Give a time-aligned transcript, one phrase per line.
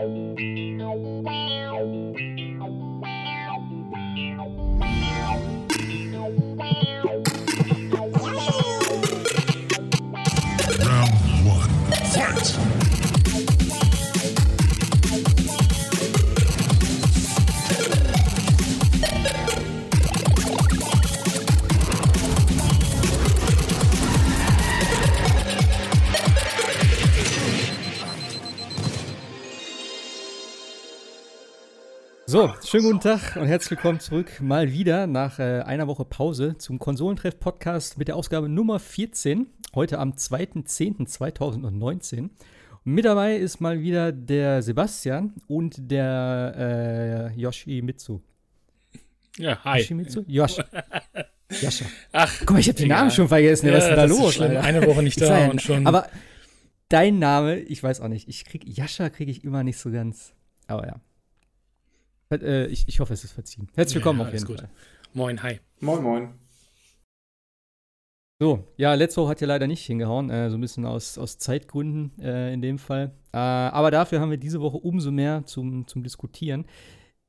[32.67, 36.79] schönen guten Tag und herzlich willkommen zurück mal wieder nach äh, einer Woche Pause zum
[36.79, 42.21] Konsolentreff-Podcast mit der Ausgabe Nummer 14, heute am 2.10.2019.
[42.21, 42.31] Und
[42.85, 48.23] mit dabei ist mal wieder der Sebastian und der äh, Yoshimitsu.
[49.37, 49.81] Ja, hi.
[49.81, 50.25] Yoshimitsu?
[50.27, 50.57] Yosh.
[51.61, 51.85] Yasha.
[52.13, 53.67] Ach, Guck mal, ich habe den Namen schon vergessen.
[53.67, 54.41] Ja, Was ist denn da los?
[54.41, 55.87] Eine Woche nicht da und schon.
[55.87, 56.09] Aber
[56.89, 58.27] dein Name, ich weiß auch nicht.
[58.27, 60.33] Ich krieg Yasha kriege ich immer nicht so ganz.
[60.67, 60.99] Aber ja.
[62.33, 63.69] Äh, ich, ich hoffe, es ist verziehen.
[63.75, 64.61] Herzlich willkommen Ja, auf jeden gut.
[64.61, 64.71] Fall.
[65.13, 65.61] Moin, hi.
[65.81, 66.35] Moin, moin.
[68.41, 71.39] So, ja, letzte Woche hat ja leider nicht hingehauen, äh, so ein bisschen aus, aus
[71.39, 73.13] Zeitgründen äh, in dem Fall.
[73.33, 76.65] Äh, aber dafür haben wir diese Woche umso mehr zum, zum Diskutieren.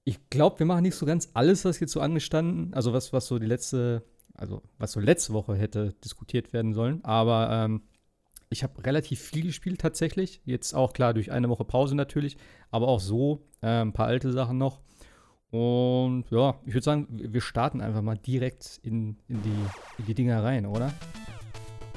[0.03, 3.27] Ich glaube, wir machen nicht so ganz alles, was jetzt so angestanden, also was, was
[3.27, 7.03] so die letzte, also was so letzte Woche hätte diskutiert werden sollen.
[7.05, 7.83] Aber ähm,
[8.49, 10.41] ich habe relativ viel gespielt tatsächlich.
[10.45, 12.37] Jetzt auch klar durch eine Woche Pause natürlich,
[12.71, 14.81] aber auch so äh, ein paar alte Sachen noch.
[15.51, 20.13] Und ja, ich würde sagen, wir starten einfach mal direkt in, in, die, in die
[20.13, 20.91] Dinger rein, oder?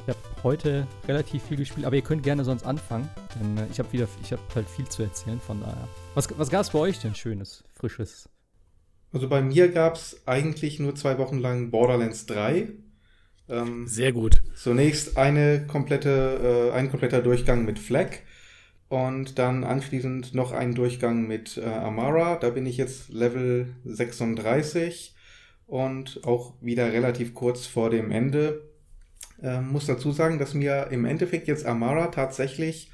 [0.06, 3.08] Ich habe heute relativ viel gespielt, aber ihr könnt gerne sonst anfangen.
[3.38, 5.88] Denn äh, ich habe wieder, ich habe halt viel zu erzählen, von daher.
[6.14, 8.28] Was, was gab es bei euch denn Schönes, Frisches?
[9.12, 12.68] Also bei mir gab es eigentlich nur zwei Wochen lang Borderlands 3.
[13.48, 14.42] Ähm, Sehr gut.
[14.54, 18.10] zunächst eine komplette, äh, ein kompletter Durchgang mit Flag
[18.88, 22.36] und dann anschließend noch ein Durchgang mit äh, Amara.
[22.36, 25.14] Da bin ich jetzt Level 36
[25.66, 28.62] und auch wieder relativ kurz vor dem Ende.
[29.42, 32.90] Ähm, muss dazu sagen, dass mir im Endeffekt jetzt Amara tatsächlich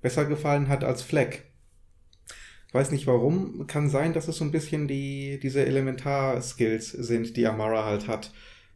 [0.00, 1.04] besser gefallen hat als.
[1.12, 3.66] Ich weiß nicht warum.
[3.66, 8.32] Kann sein, dass es so ein bisschen die, diese Elementar-Skills sind, die Amara halt hat.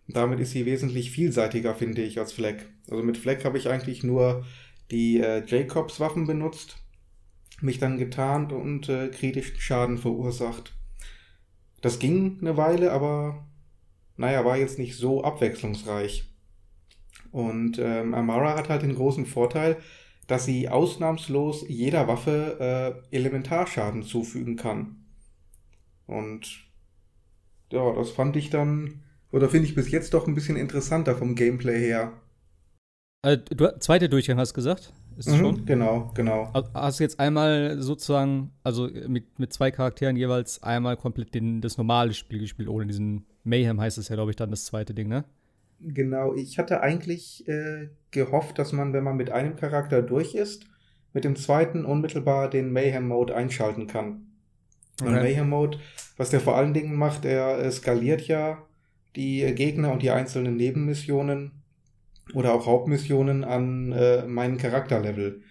[0.08, 2.66] Damit ist sie wesentlich vielseitiger, finde ich, als Fleck.
[2.90, 4.44] Also mit Fleck habe ich eigentlich nur
[4.90, 6.78] die äh, Jacobs-Waffen benutzt,
[7.60, 10.74] mich dann getarnt und äh, kritischen Schaden verursacht.
[11.82, 13.46] Das ging eine Weile, aber
[14.16, 16.24] naja, war jetzt nicht so abwechslungsreich.
[17.30, 19.76] Und ähm, Amara hat halt den großen Vorteil,
[20.26, 25.04] dass sie ausnahmslos jeder Waffe äh, Elementarschaden zufügen kann.
[26.06, 26.64] Und
[27.70, 29.02] ja, das fand ich dann,
[29.32, 32.12] oder finde ich bis jetzt doch ein bisschen interessanter vom Gameplay her.
[33.22, 34.92] Äh, du, zweite Durchgang hast du gesagt?
[35.16, 35.64] Ist Mhm, schon?
[35.66, 36.54] Genau, genau.
[36.54, 41.60] Also Hast du jetzt einmal sozusagen, also mit, mit zwei Charakteren jeweils einmal komplett den,
[41.60, 44.94] das normale Spiel gespielt, ohne diesen Mayhem heißt es ja, glaube ich, dann das zweite
[44.94, 45.24] Ding, ne?
[45.80, 50.66] Genau, ich hatte eigentlich äh, gehofft, dass man, wenn man mit einem Charakter durch ist,
[51.12, 54.26] mit dem zweiten unmittelbar den Mayhem-Mode einschalten kann.
[55.02, 55.20] Und Okay.
[55.20, 55.80] Mayhem-Mode,
[56.18, 58.67] was der vor allen Dingen macht, er äh, skaliert ja
[59.18, 61.52] die Gegner und die einzelnen Nebenmissionen
[62.34, 65.42] oder auch Hauptmissionen an äh, meinen Charakterlevel.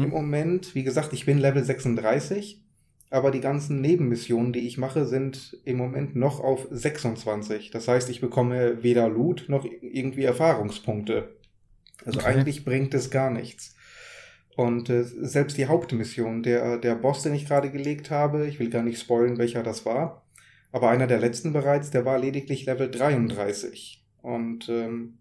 [0.00, 0.10] Im Mhm.
[0.10, 2.62] Moment, wie gesagt, ich bin Level 36,
[3.10, 7.70] aber die ganzen Nebenmissionen, die ich mache, sind im Moment noch auf 26.
[7.70, 11.36] Das heißt, ich bekomme weder Loot noch irgendwie Erfahrungspunkte.
[12.04, 12.28] Also Okay.
[12.28, 13.76] eigentlich bringt es gar nichts.
[14.56, 18.70] Und äh, selbst die Hauptmission, der, der Boss, den ich gerade gelegt habe, ich will
[18.70, 20.21] gar nicht spoilen, welcher das war,
[20.72, 24.04] aber einer der letzten bereits, der war lediglich Level 33.
[24.22, 25.18] Und ähm,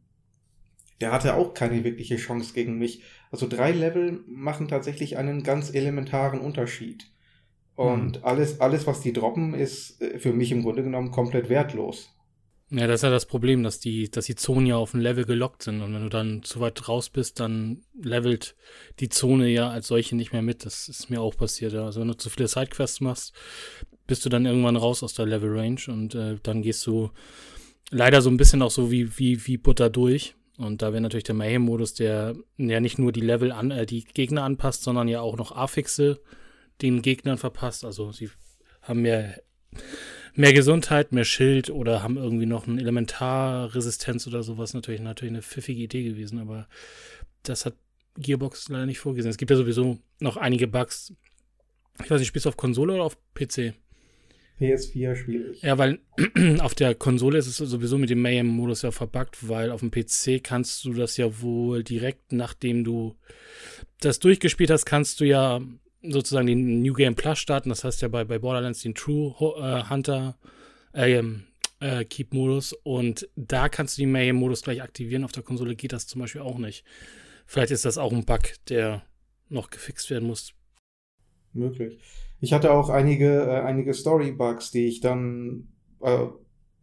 [1.02, 3.04] der hatte auch keine wirkliche Chance gegen mich.
[3.32, 7.12] Also drei Level machen tatsächlich einen ganz elementaren Unterschied.
[7.76, 12.10] Und alles, alles, was die droppen, ist äh, für mich im Grunde genommen komplett wertlos.
[12.70, 15.26] Ja, das ist ja das Problem, dass die, dass die Zonen ja auf ein Level
[15.26, 15.82] gelockt sind.
[15.82, 18.56] Und wenn du dann zu weit raus bist, dann levelt
[19.02, 20.66] die Zone ja als solche nicht mehr mit.
[20.66, 21.74] Das ist mir auch passiert.
[21.74, 23.34] Also wenn du zu viele Sidequests machst,
[24.12, 27.12] bist du dann irgendwann raus aus der Level Range und äh, dann gehst du
[27.92, 30.36] leider so ein bisschen auch so wie, wie, wie Butter durch.
[30.58, 34.04] Und da wäre natürlich der Mayhem-Modus, der ja nicht nur die Level an, äh, die
[34.04, 36.20] Gegner anpasst, sondern ja auch noch Affixe
[36.82, 37.86] den Gegnern verpasst.
[37.86, 38.30] Also sie
[38.82, 39.42] haben mehr,
[40.36, 44.74] mehr Gesundheit, mehr Schild oder haben irgendwie noch eine Elementarresistenz oder sowas.
[44.74, 46.68] Natürlich, natürlich eine pfiffige Idee gewesen, aber
[47.44, 47.76] das hat
[48.18, 49.32] Gearbox leider nicht vorgesehen.
[49.32, 51.14] Es gibt ja sowieso noch einige Bugs.
[52.04, 53.74] Ich weiß nicht, spielst du auf Konsole oder auf PC?
[54.62, 55.62] PS4 spiele ich.
[55.62, 56.00] Ja, weil
[56.60, 60.44] auf der Konsole ist es sowieso mit dem Mayhem-Modus ja verbuggt, weil auf dem PC
[60.44, 63.16] kannst du das ja wohl direkt, nachdem du
[64.00, 65.62] das durchgespielt hast, kannst du ja
[66.04, 67.70] sozusagen den New Game Plus starten.
[67.70, 70.38] Das heißt ja bei, bei Borderlands den True äh, Hunter
[70.94, 71.22] äh,
[71.80, 72.74] äh, Keep-Modus.
[72.84, 75.24] Und da kannst du den Mayhem-Modus gleich aktivieren.
[75.24, 76.86] Auf der Konsole geht das zum Beispiel auch nicht.
[77.46, 79.04] Vielleicht ist das auch ein Bug, der
[79.50, 80.54] noch gefixt werden muss.
[81.54, 82.00] Möglich.
[82.42, 85.70] Ich hatte auch einige, äh, einige Story-Bugs, die ich dann
[86.02, 86.26] äh,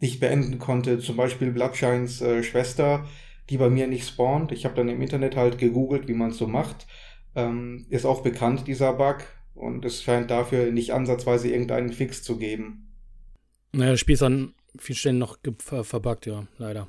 [0.01, 1.01] nicht beenden konnte.
[1.01, 3.05] Zum Beispiel Bloodshines äh, Schwester,
[3.51, 4.53] die bei mir nicht spawnt.
[4.53, 6.87] Ich habe dann im Internet halt gegoogelt, wie man es so macht.
[7.35, 9.25] Ähm, ist auch bekannt, dieser Bug.
[9.55, 12.95] Und es scheint dafür nicht ansatzweise irgendeinen Fix zu geben.
[13.73, 16.87] Naja, das Spiel ist an vielen Stellen noch ver verbuggt, ja, leider.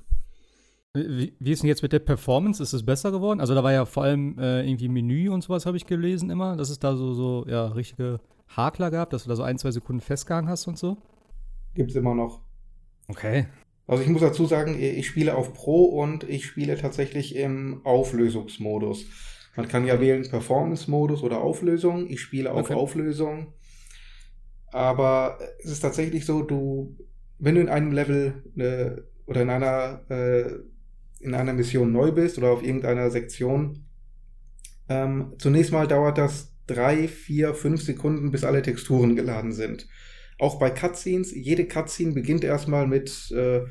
[0.94, 2.62] Wie, wie, ist denn jetzt mit der Performance?
[2.62, 3.40] Ist es besser geworden?
[3.40, 6.56] Also da war ja vor allem äh, irgendwie Menü und sowas, habe ich gelesen immer,
[6.56, 8.20] dass es da so, so ja, richtige
[8.56, 10.98] Hakler gab, dass du da so ein, zwei Sekunden festgehangen hast und so.
[11.74, 12.42] Gibt es immer noch.
[13.08, 13.48] Okay.
[13.88, 19.06] Also ich muss dazu sagen, ich spiele auf Pro und ich spiele tatsächlich im Auflösungsmodus.
[19.56, 22.08] Man kann ja wählen Performance-Modus oder Auflösung.
[22.08, 22.76] Ich spiele auf okay.
[22.76, 23.54] Auflösung.
[24.72, 26.96] Aber es ist tatsächlich so, du,
[27.40, 30.60] wenn du in einem Level äh, oder in einer äh,
[31.20, 33.86] in einer Mission neu bist oder auf irgendeiner Sektion,
[34.88, 39.88] ähm, zunächst mal dauert das drei, vier, fünf Sekunden, bis alle Texturen geladen sind.
[40.38, 43.62] Auch bei Cutscenes, jede Cutscene beginnt erstmal mit äh,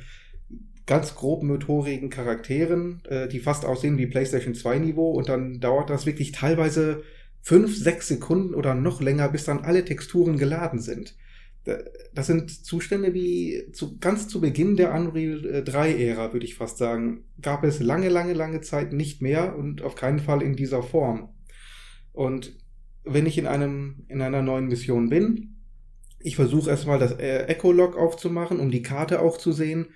[0.87, 5.91] ganz grob motorigen Charakteren, äh, die fast aussehen wie PlayStation 2 Niveau und dann dauert
[5.91, 7.03] das wirklich teilweise
[7.41, 11.17] fünf, sechs Sekunden oder noch länger, bis dann alle Texturen geladen sind.
[12.15, 17.25] Das sind Zustände wie zu, ganz zu Beginn der Unreal 3-Ära, würde ich fast sagen.
[17.43, 21.29] Gab es lange, lange, lange Zeit nicht mehr und auf keinen Fall in dieser Form.
[22.12, 22.56] Und
[23.12, 25.56] wenn ich in einem, in einer neuen Mission bin,
[26.20, 29.87] ich versuche erstmal das äh, Echolog aufzumachen, um die Karte auch zu sehen.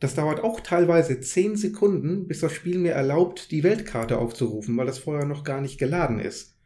[0.00, 4.86] Das dauert auch teilweise 10 Sekunden, bis das Spiel mir erlaubt, die Weltkarte aufzurufen, weil
[4.86, 6.56] das vorher noch gar nicht geladen ist.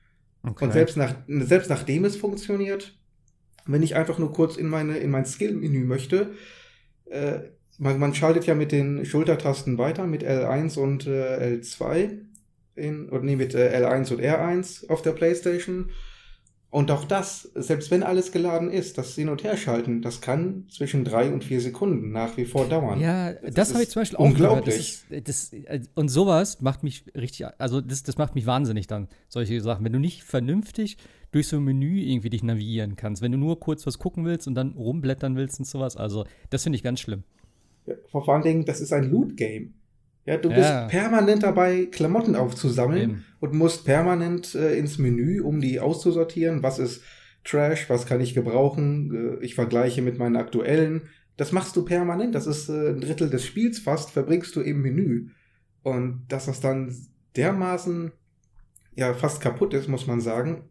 [0.43, 0.65] Okay.
[0.65, 2.99] Und selbst, nach, selbst nachdem es funktioniert,
[3.67, 6.33] wenn ich einfach nur kurz in, meine, in mein Skill-Menü möchte,
[7.07, 7.41] äh,
[7.79, 12.19] man, man, schaltet ja mit den Schultertasten weiter, mit L1 und äh, L2,
[12.77, 15.91] in, oder nee, mit äh, L1 und R1 auf der Playstation.
[16.69, 21.05] Und auch das, selbst wenn alles geladen ist, das Hin- und Herschalten, das kann zwischen
[21.05, 23.01] drei und vier Sekunden nach wie vor dauern.
[23.01, 25.05] Ja, das, das habe ich zum Beispiel auch unglaublich.
[25.09, 25.29] Gehört.
[25.29, 29.09] Das ist, das, und sowas macht mich richtig, also das, das macht mich wahnsinnig dann,
[29.29, 29.85] solche Sachen.
[29.85, 30.99] Wenn du nicht vernünftig
[31.31, 34.47] durch so ein Menü irgendwie dich navigieren kannst, wenn du nur kurz was gucken willst
[34.47, 37.23] und dann rumblättern willst und sowas, also das finde ich ganz schlimm.
[37.87, 39.73] Ja, vor allen Dingen, das ist ein Loot-Game.
[40.27, 40.57] Ja, du ja.
[40.57, 43.25] bist permanent dabei, Klamotten aufzusammeln Eben.
[43.39, 46.65] und musst permanent äh, ins Menü, um die auszusortieren.
[46.65, 47.03] Was ist
[47.45, 47.89] Trash?
[47.89, 49.39] Was kann ich gebrauchen?
[49.41, 51.03] Äh, ich vergleiche mit meinen aktuellen.
[51.37, 52.35] Das machst du permanent.
[52.35, 55.29] Das ist äh, ein Drittel des Spiels fast, verbringst du im Menü.
[55.83, 56.93] Und dass das dann
[57.37, 58.11] dermaßen
[58.97, 60.65] ja fast kaputt ist, muss man sagen,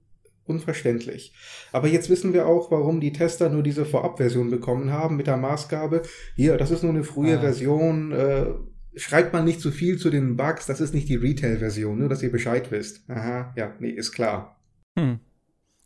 [0.44, 1.34] unverständlich.
[1.72, 5.38] Aber jetzt wissen wir auch, warum die Tester nur diese Vorabversion bekommen haben mit der
[5.38, 6.02] Maßgabe,
[6.36, 7.42] hier, das ist nur eine frühe ah.
[7.42, 8.48] Version, äh,
[8.96, 12.24] schreibt man nicht zu viel zu den Bugs, das ist nicht die Retail-Version, nur dass
[12.24, 13.10] ihr Bescheid wisst.
[13.10, 14.60] Aha, ja, nee, ist klar.
[14.98, 15.20] Hm.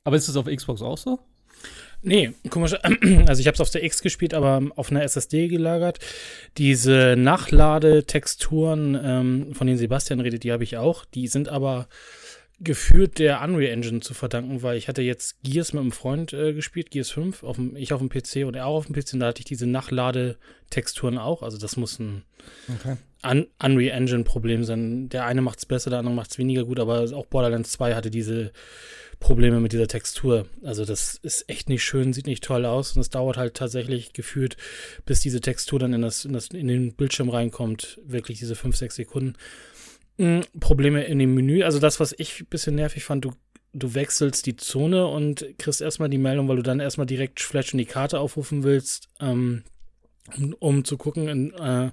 [0.03, 1.19] Aber ist das auf Xbox auch so?
[2.01, 2.75] Nee, komisch.
[3.27, 5.99] Also ich habe es auf der X gespielt, aber auf einer SSD gelagert.
[6.57, 11.05] Diese Nachladetexturen, ähm, von denen Sebastian redet, die habe ich auch.
[11.05, 11.87] Die sind aber
[12.61, 16.53] geführt der Unreal Engine zu verdanken, weil ich hatte jetzt Gears mit einem Freund äh,
[16.53, 19.13] gespielt, Gears 5, auf dem, ich auf dem PC und er auch auf dem PC,
[19.13, 22.23] und da hatte ich diese Nachladetexturen auch, also das muss ein
[22.67, 22.97] okay.
[23.23, 25.09] Un Unreal Engine Problem sein.
[25.09, 27.95] Der eine macht es besser, der andere macht es weniger gut, aber auch Borderlands 2
[27.95, 28.51] hatte diese
[29.19, 30.45] Probleme mit dieser Textur.
[30.63, 34.13] Also das ist echt nicht schön, sieht nicht toll aus und es dauert halt tatsächlich
[34.13, 34.55] gefühlt,
[35.05, 38.75] bis diese Textur dann in, das, in, das, in den Bildschirm reinkommt, wirklich diese 5,
[38.75, 39.33] 6 Sekunden.
[40.59, 41.63] Probleme in dem Menü.
[41.63, 43.31] Also das, was ich ein bisschen nervig fand, du,
[43.73, 47.73] du wechselst die Zone und kriegst erstmal die Meldung, weil du dann erstmal direkt Flash
[47.73, 49.63] und die Karte aufrufen willst, ähm,
[50.35, 51.91] um, um, zu gucken, in, äh,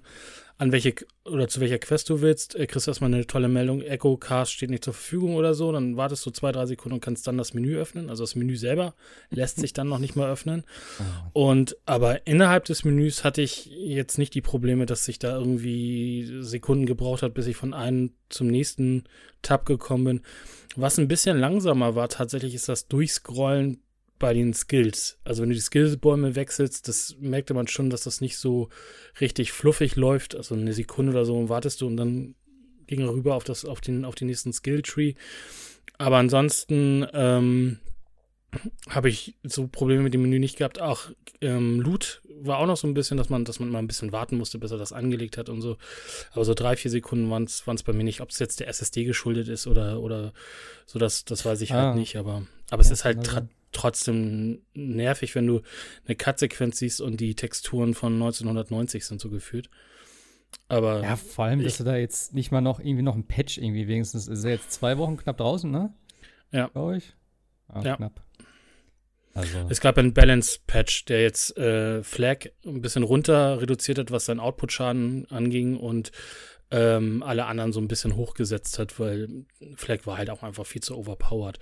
[0.58, 0.94] an welche
[1.24, 4.52] oder zu welcher Quest du willst, äh, kriegst du erstmal eine tolle Meldung, Echo Cast
[4.52, 7.36] steht nicht zur Verfügung oder so, dann wartest du zwei, drei Sekunden und kannst dann
[7.36, 8.08] das Menü öffnen.
[8.08, 8.94] Also das Menü selber
[9.30, 10.64] lässt sich dann noch nicht mal öffnen.
[11.34, 11.46] Oh.
[11.46, 16.38] Und aber innerhalb des Menüs hatte ich jetzt nicht die Probleme, dass sich da irgendwie
[16.40, 19.04] Sekunden gebraucht hat, bis ich von einem zum nächsten
[19.42, 20.20] Tab gekommen bin.
[20.76, 23.82] Was ein bisschen langsamer war tatsächlich, ist das Durchscrollen
[24.18, 25.18] bei den Skills.
[25.24, 28.68] Also wenn du die Skillsbäume wechselst, das merkte man schon, dass das nicht so
[29.20, 30.34] richtig fluffig läuft.
[30.34, 32.34] Also eine Sekunde oder so wartest du und dann
[32.86, 35.14] ging er rüber auf, das, auf, den, auf den nächsten Skilltree.
[35.98, 37.78] Aber ansonsten, ähm,
[38.88, 40.80] habe ich so Probleme mit dem Menü nicht gehabt.
[40.80, 43.86] Auch ähm, Loot war auch noch so ein bisschen, dass man, dass man mal ein
[43.86, 45.76] bisschen warten musste, bis er das angelegt hat und so.
[46.32, 48.20] Aber so drei, vier Sekunden waren es bei mir nicht.
[48.20, 50.32] Ob es jetzt der SSD geschuldet ist oder, oder
[50.86, 51.86] so, das, das weiß ich halt ah.
[51.88, 52.16] halt nicht.
[52.16, 53.48] Aber, aber ja, es ist halt also.
[53.76, 55.62] Trotzdem nervig, wenn du
[56.06, 59.70] eine Cut-Sequenz siehst und die Texturen von 1990 sind so gefühlt.
[60.68, 61.02] Aber.
[61.02, 63.88] Ja, vor allem, dass du da jetzt nicht mal noch irgendwie noch ein Patch irgendwie
[63.88, 64.28] wenigstens.
[64.28, 65.92] Ist er jetzt zwei Wochen knapp draußen, ne?
[66.52, 66.68] Ja.
[66.68, 67.14] Glaube ich.
[67.68, 67.96] Ah, ja.
[67.96, 68.22] knapp.
[69.34, 69.66] Also.
[69.68, 74.40] Es gab einen Balance-Patch, der jetzt äh, Flag ein bisschen runter reduziert hat, was seinen
[74.40, 76.10] Output-Schaden anging und
[76.70, 79.44] ähm, alle anderen so ein bisschen hochgesetzt hat, weil
[79.76, 81.58] Flag war halt auch einfach viel zu overpowered.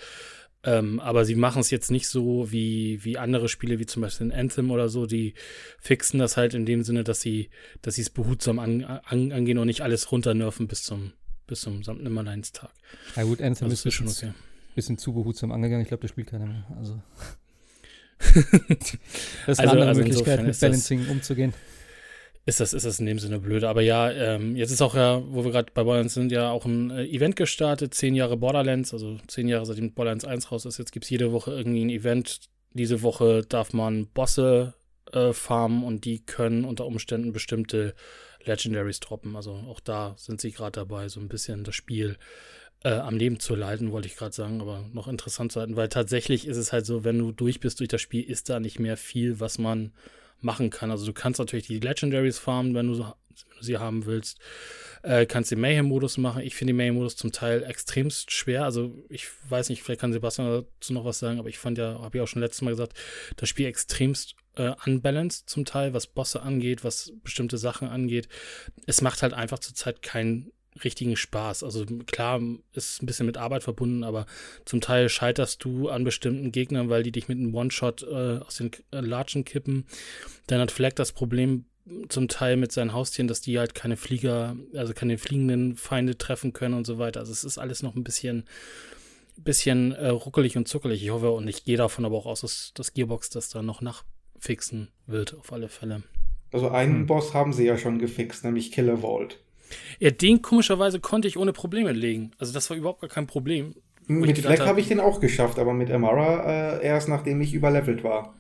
[0.65, 4.29] Ähm, aber sie machen es jetzt nicht so wie, wie andere Spiele, wie zum Beispiel
[4.29, 5.35] in Anthem oder so, die
[5.79, 7.51] fixen das halt in dem Sinne, dass sie
[7.83, 11.13] dass es behutsam an, an, angehen und nicht alles runternerven bis zum,
[11.47, 12.71] bis zum Nimmerleins-Tag.
[13.17, 14.33] Ja gut, Anthem also ist schon okay.
[14.75, 15.83] bisschen zu behutsam angegangen.
[15.83, 16.67] Ich glaube, das spielt keiner mehr.
[16.79, 17.01] Also
[18.19, 21.53] das ist eine also, andere also Möglichkeit, mit Balancing umzugehen.
[22.47, 23.65] Ist das, ist das in dem Sinne blöd.
[23.65, 26.67] Aber ja, ähm, jetzt ist auch ja, wo wir gerade bei Borderlands sind, ja auch
[26.67, 27.95] ein äh, Event gestartet.
[27.95, 30.79] Zehn Jahre Borderlands, also zehn Jahre seitdem Borderlands 1 raus ist.
[30.79, 32.41] Jetzt gibt es jede Woche irgendwie ein Event.
[32.75, 34.75] Diese Woche darf man Bosse
[35.13, 37.95] äh, farmen und die können unter Umständen bestimmte
[38.45, 39.37] Legendaries droppen.
[39.37, 42.19] Also auch da sind sie gerade dabei, so ein bisschen das Spiel
[42.83, 45.89] äh, am Leben zu leiten, wollte ich gerade sagen, aber noch interessant zu halten, weil
[45.89, 48.79] tatsächlich ist es halt so, wenn du durch bist durch das Spiel, ist da nicht
[48.79, 49.93] mehr viel, was man
[50.45, 50.91] machen kann.
[50.91, 54.39] Also du kannst natürlich die Legendaries farmen, wenn du, wenn du sie haben willst.
[55.03, 56.43] Äh, kannst den Mayhem-Modus machen.
[56.43, 58.65] Ich finde den Mayhem-Modus zum Teil extremst schwer.
[58.65, 62.01] Also ich weiß nicht, vielleicht kann Sebastian dazu noch was sagen, aber ich fand ja,
[62.01, 62.95] habe ich auch schon letztes Mal gesagt,
[63.37, 68.29] das Spiel extremst äh, unbalanced zum Teil, was Bosse angeht, was bestimmte Sachen angeht.
[68.87, 71.63] Es macht halt einfach zurzeit keinen richtigen Spaß.
[71.63, 72.41] Also klar,
[72.73, 74.27] ist ein bisschen mit Arbeit verbunden, aber
[74.65, 78.57] zum Teil scheiterst du an bestimmten Gegnern, weil die dich mit einem One-Shot äh, aus
[78.57, 79.87] den äh, Latschen kippen.
[80.47, 81.67] Dann hat Flag das Problem
[82.09, 86.53] zum Teil mit seinen Haustieren, dass die halt keine Flieger, also keine fliegenden Feinde treffen
[86.53, 87.21] können und so weiter.
[87.21, 88.45] Also es ist alles noch ein bisschen,
[89.37, 91.03] bisschen äh, ruckelig und zuckelig.
[91.03, 93.83] Ich hoffe und ich gehe davon aber auch aus, dass das Gearbox das da noch
[93.83, 96.03] nachfixen wird, auf alle Fälle.
[96.53, 97.07] Also einen hm.
[97.07, 99.41] Boss haben sie ja schon gefixt, nämlich Killer Vault.
[99.99, 102.33] Ja, den komischerweise konnte ich ohne Probleme legen.
[102.39, 103.75] Also das war überhaupt gar kein Problem.
[104.07, 108.05] Mit Fleck habe ich den auch geschafft, aber mit Amara äh, erst nachdem ich überlevelt
[108.05, 108.35] war.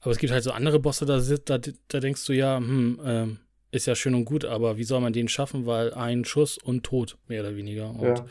[0.00, 3.76] Aber es gibt halt so andere Bosse, da, da, da denkst du ja, hm, äh,
[3.76, 5.66] ist ja schön und gut, aber wie soll man den schaffen?
[5.66, 7.90] Weil ein Schuss und tot, mehr oder weniger.
[7.90, 8.26] Und ja.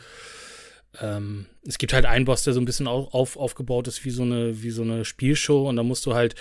[1.00, 4.10] Ähm, es gibt halt einen Boss, der so ein bisschen auf, auf, aufgebaut ist wie
[4.10, 6.34] so eine, wie so eine Spielshow und da musst du halt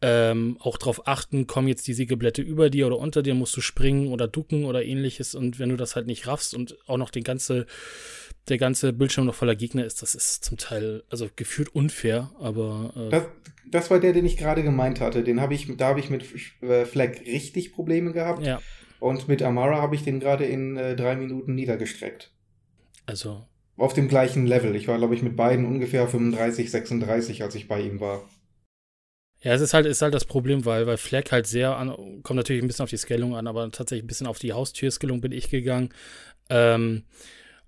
[0.00, 3.60] ähm, auch drauf achten, kommen jetzt die Siegeblätter über dir oder unter dir, musst du
[3.60, 7.10] springen oder ducken oder ähnliches und wenn du das halt nicht raffst und auch noch
[7.10, 7.66] den ganze,
[8.48, 12.92] der ganze Bildschirm noch voller Gegner ist, das ist zum Teil, also gefühlt unfair, aber
[12.96, 13.24] äh, das,
[13.70, 15.22] das war der, den ich gerade gemeint hatte.
[15.22, 16.24] Den habe ich, da habe ich mit
[16.62, 18.44] äh, Flag richtig Probleme gehabt.
[18.44, 18.60] Ja.
[19.00, 22.32] Und mit Amara habe ich den gerade in äh, drei Minuten niedergestreckt.
[23.06, 23.44] Also
[23.78, 24.74] auf dem gleichen Level.
[24.74, 28.22] Ich war, glaube ich, mit beiden ungefähr 35, 36, als ich bei ihm war.
[29.42, 32.36] Ja, es ist halt, ist halt das Problem, weil, weil Flag halt sehr an, kommt
[32.36, 35.32] natürlich ein bisschen auf die Scalung an, aber tatsächlich ein bisschen auf die Haustür-Scalung bin
[35.32, 35.90] ich gegangen.
[36.50, 37.04] Ähm,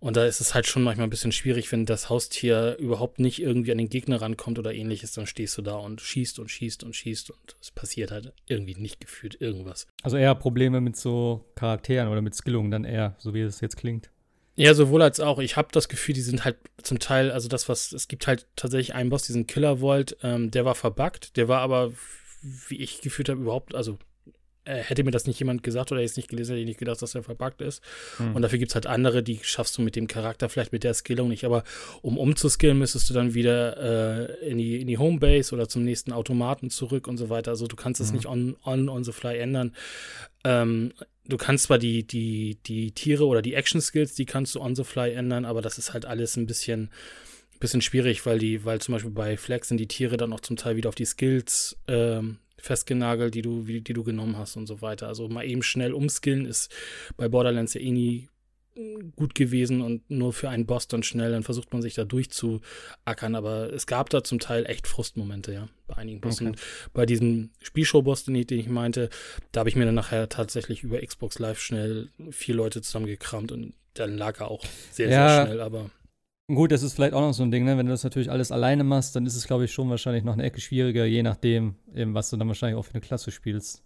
[0.00, 3.40] und da ist es halt schon manchmal ein bisschen schwierig, wenn das Haustier überhaupt nicht
[3.40, 6.84] irgendwie an den Gegner rankommt oder ähnliches, dann stehst du da und schießt und schießt
[6.84, 9.86] und schießt und es passiert halt irgendwie nicht gefühlt irgendwas.
[10.02, 13.76] Also eher Probleme mit so Charakteren oder mit Skillungen dann eher, so wie es jetzt
[13.76, 14.10] klingt.
[14.57, 15.38] Ja, sowohl als auch.
[15.38, 18.47] Ich habe das Gefühl, die sind halt zum Teil, also das, was, es gibt halt
[18.57, 21.92] tatsächlich einen Boss, diesen Killer Vault, ähm, der war verbuggt, der war aber,
[22.69, 23.99] wie ich gefühlt habe, überhaupt, also
[24.64, 26.78] äh, hätte mir das nicht jemand gesagt oder ich es nicht gelesen, hätte ich nicht
[26.78, 27.83] gedacht, dass der verbuggt ist.
[28.19, 28.37] Hm.
[28.37, 30.95] Und dafür gibt es halt andere, die schaffst du mit dem Charakter, vielleicht mit der
[30.95, 31.45] Skillung nicht.
[31.45, 31.64] Aber
[32.02, 36.12] um umzuskillen, müsstest du dann wieder äh, in, die, in die Homebase oder zum nächsten
[36.12, 37.52] Automaten zurück und so weiter.
[37.52, 38.16] Also du kannst es hm.
[38.16, 39.75] nicht on, on, on the fly ändern.
[40.45, 40.92] Ähm,
[41.30, 44.84] du kannst zwar die, die, die Tiere oder die Action-Skills, die kannst du on the
[44.84, 46.90] fly ändern, aber das ist halt alles ein bisschen,
[47.58, 50.56] bisschen schwierig, weil die, weil zum Beispiel bei Flex sind die Tiere dann auch zum
[50.56, 54.66] Teil wieder auf die Skills ähm, festgenagelt, die du, die, die du genommen hast und
[54.66, 55.08] so weiter.
[55.08, 56.72] Also mal eben schnell umskillen ist
[57.16, 58.28] bei Borderlands ja eh nie
[59.16, 63.34] gut gewesen und nur für einen Boss dann schnell, dann versucht man sich da durchzuackern,
[63.34, 66.48] aber es gab da zum Teil echt Frustmomente, ja, bei einigen Bossen.
[66.48, 66.58] Okay.
[66.92, 69.10] Bei diesem Spielshow-Boss, den, den ich meinte,
[69.52, 73.74] da habe ich mir dann nachher tatsächlich über Xbox Live schnell vier Leute zusammengekramt und
[73.94, 75.90] dann lag er auch sehr, ja, sehr schnell, aber.
[76.46, 77.76] Gut, das ist vielleicht auch noch so ein Ding, ne?
[77.76, 80.32] wenn du das natürlich alles alleine machst, dann ist es, glaube ich, schon wahrscheinlich noch
[80.32, 83.82] eine Ecke schwieriger, je nachdem, eben, was du dann wahrscheinlich auch für eine Klasse spielst.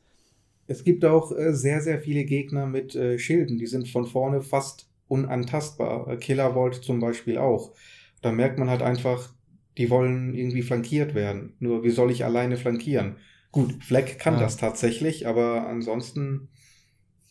[0.67, 4.43] Es gibt auch äh, sehr, sehr viele Gegner mit äh, Schilden, die sind von vorne
[4.43, 6.09] fast unantastbar.
[6.09, 7.75] Äh, Killer Vault zum Beispiel auch.
[8.23, 9.35] Da merkt man halt einfach,
[9.77, 11.57] Die wollen irgendwie flankiert werden.
[11.59, 13.19] Nur wie soll ich alleine flankieren?
[13.51, 14.41] Gut, Fleck kann Ja.
[14.41, 16.51] das tatsächlich, aber ansonsten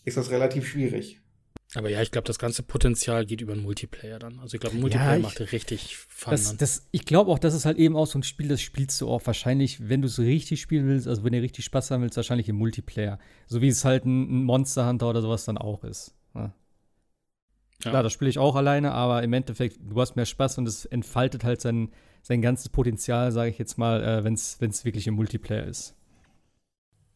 [0.06, 1.23] ist das relativ schwierig.
[1.76, 4.40] Aber ja, ich glaube, das ganze Potenzial geht über den Multiplayer dann.
[4.40, 6.58] Also ich glaube, Multiplayer ich- macht richtig Fun Das, dann.
[6.58, 9.10] das, ich glaube auch, das ist halt eben auch so ein Spiel, das spielst du
[9.10, 12.16] auch wahrscheinlich, wenn du es richtig spielen willst, also wenn du richtig Spaß haben willst,
[12.18, 13.18] wahrscheinlich im Multiplayer.
[13.48, 16.14] So wie es halt ein, Monster Hunter oder sowas dann auch ist.
[16.36, 16.54] Ja.
[17.84, 17.90] Ja.
[17.90, 20.86] Klar, das spiele ich auch alleine, aber im Endeffekt, du hast mehr Spaß und es
[20.86, 25.16] entfaltet halt sein, sein ganzes Potenzial, sage ich jetzt mal, äh, wenn es wirklich im
[25.16, 25.96] Multiplayer ist.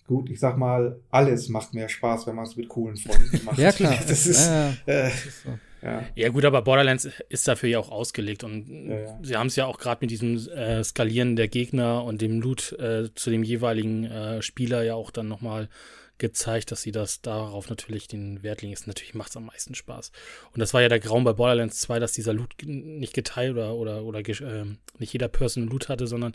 [0.08, 3.60] Gut, ich sag mal, alles macht mehr Spaß, wenn man es mit coolen Freunden macht.
[3.60, 3.94] Ja, klar.
[4.08, 5.50] Das ist, ja, ja, äh, das ist so.
[5.82, 6.04] ja.
[6.16, 9.20] Ja, gut, aber Borderlands ist dafür ja auch ausgelegt und Ja, ja.
[9.22, 12.72] sie haben es ja auch gerade mit diesem äh, Skalieren der Gegner und dem Loot
[12.80, 15.68] äh, zu dem jeweiligen äh, Spieler ja auch dann nochmal
[16.20, 18.74] gezeigt, dass sie das darauf natürlich den Wert legen.
[18.74, 20.12] Ist natürlich macht es am meisten Spaß.
[20.54, 23.76] Und das war ja der Graum bei Borderlands 2, dass dieser Loot nicht geteilt oder
[23.76, 26.34] oder oder ähm, nicht jeder Person Loot hatte, sondern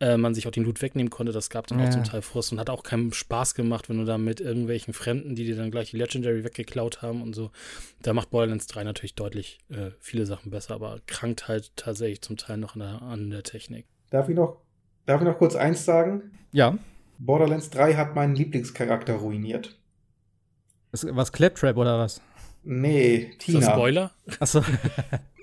[0.00, 1.32] äh, man sich auch den Loot wegnehmen konnte.
[1.32, 1.90] Das gab dann auch Ja.
[1.90, 5.34] zum Teil Frust und hat auch keinen Spaß gemacht, wenn du da mit irgendwelchen Fremden,
[5.34, 7.50] die dir dann gleich die Legendary weggeklaut haben und so.
[8.02, 12.36] Da macht Borderlands 3 natürlich deutlich äh, viele Sachen besser, aber krankt halt tatsächlich zum
[12.36, 13.86] Teil noch an der, an der Technik.
[14.10, 14.58] Darf ich noch,
[15.06, 16.32] darf ich noch kurz eins sagen?
[16.52, 16.76] Ja,
[17.24, 19.78] Borderlands 3 hat meinen Lieblingscharakter ruiniert.
[20.90, 22.20] was, was Claptrap oder was?
[22.64, 23.70] Nee, Ist das Tina.
[23.72, 24.10] Spoiler?
[24.40, 24.64] Achso.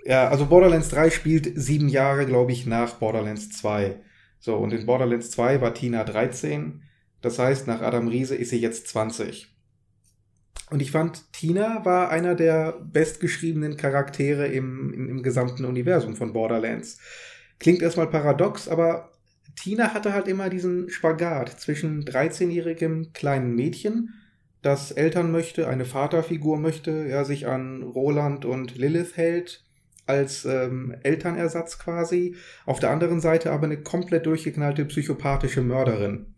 [0.06, 4.00] Ja, also Borderlands 3 spielt sieben Jahre, glaube ich, nach Borderlands 2.
[4.40, 6.82] So, und in Borderlands 2 war Tina 13.
[7.22, 9.54] Das heißt, nach Adam Riese ist sie jetzt 20.
[10.72, 16.34] Und ich fand, Tina war einer der bestgeschriebenen Charaktere im, im, im gesamten Universum von
[16.34, 16.98] Borderlands.
[17.60, 19.12] Klingt erstmal paradox, aber
[19.56, 24.14] Tina hatte halt immer diesen Spagat zwischen 13-jährigem kleinen Mädchen,
[24.62, 29.64] das Eltern möchte, eine Vaterfigur möchte, ja, sich an Roland und Lilith hält,
[30.06, 32.36] als ähm, Elternersatz quasi.
[32.66, 36.36] Auf der anderen Seite aber eine komplett durchgeknallte psychopathische Mörderin.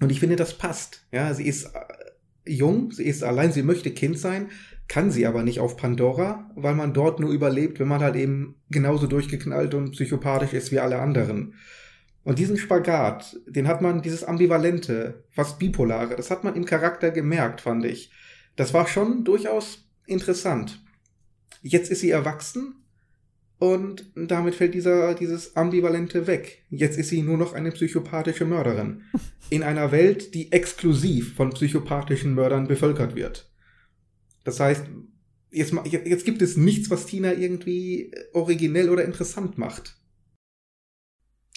[0.00, 1.06] Und ich finde, das passt.
[1.12, 4.50] Ja, sie ist äh, jung, sie ist allein, sie möchte Kind sein,
[4.88, 8.56] kann sie aber nicht auf Pandora, weil man dort nur überlebt, wenn man halt eben
[8.70, 11.54] genauso durchgeknallt und psychopathisch ist wie alle anderen.
[12.24, 17.10] Und diesen Spagat, den hat man, dieses ambivalente, fast bipolare, das hat man im Charakter
[17.10, 18.12] gemerkt, fand ich.
[18.54, 20.84] Das war schon durchaus interessant.
[21.62, 22.84] Jetzt ist sie erwachsen
[23.58, 26.64] und damit fällt dieser, dieses Ambivalente weg.
[26.70, 29.02] Jetzt ist sie nur noch eine psychopathische Mörderin.
[29.50, 33.50] In einer Welt, die exklusiv von psychopathischen Mördern bevölkert wird.
[34.44, 34.84] Das heißt,
[35.50, 40.01] jetzt, jetzt gibt es nichts, was Tina irgendwie originell oder interessant macht.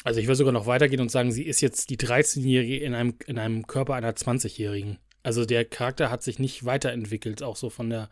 [0.06, 3.16] Also ich würde sogar noch weitergehen und sagen, sie ist jetzt die 13-Jährige in einem,
[3.26, 5.00] in einem Körper einer 20-Jährigen.
[5.24, 8.12] Also der Charakter hat sich nicht weiterentwickelt, auch so von der,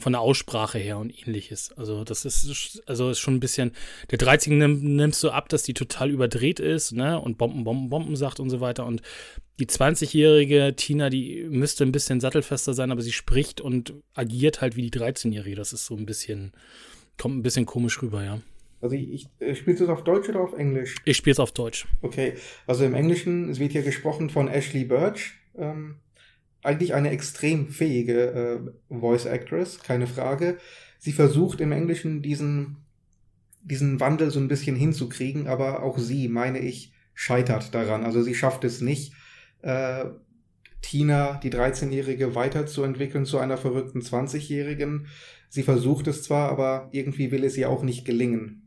[0.00, 1.70] von der Aussprache her und ähnliches.
[1.78, 3.70] Also das ist, also ist schon ein bisschen,
[4.10, 7.88] der 13 nimm, nimmst du ab, dass die total überdreht ist, ne, und Bomben, Bomben,
[7.88, 8.84] Bomben sagt und so weiter.
[8.84, 9.00] Und
[9.60, 14.74] die 20-jährige Tina, die müsste ein bisschen sattelfester sein, aber sie spricht und agiert halt
[14.74, 15.54] wie die 13-Jährige.
[15.54, 16.50] Das ist so ein bisschen,
[17.16, 18.40] kommt ein bisschen komisch rüber, ja.
[18.82, 20.96] Also ich, ich äh, spielst du es auf Deutsch oder auf Englisch?
[21.04, 21.86] Ich spiele es auf Deutsch.
[22.02, 22.34] Okay,
[22.66, 25.32] also im Englischen, es wird hier gesprochen von Ashley Birch.
[25.56, 25.96] Ähm,
[26.62, 30.58] eigentlich eine extrem fähige äh, Voice Actress, keine Frage.
[30.98, 32.78] Sie versucht im Englischen diesen,
[33.62, 38.04] diesen Wandel so ein bisschen hinzukriegen, aber auch sie, meine ich, scheitert daran.
[38.04, 39.12] Also sie schafft es nicht,
[39.62, 40.06] äh,
[40.80, 45.06] Tina, die 13-Jährige, weiterzuentwickeln zu einer verrückten 20-Jährigen.
[45.48, 48.61] Sie versucht es zwar, aber irgendwie will es ihr auch nicht gelingen.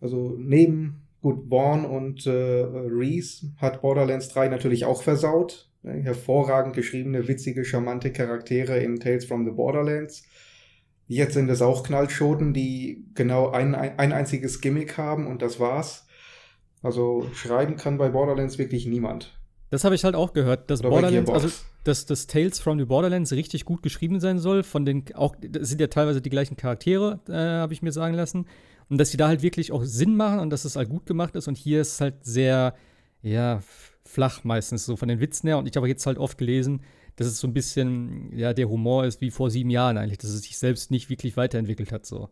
[0.00, 5.68] Also neben gut Vaughn und äh, Reese hat Borderlands 3 natürlich auch versaut.
[5.82, 10.24] Hervorragend geschriebene, witzige, charmante Charaktere in Tales from the Borderlands.
[11.06, 16.06] Jetzt sind es auch Knallschoten, die genau ein, ein einziges Gimmick haben und das war's.
[16.82, 19.38] Also schreiben kann bei Borderlands wirklich niemand.
[19.70, 21.48] Das habe ich halt auch gehört, dass Oder Borderlands, also
[21.84, 24.62] dass das Tales from the Borderlands richtig gut geschrieben sein soll.
[24.62, 28.14] Von den auch das sind ja teilweise die gleichen Charaktere, äh, habe ich mir sagen
[28.14, 28.46] lassen.
[28.88, 31.34] Und dass die da halt wirklich auch Sinn machen und dass es halt gut gemacht
[31.36, 31.48] ist.
[31.48, 32.74] Und hier ist es halt sehr,
[33.22, 33.60] ja,
[34.04, 35.58] flach meistens so von den Witzen her.
[35.58, 36.82] Und ich habe jetzt halt oft gelesen,
[37.16, 40.30] dass es so ein bisschen, ja, der Humor ist wie vor sieben Jahren eigentlich, dass
[40.30, 42.06] es sich selbst nicht wirklich weiterentwickelt hat.
[42.06, 42.30] So.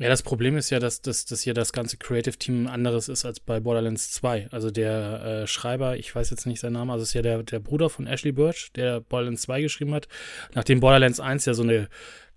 [0.00, 3.08] Ja, das Problem ist ja, dass, dass, dass hier das ganze Creative Team ein anderes
[3.08, 4.48] ist als bei Borderlands 2.
[4.50, 7.60] Also der äh, Schreiber, ich weiß jetzt nicht seinen Namen, also ist ja der, der
[7.60, 10.08] Bruder von Ashley Birch, der Borderlands 2 geschrieben hat.
[10.54, 11.88] Nachdem Borderlands 1 ja so eine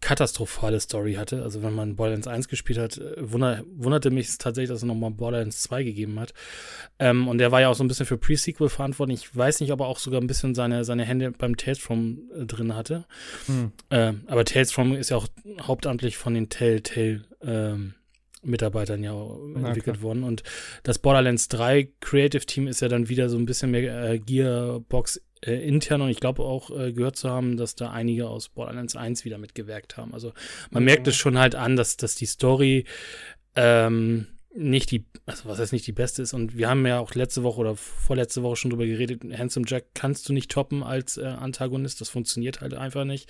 [0.03, 4.69] katastrophale Story hatte, also wenn man Borderlands 1 gespielt hat, äh, wunder, wunderte mich tatsächlich,
[4.69, 6.33] dass es nochmal Borderlands 2 gegeben hat.
[6.99, 9.21] Ähm, und der war ja auch so ein bisschen für Pre-Sequel verantwortlich.
[9.23, 12.29] Ich weiß nicht, ob er auch sogar ein bisschen seine, seine Hände beim Tales from
[12.35, 13.05] äh, drin hatte.
[13.45, 13.71] Hm.
[13.91, 15.27] Ähm, aber Tales from ist ja auch
[15.61, 17.93] hauptamtlich von den Telltale ähm,
[18.43, 19.13] Mitarbeitern ja
[19.55, 20.23] entwickelt worden.
[20.23, 20.43] Und
[20.83, 25.21] das Borderlands 3 Creative Team ist ja dann wieder so ein bisschen mehr äh, Gearbox
[25.45, 28.95] äh, intern und ich glaube auch äh, gehört zu haben, dass da einige aus Borderlands
[28.95, 30.13] 1 wieder mitgewirkt haben.
[30.13, 30.33] Also
[30.71, 30.85] man mhm.
[30.85, 32.85] merkt es schon halt an, dass, dass die Story
[33.55, 36.33] ähm, nicht die, also was heißt nicht die beste ist.
[36.33, 39.85] Und wir haben ja auch letzte Woche oder vorletzte Woche schon drüber geredet, Handsome Jack
[39.93, 43.29] kannst du nicht toppen als äh, Antagonist, das funktioniert halt einfach nicht.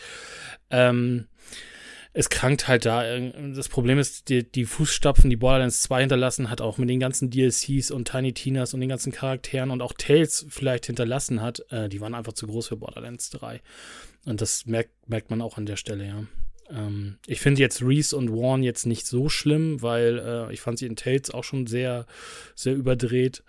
[0.69, 1.28] Ähm,
[2.13, 3.04] es krankt halt da.
[3.19, 7.32] Das Problem ist, die, die Fußstapfen, die Borderlands 2 hinterlassen hat, auch mit den ganzen
[7.32, 11.89] DLCs und Tiny Tinas und den ganzen Charakteren und auch Tales vielleicht hinterlassen hat, äh,
[11.89, 13.62] die waren einfach zu groß für Borderlands 3.
[14.26, 16.23] Und das merkt, merkt man auch an der Stelle, ja.
[16.69, 20.78] Ähm, ich finde jetzt Reese und Warren jetzt nicht so schlimm, weil äh, ich fand
[20.78, 22.06] sie in Tales auch schon sehr,
[22.54, 23.43] sehr überdreht.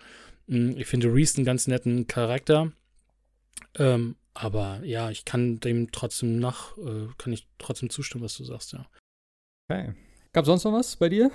[0.47, 2.71] Hm, ich finde Reese einen ganz netten Charakter.
[3.77, 8.43] Ähm, aber ja, ich kann dem trotzdem nach, äh, kann ich trotzdem zustimmen, was du
[8.43, 8.85] sagst, ja.
[9.67, 9.93] Okay.
[10.33, 11.31] Gab sonst noch was bei dir?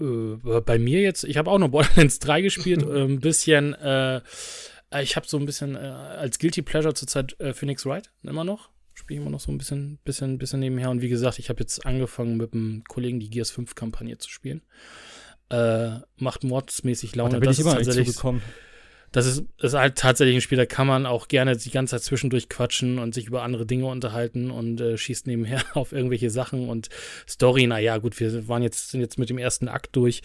[0.00, 4.20] Äh, bei mir jetzt, ich habe auch noch Borderlands 3 gespielt, äh, ein bisschen, äh,
[5.00, 8.70] ich habe so ein bisschen äh, als Guilty Pleasure zurzeit äh, Phoenix Wright immer noch.
[8.94, 10.90] Spiele immer noch so ein bisschen, bisschen, bisschen nebenher.
[10.90, 14.28] Und wie gesagt, ich habe jetzt angefangen mit einem Kollegen die Gears 5 Kampagne zu
[14.28, 14.62] spielen.
[16.16, 17.30] macht mordsmäßig Laune.
[17.30, 18.42] Ach, da bin das ich immer nicht zugekommen
[19.12, 22.02] das ist, ist halt tatsächlich ein Spiel, da kann man auch gerne die ganze Zeit
[22.02, 26.68] zwischendurch quatschen und sich über andere Dinge unterhalten und äh, schießt nebenher auf irgendwelche Sachen
[26.68, 26.88] und
[27.28, 30.22] Story, naja, gut, wir waren jetzt, sind jetzt mit dem ersten Akt durch,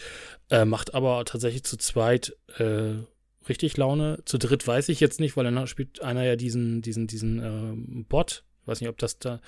[0.50, 2.94] äh, macht aber tatsächlich zu zweit äh,
[3.48, 4.20] richtig Laune.
[4.24, 8.04] Zu dritt weiß ich jetzt nicht, weil dann spielt einer ja diesen, diesen, diesen äh,
[8.08, 8.44] Bot.
[8.62, 9.40] Ich weiß nicht, ob das da,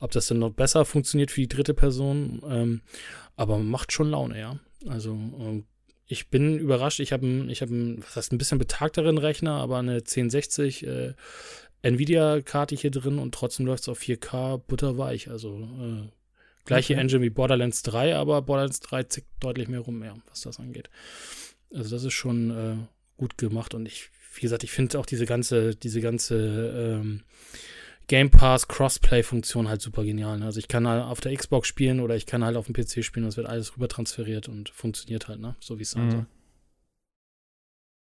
[0.00, 2.42] ob das dann noch besser funktioniert für die dritte Person.
[2.48, 2.80] Ähm,
[3.36, 4.58] aber macht schon Laune, ja.
[4.86, 5.64] Also ähm,
[6.06, 7.00] ich bin überrascht.
[7.00, 11.14] Ich habe ich hab was heißt, ein bisschen betagteren Rechner, aber eine 1060 äh,
[11.82, 15.30] Nvidia-Karte hier drin und trotzdem läuft es auf 4K butterweich.
[15.30, 16.08] Also äh,
[16.64, 17.00] gleiche okay.
[17.00, 20.90] Engine wie Borderlands 3, aber Borderlands 3 zickt deutlich mehr rum, mehr, was das angeht.
[21.72, 22.76] Also das ist schon äh,
[23.16, 27.22] gut gemacht und ich, wie gesagt, ich finde auch diese ganze, diese ganze ähm,
[28.06, 30.38] Game Pass Crossplay-Funktion halt super genial.
[30.38, 30.44] Ne?
[30.44, 33.02] Also ich kann halt auf der Xbox spielen oder ich kann halt auf dem PC
[33.02, 33.24] spielen.
[33.24, 35.56] Das wird alles rüber transferiert und funktioniert halt, ne?
[35.60, 36.10] So wie es sein mhm.
[36.10, 36.26] soll.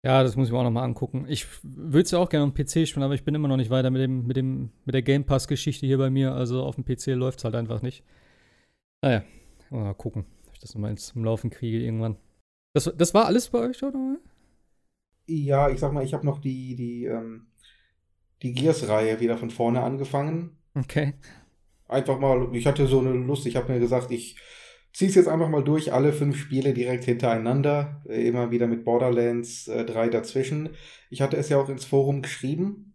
[0.04, 1.26] Ja, das muss ich mir auch nochmal angucken.
[1.28, 3.58] Ich würde es ja auch gerne auf dem PC spielen, aber ich bin immer noch
[3.58, 6.34] nicht weiter mit dem, mit dem, mit der Game Pass-Geschichte hier bei mir.
[6.34, 8.04] Also auf dem PC läuft es halt einfach nicht.
[9.04, 9.24] Naja,
[9.70, 12.18] mal gucken, ob ich das nochmal zum Laufen kriege irgendwann.
[12.74, 14.18] Das, das war alles bei euch, oder?
[15.28, 17.48] Ja, ich sag mal, ich habe noch die, die ähm,
[18.42, 20.58] die Gears-Reihe wieder von vorne angefangen.
[20.76, 21.14] Okay.
[21.88, 24.38] Einfach mal, ich hatte so eine Lust, ich habe mir gesagt, ich
[24.94, 28.84] ziehe es jetzt einfach mal durch, alle fünf Spiele direkt hintereinander, äh, immer wieder mit
[28.84, 30.70] Borderlands äh, 3 dazwischen.
[31.10, 32.94] Ich hatte es ja auch ins Forum geschrieben.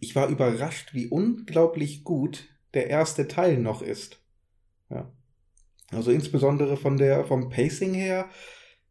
[0.00, 4.20] Ich war überrascht, wie unglaublich gut der erste Teil noch ist.
[4.88, 5.10] Ja.
[5.90, 8.28] Also insbesondere von der, vom Pacing her,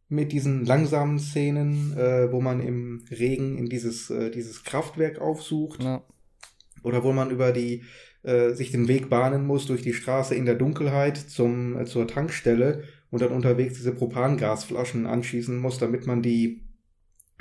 [0.10, 5.84] mit diesen langsamen Szenen, äh, wo man im Regen in dieses, äh, dieses Kraftwerk aufsucht.
[5.84, 6.04] Ja.
[6.84, 7.84] Oder wo man über die,
[8.24, 12.08] äh, sich den Weg bahnen muss durch die Straße in der Dunkelheit zum, äh, zur
[12.08, 16.64] Tankstelle und dann unterwegs diese Propangasflaschen anschießen muss, damit man die,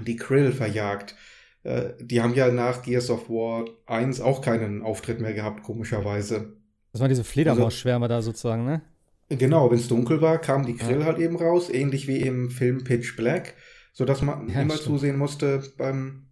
[0.06, 1.16] die Krill verjagt.
[1.62, 6.56] Äh, die haben ja nach Gears of War 1 auch keinen Auftritt mehr gehabt, komischerweise.
[6.92, 8.82] Das waren diese Fledermausschwärme also, da sozusagen, ne?
[9.28, 11.06] Genau, wenn es dunkel war, kam die Grill ja.
[11.06, 13.54] halt eben raus, ähnlich wie im Film Pitch Black,
[13.92, 14.86] sodass man ja, immer stimmt.
[14.86, 16.28] zusehen musste beim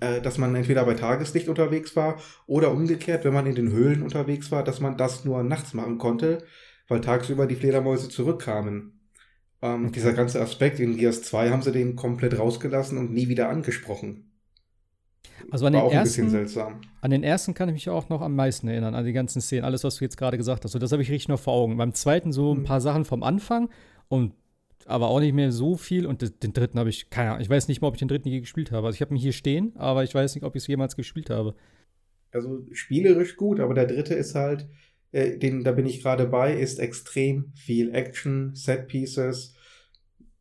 [0.00, 4.02] äh, dass man entweder bei Tageslicht unterwegs war oder umgekehrt, wenn man in den Höhlen
[4.02, 6.44] unterwegs war, dass man das nur nachts machen konnte,
[6.86, 9.00] weil tagsüber die Fledermäuse zurückkamen.
[9.60, 9.94] Ähm, okay.
[9.94, 14.31] Dieser ganze Aspekt in Gears 2 haben sie den komplett rausgelassen und nie wieder angesprochen.
[15.50, 16.48] Also an den, ersten,
[17.00, 19.64] an den ersten kann ich mich auch noch am meisten erinnern, an die ganzen Szenen,
[19.64, 20.72] alles, was du jetzt gerade gesagt hast.
[20.72, 21.76] So, das habe ich richtig noch vor Augen.
[21.76, 22.64] Beim zweiten so ein mhm.
[22.64, 23.68] paar Sachen vom Anfang
[24.08, 24.34] und
[24.86, 26.06] aber auch nicht mehr so viel.
[26.06, 28.28] Und den dritten habe ich, keine Ahnung, ich weiß nicht mal, ob ich den dritten
[28.28, 28.86] je gespielt habe.
[28.86, 31.30] Also ich habe ihn hier stehen, aber ich weiß nicht, ob ich es jemals gespielt
[31.30, 31.54] habe.
[32.32, 34.66] Also spielerisch gut, aber der dritte ist halt,
[35.12, 39.54] äh, den, da bin ich gerade bei, ist extrem viel Action, Set Pieces,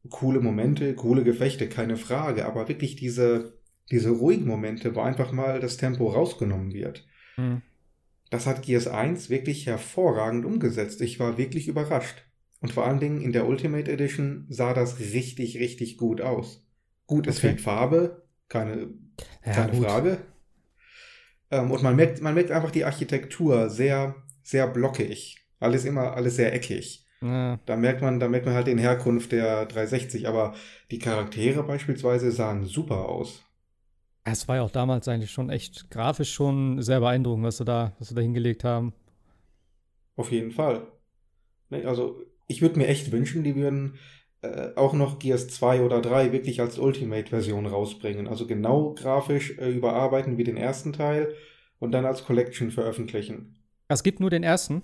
[0.10, 2.46] coole Momente, coole Gefechte, keine Frage.
[2.46, 3.60] Aber wirklich diese
[3.92, 7.06] diese ruhigen Momente, wo einfach mal das Tempo rausgenommen wird.
[7.38, 7.62] Mhm.
[8.30, 11.02] Das hat Gears 1 wirklich hervorragend umgesetzt.
[11.02, 12.24] Ich war wirklich überrascht.
[12.62, 16.66] Und vor allen Dingen in der Ultimate Edition sah das richtig, richtig gut aus.
[17.08, 17.48] Gut, es okay.
[17.48, 18.94] fehlt Farbe, keine,
[19.46, 20.18] ja, keine Frage.
[21.50, 25.46] Ähm, und man merkt, man merkt einfach die Architektur sehr, sehr blockig.
[25.60, 27.06] Alles immer, alles sehr eckig.
[27.22, 27.60] Ja.
[27.66, 30.56] Da merkt man, da merkt man halt den Herkunft der 360, aber
[30.90, 33.44] die Charaktere beispielsweise sahen super aus.
[34.24, 37.94] Es war ja auch damals eigentlich schon echt grafisch schon sehr beeindruckend, was sie da,
[37.98, 38.94] was sie da hingelegt haben.
[40.16, 40.88] Auf jeden Fall.
[41.70, 43.98] Nee, also ich würde mir echt wünschen, die würden
[44.42, 48.28] äh, auch noch Gears 2 oder 3 wirklich als Ultimate-Version rausbringen.
[48.28, 51.34] Also genau grafisch äh, überarbeiten wie den ersten Teil
[51.80, 53.56] und dann als Collection veröffentlichen.
[53.88, 54.84] Es gibt nur den ersten.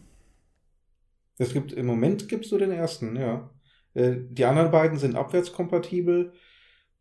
[1.37, 3.51] Es gibt im Moment gibt's nur den ersten, ja.
[3.93, 6.33] Äh, die anderen beiden sind abwärtskompatibel.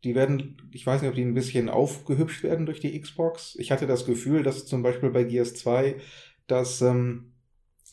[0.03, 3.55] Die werden, ich weiß nicht, ob die ein bisschen aufgehübscht werden durch die Xbox.
[3.59, 5.95] Ich hatte das Gefühl, dass zum Beispiel bei Gears 2,
[6.45, 7.33] dass ähm,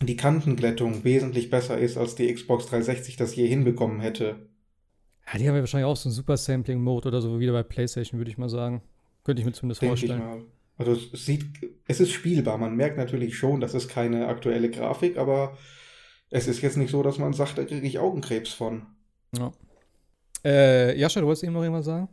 [0.03, 4.49] die Kantenglättung wesentlich besser ist, als die Xbox 360 das je hinbekommen hätte.
[5.27, 7.63] Ja, die haben ja wahrscheinlich auch so einen Super Sampling Mode oder so, wie bei
[7.63, 8.83] PlayStation, würde ich mal sagen.
[9.25, 10.45] Könnte ich mir zumindest Denk vorstellen.
[10.77, 11.45] Also es sieht,
[11.87, 12.59] es ist spielbar.
[12.59, 15.57] Man merkt natürlich schon, das ist keine aktuelle Grafik, aber
[16.31, 18.87] es ist jetzt nicht so, dass man sagt, da kriege ich Augenkrebs von.
[19.37, 19.53] Ja.
[20.45, 22.09] Äh, Jascha, du wolltest eben noch irgendwas sagen?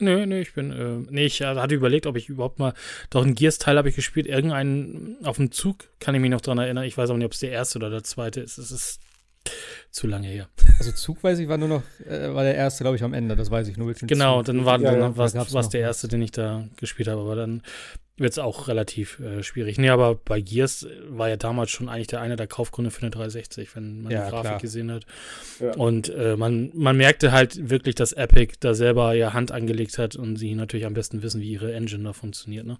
[0.00, 2.72] Nö, nö, ich bin, äh, nee, ich äh, hatte überlegt, ob ich überhaupt mal,
[3.10, 6.58] doch ein Gears-Teil habe ich gespielt, irgendeinen auf dem Zug, kann ich mich noch dran
[6.58, 6.84] erinnern.
[6.84, 8.58] Ich weiß auch nicht, ob es der erste oder der zweite ist.
[8.58, 9.00] Es ist
[9.90, 10.48] zu lange her.
[10.78, 13.34] Also Zug weiß ich, war nur noch, äh, war der erste, glaube ich, am Ende,
[13.34, 13.92] das weiß ich nur.
[13.94, 17.34] Genau, dann war Ja, dann ja, was, der erste, den ich da gespielt habe, aber
[17.34, 17.62] dann
[18.18, 19.78] wird es auch relativ äh, schwierig.
[19.78, 23.10] Nee, aber bei Gears war ja damals schon eigentlich der eine der Kaufgründe für eine
[23.10, 24.60] 360, wenn man Ja, die Grafik klar.
[24.60, 25.06] gesehen hat.
[25.60, 25.74] Ja.
[25.74, 30.16] Und äh, man, man merkte halt wirklich, dass Epic da selber ja Hand angelegt hat
[30.16, 32.78] und sie natürlich am besten wissen, wie ihre Engine da funktioniert, ne?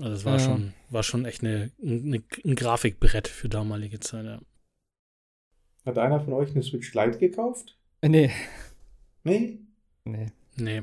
[0.00, 0.44] Also es war Ja.
[0.44, 4.40] schon, war schon echt eine, eine, ein Grafikbrett für damalige Zeit, ja.
[5.86, 7.76] Hat einer von euch eine Switch Lite gekauft?
[8.02, 8.30] Äh, nee,
[9.24, 9.58] Nee?
[10.56, 10.82] nee.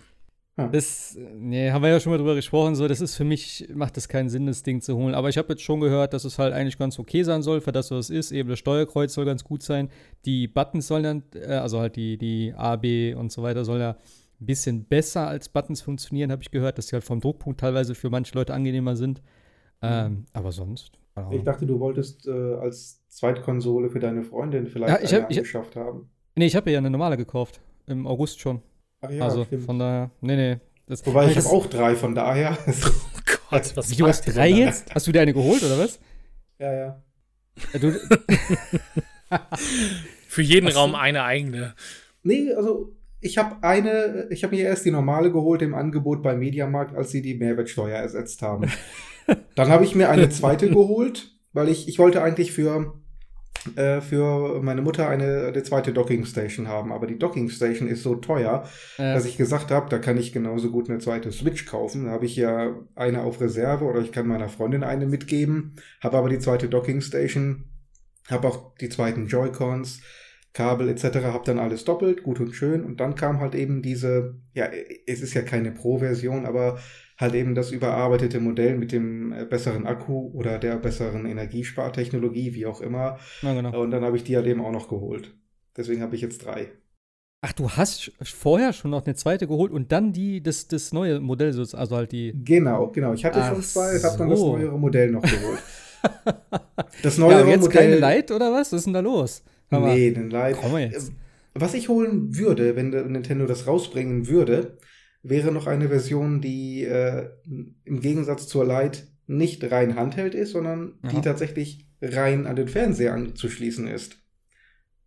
[0.72, 3.96] Das, nee, haben wir ja schon mal drüber gesprochen, so, das ist für mich, macht
[3.98, 5.14] es keinen Sinn, das Ding zu holen.
[5.14, 7.72] Aber ich habe jetzt schon gehört, dass es halt eigentlich ganz okay sein soll, für
[7.72, 8.32] das, was es ist.
[8.32, 9.90] Eben das Steuerkreuz soll ganz gut sein.
[10.26, 13.80] Die Buttons sollen dann, äh, also halt die, die A, B und so weiter, soll
[13.80, 13.92] ja
[14.40, 17.94] ein bisschen besser als Buttons funktionieren, habe ich gehört, dass die halt vom Druckpunkt teilweise
[17.96, 19.22] für manche Leute angenehmer sind.
[19.82, 20.92] Ähm, aber sonst.
[21.16, 25.24] keine Ich dachte, du wolltest äh, als Zweitkonsole für deine Freundin vielleicht Ja, ich eine
[25.24, 26.10] hab- ich angeschafft haben.
[26.36, 27.62] Nee, ich habe ja eine normale gekauft.
[27.88, 28.62] Im August schon.
[29.02, 29.66] Ach ja, also stimmt.
[29.66, 30.58] von daher, nee, nee.
[30.88, 32.58] Das, Wobei ich habe auch drei, von daher.
[33.50, 34.94] Oh Gott, was Wie, du hast drei jetzt?
[34.94, 36.00] Hast du dir eine geholt, oder was?
[36.60, 37.04] ja, ja.
[37.72, 37.94] Äh, Du,
[40.28, 41.74] Für jeden Raum eine eigene.
[42.24, 46.36] Nee, also ich habe eine, ich habe mir erst die normale geholt im Angebot bei
[46.36, 48.70] Mediamarkt, als sie die Mehrwertsteuer ersetzt haben.
[49.56, 53.00] Dann habe ich mir eine zweite geholt, weil ich, ich wollte eigentlich für,
[53.76, 56.92] äh, für meine Mutter eine, eine zweite Dockingstation haben.
[56.92, 58.68] Aber die Dockingstation ist so teuer,
[58.98, 62.06] äh, dass ich gesagt habe, da kann ich genauso gut eine zweite Switch kaufen.
[62.06, 66.18] Da habe ich ja eine auf Reserve oder ich kann meiner Freundin eine mitgeben, habe
[66.18, 67.66] aber die zweite Dockingstation,
[68.30, 70.02] habe auch die zweiten Joy-Cons,
[70.54, 72.84] Kabel etc., habe dann alles doppelt, gut und schön.
[72.84, 74.68] Und dann kam halt eben diese, ja,
[75.06, 76.80] es ist ja keine Pro-Version, aber
[77.18, 82.66] halt eben das überarbeitete Modell mit dem äh, besseren Akku oder der besseren Energiespartechnologie, wie
[82.66, 83.18] auch immer.
[83.42, 83.82] ja, genau.
[83.82, 85.36] Und dann habe ich die halt eben auch noch geholt.
[85.76, 86.72] Deswegen habe ich jetzt drei.
[87.42, 91.20] Ach, du hast vorher schon noch eine zweite geholt und dann die, das, das neue
[91.20, 92.34] Modell, so- also halt die.
[92.44, 93.14] Genau, genau.
[93.14, 94.58] Ich hatte Ach schon zwei, habe dann das so.
[94.58, 95.60] neuere Modell noch geholt.
[97.04, 97.82] Das Ja, neuere aber jetzt Modell.
[97.82, 98.72] keine Light oder was?
[98.72, 99.44] Was ist denn da los?
[99.70, 100.58] Aber- Nee, den Light.
[100.92, 101.12] Jetzt.
[101.54, 104.78] Was ich holen würde, wenn Nintendo das rausbringen würde,
[105.30, 107.30] wäre noch eine Version, die äh,
[107.86, 111.22] im Gegensatz zur Lite nicht rein Handheld ist, sondern die Aha.
[111.22, 114.18] tatsächlich rein an den Fernseher anzuschließen ist.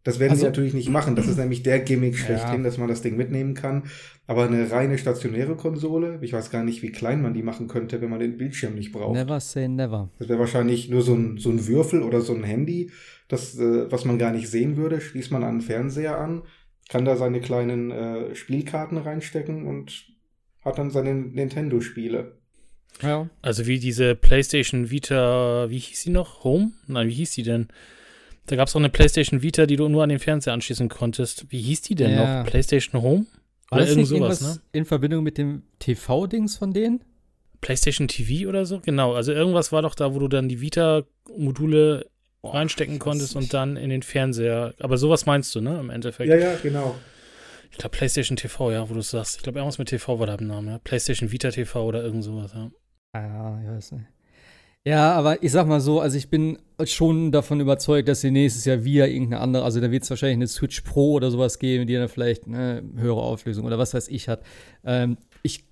[0.03, 1.15] Das werden Also- sie natürlich nicht machen.
[1.15, 2.25] Das ist nämlich der Gimmick Ja.
[2.25, 3.85] schlechthin, dass man das Ding mitnehmen kann.
[4.27, 8.01] Aber eine reine stationäre Konsole, ich weiß gar nicht, wie klein man die machen könnte,
[8.01, 9.15] wenn man den Bildschirm nicht braucht.
[9.15, 10.11] Never say never.
[10.19, 12.91] Das wäre wahrscheinlich nur so ein, so ein Würfel oder so ein Handy,
[13.29, 15.01] das, äh, was man gar nicht sehen würde.
[15.01, 16.43] Schließt man an den Fernseher an,
[16.89, 20.10] kann da seine kleinen äh, Spielkarten reinstecken und
[20.63, 22.33] hat dann seine Nintendo-Spiele.
[23.03, 23.29] Ja.
[23.41, 26.45] Also wie diese PlayStation Vita, wie hieß die noch?
[26.45, 26.73] Home?
[26.87, 27.69] Nein, wie hieß die denn?
[28.47, 31.47] Da gab es auch eine PlayStation Vita, die du nur an den Fernseher anschließen konntest.
[31.51, 32.43] Wie hieß die denn Ja.
[32.43, 32.51] noch?
[32.51, 33.27] PlayStation Home?
[33.71, 34.63] War Oder das irgend nicht sowas, irgendwas ne?
[34.73, 37.05] in Verbindung mit dem TV-Dings von denen?
[37.61, 38.81] PlayStation TV oder so?
[38.81, 42.07] Genau, also irgendwas war doch da, wo du dann die Vita-Module
[42.43, 44.75] reinstecken konntest und dann in den Fernseher.
[44.81, 45.79] Aber sowas meinst du, ne?
[45.79, 46.29] Im Endeffekt.
[46.29, 46.97] Ja, ja, genau.
[47.71, 49.37] Ich glaube PlayStation TV, ja, wo du es sagst.
[49.37, 50.79] Ich glaube, irgendwas mit TV war da im Namen, ja.
[50.79, 52.71] PlayStation Vita TV oder irgend sowas, ja.
[53.13, 54.07] Ah, ja, weiß nicht.
[54.85, 58.65] Ja, aber ich sag mal so, also ich bin schon davon überzeugt, dass sie nächstes
[58.65, 61.87] Jahr wieder irgendeine andere, also da wird es wahrscheinlich eine Switch Pro oder sowas geben,
[61.87, 64.43] die dann vielleicht eine höhere Auflösung oder was weiß ich hat.
[64.83, 65.65] Ähm, ich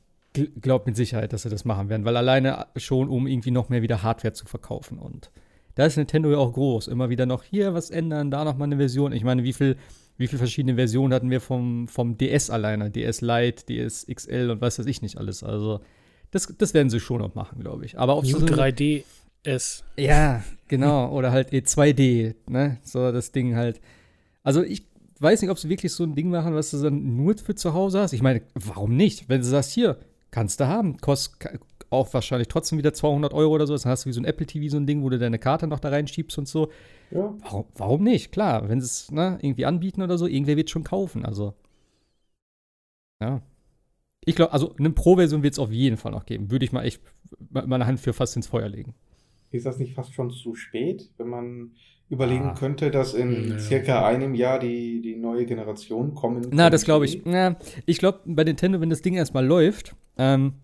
[0.61, 3.81] glaube mit Sicherheit, dass sie das machen werden, weil alleine schon, um irgendwie noch mehr
[3.81, 4.99] wieder Hardware zu verkaufen.
[4.99, 5.31] Und
[5.75, 6.89] da ist Nintendo ja auch groß.
[6.89, 9.13] Immer wieder noch hier was ändern, da noch mal eine Version.
[9.13, 9.77] Ich meine, wie viel,
[10.19, 12.91] wie viele verschiedene Versionen hatten wir vom, vom DS alleine?
[12.91, 15.43] DS Lite, DS XL und was weiß ich nicht alles.
[15.43, 15.81] Also,
[16.31, 17.99] das, das werden sie schon noch machen, glaube ich.
[17.99, 18.51] Aber auf New so eine-
[19.47, 19.83] 3DS.
[19.97, 21.11] ja, genau.
[21.13, 22.79] Oder halt E2D, ne?
[22.83, 23.81] So das Ding halt.
[24.43, 24.83] Also ich
[25.21, 27.73] weiß nicht, ob sie wirklich so ein Ding machen, was du dann nur für zu
[27.75, 28.13] Hause hast.
[28.13, 29.29] Ich meine, warum nicht?
[29.29, 29.99] Wenn du sagst, hier,
[30.31, 33.77] kannst du haben, kostet auch wahrscheinlich trotzdem wieder 200 Euro oder so.
[33.77, 35.67] Dann hast du wie so ein Apple TV, so ein Ding, wo du deine Karte
[35.67, 36.69] noch da reinschiebst und so.
[37.11, 37.35] Ja.
[37.41, 38.33] Warum, warum nicht?
[38.33, 41.25] Klar, wenn sie es ne, irgendwie anbieten oder so, irgendwer wird schon kaufen.
[41.25, 41.55] Also,
[43.21, 43.43] ja.
[44.25, 46.51] Ich glaube, also eine Pro-Version wird es auf jeden Fall noch geben.
[46.51, 47.01] Würde ich mal echt
[47.51, 48.95] meine Hand für fast ins Feuer legen.
[49.51, 51.73] Ist das nicht fast schon zu spät, wenn man
[52.11, 52.55] überlegen ah.
[52.55, 53.59] könnte, dass in nee.
[53.59, 56.47] circa einem Jahr die, die neue Generation kommen?
[56.51, 57.23] Na, das glaube ich.
[57.25, 60.55] Na, ich glaube, bei Nintendo, wenn das Ding erstmal läuft, ähm,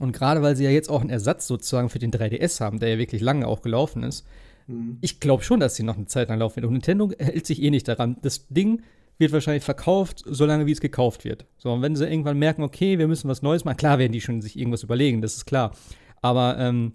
[0.00, 2.88] und gerade weil sie ja jetzt auch einen Ersatz sozusagen für den 3DS haben, der
[2.88, 4.26] ja wirklich lange auch gelaufen ist,
[4.66, 4.98] mhm.
[5.00, 6.66] ich glaube schon, dass sie noch eine Zeit lang laufen wird.
[6.66, 8.16] Und Nintendo hält sich eh nicht daran.
[8.22, 8.82] Das Ding
[9.18, 11.46] wird wahrscheinlich verkauft, solange wie es gekauft wird.
[11.58, 14.20] So, und wenn sie irgendwann merken, okay, wir müssen was Neues machen, klar werden die
[14.20, 15.72] schon sich irgendwas überlegen, das ist klar.
[16.20, 16.94] Aber ähm,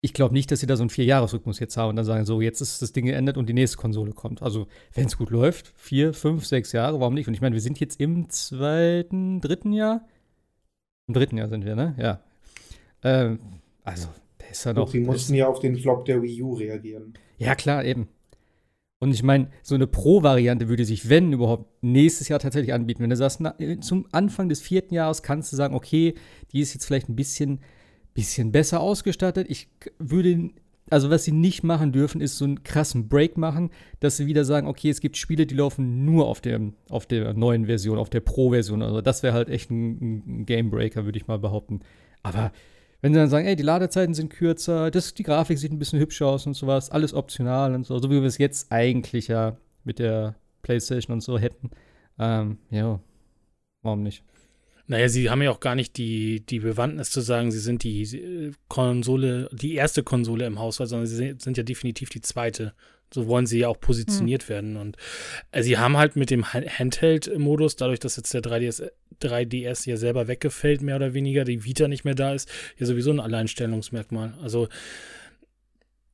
[0.00, 2.40] ich glaube nicht, dass sie da so einen Vier-Jahres-Rhythmus jetzt haben und dann sagen, so,
[2.40, 4.42] jetzt ist das Ding geendet und die nächste Konsole kommt.
[4.42, 7.28] Also, wenn es gut läuft, vier, fünf, sechs Jahre, warum nicht?
[7.28, 10.04] Und ich meine, wir sind jetzt im zweiten, dritten Jahr?
[11.06, 11.94] Im dritten Jahr sind wir, ne?
[11.98, 12.20] Ja.
[13.04, 13.38] Ähm,
[13.84, 14.08] also,
[14.52, 14.88] ist ja noch.
[14.88, 17.14] Sie mussten ja auf den Flop der Wii U reagieren.
[17.38, 18.08] Ja, klar, eben.
[19.02, 23.02] Und ich meine, so eine Pro-Variante würde sich, wenn überhaupt, nächstes Jahr tatsächlich anbieten.
[23.02, 26.14] Wenn du sagst, na, zum Anfang des vierten Jahres kannst du sagen, okay,
[26.52, 27.58] die ist jetzt vielleicht ein bisschen,
[28.14, 29.48] bisschen besser ausgestattet.
[29.50, 29.66] Ich
[29.98, 30.50] würde,
[30.88, 34.44] also was sie nicht machen dürfen, ist so einen krassen Break machen, dass sie wieder
[34.44, 38.08] sagen, okay, es gibt Spiele, die laufen nur auf der, auf der neuen Version, auf
[38.08, 38.82] der Pro-Version.
[38.82, 41.80] Also das wäre halt echt ein, ein Game Breaker, würde ich mal behaupten.
[42.22, 42.52] Aber
[43.02, 45.98] wenn sie dann sagen, ey, die Ladezeiten sind kürzer, das, die Grafik sieht ein bisschen
[45.98, 49.56] hübscher aus und sowas, alles optional und so, so wie wir es jetzt eigentlich ja
[49.84, 51.70] mit der PlayStation und so hätten.
[52.18, 53.00] Ähm, ja,
[53.82, 54.22] warum nicht?
[54.86, 58.02] Naja, sie haben ja auch gar nicht die, die Bewandtnis zu sagen, sie sind die
[58.02, 62.72] äh, Konsole, die erste Konsole im Haushalt, sondern sie sind ja definitiv die zweite.
[63.12, 64.48] So wollen sie ja auch positioniert mhm.
[64.48, 64.76] werden.
[64.76, 64.96] Und
[65.50, 68.90] äh, sie haben halt mit dem Handheld-Modus, dadurch, dass jetzt der 3DS,
[69.22, 73.10] 3DS ja selber weggefällt, mehr oder weniger, die Vita nicht mehr da ist, ja sowieso
[73.10, 74.34] ein Alleinstellungsmerkmal.
[74.42, 74.68] Also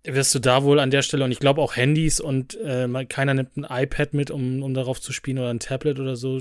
[0.05, 3.35] wirst du da wohl an der Stelle, und ich glaube auch Handys und äh, keiner
[3.35, 6.41] nimmt ein iPad mit, um, um darauf zu spielen oder ein Tablet oder so.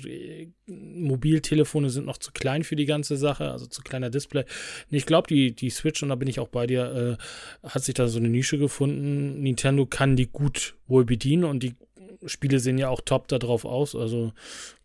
[0.68, 4.46] Mobiltelefone sind noch zu klein für die ganze Sache, also zu kleiner Display.
[4.90, 7.18] Ich glaube, die, die Switch, und da bin ich auch bei dir,
[7.64, 9.42] äh, hat sich da so eine Nische gefunden.
[9.42, 11.76] Nintendo kann die gut wohl bedienen und die
[12.26, 13.96] Spiele sehen ja auch top darauf aus.
[13.96, 14.34] Also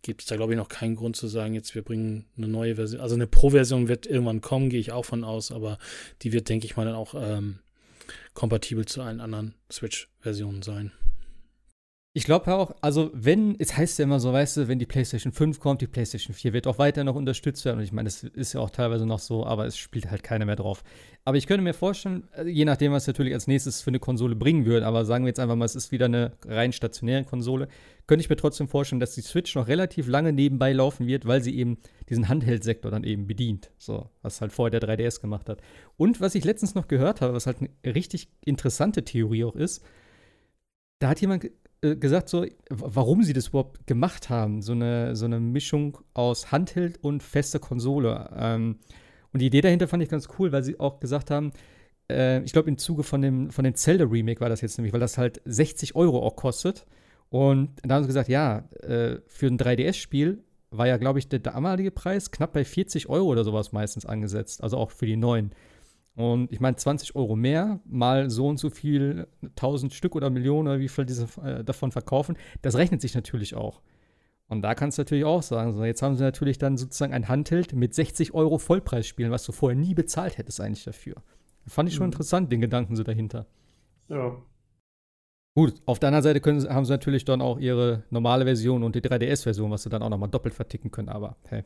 [0.02, 2.76] gibt es da, glaube ich, noch keinen Grund zu sagen, jetzt wir bringen eine neue
[2.76, 3.00] Version.
[3.00, 5.78] Also eine Pro-Version wird irgendwann kommen, gehe ich auch von aus, aber
[6.22, 7.58] die wird, denke ich mal, dann auch ähm,
[8.34, 10.92] kompatibel zu allen anderen Switch-Versionen sein.
[12.14, 15.32] Ich glaube auch, also wenn, es heißt ja immer so, weißt du, wenn die PlayStation
[15.32, 17.78] 5 kommt, die PlayStation 4 wird auch weiter noch unterstützt werden.
[17.78, 20.44] Und ich meine, das ist ja auch teilweise noch so, aber es spielt halt keiner
[20.44, 20.84] mehr drauf.
[21.24, 24.36] Aber ich könnte mir vorstellen, äh, je nachdem, was natürlich als nächstes für eine Konsole
[24.36, 27.66] bringen würde, aber sagen wir jetzt einfach mal, es ist wieder eine rein stationäre Konsole,
[28.06, 31.42] könnte ich mir trotzdem vorstellen, dass die Switch noch relativ lange nebenbei laufen wird, weil
[31.42, 31.78] sie eben
[32.10, 33.70] diesen Handheld-Sektor dann eben bedient.
[33.78, 35.62] So, was halt vorher der 3DS gemacht hat.
[35.96, 39.82] Und was ich letztens noch gehört habe, was halt eine richtig interessante Theorie auch ist,
[40.98, 41.50] da hat jemand
[41.82, 44.62] äh, gesagt, so, warum sie das überhaupt gemacht haben.
[44.62, 48.30] So eine, so eine Mischung aus Handheld und fester Konsole.
[48.36, 48.78] Ähm,
[49.32, 51.52] und die Idee dahinter fand ich ganz cool, weil sie auch gesagt haben,
[52.10, 55.00] äh, ich glaube, im Zuge von dem, von dem Zelda-Remake war das jetzt nämlich, weil
[55.00, 56.86] das halt 60 Euro auch kostet.
[57.30, 61.38] Und da haben sie gesagt, ja, äh, für ein 3DS-Spiel war ja, glaube ich, der
[61.38, 64.62] damalige Preis knapp bei 40 Euro oder sowas meistens angesetzt.
[64.62, 65.52] Also auch für die neuen.
[66.14, 70.68] Und ich meine, 20 Euro mehr, mal so und so viel, 1000 Stück oder Millionen
[70.68, 73.80] oder wie viel diese äh, davon verkaufen, das rechnet sich natürlich auch.
[74.48, 77.28] Und da kannst du natürlich auch sagen, so, jetzt haben sie natürlich dann sozusagen ein
[77.28, 81.14] Handheld mit 60 Euro Vollpreis spielen, was du vorher nie bezahlt hättest eigentlich dafür.
[81.66, 82.12] Fand ich schon mhm.
[82.12, 83.46] interessant, den Gedanken so dahinter.
[84.08, 84.36] Ja.
[85.54, 88.94] Gut, auf der anderen Seite können, haben sie natürlich dann auch ihre normale Version und
[88.94, 91.64] die 3DS-Version, was sie dann auch nochmal doppelt verticken können, aber hey.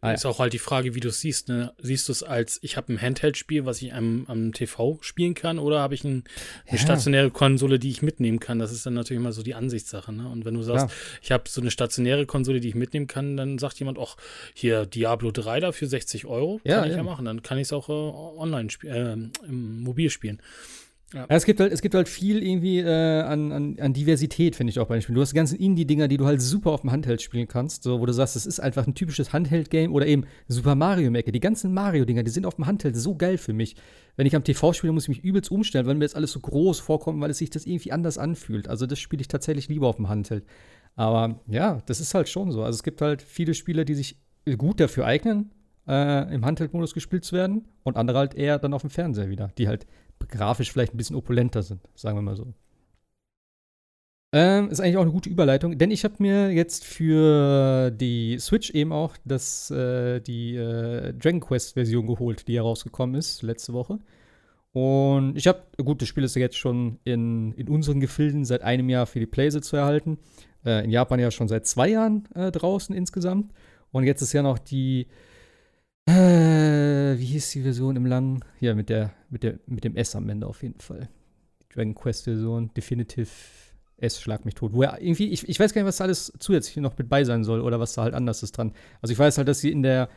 [0.00, 1.48] Ah, ist auch halt die Frage, wie du es siehst.
[1.48, 1.72] Ne?
[1.78, 5.58] Siehst du es als, ich habe ein Handheld-Spiel, was ich am, am TV spielen kann,
[5.58, 6.24] oder habe ich ein,
[6.66, 6.82] eine ja.
[6.82, 8.58] stationäre Konsole, die ich mitnehmen kann?
[8.58, 10.12] Das ist dann natürlich immer so die Ansichtssache.
[10.12, 10.28] Ne?
[10.28, 10.94] Und wenn du sagst, ja.
[11.20, 14.16] ich habe so eine stationäre Konsole, die ich mitnehmen kann, dann sagt jemand, ach,
[14.54, 17.24] hier Diablo 3 da für 60 Euro, ja, kann ich ja machen.
[17.24, 20.40] Dann kann ich es auch äh, online spielen, äh, im Mobil spielen.
[21.12, 21.26] Ja.
[21.28, 24.78] es, gibt halt, es gibt halt viel irgendwie äh, an, an, an, Diversität, finde ich
[24.78, 25.16] auch bei den Spielen.
[25.16, 28.00] Du hast die ganzen Indie-Dinger, die du halt super auf dem Handheld spielen kannst, so,
[28.00, 31.32] wo du sagst, das ist einfach ein typisches Handheld-Game oder eben Super Mario Maker.
[31.32, 33.76] Die ganzen Mario-Dinger, die sind auf dem Handheld so geil für mich.
[34.16, 36.40] Wenn ich am TV spiele, muss ich mich übelst umstellen, weil mir jetzt alles so
[36.40, 38.68] groß vorkommt, weil es sich das irgendwie anders anfühlt.
[38.68, 40.44] Also das spiele ich tatsächlich lieber auf dem Handheld.
[40.94, 42.62] Aber ja, das ist halt schon so.
[42.62, 44.18] Also es gibt halt viele Spiele, die sich
[44.58, 45.50] gut dafür eignen,
[45.86, 49.50] äh, im Handheld-Modus gespielt zu werden und andere halt eher dann auf dem Fernseher wieder,
[49.58, 49.86] die halt
[50.28, 52.52] grafisch vielleicht ein bisschen opulenter sind, sagen wir mal so.
[54.34, 58.70] Ähm, ist eigentlich auch eine gute Überleitung, denn ich habe mir jetzt für die Switch
[58.70, 63.98] eben auch das, äh, die äh, Dragon Quest-Version geholt, die herausgekommen ist letzte Woche.
[64.72, 68.62] Und ich habe, gut, das Spiel ist ja jetzt schon in, in unseren Gefilden seit
[68.62, 70.18] einem Jahr für die Playse zu erhalten.
[70.64, 73.52] Äh, in Japan ja schon seit zwei Jahren äh, draußen insgesamt.
[73.90, 75.08] Und jetzt ist ja noch die,
[76.06, 78.44] äh, wie hieß die Version im Langen?
[78.60, 81.08] Ja, mit, der, mit, der, mit dem S am Ende auf jeden Fall.
[81.72, 83.30] Dragon Quest-Version, Definitive
[83.98, 84.72] S, schlag mich tot.
[84.72, 87.24] Wo er irgendwie, ich, ich weiß gar nicht, was da alles zusätzlich noch mit bei
[87.24, 88.72] sein soll oder was da halt anders ist dran.
[89.00, 90.08] Also ich weiß halt, dass sie in der,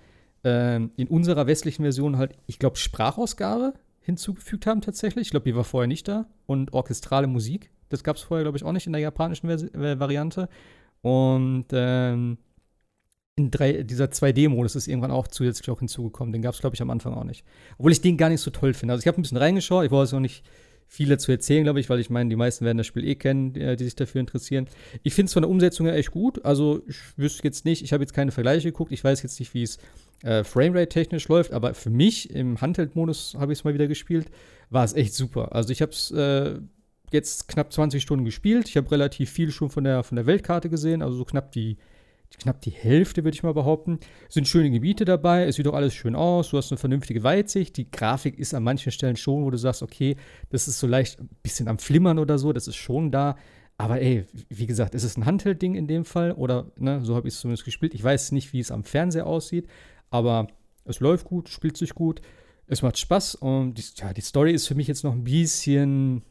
[0.44, 5.28] äh, in unserer westlichen Version halt, ich glaube, Sprachausgabe hinzugefügt haben tatsächlich.
[5.28, 6.28] Ich glaube, die war vorher nicht da.
[6.46, 7.72] Und orchestrale Musik.
[7.90, 10.50] Das gab es vorher, glaube ich, auch nicht in der japanischen Vers äh, Variante.
[11.02, 12.38] Und ähm,
[13.38, 16.32] in drei, dieser 2D-Modus ist irgendwann auch zusätzlich auch hinzugekommen.
[16.32, 17.44] Den gab es, glaube ich, am Anfang auch nicht.
[17.78, 18.94] Obwohl ich den gar nicht so toll finde.
[18.94, 20.44] Also ich habe ein bisschen reingeschaut, ich wollte es auch nicht
[20.88, 23.54] viel dazu erzählen, glaube ich, weil ich meine, die meisten werden das Spiel eh kennen,
[23.54, 24.68] die, die sich dafür interessieren.
[25.04, 26.46] Ich finde es von der Umsetzung her echt gut.
[26.46, 29.54] Also ich wüsste jetzt nicht, ich habe jetzt keine Vergleiche geguckt, ich weiß jetzt nicht,
[29.54, 29.80] wie es
[30.24, 34.28] äh, Framerate-technisch läuft, aber für mich im Handheld-Modus habe ich es mal wieder gespielt,
[34.70, 35.54] war es echt super.
[35.54, 36.60] Also ich habe es äh,
[37.12, 38.70] jetzt knapp 20 Stunden gespielt.
[38.70, 41.78] Ich habe relativ viel schon von der, von der Weltkarte gesehen, also so knapp die
[42.38, 44.00] knapp die Hälfte, würde ich mal behaupten.
[44.28, 47.24] Es sind schöne Gebiete dabei, es sieht auch alles schön aus, du hast eine vernünftige
[47.24, 47.78] Weitsicht.
[47.78, 50.16] Die Grafik ist an manchen Stellen schon, wo du sagst, okay,
[50.50, 53.38] das ist so leicht ein bisschen am Flimmern oder so, das ist schon da.
[53.78, 57.28] Aber ey, wie gesagt, ist es ein Handheld-Ding in dem Fall oder ne, so habe
[57.28, 57.94] ich es zumindest gespielt.
[57.94, 59.68] Ich weiß nicht, wie es am Fernseher aussieht,
[60.10, 60.48] aber
[60.86, 62.22] es läuft gut, spielt sich gut,
[62.68, 66.24] es macht Spaß und die, ja, die Story ist für mich jetzt noch ein bisschen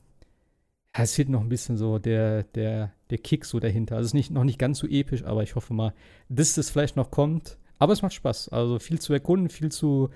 [1.03, 3.97] es fehlt noch ein bisschen so der, der, der Kick so dahinter.
[3.97, 5.93] Also es ist nicht, noch nicht ganz so episch, aber ich hoffe mal,
[6.29, 7.59] dass das vielleicht noch kommt.
[7.79, 8.51] Aber es macht Spaß.
[8.51, 10.11] Also viel zu erkunden, viel zu,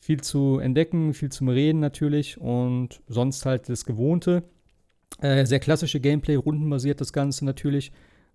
[0.00, 4.44] viel zu entdecken, viel zum Reden natürlich und sonst halt das Gewohnte.
[5.20, 7.92] Äh, sehr klassische Gameplay, rundenbasiert das Ganze natürlich.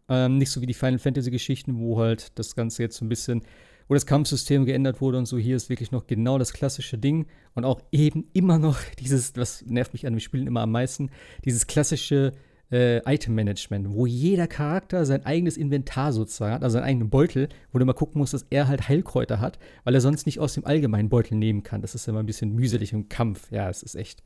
[0.08, 3.10] Ähm, nicht so wie die Final Fantasy Geschichten, wo halt das Ganze jetzt so ein
[3.10, 3.42] bisschen
[3.90, 5.38] wo das Kampfsystem geändert wurde und so.
[5.38, 7.26] Hier ist wirklich noch genau das klassische Ding
[7.56, 11.10] und auch eben immer noch dieses, was nervt mich an dem Spielen immer am meisten,
[11.44, 12.32] dieses klassische
[12.72, 17.80] äh, Item-Management, wo jeder Charakter sein eigenes Inventar sozusagen hat, also seinen eigenen Beutel, wo
[17.80, 20.66] du mal gucken musst, dass er halt Heilkräuter hat, weil er sonst nicht aus dem
[20.66, 21.82] allgemeinen Beutel nehmen kann.
[21.82, 23.52] Das ist immer ein bisschen mühselig im Kampf.
[23.52, 24.22] Ja, es ist echt.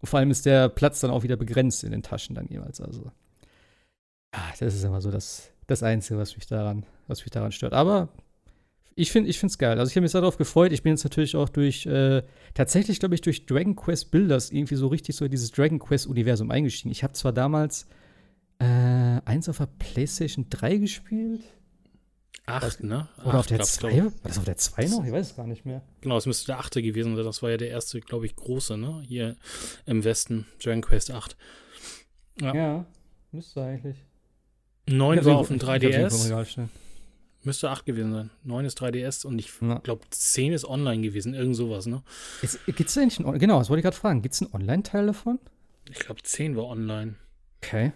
[0.00, 2.80] Und vor allem ist der Platz dann auch wieder begrenzt in den Taschen dann jeweils.
[2.80, 3.10] Also,
[4.32, 7.72] ja, das ist immer so das, das Einzige, was mich daran, was mich daran stört.
[7.72, 8.10] Aber
[8.98, 9.78] ich finde es geil.
[9.78, 10.72] Also ich habe mich darauf gefreut.
[10.72, 12.22] Ich bin jetzt natürlich auch durch, äh,
[12.54, 16.50] tatsächlich glaube ich, durch Dragon Quest Builders irgendwie so richtig so in dieses Dragon Quest-Universum
[16.50, 16.90] eingestiegen.
[16.90, 17.86] Ich habe zwar damals
[18.58, 21.42] äh, eins auf der PlayStation 3 gespielt.
[22.46, 23.08] Acht, ne?
[23.18, 24.04] Oder Acht auf der 2?
[24.04, 25.04] War das auf der 2 noch?
[25.04, 25.82] Ich weiß es gar nicht mehr.
[26.00, 26.74] Genau, es müsste der 8.
[26.74, 27.24] gewesen sein.
[27.24, 29.02] Das war ja der erste, glaube ich, große, ne?
[29.06, 29.36] Hier
[29.86, 30.46] im Westen.
[30.62, 31.36] Dragon Quest 8.
[32.40, 32.86] Ja, ja
[33.32, 33.96] müsste eigentlich.
[34.86, 36.68] 9 war auf dem 3DS.
[37.44, 38.30] Müsste 8 gewesen sein.
[38.42, 41.34] 9 ist 3DS und ich glaube 10 ist online gewesen.
[41.34, 42.02] Irgend sowas, ne?
[42.66, 44.22] Gibt es eigentlich einen, genau, das wollte ich gerade fragen.
[44.22, 45.38] Gibt es einen Online-Teil davon?
[45.90, 47.14] Ich glaube 10 war online.
[47.62, 47.92] Okay.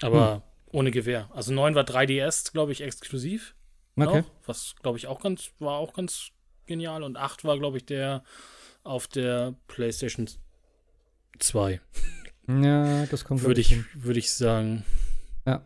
[0.00, 0.42] Aber hm.
[0.72, 1.28] ohne Gewehr.
[1.34, 3.54] Also 9 war 3DS, glaube ich, exklusiv.
[3.96, 4.20] Okay.
[4.22, 6.30] Noch, was, glaube ich, auch ganz, war auch ganz
[6.66, 7.02] genial.
[7.02, 8.24] Und 8 war, glaube ich, der
[8.84, 10.28] auf der PlayStation
[11.38, 11.80] 2.
[12.48, 14.84] Ja, das kommt Würde ich, würd ich sagen.
[15.46, 15.62] Ja.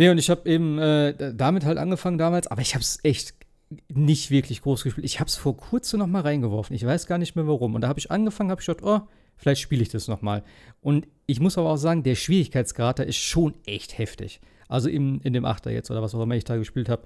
[0.00, 3.34] Nee, und ich habe eben äh, damit halt angefangen damals, aber ich habe es echt
[3.90, 5.04] nicht wirklich groß gespielt.
[5.04, 6.74] Ich habe es vor kurzem noch mal reingeworfen.
[6.74, 7.74] Ich weiß gar nicht mehr warum.
[7.74, 10.42] Und da habe ich angefangen, habe ich gedacht, oh, vielleicht spiele ich das noch mal.
[10.80, 14.40] Und ich muss aber auch sagen, der Schwierigkeitsgrad, da ist schon echt heftig.
[14.70, 17.02] Also im, in dem Achter jetzt oder was auch immer ich da gespielt habe.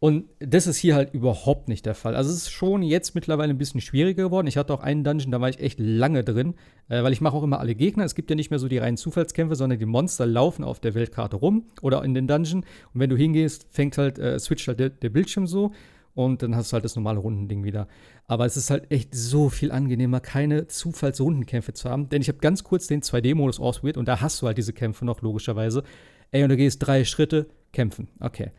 [0.00, 2.14] Und das ist hier halt überhaupt nicht der Fall.
[2.14, 4.46] Also es ist schon jetzt mittlerweile ein bisschen schwieriger geworden.
[4.46, 6.54] Ich hatte auch einen Dungeon, da war ich echt lange drin,
[6.88, 8.04] äh, weil ich mache auch immer alle Gegner.
[8.04, 10.94] Es gibt ja nicht mehr so die reinen Zufallskämpfe, sondern die Monster laufen auf der
[10.94, 12.60] Weltkarte rum oder in den Dungeon.
[12.94, 15.72] Und wenn du hingehst, fängt halt, äh, switcht halt der, der Bildschirm so
[16.14, 17.88] und dann hast du halt das normale Rundending wieder.
[18.28, 22.08] Aber es ist halt echt so viel angenehmer, keine Zufallsrundenkämpfe zu haben.
[22.08, 25.04] Denn ich habe ganz kurz den 2D-Modus ausprobiert und da hast du halt diese Kämpfe
[25.04, 25.82] noch, logischerweise.
[26.30, 28.08] Ey, und du gehst drei Schritte, kämpfen.
[28.20, 28.50] Okay.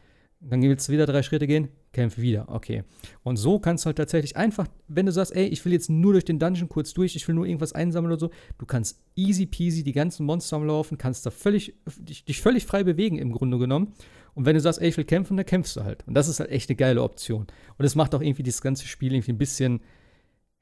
[0.41, 2.47] Dann willst du wieder drei Schritte gehen, kämpfe wieder.
[2.47, 2.83] Okay.
[3.23, 6.13] Und so kannst du halt tatsächlich einfach, wenn du sagst, ey, ich will jetzt nur
[6.13, 9.45] durch den Dungeon kurz durch, ich will nur irgendwas einsammeln oder so, du kannst easy
[9.45, 13.57] peasy die ganzen Monster amlaufen, kannst da völlig, dich, dich völlig frei bewegen im Grunde
[13.57, 13.93] genommen.
[14.33, 16.07] Und wenn du sagst, ey, ich will kämpfen, dann kämpfst du halt.
[16.07, 17.47] Und das ist halt echt eine geile Option.
[17.77, 19.81] Und es macht auch irgendwie dieses ganze Spiel irgendwie ein bisschen,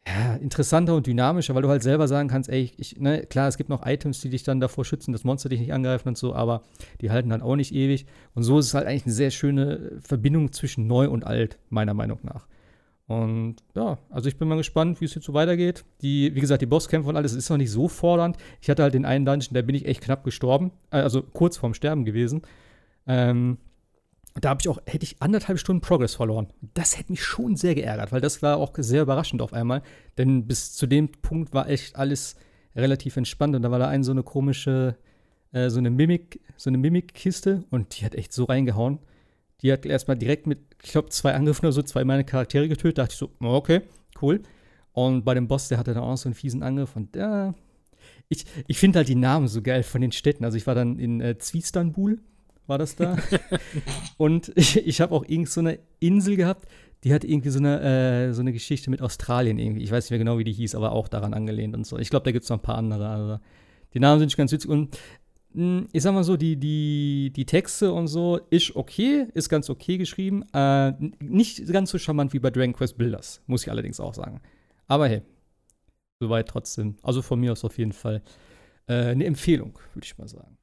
[0.08, 3.58] ja, interessanter und dynamischer, weil du halt selber sagen kannst, ey, ich, ne, klar, es
[3.58, 6.34] gibt noch Items, die dich dann davor schützen, dass Monster dich nicht angreifen und so,
[6.34, 6.64] aber
[7.02, 8.06] die halten dann auch nicht ewig.
[8.34, 11.94] Und so ist es halt eigentlich eine sehr schöne Verbindung zwischen neu und alt, meiner
[11.94, 12.48] Meinung nach.
[13.08, 15.86] Und ja, also ich bin mal gespannt, wie es jetzt so weitergeht.
[16.02, 18.38] Die, wie gesagt, die Bosskämpfe und alles ist noch nicht so fordernd.
[18.62, 21.58] Ich hatte halt den einen Dungeon, da bin ich echt knapp gestorben, äh, also kurz
[21.58, 22.42] vorm Sterben gewesen.
[23.08, 23.58] Ähm,
[24.42, 26.48] da habe ich auch, hätte ich anderthalb Stunden Progress verloren.
[26.74, 29.82] Das hätte mich schon sehr geärgert, weil das war auch sehr überraschend auf einmal.
[30.18, 32.36] Denn bis zu dem Punkt war echt alles
[32.76, 34.98] relativ entspannt und da war da ein so eine komische,
[35.52, 39.00] äh, so eine Mimik, so eine Mimikkiste und die hat echt so reingehauen.
[39.62, 43.00] Die hat erstmal direkt mit, ich glaube, zwei Angriffen oder so, zwei meine Charaktere getötet.
[43.00, 43.82] Da dachte ich so, okay,
[44.22, 44.44] cool.
[44.94, 47.54] Und bei dem Boss, der hatte dann auch so einen fiesen Angriff und ja,
[48.30, 50.44] ich, ich finde halt die Namen so geil von den Städten.
[50.44, 52.20] Also ich war dann in äh, Zwiestanbul,
[52.68, 53.18] war das da.
[54.18, 56.68] und ich, ich habe auch irgend so eine Insel gehabt,
[57.04, 59.84] die hat irgendwie so eine, äh, so eine Geschichte mit Australien irgendwie.
[59.84, 61.98] Ich weiß nicht mehr genau, wie die hieß, aber auch daran angelehnt und so.
[61.98, 63.08] Ich glaube, da gibt es noch ein paar andere.
[63.10, 63.40] Also
[63.94, 64.70] die Namen sind ganz witzig.
[64.70, 64.98] Und
[65.54, 69.50] mh, hm, ich sag mal so, die, die, die Texte und so ist okay, ist
[69.50, 70.44] ganz okay geschrieben.
[70.54, 74.42] Äh, nicht ganz so charmant wie bei Dragon Quest Builders, muss ich allerdings auch sagen.
[74.88, 75.22] Aber hey,
[76.20, 76.98] soweit trotzdem.
[77.04, 78.24] Also von mir aus auf jeden Fall
[78.88, 80.57] äh, eine Empfehlung, würde ich mal sagen.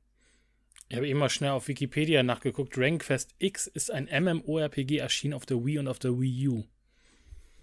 [0.94, 2.76] Ich habe eben mal schnell auf Wikipedia nachgeguckt.
[2.76, 6.62] Dragon Quest X ist ein MMORPG erschienen auf der Wii und auf der Wii U.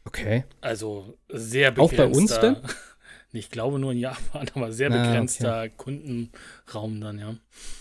[0.03, 0.43] Okay.
[0.59, 2.03] Also sehr begrenzter.
[2.03, 2.57] Auch bei uns denn?
[3.31, 5.71] Ich glaube nur in Japan, aber sehr ah, begrenzter okay.
[5.77, 7.37] Kundenraum dann, ja.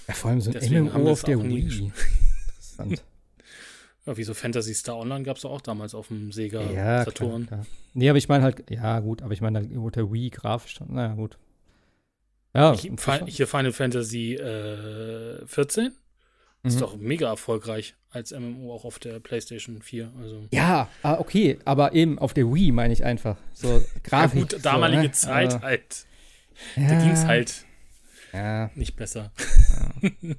[0.06, 1.90] Ja, vor allem so ein Deswegen MMO auf der Wii.
[1.90, 3.02] Interessant.
[4.06, 7.48] Ja, wie so Fantasy Star Online gab es auch damals auf dem Sega ja, Saturn.
[7.48, 7.76] Klar, klar.
[7.94, 11.14] Nee, aber ich meine halt, ja gut, aber ich meine halt der Wii grafisch, naja
[11.14, 11.36] gut.
[12.54, 12.90] Ja, ich,
[13.26, 15.92] hier Final Fantasy äh, 14 mhm.
[16.68, 20.10] ist doch mega erfolgreich als MMO auch auf der PlayStation 4.
[20.20, 20.48] Also.
[20.50, 23.36] Ja, ah, okay, aber eben auf der Wii meine ich einfach.
[23.54, 24.34] So Grafik.
[24.34, 25.12] ja, gut, damalige so, ne?
[25.12, 26.06] Zeit uh, halt.
[26.76, 26.88] Ja.
[26.88, 27.64] Da ging es halt
[28.32, 28.70] ja.
[28.74, 29.32] nicht besser.
[30.02, 30.10] Ja.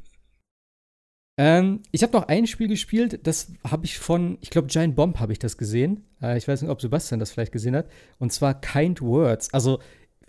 [1.38, 5.20] ähm, ich habe noch ein Spiel gespielt, das habe ich von, ich glaube, Giant Bomb
[5.20, 6.06] habe ich das gesehen.
[6.22, 7.90] Äh, ich weiß nicht, ob Sebastian das vielleicht gesehen hat.
[8.20, 9.54] Und zwar Kind Words.
[9.54, 9.80] Also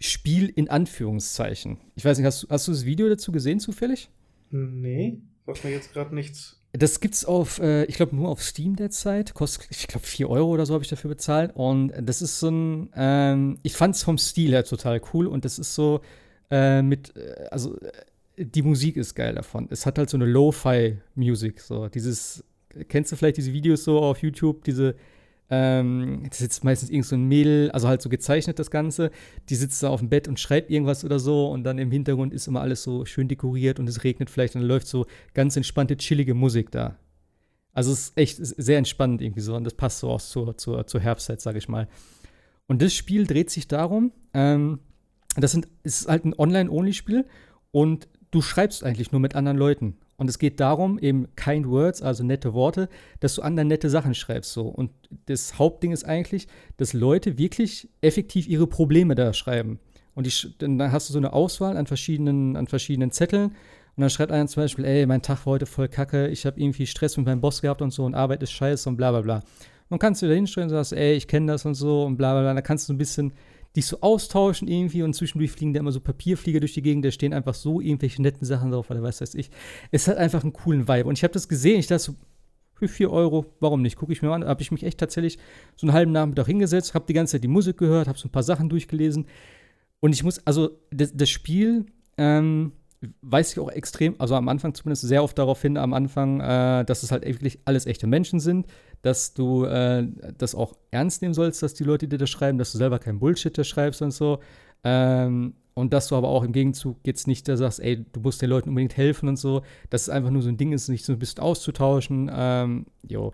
[0.02, 1.78] Spiel in Anführungszeichen.
[1.94, 4.10] Ich weiß nicht, hast, hast du das Video dazu gesehen zufällig?
[4.50, 6.58] Nee, sagt mir jetzt gerade nichts.
[6.72, 9.34] Das gibt's auf, äh, ich glaube, nur auf Steam derzeit.
[9.34, 11.52] Kostet, ich glaube, 4 Euro oder so habe ich dafür bezahlt.
[11.54, 15.26] Und das ist so ein, ähm, ich fand es vom Stil her total cool.
[15.26, 16.00] Und das ist so
[16.50, 17.92] äh, mit, äh, also äh,
[18.44, 19.68] die Musik ist geil davon.
[19.70, 21.60] Es hat halt so eine Lo-Fi-Musik.
[21.60, 22.42] So dieses,
[22.88, 24.94] kennst du vielleicht diese Videos so auf YouTube, diese
[25.54, 29.10] ähm, das sitzt meistens irgend so ein Mädel, also halt so gezeichnet das Ganze.
[29.50, 32.32] Die sitzt da auf dem Bett und schreibt irgendwas oder so und dann im Hintergrund
[32.32, 35.54] ist immer alles so schön dekoriert und es regnet vielleicht und dann läuft so ganz
[35.54, 36.96] entspannte, chillige Musik da.
[37.74, 40.86] Also es ist echt sehr entspannend irgendwie so und das passt so auch zur, zur,
[40.86, 41.86] zur Herbstzeit, sage ich mal.
[42.66, 44.78] Und das Spiel dreht sich darum, ähm,
[45.36, 47.26] das sind, ist halt ein Online-Only-Spiel
[47.72, 49.98] und du schreibst eigentlich nur mit anderen Leuten.
[50.22, 54.14] Und es geht darum, eben kind words, also nette Worte, dass du anderen nette Sachen
[54.14, 54.52] schreibst.
[54.52, 54.68] So.
[54.68, 54.92] Und
[55.26, 56.46] das Hauptding ist eigentlich,
[56.76, 59.80] dass Leute wirklich effektiv ihre Probleme da schreiben.
[60.14, 63.46] Und die, dann hast du so eine Auswahl an verschiedenen, an verschiedenen Zetteln.
[63.46, 66.60] Und dann schreibt einer zum Beispiel, ey, mein Tag war heute voll kacke, ich habe
[66.60, 69.22] irgendwie Stress mit meinem Boss gehabt und so und Arbeit ist scheiße und bla bla
[69.22, 69.42] bla.
[69.88, 72.32] Und kannst du da hinstellen und sagst, ey, ich kenne das und so und bla
[72.34, 72.54] bla bla.
[72.54, 73.32] Da kannst du ein bisschen
[73.76, 77.10] dich so austauschen irgendwie und zwischendurch fliegen da immer so Papierflieger durch die Gegend, da
[77.10, 79.50] stehen einfach so irgendwelche netten Sachen drauf oder was weiß ich.
[79.90, 81.08] Es hat einfach einen coolen Vibe.
[81.08, 82.14] Und ich habe das gesehen, ich dachte so,
[82.74, 83.96] für 4 Euro, warum nicht?
[83.96, 85.38] Gucke ich mir an, habe ich mich echt tatsächlich
[85.76, 88.32] so einen halben Nachmittag hingesetzt, habe die ganze Zeit die Musik gehört, habe so ein
[88.32, 89.26] paar Sachen durchgelesen.
[90.00, 91.86] Und ich muss, also das, das Spiel
[92.18, 92.72] ähm,
[93.20, 96.84] weist sich auch extrem, also am Anfang zumindest sehr oft darauf hin, am Anfang, äh,
[96.84, 98.66] dass es halt wirklich alles echte Menschen sind,
[99.02, 100.06] dass du äh,
[100.38, 103.18] das auch ernst nehmen sollst, dass die Leute dir das schreiben, dass du selber kein
[103.18, 104.38] Bullshit da schreibst und so.
[104.84, 108.42] Ähm, und dass du aber auch im Gegenzug jetzt nicht da sagst, ey, du musst
[108.42, 109.62] den Leuten unbedingt helfen und so.
[109.90, 112.30] Dass es einfach nur so ein Ding ist, sich so ein bisschen auszutauschen.
[112.32, 113.32] Ähm, jo.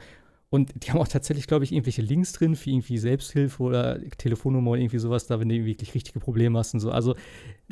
[0.51, 4.71] Und die haben auch tatsächlich, glaube ich, irgendwelche Links drin für irgendwie Selbsthilfe oder Telefonnummer
[4.71, 6.91] oder irgendwie sowas da, wenn du wirklich richtige Probleme hast und so.
[6.91, 7.16] Also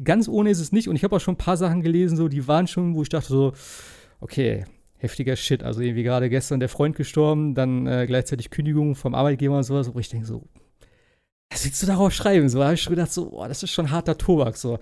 [0.03, 0.88] ganz ohne ist es nicht.
[0.88, 3.09] Und ich habe auch schon ein paar Sachen gelesen, so, die waren schon, wo ich
[3.09, 3.53] dachte so,
[4.20, 4.66] okay,
[4.99, 5.62] heftiger Shit.
[5.62, 9.92] Also irgendwie gerade gestern der Freund gestorben, dann äh, gleichzeitig Kündigung vom Arbeitgeber und sowas,
[9.94, 10.44] wo ich denke so,
[11.51, 12.49] was willst du darauf schreiben?
[12.49, 14.57] So habe ich schon gedacht, so, boah, das ist schon harter Tobak.
[14.57, 14.78] So.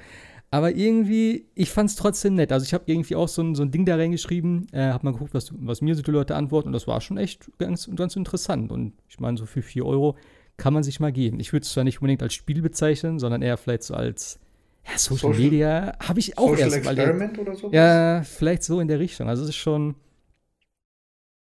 [0.50, 2.52] Aber irgendwie, ich fand es trotzdem nett.
[2.52, 5.12] Also ich habe irgendwie auch so ein, so ein Ding da reingeschrieben, äh, habe mal
[5.12, 8.16] geguckt, was, was mir so die Leute antworten und das war schon echt ganz, ganz
[8.16, 8.70] interessant.
[8.70, 10.16] Und ich meine, so für 4 Euro
[10.56, 11.40] kann man sich mal geben.
[11.40, 14.38] Ich würde es zwar nicht unbedingt als Spiel bezeichnen, sondern eher vielleicht so als
[14.86, 16.98] ja, Social, Social Media habe ich auch Social erst mal.
[16.98, 17.72] Experiment oder so?
[17.72, 19.28] Ja, vielleicht so in der Richtung.
[19.28, 19.96] Also es ist schon,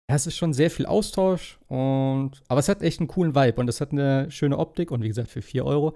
[0.10, 3.62] ja, es ist schon sehr viel Austausch und aber es hat echt einen coolen Vibe
[3.62, 5.96] und es hat eine schöne Optik und wie gesagt für 4 Euro.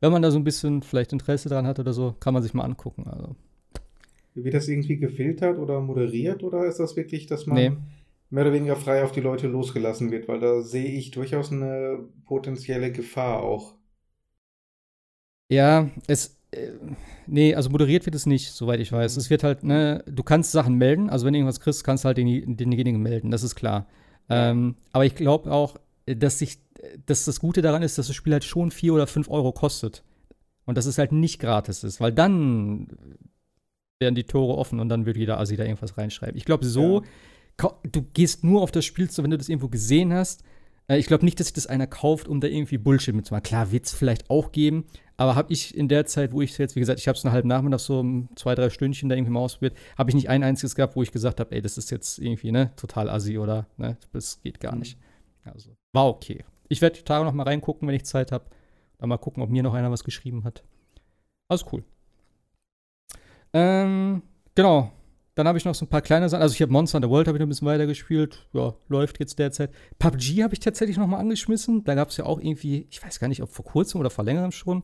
[0.00, 2.54] Wenn man da so ein bisschen vielleicht Interesse dran hat oder so, kann man sich
[2.54, 3.06] mal angucken.
[3.06, 3.36] Also.
[4.34, 7.56] Wird das irgendwie gefiltert oder moderiert oder ist das wirklich, dass man.
[7.56, 7.72] Nee.
[8.30, 12.00] mehr oder weniger frei auf die Leute losgelassen wird, weil da sehe ich durchaus eine
[12.24, 13.76] potenzielle Gefahr auch.
[15.50, 16.36] Ja, es.
[16.52, 16.70] Äh,
[17.26, 19.16] nee, also moderiert wird es nicht, soweit ich weiß.
[19.16, 22.06] Es wird halt, ne, du kannst Sachen melden, also wenn du irgendwas kriegst, kannst du
[22.06, 23.86] halt den, denjenigen melden, das ist klar.
[24.28, 25.76] Ähm, aber ich glaube auch,
[26.06, 26.58] dass sich,
[27.06, 30.02] dass das Gute daran ist, dass das Spiel halt schon 4 oder 5 Euro kostet.
[30.64, 32.86] Und dass es halt nicht gratis ist, weil dann
[33.98, 36.36] werden die Tore offen und dann wird jeder Assi da irgendwas reinschreiben.
[36.36, 37.02] Ich glaube, so,
[37.60, 37.70] ja.
[37.82, 40.44] du gehst nur auf das Spiel zu, wenn du das irgendwo gesehen hast.
[40.92, 43.42] Äh, ich glaube nicht, dass sich das einer kauft, um da irgendwie Bullshit mitzumachen.
[43.42, 44.84] Klar, wird es vielleicht auch geben,
[45.16, 47.32] aber habe ich in der Zeit, wo ich jetzt, wie gesagt, ich habe es einen
[47.32, 50.42] halben Nachmittag so um zwei, drei Stündchen da irgendwie mal ausprobiert, habe ich nicht ein
[50.42, 53.66] einziges gehabt, wo ich gesagt habe, ey, das ist jetzt irgendwie, ne, total assi oder,
[53.76, 54.80] ne, das geht gar mhm.
[54.80, 54.98] nicht.
[55.44, 56.44] Also, war okay.
[56.68, 58.44] Ich werde die Tage noch mal reingucken, wenn ich Zeit habe.
[58.98, 60.62] Dann mal gucken, ob mir noch einer was geschrieben hat.
[61.48, 61.82] Alles cool.
[63.52, 64.22] Ähm,
[64.54, 64.92] genau.
[65.34, 66.42] Dann habe ich noch so ein paar kleine Sachen.
[66.42, 68.46] Also ich habe Monster Hunter World habe ich noch ein bisschen weiter gespielt.
[68.52, 69.70] Ja, läuft jetzt derzeit.
[69.98, 71.84] PUBG habe ich tatsächlich noch mal angeschmissen.
[71.84, 74.24] Da gab es ja auch irgendwie, ich weiß gar nicht, ob vor kurzem oder vor
[74.24, 74.82] längerem schon,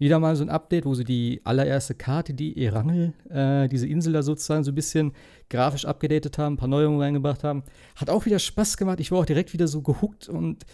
[0.00, 4.14] wieder mal so ein Update, wo sie die allererste Karte, die Erangel, äh, diese Insel
[4.14, 5.12] da sozusagen so ein bisschen
[5.50, 7.62] grafisch abgedatet haben, ein paar Neuerungen reingebracht haben.
[7.96, 8.98] Hat auch wieder Spaß gemacht.
[9.00, 10.64] Ich war auch direkt wieder so gehuckt und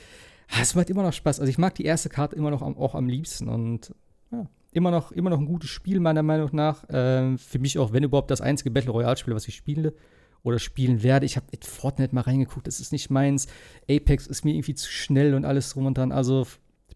[0.49, 1.41] ah, es macht immer noch Spaß.
[1.41, 3.93] Also ich mag die erste Karte immer noch am, auch am liebsten und
[4.31, 4.47] ja,
[4.77, 6.85] immer noch, immer noch ein gutes Spiel, meiner Meinung nach.
[6.91, 9.95] Ähm, für mich auch, wenn überhaupt, das einzige Battle Royale-Spiel, was ich spiele
[10.43, 11.25] oder spielen werde.
[11.25, 13.47] Ich habe in Fortnite mal reingeguckt, das ist nicht meins.
[13.91, 16.13] Apex ist mir irgendwie zu schnell und alles drum und dran.
[16.13, 16.47] Also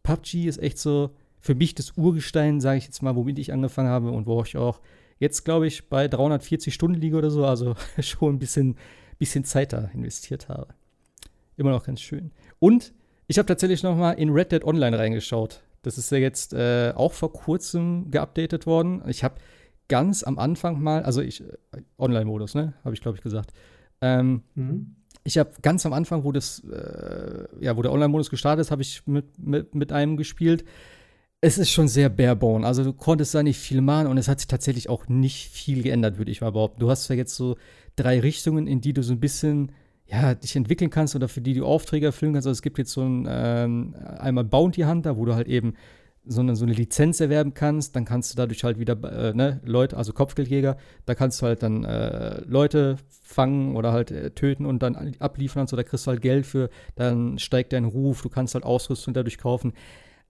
[0.02, 1.10] PUBG ist echt so
[1.40, 4.58] für mich das Urgestein, sage ich jetzt mal, womit ich angefangen habe und wo ich
[4.58, 4.80] auch
[5.18, 8.76] jetzt, glaube ich, bei 340 Stunden liege oder so, also schon ein bisschen,
[9.18, 10.74] bisschen Zeit da investiert habe.
[11.56, 12.30] Immer noch ganz schön.
[12.58, 12.92] Und
[13.26, 15.62] ich habe tatsächlich noch mal in Red Dead Online reingeschaut.
[15.82, 19.02] Das ist ja jetzt äh, auch vor kurzem geupdatet worden.
[19.06, 19.36] Ich habe
[19.88, 23.52] ganz am Anfang mal, also ich, äh, Online-Modus, ne, habe ich glaube ich gesagt.
[24.00, 24.96] Ähm, mhm.
[25.24, 28.82] Ich habe ganz am Anfang, wo das, äh, ja, wo der Online-Modus gestartet ist, habe
[28.82, 30.64] ich mit, mit, mit einem gespielt
[31.40, 32.66] es ist schon sehr barebone.
[32.66, 35.82] Also du konntest da nicht viel machen und es hat sich tatsächlich auch nicht viel
[35.82, 36.80] geändert, würde ich mal behaupten.
[36.80, 37.56] Du hast ja jetzt so
[37.96, 39.72] drei Richtungen, in die du so ein bisschen
[40.10, 42.46] ja, dich entwickeln kannst oder für die du Aufträge erfüllen kannst.
[42.46, 45.74] Also es gibt jetzt so ein ähm, einmal Bounty Hunter, wo du halt eben
[46.24, 49.60] so eine, so eine Lizenz erwerben kannst, dann kannst du dadurch halt wieder äh, ne,
[49.64, 54.66] Leute, also Kopfgeldjäger, da kannst du halt dann äh, Leute fangen oder halt äh, töten
[54.66, 58.20] und dann abliefern und so, da kriegst du halt Geld für, dann steigt dein Ruf,
[58.22, 59.72] du kannst halt Ausrüstung dadurch kaufen.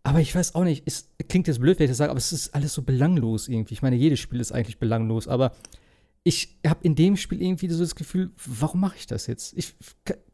[0.03, 2.33] Aber ich weiß auch nicht, es klingt jetzt blöd, wenn ich das sage, aber es
[2.33, 3.75] ist alles so belanglos irgendwie.
[3.75, 5.53] Ich meine, jedes Spiel ist eigentlich belanglos, aber
[6.23, 9.57] ich habe in dem Spiel irgendwie so das Gefühl, warum mache ich das jetzt?
[9.57, 9.75] Ich,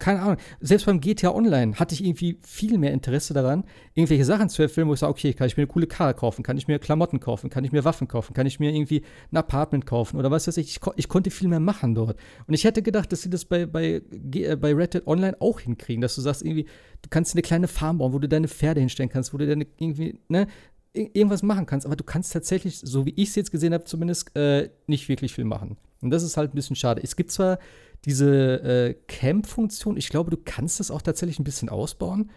[0.01, 0.37] keine Ahnung.
[0.61, 3.63] Selbst beim GTA Online hatte ich irgendwie viel mehr Interesse daran,
[3.95, 6.43] irgendwelche Sachen zu erfüllen, wo ich sage, okay, kann ich mir eine coole Karre kaufen,
[6.43, 9.37] kann ich mir Klamotten kaufen, kann ich mir Waffen kaufen, kann ich mir irgendwie ein
[9.37, 10.71] Apartment kaufen oder was weiß ich.
[10.71, 12.19] Ich, ich konnte viel mehr machen dort.
[12.49, 14.03] Und ich hätte gedacht, dass sie das bei, bei,
[14.35, 16.65] äh, bei Red Online auch hinkriegen, dass du sagst, irgendwie,
[17.03, 19.69] du kannst eine kleine Farm bauen, wo du deine Pferde hinstellen kannst, wo du deine
[19.79, 20.49] irgendwie, ne,
[20.97, 24.37] irgendwas machen kannst, aber du kannst tatsächlich, so wie ich es jetzt gesehen habe, zumindest
[24.37, 25.77] äh, nicht wirklich viel machen.
[26.01, 27.03] Und das ist halt ein bisschen schade.
[27.03, 27.59] Es gibt zwar
[28.05, 32.31] diese äh, Camp-Funktion, ich glaube, du kannst das auch tatsächlich ein bisschen ausbauen,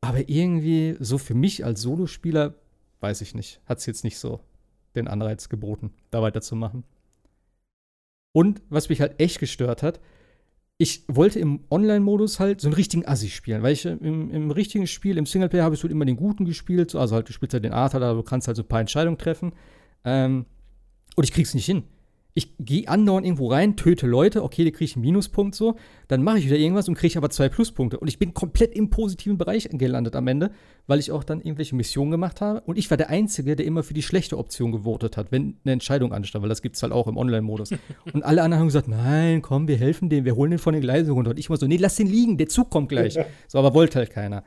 [0.00, 2.54] aber irgendwie, so für mich als Solospieler,
[3.00, 4.40] weiß ich nicht, hat es jetzt nicht so
[4.94, 6.84] den Anreiz geboten, da weiterzumachen.
[8.32, 10.00] Und was mich halt echt gestört hat,
[10.82, 14.50] ich wollte im Online-Modus halt so einen richtigen Assi spielen, weil ich äh, im, im
[14.50, 17.54] richtigen Spiel, im Singleplayer habe ich halt immer den Guten gespielt, also halt, du spielst
[17.54, 19.52] halt den Arthur, da du kannst halt so ein paar Entscheidungen treffen.
[20.04, 20.44] Ähm,
[21.14, 21.84] und ich krieg's nicht hin
[22.34, 25.76] ich gehe andauernd irgendwo rein, töte Leute, okay, da kriege ich einen Minuspunkt so,
[26.08, 27.98] dann mache ich wieder irgendwas und kriege aber zwei Pluspunkte.
[27.98, 30.50] Und ich bin komplett im positiven Bereich gelandet am Ende,
[30.86, 32.62] weil ich auch dann irgendwelche Missionen gemacht habe.
[32.62, 35.72] Und ich war der Einzige, der immer für die schlechte Option gewotet hat, wenn eine
[35.72, 37.72] Entscheidung anstand, weil das gibt es halt auch im Online-Modus.
[38.14, 40.82] und alle anderen haben gesagt, nein, komm, wir helfen dem, wir holen den von den
[40.82, 41.30] Gleisen runter.
[41.32, 43.18] Und ich war so, nee, lass den liegen, der Zug kommt gleich.
[43.46, 44.42] so, aber wollte halt keiner.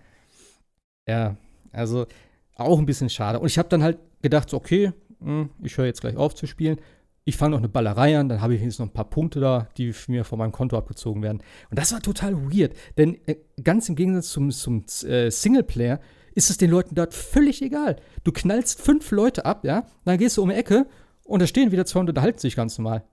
[1.07, 1.37] Ja,
[1.71, 2.07] also
[2.55, 3.39] auch ein bisschen schade.
[3.39, 6.47] Und ich habe dann halt gedacht, so, okay, hm, ich höre jetzt gleich auf zu
[6.47, 6.79] spielen
[7.27, 9.67] ich fange noch eine Ballerei an, dann habe ich jetzt noch ein paar Punkte da,
[9.77, 11.41] die mir von meinem Konto abgezogen werden.
[11.71, 15.99] Und das war total weird, denn äh, ganz im Gegensatz zum, zum äh, Singleplayer
[16.35, 17.95] ist es den Leuten dort völlig egal.
[18.23, 20.85] Du knallst fünf Leute ab, ja, dann gehst du um die Ecke
[21.23, 23.03] und da stehen wieder zwei und unterhalten sich ganz normal.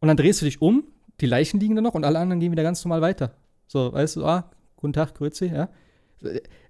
[0.00, 0.84] Und dann drehst du dich um,
[1.20, 3.36] die Leichen liegen da noch und alle anderen gehen wieder ganz normal weiter.
[3.68, 5.68] So, weißt du, ah, guten Tag, Grüezi, ja.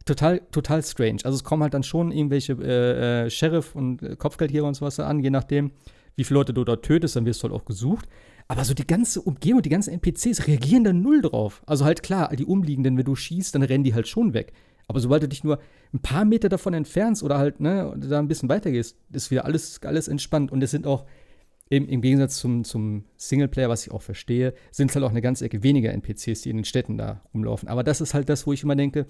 [0.05, 1.19] Total, total strange.
[1.25, 4.99] Also es kommen halt dann schon irgendwelche äh, äh, Sheriff und äh, Kopfgeldjäger und sowas
[5.01, 5.73] an, je nachdem,
[6.17, 8.09] wie viele Leute du dort tötest, dann wirst du halt auch gesucht.
[8.49, 11.63] Aber so die ganze Umgebung, die ganzen NPCs reagieren da null drauf.
[11.67, 14.53] Also halt klar, die Umliegenden, wenn du schießt, dann rennen die halt schon weg.
[14.89, 15.59] Aber sobald du dich nur
[15.95, 19.45] ein paar Meter davon entfernst oder halt, ne, da ein bisschen weiter gehst, ist wieder
[19.45, 20.53] alles, alles entspannt.
[20.53, 21.07] Und es sind auch
[21.71, 25.23] im, im Gegensatz zum, zum Singleplayer, was ich auch verstehe, sind es halt auch eine
[25.23, 27.69] ganze Ecke weniger NPCs, die in den Städten da rumlaufen.
[27.69, 29.07] Aber das ist halt das, wo ich immer denke,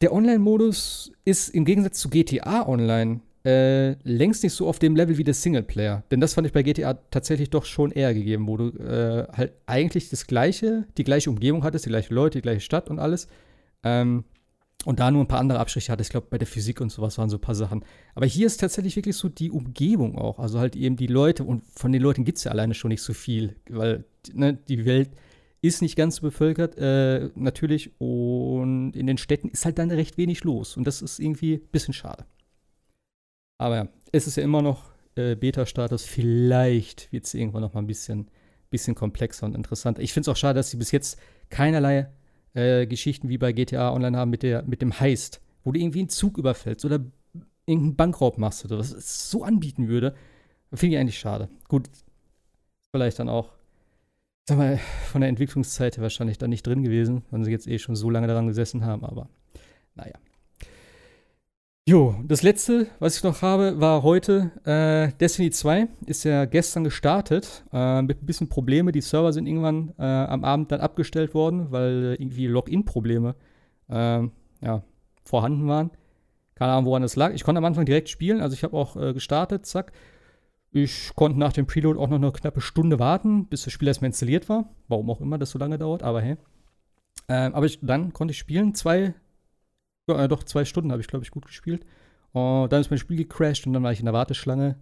[0.00, 5.16] der Online-Modus ist im Gegensatz zu GTA Online äh, längst nicht so auf dem Level
[5.16, 6.04] wie der Singleplayer.
[6.10, 9.52] Denn das fand ich bei GTA tatsächlich doch schon eher gegeben, wo du äh, halt
[9.66, 13.28] eigentlich das gleiche, die gleiche Umgebung hattest, die gleiche Leute, die gleiche Stadt und alles.
[13.82, 14.24] Ähm,
[14.86, 16.02] und da nur ein paar andere Abstriche hatte.
[16.02, 17.84] Ich glaube, bei der Physik und sowas waren so ein paar Sachen.
[18.14, 20.38] Aber hier ist tatsächlich wirklich so die Umgebung auch.
[20.38, 21.44] Also halt eben die Leute.
[21.44, 23.56] Und von den Leuten gibt es ja alleine schon nicht so viel.
[23.68, 25.10] Weil ne, die Welt
[25.60, 27.90] ist nicht ganz so bevölkert, äh, natürlich.
[27.98, 30.78] Und in den Städten ist halt dann recht wenig los.
[30.78, 32.24] Und das ist irgendwie ein bisschen schade.
[33.60, 34.84] Aber ja, es ist ja immer noch
[35.16, 36.06] äh, Beta-Status.
[36.06, 38.28] Vielleicht wird es irgendwann noch mal ein bisschen,
[38.70, 40.00] bisschen komplexer und interessanter.
[40.00, 42.08] Ich finde es auch schade, dass sie bis jetzt keinerlei
[42.54, 45.98] äh, Geschichten wie bei GTA Online haben mit, der, mit dem Heist, wo du irgendwie
[45.98, 47.04] einen Zug überfällst oder
[47.66, 50.14] irgendeinen Bankraub machst oder was es so anbieten würde.
[50.72, 51.50] Finde ich eigentlich schade.
[51.68, 51.90] Gut,
[52.92, 53.50] vielleicht dann auch,
[54.48, 54.78] sag mal,
[55.12, 58.08] von der Entwicklungszeit her wahrscheinlich da nicht drin gewesen, wenn sie jetzt eh schon so
[58.08, 59.28] lange daran gesessen haben, aber
[59.96, 60.14] naja.
[61.88, 65.88] Jo, das letzte, was ich noch habe, war heute äh, Destiny 2.
[66.06, 68.92] Ist ja gestern gestartet äh, mit ein bisschen Probleme.
[68.92, 73.34] Die Server sind irgendwann äh, am Abend dann abgestellt worden, weil irgendwie Login-Probleme
[73.88, 74.84] ähm, ja,
[75.24, 75.90] vorhanden waren.
[76.54, 77.32] Keine Ahnung, woran das lag.
[77.32, 79.92] Ich konnte am Anfang direkt spielen, also ich habe auch äh, gestartet, zack.
[80.70, 84.10] Ich konnte nach dem Preload auch noch eine knappe Stunde warten, bis das Spiel erstmal
[84.10, 84.68] installiert war.
[84.86, 86.36] Warum auch immer das so lange dauert, aber hey.
[87.28, 88.74] Ähm, aber ich, dann konnte ich spielen.
[88.74, 89.14] Zwei
[90.18, 91.84] äh, doch, zwei Stunden habe ich, glaube ich, gut gespielt.
[92.32, 94.76] Und dann ist mein Spiel gecrashed und dann war ich in der Warteschlange.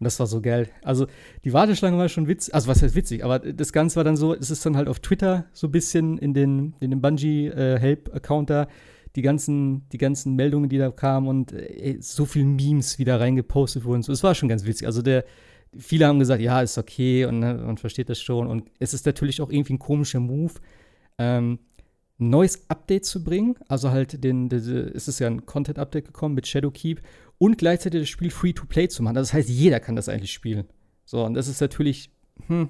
[0.00, 0.68] Und das war so geil.
[0.82, 1.06] Also,
[1.44, 2.54] die Warteschlange war schon witzig.
[2.54, 3.24] Also, was heißt witzig?
[3.24, 6.18] Aber das Ganze war dann so, es ist dann halt auf Twitter so ein bisschen
[6.18, 8.68] in den, in den Bungie-Help-Account äh, da,
[9.14, 13.84] die ganzen, die ganzen Meldungen, die da kamen und äh, so viele Memes wieder reingepostet
[13.84, 14.02] wurden.
[14.02, 14.86] So, es war schon ganz witzig.
[14.86, 15.24] Also, der,
[15.78, 18.48] viele haben gesagt, ja, ist okay und ne, man versteht das schon.
[18.48, 20.54] Und es ist natürlich auch irgendwie ein komischer Move.
[21.18, 21.60] Ähm,
[22.18, 23.56] neues Update zu bringen.
[23.68, 27.02] Also halt den, den, es ist ja ein Content-Update gekommen mit Shadowkeep
[27.38, 29.14] und gleichzeitig das Spiel free-to-play zu machen.
[29.14, 30.66] Das heißt, jeder kann das eigentlich spielen.
[31.04, 32.10] So, und das ist natürlich,
[32.46, 32.68] hm,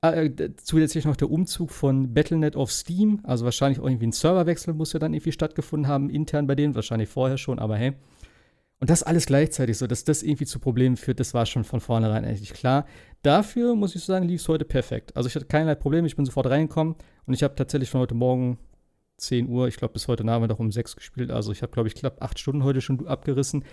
[0.00, 0.30] äh,
[0.62, 3.20] zusätzlich noch der Umzug von Battle.net auf Steam.
[3.24, 6.74] Also wahrscheinlich auch irgendwie ein Serverwechsel muss ja dann irgendwie stattgefunden haben, intern bei denen,
[6.74, 7.94] wahrscheinlich vorher schon, aber hey.
[8.80, 11.80] Und das alles gleichzeitig, so dass das irgendwie zu Problemen führt, das war schon von
[11.80, 12.86] vornherein eigentlich klar.
[13.22, 15.16] Dafür muss ich sagen, lief es heute perfekt.
[15.16, 16.94] Also ich hatte keinerlei Probleme, ich bin sofort reingekommen
[17.26, 18.58] und ich habe tatsächlich von heute Morgen
[19.18, 21.30] 10 Uhr, ich glaube, bis heute Nachmittag um 6 gespielt.
[21.30, 23.64] Also ich habe, glaube ich, knapp 8 Stunden heute schon abgerissen.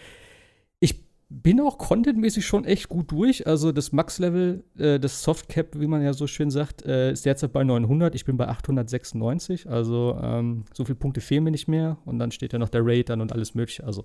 [0.80, 3.48] Ich bin auch contentmäßig schon echt gut durch.
[3.48, 7.52] Also das Max-Level, äh, das Softcap, wie man ja so schön sagt, äh, ist derzeit
[7.52, 8.14] bei 900.
[8.16, 9.70] Ich bin bei 896.
[9.70, 11.98] Also ähm, so viele Punkte fehlen mir nicht mehr.
[12.06, 13.84] Und dann steht ja noch der Raid dann und alles mögliche.
[13.84, 14.04] Also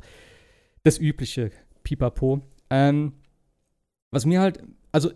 [0.83, 1.51] das übliche
[1.83, 2.41] Pipapo.
[2.71, 3.13] Ähm,
[4.11, 4.63] was mir halt,
[4.93, 5.11] also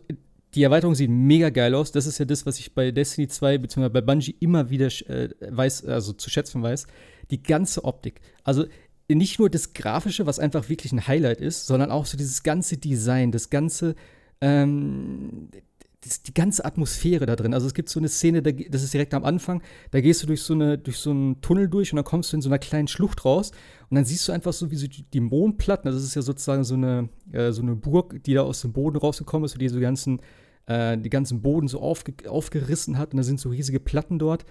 [0.55, 1.93] die Erweiterung sieht mega geil aus.
[1.93, 3.89] Das ist ja das, was ich bei Destiny 2 bzw.
[3.89, 6.87] bei Bungie immer wieder äh, weiß, also zu schätzen weiß.
[7.31, 8.21] Die ganze Optik.
[8.45, 8.67] Also
[9.09, 12.77] nicht nur das Grafische, was einfach wirklich ein Highlight ist, sondern auch so dieses ganze
[12.77, 13.95] Design, das ganze,
[14.41, 15.49] ähm,
[16.01, 17.53] das, die ganze Atmosphäre da drin.
[17.53, 20.43] Also es gibt so eine Szene, das ist direkt am Anfang, da gehst du durch
[20.43, 22.89] so, eine, durch so einen Tunnel durch und dann kommst du in so einer kleinen
[22.89, 23.53] Schlucht raus
[23.91, 26.65] und dann siehst du einfach so, wie so die Mondplatten, also das ist ja sozusagen
[26.65, 29.81] so eine, äh, so eine Burg, die da aus dem Boden rausgekommen ist, wo diese
[29.81, 30.21] ganzen
[30.67, 34.45] äh, die ganzen Boden so aufge aufgerissen hat und da sind so riesige Platten dort.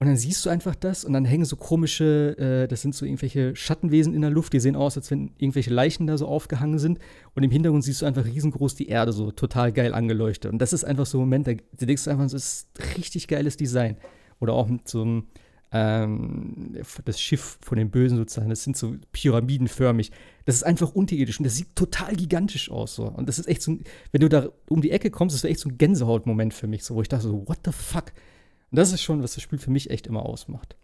[0.00, 3.04] Und dann siehst du einfach das und dann hängen so komische, äh, das sind so
[3.04, 6.78] irgendwelche Schattenwesen in der Luft, die sehen aus, als wenn irgendwelche Leichen da so aufgehangen
[6.78, 7.00] sind.
[7.34, 10.52] Und im Hintergrund siehst du einfach riesengroß die Erde so total geil angeleuchtet.
[10.52, 13.26] Und das ist einfach so ein Moment, da, da denkst du einfach, das ist richtig
[13.26, 13.96] geiles Design.
[14.38, 15.26] Oder auch mit so einem,
[15.72, 20.12] ähm, das Schiff von den Bösen sozusagen, das sind so pyramidenförmig.
[20.48, 22.94] Das ist einfach unterirdisch und das sieht total gigantisch aus.
[22.94, 23.04] So.
[23.04, 23.76] Und das ist echt so,
[24.12, 26.84] wenn du da um die Ecke kommst, das wäre echt so ein Gänsehautmoment für mich,
[26.84, 28.14] so, wo ich dachte so, what the fuck?
[28.70, 30.74] Und das ist schon, was das Spiel für mich echt immer ausmacht.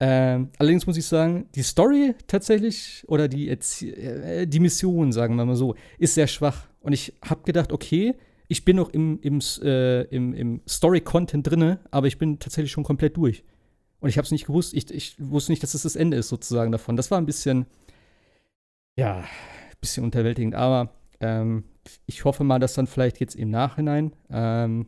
[0.00, 5.44] Ähm, allerdings muss ich sagen, die Story tatsächlich oder die, äh, die Mission, sagen wir
[5.44, 6.66] mal so, ist sehr schwach.
[6.80, 8.14] Und ich habe gedacht, okay,
[8.48, 12.84] ich bin noch im, im, äh, im, im Story-Content drinne, aber ich bin tatsächlich schon
[12.84, 13.44] komplett durch.
[14.00, 14.72] Und ich habe es nicht gewusst.
[14.72, 16.96] Ich, ich wusste nicht, dass es das Ende ist, sozusagen davon.
[16.96, 17.66] Das war ein bisschen,
[18.96, 19.24] ja, ein
[19.80, 20.54] bisschen unterwältigend.
[20.54, 20.90] Aber
[21.20, 21.64] ähm,
[22.06, 24.86] ich hoffe mal, dass dann vielleicht jetzt im Nachhinein ähm,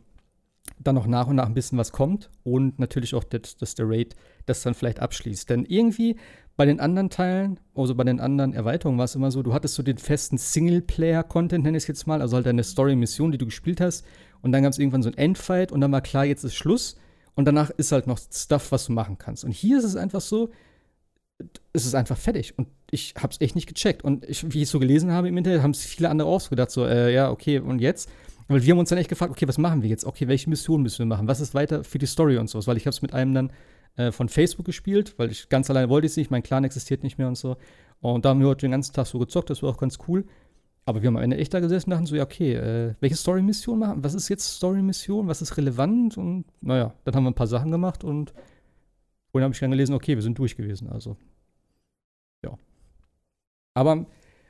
[0.79, 2.29] dann noch nach und nach ein bisschen was kommt.
[2.43, 5.49] Und natürlich auch, dass, dass der Raid das dann vielleicht abschließt.
[5.49, 6.17] Denn irgendwie
[6.55, 9.75] bei den anderen Teilen, also bei den anderen Erweiterungen war es immer so, du hattest
[9.75, 13.45] so den festen Singleplayer-Content, nenne ich es jetzt mal, also halt deine Story-Mission, die du
[13.45, 14.05] gespielt hast.
[14.41, 16.97] Und dann gab es irgendwann so ein Endfight und dann war klar, jetzt ist Schluss.
[17.35, 19.45] Und danach ist halt noch Stuff, was du machen kannst.
[19.45, 20.49] Und hier ist es einfach so,
[21.73, 22.57] es ist einfach fertig.
[22.57, 24.03] Und ich habe es echt nicht gecheckt.
[24.03, 26.49] Und ich, wie ich so gelesen habe im Internet, haben es viele andere auch so
[26.49, 28.09] gedacht, so, äh, ja, okay, und jetzt?
[28.47, 30.05] Weil wir haben uns dann echt gefragt, okay, was machen wir jetzt?
[30.05, 31.27] Okay, welche Mission müssen wir machen?
[31.27, 32.65] Was ist weiter für die Story und so?
[32.65, 33.51] Weil ich habe es mit einem dann
[33.97, 37.17] äh, von Facebook gespielt, weil ich ganz alleine wollte es nicht, mein Clan existiert nicht
[37.17, 37.57] mehr und so.
[37.99, 40.25] Und da haben wir heute den ganzen Tag so gezockt, das war auch ganz cool.
[40.85, 43.17] Aber wir haben am Ende echt da gesessen und dachten so, ja, okay, äh, welche
[43.17, 44.03] Story-Mission machen?
[44.05, 45.27] Was ist jetzt Story-Mission?
[45.27, 46.17] Was ist relevant?
[46.17, 48.33] Und naja, dann haben wir ein paar Sachen gemacht und
[49.31, 50.89] vorhin habe ich dann gelesen, okay, wir sind durch gewesen.
[50.89, 51.17] Also,
[52.43, 52.57] ja.
[53.73, 54.05] Aber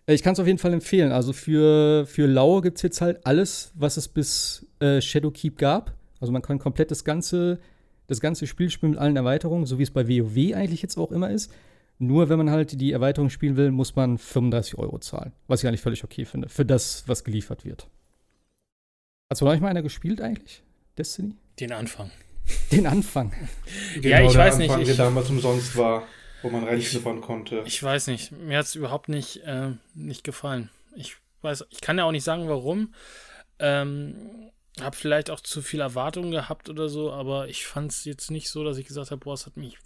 [0.08, 1.12] äh, ich kann es auf jeden Fall empfehlen.
[1.12, 5.94] Also für, für Lau gibt es jetzt halt alles, was es bis äh, Shadowkeep gab.
[6.20, 7.60] Also man kann komplett das ganze,
[8.08, 11.12] das ganze Spiel spielen mit allen Erweiterungen, so wie es bei WoW eigentlich jetzt auch
[11.12, 11.52] immer ist.
[12.00, 15.34] Nur wenn man halt die Erweiterung spielen will, muss man 35 Euro zahlen.
[15.48, 16.48] Was ich eigentlich völlig okay finde.
[16.48, 17.88] Für das, was geliefert wird.
[19.30, 20.64] Hast du noch nicht mal einer gespielt eigentlich?
[20.98, 21.36] Destiny?
[21.60, 22.12] Den Anfang.
[22.72, 23.32] Den Anfang.
[23.96, 24.88] Genau, ja, ich der weiß Anfang, nicht.
[24.88, 26.08] Der Ich, damals umsonst war,
[26.42, 27.64] wo man reinschnuppern konnte.
[27.66, 28.32] ich weiß nicht.
[28.32, 30.70] Mir hat es überhaupt nicht, äh, nicht gefallen.
[30.96, 32.94] Ich weiß, ich kann ja auch nicht sagen, warum.
[33.60, 38.30] Ähm, hab vielleicht auch zu viel Erwartungen gehabt oder so, aber ich fand es jetzt
[38.30, 39.78] nicht so, dass ich gesagt habe, boah, es hat mich,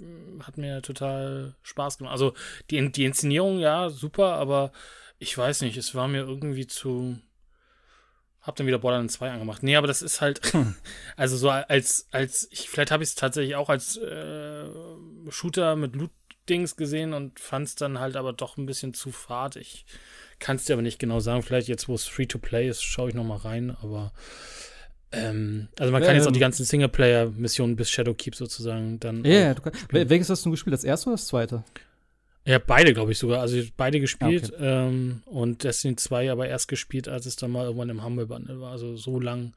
[0.41, 2.11] hat mir total Spaß gemacht.
[2.11, 2.33] Also
[2.69, 4.71] die, die Inszenierung, ja, super, aber
[5.17, 7.17] ich weiß nicht, es war mir irgendwie zu.
[8.41, 9.61] Hab dann wieder Borderlands 2 angemacht.
[9.61, 10.41] Nee, aber das ist halt,
[11.15, 14.65] also so als, als, ich, vielleicht habe ich es tatsächlich auch als äh,
[15.29, 19.57] Shooter mit Loot-Dings gesehen und fand es dann halt aber doch ein bisschen zu fad.
[19.57, 19.85] Ich
[20.39, 21.43] kann es dir aber nicht genau sagen.
[21.43, 24.11] Vielleicht jetzt, wo es Free-to-Play ist, schaue ich noch mal rein, aber
[25.11, 29.23] ähm, also man kann jetzt auch die ganzen Singleplayer-Missionen bis Shadowkeep sozusagen dann.
[29.25, 30.73] Ja, yeah, du welches hast du gespielt?
[30.73, 31.63] Das erste oder das zweite?
[32.45, 33.41] Ja, beide, glaube ich sogar.
[33.41, 37.65] Also beide gespielt Ah, ähm, und Destiny 2 aber erst gespielt, als es dann mal
[37.65, 38.71] irgendwann im Humble Bundle war.
[38.71, 39.53] Also so lang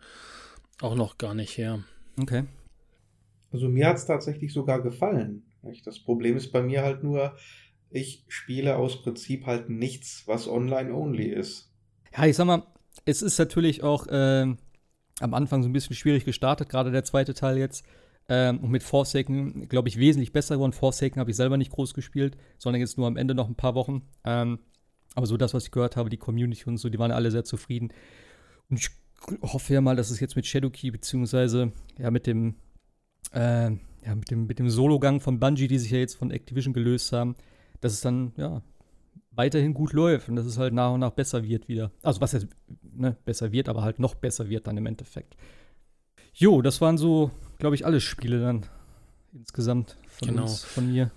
[0.80, 1.82] auch noch gar nicht her.
[2.20, 2.44] Okay.
[3.52, 5.44] Also mir hat es tatsächlich sogar gefallen.
[5.62, 5.86] Nicht?
[5.86, 7.36] Das Problem ist bei mir halt nur,
[7.90, 11.72] ich spiele aus Prinzip halt nichts, was online-only ist.
[12.14, 12.64] Ja, ich sag mal,
[13.06, 14.58] es ist natürlich auch ähm,
[15.20, 17.86] am Anfang so ein bisschen schwierig gestartet, gerade der zweite Teil jetzt.
[18.28, 20.72] Ähm, und mit Forsaken, glaube ich, wesentlich besser geworden.
[20.72, 23.74] Forsaken habe ich selber nicht groß gespielt, sondern jetzt nur am Ende noch ein paar
[23.74, 24.02] Wochen.
[24.24, 24.60] Ähm,
[25.14, 27.44] aber so das, was ich gehört habe, die Community und so, die waren alle sehr
[27.44, 27.92] zufrieden.
[28.70, 28.90] Und ich
[29.42, 32.56] hoffe ja mal, dass es jetzt mit Shadowkey, beziehungsweise ja mit dem,
[33.32, 36.74] äh, ja, mit dem, mit dem Solo-Gang von Bungie, die sich ja jetzt von Activision
[36.74, 37.36] gelöst haben,
[37.80, 38.62] dass es dann, ja,
[39.36, 41.90] weiterhin gut läuft und dass es halt nach und nach besser wird wieder.
[42.02, 42.46] Also was jetzt
[42.82, 45.36] ne, besser wird, aber halt noch besser wird dann im Endeffekt.
[46.34, 48.66] Jo, das waren so, glaube ich, alle Spiele dann
[49.32, 50.42] insgesamt von, Genau.
[50.42, 51.10] uns, von mir.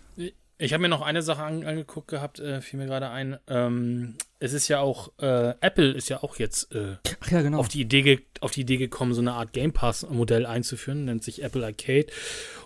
[0.60, 3.38] Ich habe mir noch eine Sache an, angeguckt gehabt, äh, fiel mir gerade ein.
[3.48, 6.98] Ähm, es ist ja auch, äh, Apple ist ja auch jetzt äh,
[7.30, 7.60] ja, genau.
[7.60, 11.44] auf, die Idee auf die Idee gekommen, so eine Art Game Pass-Modell einzuführen, nennt sich
[11.44, 12.08] Apple Arcade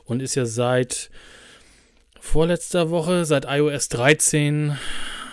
[0.06, 1.10] und ist ja seit
[2.20, 4.78] vorletzter Woche, seit iOS 13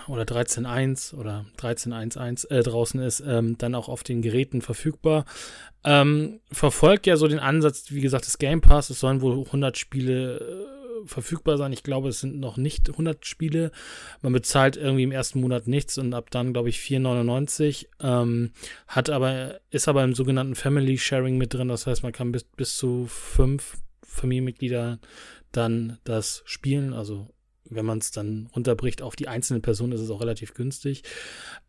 [0.09, 5.25] oder 13.1 oder 13.1.1 äh, draußen ist, ähm, dann auch auf den Geräten verfügbar.
[5.83, 8.89] Ähm, verfolgt ja so den Ansatz, wie gesagt, des Game Pass.
[8.89, 11.71] Es sollen wohl 100 Spiele äh, verfügbar sein.
[11.73, 13.71] Ich glaube, es sind noch nicht 100 Spiele.
[14.21, 17.87] Man bezahlt irgendwie im ersten Monat nichts und ab dann, glaube ich, 4,99.
[18.01, 18.51] Ähm,
[18.87, 21.69] hat aber, ist aber im sogenannten Family Sharing mit drin.
[21.69, 24.99] Das heißt, man kann bis, bis zu fünf Familienmitglieder
[25.51, 26.93] dann das spielen.
[26.93, 27.27] Also
[27.69, 31.03] wenn man es dann runterbricht auf die einzelne Person, ist es auch relativ günstig.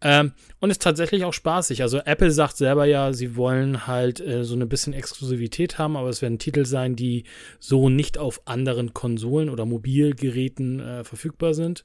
[0.01, 1.82] Ähm, und ist tatsächlich auch spaßig.
[1.82, 6.09] Also Apple sagt selber ja, sie wollen halt äh, so eine bisschen Exklusivität haben, aber
[6.09, 7.24] es werden Titel sein, die
[7.59, 11.84] so nicht auf anderen Konsolen oder Mobilgeräten äh, verfügbar sind.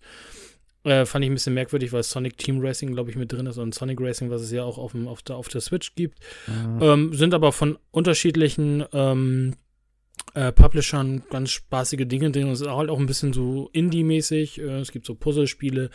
[0.85, 3.57] Äh, fand ich ein bisschen merkwürdig, weil Sonic Team Racing, glaube ich, mit drin ist
[3.57, 6.19] und Sonic Racing, was es ja auch auf, dem, auf, der, auf der Switch gibt.
[6.45, 6.79] Mhm.
[6.81, 9.55] Ähm, sind aber von unterschiedlichen ähm,
[10.33, 12.49] äh, Publishern ganz spaßige Dinge drin.
[12.49, 14.59] Es ist halt auch ein bisschen so Indie-mäßig.
[14.59, 15.89] Äh, es gibt so Puzzlespiele,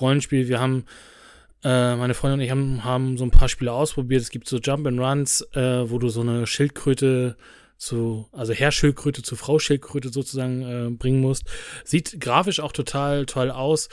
[0.00, 0.48] Rollenspiele.
[0.48, 0.84] Wir haben,
[1.64, 4.22] äh, meine Freundin und ich haben, haben so ein paar Spiele ausprobiert.
[4.22, 7.36] Es gibt so Jump and Runs, äh, wo du so eine Schildkröte
[7.76, 11.44] zu, also Herrschildkröte zu Frau-Schildkröte sozusagen äh, bringen musst.
[11.84, 13.88] Sieht grafisch auch total toll aus.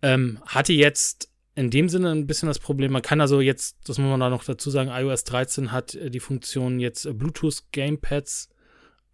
[0.00, 3.98] Ähm, hatte jetzt in dem Sinne ein bisschen das Problem, man kann also jetzt, das
[3.98, 8.48] muss man da noch dazu sagen, iOS 13 hat äh, die Funktion jetzt Bluetooth Gamepads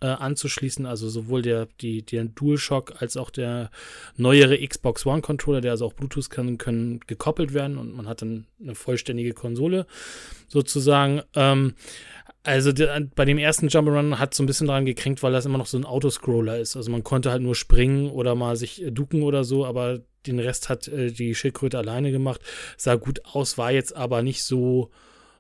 [0.01, 3.71] äh, anzuschließen, also sowohl der, die, der DualShock als auch der
[4.17, 8.23] neuere Xbox One Controller, der also auch Bluetooth kann, können gekoppelt werden und man hat
[8.23, 9.87] dann eine vollständige Konsole
[10.49, 11.23] sozusagen.
[11.35, 11.75] Ähm,
[12.45, 15.59] also der, bei dem ersten Jump'n'Run hat so ein bisschen daran gekränkt, weil das immer
[15.59, 16.77] noch so ein Autoscroller ist.
[16.77, 20.39] Also man konnte halt nur springen oder mal sich äh, ducken oder so, aber den
[20.39, 22.41] Rest hat äh, die Schildkröte alleine gemacht.
[22.77, 24.91] Sah gut aus, war jetzt aber nicht so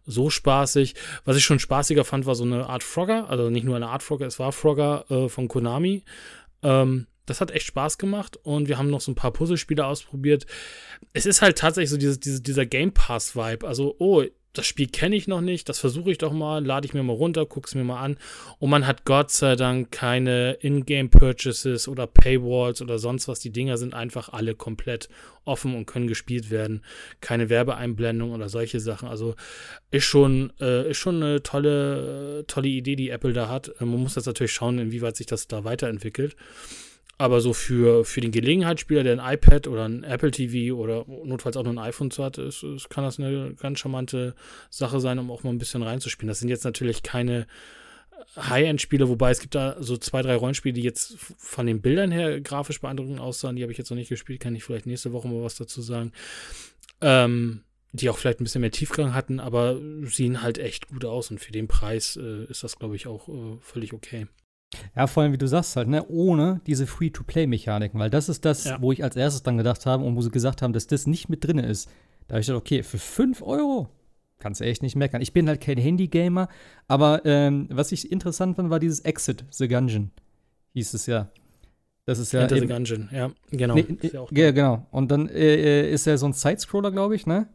[0.08, 0.94] so spaßig.
[1.24, 4.02] Was ich schon spaßiger fand, war so eine Art Frogger, also nicht nur eine Art
[4.02, 6.02] Frogger, es war Frogger äh, von Konami.
[6.62, 10.46] Ähm, das hat echt Spaß gemacht und wir haben noch so ein paar Puzzlespiele ausprobiert.
[11.12, 13.66] Es ist halt tatsächlich so dieses, dieses, dieser Game Pass-Vibe.
[13.68, 14.24] Also, oh,
[14.58, 17.12] das Spiel kenne ich noch nicht, das versuche ich doch mal, lade ich mir mal
[17.12, 18.18] runter, gucke es mir mal an.
[18.58, 23.38] Und man hat Gott sei Dank keine Ingame-Purchases oder Paywalls oder sonst was.
[23.38, 25.08] Die Dinger sind einfach alle komplett
[25.44, 26.82] offen und können gespielt werden.
[27.20, 29.08] Keine Werbeeinblendung oder solche Sachen.
[29.08, 29.36] Also
[29.92, 33.72] ist schon, äh, ist schon eine tolle, tolle Idee, die Apple da hat.
[33.78, 36.34] Man muss jetzt natürlich schauen, inwieweit sich das da weiterentwickelt.
[37.20, 41.56] Aber so für, für den Gelegenheitsspieler, der ein iPad oder ein Apple TV oder notfalls
[41.56, 44.36] auch nur ein iPhone zu hat, ist, ist, kann das eine ganz charmante
[44.70, 46.28] Sache sein, um auch mal ein bisschen reinzuspielen.
[46.28, 47.48] Das sind jetzt natürlich keine
[48.36, 52.40] High-End-Spiele, wobei es gibt da so zwei, drei Rollenspiele, die jetzt von den Bildern her
[52.40, 53.56] grafisch beeindruckend aussahen.
[53.56, 55.82] Die habe ich jetzt noch nicht gespielt, kann ich vielleicht nächste Woche mal was dazu
[55.82, 56.12] sagen.
[57.00, 57.62] Ähm,
[57.92, 61.40] die auch vielleicht ein bisschen mehr Tiefgang hatten, aber sehen halt echt gut aus und
[61.40, 64.26] für den Preis äh, ist das, glaube ich, auch äh, völlig okay.
[64.94, 68.64] Ja, vor allem, wie du sagst halt, ne, ohne diese Free-to-Play-Mechaniken, weil das ist das,
[68.64, 68.80] ja.
[68.80, 71.28] wo ich als erstes dann gedacht habe und wo sie gesagt haben, dass das nicht
[71.28, 71.88] mit drin ist.
[72.26, 73.88] Da habe ich gedacht, okay, für 5 Euro
[74.38, 75.22] kannst du echt nicht meckern.
[75.22, 76.48] Ich bin halt kein Handy-Gamer,
[76.86, 80.10] aber ähm, was ich interessant fand, war dieses Exit the Gungeon,
[80.74, 81.30] hieß es ja.
[82.04, 82.42] Das ist ja.
[82.42, 83.74] Enter the Gungeon, ja, genau.
[83.74, 84.86] Nee, ja, ja, genau.
[84.90, 87.48] Und dann äh, äh ist er so ein Sidescroller, glaube ich, ne?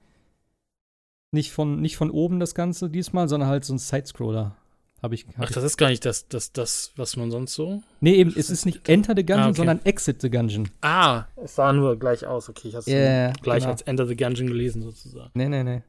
[1.32, 4.55] Nicht von, nicht von oben das Ganze diesmal, sondern halt so ein Sidescroller.
[5.04, 7.84] Hab ich, hab Ach, das ist gar nicht das, das, das, was man sonst so.
[7.99, 9.58] Nee, eben, es ist nicht Enter the Gungeon, ah, okay.
[9.58, 10.70] sondern Exit the Gungeon.
[10.82, 12.47] Ah, es sah nur gleich aus.
[12.47, 13.72] Okay, ich habe es yeah, gleich genau.
[13.74, 15.30] als Enter the Gungeon gelesen, sozusagen.
[15.34, 15.84] Nee, nee, nee.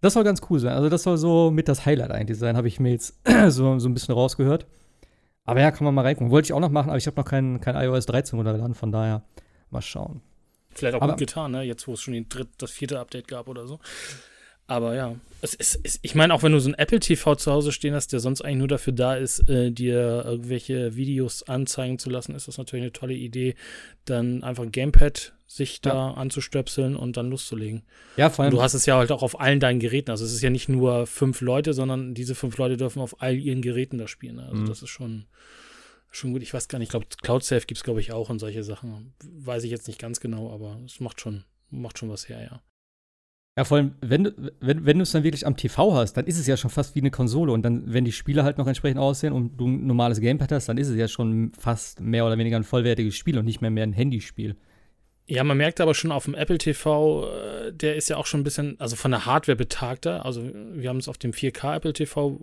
[0.00, 0.72] Das soll ganz cool sein.
[0.72, 3.14] Also, das soll so mit das Highlight eigentlich sein, habe ich mir jetzt
[3.48, 4.66] so, so ein bisschen rausgehört.
[5.44, 6.30] Aber ja, kann man mal reingucken.
[6.30, 8.90] Wollte ich auch noch machen, aber ich habe noch kein, kein iOS 13 runtergeladen, von
[8.90, 9.22] daher
[9.68, 10.22] mal schauen.
[10.70, 11.62] Vielleicht auch aber, gut getan, ne?
[11.62, 13.80] Jetzt, wo es schon den dritt, das vierte Update gab oder so.
[14.68, 17.52] Aber ja, es ist, es, ich meine, auch wenn du so ein Apple TV zu
[17.52, 21.98] Hause stehen hast, der sonst eigentlich nur dafür da ist, äh, dir irgendwelche Videos anzeigen
[21.98, 23.54] zu lassen, ist das natürlich eine tolle Idee,
[24.04, 25.92] dann einfach ein Gamepad sich ja.
[25.92, 27.84] da anzustöpseln und dann loszulegen.
[28.16, 28.52] Ja, vor allem.
[28.52, 30.10] Und du hast es ja halt auch auf allen deinen Geräten.
[30.10, 33.36] Also es ist ja nicht nur fünf Leute, sondern diese fünf Leute dürfen auf all
[33.36, 34.40] ihren Geräten da spielen.
[34.40, 34.66] Also mhm.
[34.66, 35.26] das ist schon,
[36.10, 36.42] schon gut.
[36.42, 38.64] Ich weiß gar nicht, ich glaube, Cloud Safe gibt es, glaube ich, auch und solche
[38.64, 39.14] Sachen.
[39.22, 42.60] Weiß ich jetzt nicht ganz genau, aber es macht schon, macht schon was her, ja.
[43.58, 46.26] Ja, vor allem, wenn du, wenn, wenn du es dann wirklich am TV hast, dann
[46.26, 47.52] ist es ja schon fast wie eine Konsole.
[47.52, 50.68] Und dann, wenn die Spiele halt noch entsprechend aussehen und du ein normales Gamepad hast,
[50.68, 53.70] dann ist es ja schon fast mehr oder weniger ein vollwertiges Spiel und nicht mehr
[53.70, 54.56] mehr ein Handyspiel.
[55.26, 58.40] Ja, man merkt aber schon auf dem Apple TV, äh, der ist ja auch schon
[58.40, 60.26] ein bisschen, also von der Hardware betagter.
[60.26, 62.38] Also wir haben es auf dem 4K Apple TV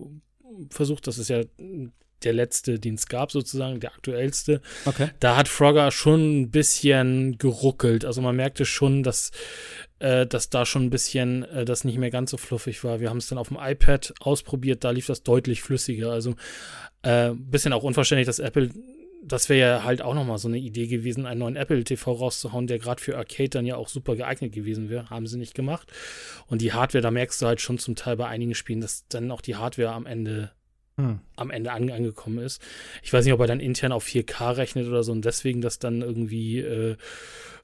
[0.71, 1.43] versucht, das ist ja
[2.25, 4.61] der letzte, den es gab, sozusagen, der aktuellste.
[4.85, 5.09] Okay.
[5.19, 8.05] Da hat Frogger schon ein bisschen geruckelt.
[8.05, 9.31] Also man merkte schon, dass,
[9.99, 12.99] äh, dass da schon ein bisschen äh, das nicht mehr ganz so fluffig war.
[12.99, 16.11] Wir haben es dann auf dem iPad ausprobiert, da lief das deutlich flüssiger.
[16.11, 16.35] Also
[17.01, 18.69] ein äh, bisschen auch unverständlich, dass Apple
[19.25, 22.67] das wäre ja halt auch nochmal so eine Idee gewesen, einen neuen Apple TV rauszuhauen,
[22.67, 25.09] der gerade für Arcade dann ja auch super geeignet gewesen wäre.
[25.09, 25.91] Haben sie nicht gemacht.
[26.47, 29.31] Und die Hardware, da merkst du halt schon zum Teil bei einigen Spielen, dass dann
[29.31, 30.51] auch die Hardware am Ende
[30.97, 31.19] hm.
[31.35, 32.61] am Ende an, angekommen ist.
[33.01, 35.79] Ich weiß nicht, ob er dann intern auf 4K rechnet oder so und deswegen das
[35.79, 36.97] dann irgendwie äh,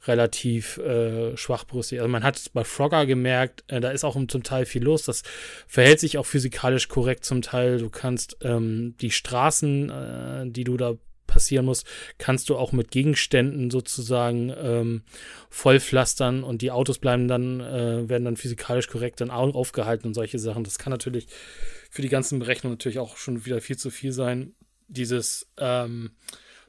[0.07, 1.99] relativ äh, schwachbrüstig.
[1.99, 5.03] Also man hat bei Frogger gemerkt, äh, da ist auch zum Teil viel los.
[5.03, 5.23] Das
[5.67, 7.79] verhält sich auch physikalisch korrekt zum Teil.
[7.79, 10.95] Du kannst ähm, die Straßen, äh, die du da
[11.27, 11.83] passieren muss,
[12.17, 15.03] kannst du auch mit Gegenständen sozusagen ähm,
[15.51, 20.39] vollpflastern und die Autos bleiben dann, äh, werden dann physikalisch korrekt dann aufgehalten und solche
[20.39, 20.63] Sachen.
[20.63, 21.27] Das kann natürlich
[21.89, 24.53] für die ganzen Berechnungen natürlich auch schon wieder viel zu viel sein.
[24.87, 26.11] Dieses ähm,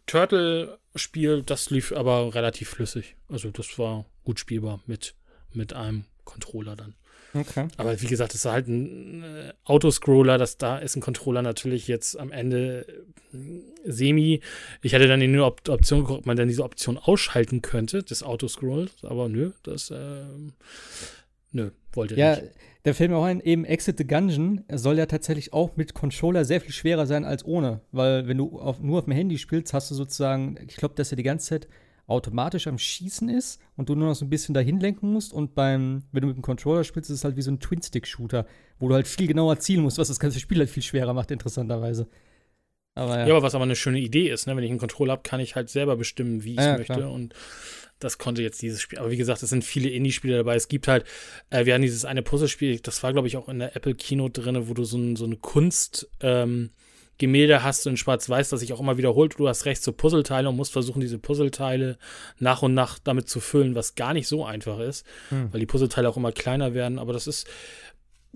[0.07, 3.17] Turtle-Spiel, das lief aber relativ flüssig.
[3.29, 5.15] Also das war gut spielbar mit,
[5.53, 6.95] mit einem Controller dann.
[7.33, 7.69] Okay.
[7.77, 11.87] Aber wie gesagt, es ist halt ein äh, Autoscroller, das da ist ein Controller natürlich
[11.87, 12.87] jetzt am Ende
[13.33, 13.37] äh,
[13.85, 14.41] semi.
[14.83, 18.25] Ich hatte dann die Op Option geguckt, ob man dann diese Option ausschalten könnte, des
[18.25, 20.25] Autoscrolls, aber nö, das äh,
[21.53, 22.53] nö, wollte ja, nicht.
[22.85, 26.45] Der fällt mir auch ein, eben Exit the Gungeon soll ja tatsächlich auch mit Controller
[26.45, 29.75] sehr viel schwerer sein als ohne, weil wenn du auf, nur auf dem Handy spielst,
[29.75, 31.69] hast du sozusagen, ich glaube, dass er die ganze Zeit
[32.11, 35.33] automatisch am Schießen ist und du nur noch so ein bisschen dahin lenken musst.
[35.33, 38.47] Und beim, wenn du mit dem Controller spielst, ist es halt wie so ein Twin-Stick-Shooter,
[38.81, 41.31] wo du halt viel genauer zielen musst, was das ganze Spiel halt viel schwerer macht,
[41.31, 42.09] interessanterweise.
[42.97, 43.27] Aber ja.
[43.29, 44.57] ja, aber was aber eine schöne Idee ist, ne?
[44.57, 46.95] Wenn ich einen Controller habe, kann ich halt selber bestimmen, wie ich ja, möchte.
[46.95, 47.13] Klar.
[47.13, 47.35] Und
[48.01, 48.99] das konnte jetzt dieses Spiel.
[48.99, 50.57] Aber wie gesagt, es sind viele Indie-Spiele dabei.
[50.57, 51.05] Es gibt halt,
[51.51, 54.29] äh, wir haben dieses eine Puzzlespiel, das war, glaube ich, auch in der Apple Kino
[54.29, 56.71] drin, wo du so, ein, so eine Kunst, ähm,
[57.21, 59.39] Gemälde hast in Schwarz-Weiß, das sich auch immer wiederholt.
[59.39, 61.99] Du hast recht zu Puzzleteile und musst versuchen, diese Puzzleteile
[62.39, 65.53] nach und nach damit zu füllen, was gar nicht so einfach ist, hm.
[65.53, 66.99] weil die Puzzleteile auch immer kleiner werden.
[66.99, 67.47] Aber das ist,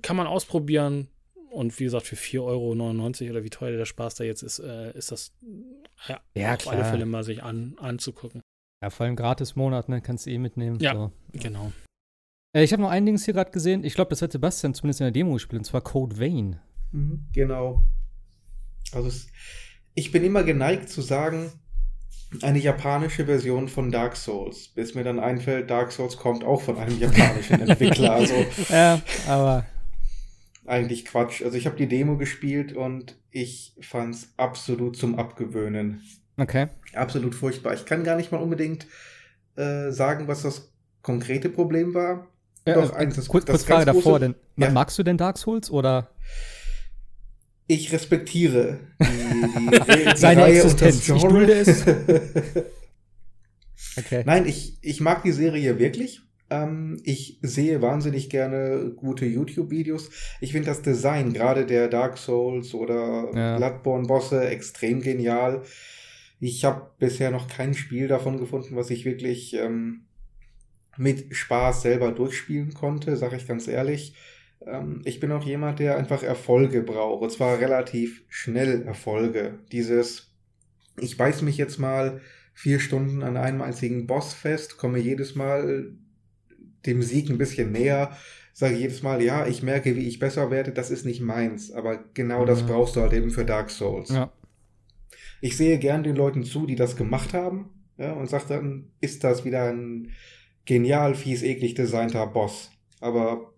[0.03, 1.09] kann man ausprobieren
[1.51, 4.93] Und wie gesagt, für 4,99 Euro oder wie teuer der Spaß da jetzt ist, äh,
[4.93, 5.33] ist das
[6.07, 8.43] ja, Ja, auf alle Fälle mal sich an, anzugucken.
[8.85, 10.03] Ja, vor allem Gratis-Monat, ne?
[10.03, 10.79] Kannst du eh mitnehmen.
[10.79, 10.93] Ja.
[10.93, 11.11] So.
[11.33, 11.73] Genau.
[12.55, 13.83] Äh, ich habe noch ein Ding hier gerade gesehen.
[13.83, 16.61] Ich glaube, das hat Sebastian zumindest in der Demo gespielt, und zwar Code Vein.
[16.93, 17.83] Mhm, Genau.
[18.93, 19.29] Also es,
[19.95, 21.51] ich bin immer geneigt zu sagen,
[22.43, 26.77] eine japanische Version von Dark Souls, bis mir dann einfällt, Dark Souls kommt auch von
[26.77, 28.13] einem japanischen Entwickler.
[28.13, 28.35] Also
[28.69, 29.65] Ja, aber
[30.67, 31.41] eigentlich Quatsch.
[31.43, 36.03] Also ich habe die Demo gespielt und ich fand's absolut zum Abgewöhnen.
[36.37, 36.69] Okay.
[36.95, 37.75] Absolut furchtbar.
[37.75, 38.87] Ich kann gar nicht mal unbedingt
[39.57, 40.73] äh, sagen, was das
[41.03, 42.29] konkrete Problem war.
[42.67, 44.71] Ja, Doch, äh, eins, das- kurz, das kurz Frage davor, denn Ja.
[44.71, 46.11] magst du denn Dark Souls oder?
[47.67, 50.97] Ich respektiere die, die, die Seine Reihe und Existenz.
[50.97, 51.29] das Ich Genre.
[51.29, 51.85] dulde es.
[53.97, 54.23] Okay.
[54.27, 56.21] Nein, ich, ich mag die Serie wirklich.
[56.51, 60.11] Ähm, ich sehe wahnsinnig gerne gute YouTube-Videos.
[60.41, 63.57] Ich finde das Design, gerade der Dark Souls oder Ja.
[63.57, 65.63] Bloodborne-Bosse, extrem genial.
[66.41, 70.03] Ich habe bisher noch kein Spiel davon gefunden, was ich wirklich ähm,
[70.97, 74.15] mit Spaß selber durchspielen konnte, sage ich ganz ehrlich.
[74.67, 77.23] Ähm, ich bin auch jemand, der einfach Erfolge braucht.
[77.23, 79.59] Und zwar relativ schnell Erfolge.
[79.73, 80.31] Dieses,
[80.99, 82.21] ich beiß mich jetzt mal
[82.53, 85.93] vier Stunden an einem einzigen Boss fest, komme jedes Mal
[86.87, 88.17] dem Sieg ein bisschen näher,
[88.53, 91.73] sage jedes Mal, ja, ich merke, wie ich besser werde, das ist nicht meins.
[91.73, 92.67] Aber genau das Ja.
[92.67, 94.11] brauchst du halt eben für Dark Souls.
[94.11, 94.31] Ja.
[95.45, 97.69] Ich sehe gern den Leuten zu, die das gemacht haben,
[97.99, 100.13] ja, und sage dann, ist das wieder ein
[100.65, 102.71] genial, fies, eklig designter Boss.
[102.99, 103.53] Aber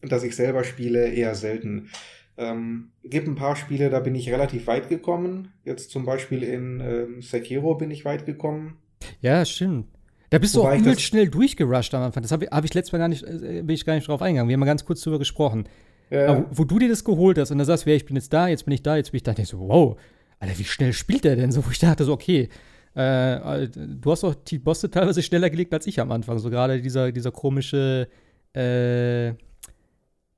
[0.00, 1.90] dass ich selber spiele, eher selten.
[2.36, 5.48] Ähm, gibt ein paar Spiele, da bin ich relativ weit gekommen.
[5.64, 8.76] Jetzt zum Beispiel in ähm, Sekiro bin ich weit gekommen.
[9.20, 9.88] Ja, stimmt.
[10.30, 12.22] Da bist Wobei du ich auch schnell durchgerusht am Anfang.
[12.22, 14.22] Das habe ich, hab ich letztes Mal gar nicht, äh, bin ich gar nicht drauf
[14.22, 14.48] eingegangen.
[14.48, 15.68] Wir haben mal ganz kurz drüber gesprochen.
[16.12, 18.32] Aber wo, wo du dir das geholt hast und da sagst, ja, ich bin jetzt
[18.32, 19.98] da, jetzt bin ich da, jetzt bin ich da, denkst du, wow,
[20.40, 21.64] Alter, wie schnell spielt der denn so?
[21.66, 22.48] Wo ich dachte so, okay,
[22.96, 26.38] äh, äh, du hast auch die Bosse teilweise schneller gelegt als ich am Anfang.
[26.38, 28.08] So gerade dieser, dieser komische,
[28.54, 29.32] äh,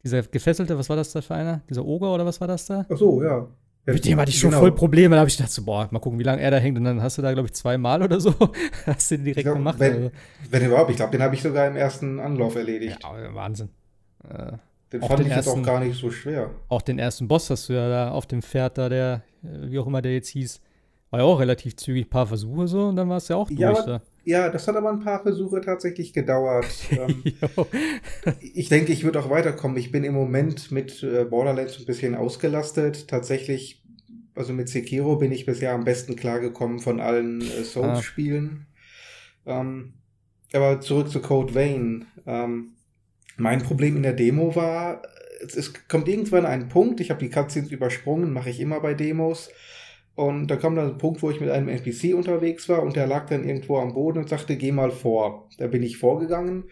[0.03, 1.61] dieser gefesselte, was war das da für einer?
[1.69, 2.87] Dieser Oger oder was war das da?
[2.91, 3.47] ach so, ja.
[3.87, 4.61] Mit dem hatte ich schon genau.
[4.61, 5.17] voll Probleme.
[5.17, 6.77] Da habe ich gedacht, so, boah, mal gucken, wie lange er da hängt.
[6.79, 8.33] Und dann hast du da, glaube ich, zweimal oder so.
[8.87, 9.79] hast du den direkt glaub, gemacht.
[9.81, 10.11] wenn- also.
[10.51, 12.99] Wenn überhaupt, ich glaube, den habe ich sogar im ersten Anlauf erledigt.
[13.03, 13.71] Ja, Wahnsinn.
[14.29, 14.53] Äh,
[14.93, 16.51] den fand den ich jetzt auch ersten- gar nicht so schwer.
[16.69, 19.87] auch den ersten Boss hast du ja da auf dem Pferd da, der, wie auch
[19.87, 20.61] immer der jetzt hieß,
[21.11, 23.59] war ja auch relativ zügig, paar Versuche so und dann war es ja auch durch
[23.61, 24.03] Ja, da.
[24.25, 26.67] Ja, das hat aber ein paar Versuche tatsächlich gedauert.
[26.91, 27.25] ähm,
[28.41, 29.77] ich denke, ich würde auch weiterkommen.
[29.77, 33.09] Ich bin im Moment mit äh, Borderlands ein bisschen ausgelastet.
[33.09, 33.83] Tatsächlich,
[34.35, 38.67] also mit Sekiro bin ich bisher am besten klargekommen von allen äh, Souls-Spielen.
[39.47, 39.95] Ähm,
[40.53, 42.07] aber zurück zu Code Vein.
[42.27, 42.73] Ähm,
[43.37, 45.03] mein Problem in der Demo war,
[45.43, 48.95] es, es kommt irgendwann ein Punkt, ich habe die Cutscenes übersprungen, mache ich immer bei
[48.95, 49.51] Demos.
[50.15, 53.07] Und da kam dann ein Punkt, wo ich mit einem NPC unterwegs war und der
[53.07, 55.49] lag dann irgendwo am Boden und sagte, geh mal vor.
[55.59, 56.65] Da bin ich vorgegangen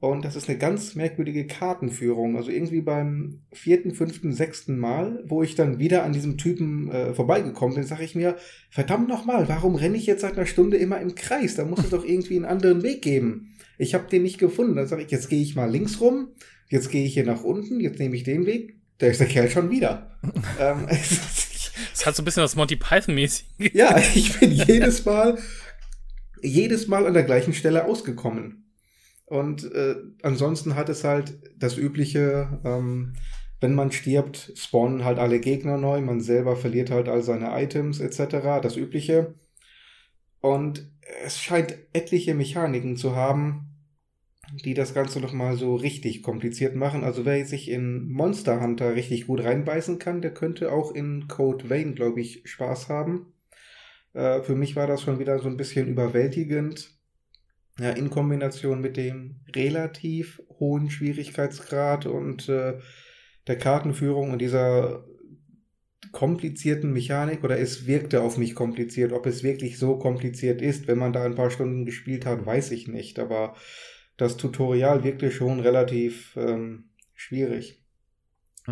[0.00, 2.36] und das ist eine ganz merkwürdige Kartenführung.
[2.36, 7.12] Also irgendwie beim vierten, fünften, sechsten Mal, wo ich dann wieder an diesem Typen äh,
[7.12, 8.36] vorbeigekommen bin, sage ich mir,
[8.70, 11.54] verdammt nochmal, warum renne ich jetzt seit einer Stunde immer im Kreis?
[11.54, 13.54] Da muss es doch irgendwie einen anderen Weg geben.
[13.76, 14.76] Ich habe den nicht gefunden.
[14.76, 16.28] Dann sage ich, jetzt gehe ich mal links rum,
[16.70, 18.80] jetzt gehe ich hier nach unten, jetzt nehme ich den Weg.
[18.98, 20.18] Da ist der Kerl schon wieder.
[20.60, 20.86] ähm,
[21.92, 23.46] Das hat so ein bisschen das Monty Python-mäßig.
[23.74, 25.38] ja, ich bin jedes Mal,
[26.42, 28.72] jedes Mal an der gleichen Stelle ausgekommen.
[29.26, 33.14] Und äh, ansonsten hat es halt das übliche, ähm,
[33.60, 38.00] wenn man stirbt, spawnen halt alle Gegner neu, man selber verliert halt all seine Items
[38.00, 39.34] etc., das übliche.
[40.40, 40.90] Und
[41.24, 43.69] es scheint etliche Mechaniken zu haben,
[44.52, 47.04] die das Ganze nochmal so richtig kompliziert machen.
[47.04, 51.70] Also wer sich in Monster Hunter richtig gut reinbeißen kann, der könnte auch in Code
[51.70, 53.32] Vein, glaube ich, Spaß haben.
[54.12, 56.90] Äh, für mich war das schon wieder so ein bisschen überwältigend.
[57.78, 62.78] Ja, in Kombination mit dem relativ hohen Schwierigkeitsgrad und äh,
[63.46, 65.04] der Kartenführung und dieser
[66.12, 69.12] komplizierten Mechanik oder es wirkte auf mich kompliziert.
[69.12, 72.72] Ob es wirklich so kompliziert ist, wenn man da ein paar Stunden gespielt hat, weiß
[72.72, 73.18] ich nicht.
[73.18, 73.54] Aber
[74.20, 77.82] das Tutorial wirkte schon relativ ähm, schwierig.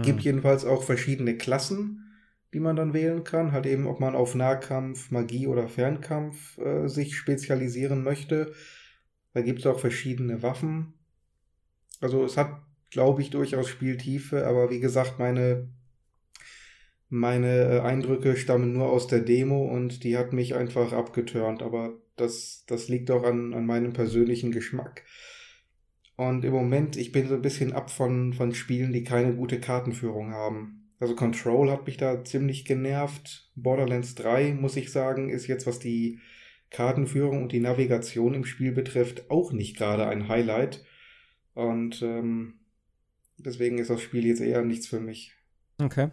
[0.03, 2.13] Gibt jedenfalls auch verschiedene Klassen,
[2.53, 3.53] die man dann wählen kann.
[3.53, 8.53] Halt eben, ob man auf Nahkampf, Magie oder Fernkampf äh, sich spezialisieren möchte.
[9.33, 10.93] Da gibt es auch verschiedene Waffen.
[12.01, 12.61] Also es hat,
[12.91, 15.69] glaube ich, durchaus Spieltiefe, aber wie gesagt, meine,
[17.09, 21.63] meine äh, Eindrücke stammen nur aus der Demo und die hat mich einfach abgeturnt.
[21.63, 25.05] Aber das, das liegt auch an, an meinem persönlichen Geschmack.
[26.19, 29.61] Und im Moment, ich bin so ein bisschen ab von, von Spielen, die keine gute
[29.61, 30.91] Kartenführung haben.
[30.99, 33.53] Also Control hat mich da ziemlich genervt.
[33.55, 36.19] Borderlands 3, muss ich sagen, ist jetzt, was die
[36.71, 40.85] Kartenführung und die Navigation im Spiel betrifft, auch nicht gerade ein Highlight.
[41.55, 42.55] Und ähm,
[43.37, 45.37] deswegen ist das Spiel jetzt eher nichts für mich.
[45.81, 46.09] Okay.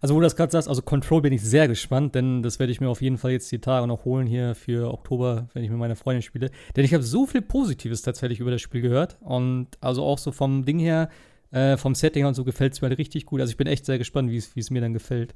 [0.00, 2.72] Also, wo du das gerade sagst, also Control bin ich sehr gespannt, denn das werde
[2.72, 5.70] ich mir auf jeden Fall jetzt die Tage noch holen hier für Oktober, wenn ich
[5.70, 6.50] mit meiner Freundin spiele.
[6.76, 9.18] Denn ich habe so viel Positives tatsächlich über das Spiel gehört.
[9.20, 11.08] Und also auch so vom Ding her,
[11.50, 13.40] äh, vom Setting und so gefällt es mir halt richtig gut.
[13.40, 15.34] Also ich bin echt sehr gespannt, wie es mir dann gefällt.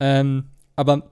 [0.00, 0.44] Ähm,
[0.76, 1.10] aber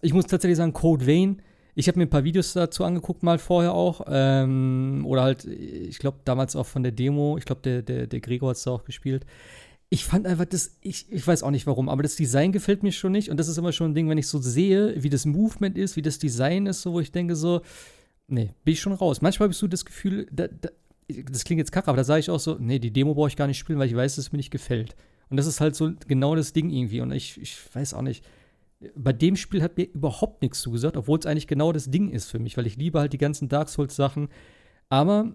[0.00, 1.40] ich muss tatsächlich sagen, Code Vein,
[1.76, 4.02] ich habe mir ein paar Videos dazu angeguckt, mal vorher auch.
[4.08, 7.36] Ähm, oder halt, ich glaube, damals auch von der Demo.
[7.38, 9.24] Ich glaube, der, der, der Gregor hat es da auch gespielt
[9.90, 12.92] ich fand einfach das, ich, ich weiß auch nicht warum, aber das Design gefällt mir
[12.92, 13.30] schon nicht.
[13.30, 15.96] Und das ist immer schon ein Ding, wenn ich so sehe, wie das Movement ist,
[15.96, 17.60] wie das Design ist, so, wo ich denke so,
[18.26, 19.22] nee, bin ich schon raus.
[19.22, 20.70] Manchmal habe ich so das Gefühl, da, da,
[21.08, 23.36] das klingt jetzt kacke, aber da sage ich auch so, nee, die Demo brauche ich
[23.36, 24.96] gar nicht spielen, weil ich weiß, dass es mir nicht gefällt.
[25.28, 27.00] Und das ist halt so genau das Ding irgendwie.
[27.00, 28.24] Und ich, ich weiß auch nicht.
[28.94, 32.26] Bei dem Spiel hat mir überhaupt nichts zugesagt, obwohl es eigentlich genau das Ding ist
[32.26, 34.28] für mich, weil ich liebe halt die ganzen Dark Souls-Sachen.
[34.88, 35.32] Aber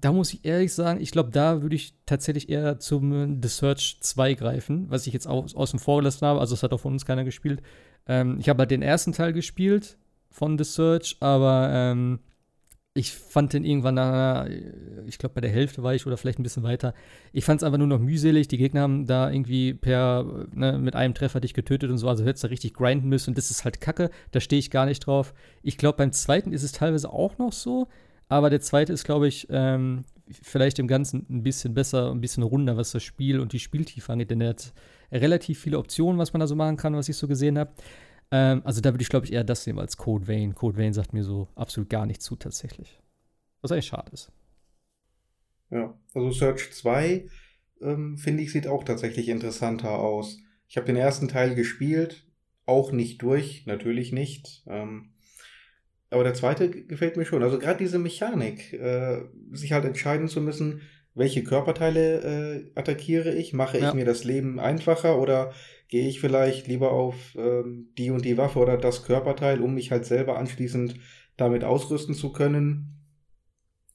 [0.00, 3.98] da muss ich ehrlich sagen, ich glaube, da würde ich tatsächlich eher zum The Search
[4.00, 6.40] 2 greifen, was ich jetzt aus, außen vor gelassen habe.
[6.40, 7.62] Also, es hat auch von uns keiner gespielt.
[8.06, 9.96] Ähm, ich habe halt den ersten Teil gespielt
[10.30, 12.20] von The Search, aber ähm,
[12.94, 14.46] ich fand den irgendwann, nach,
[15.06, 16.92] ich glaube, bei der Hälfte war ich oder vielleicht ein bisschen weiter.
[17.32, 18.48] Ich fand es einfach nur noch mühselig.
[18.48, 22.08] Die Gegner haben da irgendwie per, ne, mit einem Treffer dich getötet und so.
[22.08, 24.10] Also hättest du richtig grinden müssen und das ist halt kacke.
[24.30, 25.32] Da stehe ich gar nicht drauf.
[25.62, 27.88] Ich glaube, beim zweiten ist es teilweise auch noch so.
[28.28, 32.42] Aber der zweite ist, glaube ich, ähm, vielleicht im Ganzen ein bisschen besser, ein bisschen
[32.42, 34.72] runder, was das Spiel und die Spieltiefe angeht, denn er hat
[35.10, 37.72] relativ viele Optionen, was man da so machen kann, was ich so gesehen habe.
[38.30, 40.54] Ähm, also da würde ich, glaube ich, eher das nehmen als Code Vein.
[40.54, 42.98] Code Vein sagt mir so absolut gar nicht zu, tatsächlich.
[43.60, 44.32] Was eigentlich schade ist.
[45.70, 47.28] Ja, also Search 2,
[47.80, 50.38] ähm, finde ich, sieht auch tatsächlich interessanter aus.
[50.68, 52.26] Ich habe den ersten Teil gespielt,
[52.64, 54.62] auch nicht durch, natürlich nicht.
[54.66, 55.11] Ähm,
[56.12, 57.42] aber der zweite gefällt mir schon.
[57.42, 59.22] Also gerade diese Mechanik, äh,
[59.52, 60.82] sich halt entscheiden zu müssen,
[61.14, 63.94] welche Körperteile äh, attackiere ich, mache ich ja.
[63.94, 65.52] mir das Leben einfacher oder
[65.88, 69.90] gehe ich vielleicht lieber auf ähm, die und die Waffe oder das Körperteil, um mich
[69.90, 70.94] halt selber anschließend
[71.36, 72.98] damit ausrüsten zu können.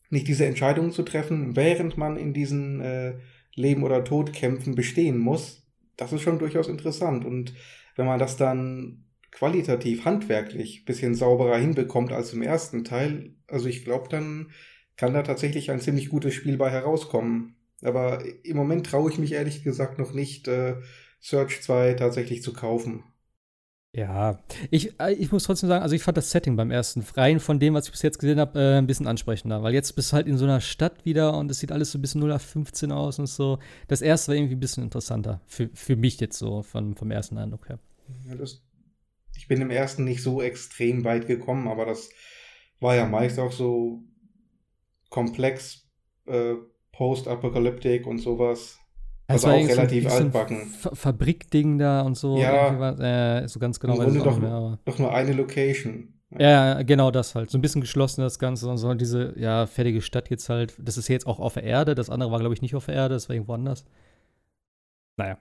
[0.09, 3.15] Nicht diese Entscheidungen zu treffen, während man in diesen äh,
[3.55, 5.67] Leben- oder Todkämpfen bestehen muss,
[5.97, 7.25] das ist schon durchaus interessant.
[7.25, 7.53] Und
[7.95, 9.06] wenn man das dann
[9.37, 14.51] qualitativ, handwerklich bisschen sauberer hinbekommt als im ersten Teil, also ich glaube, dann
[14.95, 17.55] kann da tatsächlich ein ziemlich gutes Spiel bei herauskommen.
[17.83, 20.77] Aber im Moment traue ich mich ehrlich gesagt noch nicht, äh,
[21.21, 23.03] Search 2 tatsächlich zu kaufen.
[23.93, 24.39] Ja,
[24.71, 27.59] ich, äh, ich muss trotzdem sagen, also ich fand das Setting beim ersten, rein von
[27.59, 30.15] dem, was ich bis jetzt gesehen habe, äh, ein bisschen ansprechender, weil jetzt bist du
[30.15, 32.41] halt in so einer Stadt wieder und es sieht alles so ein bisschen 0 auf
[32.41, 33.59] 15 aus und so.
[33.87, 37.37] Das erste war irgendwie ein bisschen interessanter, für, für mich jetzt so, von, vom ersten
[37.37, 37.79] Eindruck her.
[38.27, 38.61] Ja, das,
[39.37, 42.09] ich bin im ersten nicht so extrem weit gekommen, aber das
[42.79, 44.03] war ja meist auch so
[45.09, 45.87] komplex,
[46.25, 46.55] äh,
[46.91, 48.79] post-apokalyptik und sowas.
[49.27, 50.73] Also auch relativ so, altbacken.
[50.81, 52.37] So Fabrikding da und so.
[52.37, 53.41] Ja.
[53.41, 54.01] Äh, so ganz genau.
[54.01, 56.13] Im doch, mehr, doch nur eine Location.
[56.31, 56.75] Ja.
[56.75, 57.49] ja, genau das halt.
[57.49, 60.75] So ein bisschen geschlossen das Ganze und so diese, ja, fertige Stadt jetzt halt.
[60.79, 61.95] Das ist jetzt auch auf der Erde.
[61.95, 63.15] Das andere war, glaube ich, nicht auf der Erde.
[63.15, 63.85] Das war irgendwo anders.
[65.17, 65.37] Naja.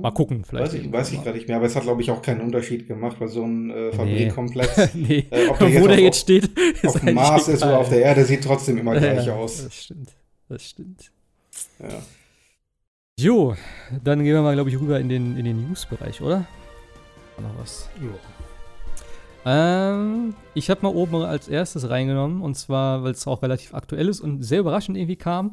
[0.00, 0.72] Mal gucken, vielleicht.
[0.72, 2.86] Weiß ich, weiß ich gerade nicht mehr, aber es hat, glaube ich, auch keinen Unterschied
[2.86, 5.26] gemacht, weil so ein äh, Fabrikkomplex, nee.
[5.30, 6.50] äh, ob der wo der jetzt steht,
[6.86, 9.64] auf dem Mars ist oder auf der Erde, sieht trotzdem immer gleich ja, aus.
[9.64, 10.16] Das stimmt,
[10.48, 11.12] das stimmt.
[11.78, 12.02] Ja.
[13.18, 13.54] Jo,
[14.02, 16.46] dann gehen wir mal, glaube ich, rüber in den, in den News-Bereich, oder?
[17.38, 17.88] Noch was.
[18.00, 18.08] Ja.
[19.44, 24.08] Ähm, ich habe mal oben als erstes reingenommen, und zwar, weil es auch relativ aktuell
[24.08, 25.52] ist und sehr überraschend irgendwie kam.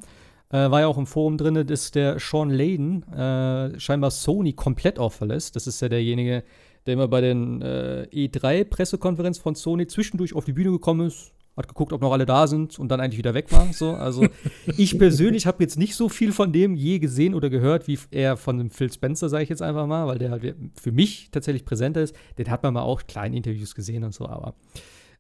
[0.52, 4.98] Äh, war ja auch im Forum drin, dass der Sean Layden äh, scheinbar Sony komplett
[4.98, 5.56] auch verlässt.
[5.56, 6.44] Das ist ja derjenige,
[6.86, 11.68] der immer bei den äh, E3-Pressekonferenzen von Sony zwischendurch auf die Bühne gekommen ist, hat
[11.68, 13.72] geguckt, ob noch alle da sind und dann eigentlich wieder weg war.
[13.74, 13.92] So.
[13.92, 14.26] Also
[14.78, 18.36] ich persönlich habe jetzt nicht so viel von dem je gesehen oder gehört, wie er
[18.36, 21.66] von dem Phil Spencer, sage ich jetzt einfach mal, weil der halt für mich tatsächlich
[21.66, 22.16] präsenter ist.
[22.40, 24.56] Den hat man mal auch kleine Interviews gesehen und so, aber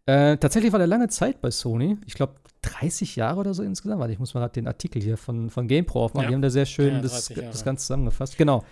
[0.09, 1.97] äh, tatsächlich war der lange Zeit bei Sony.
[2.07, 2.33] Ich glaube,
[2.63, 3.99] 30 Jahre oder so insgesamt.
[3.99, 6.23] Warte, ich muss mal gerade den Artikel hier von, von GamePro aufmachen.
[6.23, 6.29] Ja.
[6.29, 8.35] Die haben da sehr schön ja, das, das Ganze zusammengefasst.
[8.35, 8.63] Genau.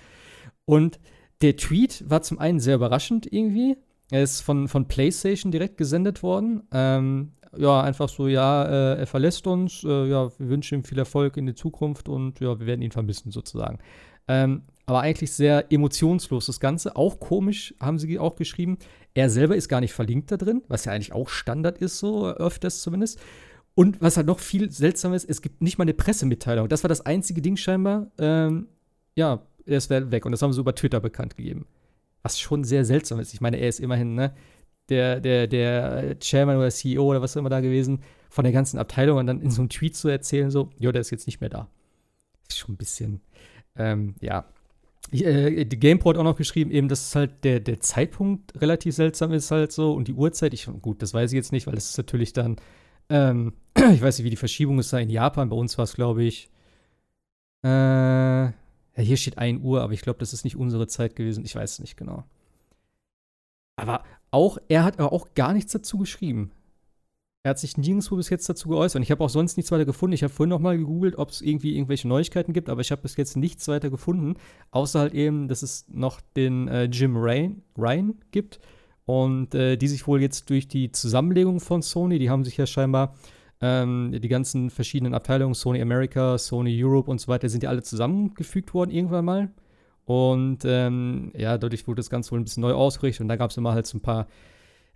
[0.65, 0.99] Und
[1.43, 3.77] der Tweet war zum einen sehr überraschend irgendwie.
[4.09, 6.63] Er ist von, von PlayStation direkt gesendet worden.
[6.71, 10.97] Ähm, ja, einfach so, ja, äh, er verlässt uns, äh, ja, wir wünschen ihm viel
[10.97, 13.77] Erfolg in der Zukunft und ja, wir werden ihn vermissen sozusagen.
[14.27, 16.95] Ähm, aber eigentlich sehr emotionslos das Ganze.
[16.95, 18.77] Auch komisch, haben sie auch geschrieben.
[19.13, 22.27] Er selber ist gar nicht verlinkt da drin, was ja eigentlich auch Standard ist, so
[22.27, 23.19] öfters zumindest.
[23.75, 26.69] Und was halt noch viel seltsamer ist, es gibt nicht mal eine Pressemitteilung.
[26.69, 28.07] Das war das einzige Ding scheinbar.
[28.17, 28.69] Ähm,
[29.15, 30.25] ja, das wäre weg.
[30.25, 31.67] Und das haben sie über Twitter bekannt gegeben.
[32.23, 33.33] Was schon sehr seltsam ist.
[33.33, 34.33] Ich meine, er ist immerhin, ne,
[34.89, 38.79] der, der, der Chairman oder CEO oder was auch immer da gewesen, von der ganzen
[38.79, 41.41] Abteilung und dann in so einem Tweet zu erzählen, so, jo, der ist jetzt nicht
[41.41, 41.69] mehr da.
[42.47, 43.21] Ist schon ein bisschen,
[43.75, 44.45] ähm, ja.
[45.11, 49.71] Äh, hat auch noch geschrieben, eben, dass halt der, der Zeitpunkt relativ seltsam ist, halt
[49.71, 50.53] so und die Uhrzeit.
[50.53, 52.57] Ich, gut, das weiß ich jetzt nicht, weil das ist natürlich dann,
[53.09, 55.49] ähm, ich weiß nicht, wie die Verschiebung ist da in Japan.
[55.49, 56.49] Bei uns war es, glaube ich,
[57.63, 58.53] äh, ja,
[58.97, 61.45] hier steht 1 Uhr, aber ich glaube, das ist nicht unsere Zeit gewesen.
[61.45, 62.23] Ich weiß es nicht genau.
[63.75, 66.51] Aber auch, er hat aber auch gar nichts dazu geschrieben.
[67.47, 68.97] Er hat sich nirgendwo bis jetzt dazu geäußert.
[68.97, 70.13] Und ich habe auch sonst nichts weiter gefunden.
[70.13, 73.03] Ich habe vorhin noch mal gegoogelt, ob es irgendwie irgendwelche Neuigkeiten gibt, aber ich habe
[73.03, 74.35] bis jetzt nichts weiter gefunden.
[74.71, 78.59] Außer halt eben, dass es noch den äh, Jim Ryan, Ryan gibt.
[79.05, 82.65] Und äh, die sich wohl jetzt durch die Zusammenlegung von Sony, die haben sich ja
[82.65, 83.15] scheinbar
[83.61, 87.81] ähm, die ganzen verschiedenen Abteilungen, Sony America, Sony Europe und so weiter, sind ja alle
[87.81, 89.51] zusammengefügt worden irgendwann mal.
[90.03, 93.51] Und ähm, ja, dadurch wurde das Ganze wohl ein bisschen neu ausgerichtet und da gab
[93.51, 94.27] es immer halt so ein paar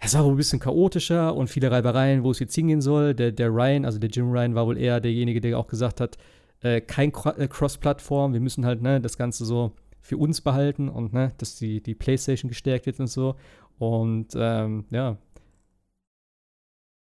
[0.04, 3.14] es war wohl ein bisschen chaotischer und viele Reibereien, wo es jetzt hingehen soll.
[3.14, 6.18] Der, der Ryan, also der Jim Ryan, war wohl eher derjenige, der auch gesagt hat,
[6.62, 11.14] äh, kein äh, Cross-Plattform, wir müssen halt ne, das Ganze so für uns behalten und
[11.14, 13.36] ne, dass die, die PlayStation gestärkt wird und so.
[13.78, 15.18] Und ähm, ja.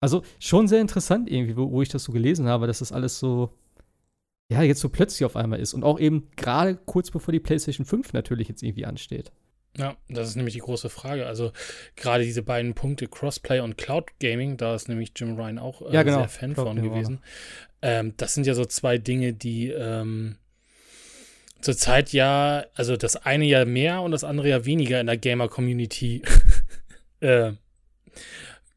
[0.02, 3.20] Also schon sehr interessant irgendwie, wo, wo ich das so gelesen habe, dass das alles
[3.20, 3.52] so,
[4.52, 5.76] ja, jetzt so plötzlich auf einmal ist.
[5.76, 9.32] Und auch eben gerade kurz bevor die PlayStation 5 natürlich jetzt irgendwie ansteht.
[9.78, 11.28] Ja, das ist nämlich die große Frage.
[11.28, 11.54] Also
[11.96, 15.94] gerade diese beiden Punkte, Crossplay und Cloud Gaming, da ist nämlich Jim Ryan auch äh,
[15.94, 16.20] ja, genau.
[16.20, 17.20] sehr Fan Cloud von gewesen.
[17.82, 20.36] Ähm, das sind ja so zwei Dinge, die ähm,
[21.62, 26.22] zurzeit ja, also das eine ja mehr und das andere ja weniger in der Gamer-Community
[27.22, 27.54] äh,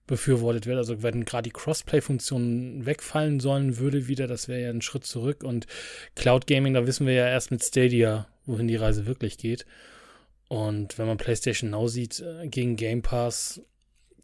[0.07, 0.79] befürwortet wird.
[0.79, 5.43] Also wenn gerade die Crossplay-Funktionen wegfallen sollen, würde wieder, das wäre ja ein Schritt zurück.
[5.43, 5.66] Und
[6.15, 9.66] Cloud Gaming, da wissen wir ja erst mit Stadia, wohin die Reise wirklich geht.
[10.55, 13.61] Und wenn man PlayStation Now sieht, äh, gegen Game Pass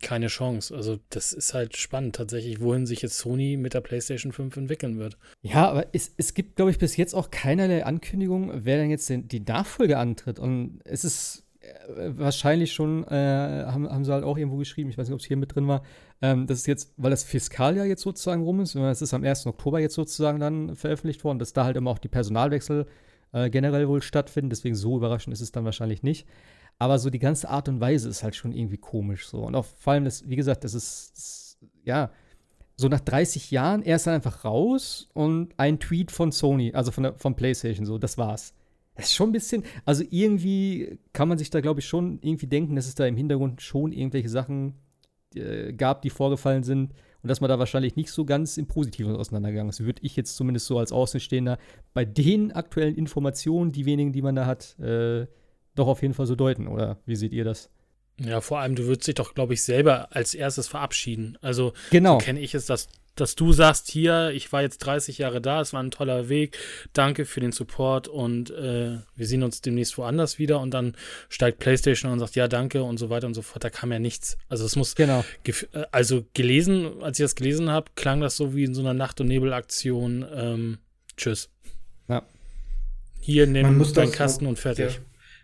[0.01, 0.74] keine Chance.
[0.74, 4.98] Also das ist halt spannend tatsächlich, wohin sich jetzt Sony mit der PlayStation 5 entwickeln
[4.98, 5.19] wird.
[5.43, 9.11] Ja, aber es, es gibt, glaube ich, bis jetzt auch keinerlei Ankündigung, wer denn jetzt
[9.11, 10.39] den, die Nachfolge antritt.
[10.39, 14.97] Und es ist äh, wahrscheinlich schon, äh, haben, haben sie halt auch irgendwo geschrieben, ich
[14.97, 15.82] weiß nicht, ob es hier mit drin war,
[16.23, 19.47] ähm, das ist jetzt, weil das Fiskaljahr jetzt sozusagen rum ist, es ist am 1.
[19.47, 22.86] Oktober jetzt sozusagen dann veröffentlicht worden, dass da halt immer auch die Personalwechsel
[23.32, 24.51] äh, generell wohl stattfinden.
[24.51, 26.27] Deswegen so überraschend ist es dann wahrscheinlich nicht.
[26.78, 29.43] Aber so die ganze Art und Weise ist halt schon irgendwie komisch so.
[29.43, 32.11] Und auch vor allem, das, wie gesagt, das ist, das, ja,
[32.77, 36.90] so nach 30 Jahren, er ist dann einfach raus und ein Tweet von Sony, also
[36.90, 38.55] von der, von PlayStation, so, das war's.
[38.94, 42.47] Das ist schon ein bisschen, also irgendwie kann man sich da, glaube ich, schon irgendwie
[42.47, 44.74] denken, dass es da im Hintergrund schon irgendwelche Sachen
[45.35, 49.16] äh, gab, die vorgefallen sind, und dass man da wahrscheinlich nicht so ganz im Positiven
[49.16, 49.84] auseinandergegangen ist.
[49.84, 51.59] Würde ich jetzt zumindest so als Außenstehender
[51.92, 55.26] bei den aktuellen Informationen, die wenigen, die man da hat, äh,
[55.74, 56.66] doch auf jeden Fall so deuten.
[56.66, 57.70] Oder wie seht ihr das?
[58.18, 61.38] Ja, vor allem, du würdest dich doch, glaube ich, selber als erstes verabschieden.
[61.40, 62.18] Also, genau.
[62.18, 65.60] so kenne ich es, dass dass du sagst, hier, ich war jetzt 30 Jahre da,
[65.60, 66.56] es war ein toller Weg,
[66.92, 70.96] danke für den Support und äh, wir sehen uns demnächst woanders wieder und dann
[71.28, 73.64] steigt PlayStation und sagt, ja, danke und so weiter und so fort.
[73.64, 74.38] Da kam ja nichts.
[74.48, 75.24] Also es muss, genau.
[75.44, 78.94] Äh, also gelesen, als ich das gelesen habe, klang das so wie in so einer
[78.94, 80.26] Nacht- und Nebelaktion.
[80.34, 80.78] Ähm,
[81.16, 81.50] tschüss.
[82.08, 82.22] Ja.
[83.20, 84.94] Hier nimm deinen Kasten und fertig.
[84.94, 85.00] Ja.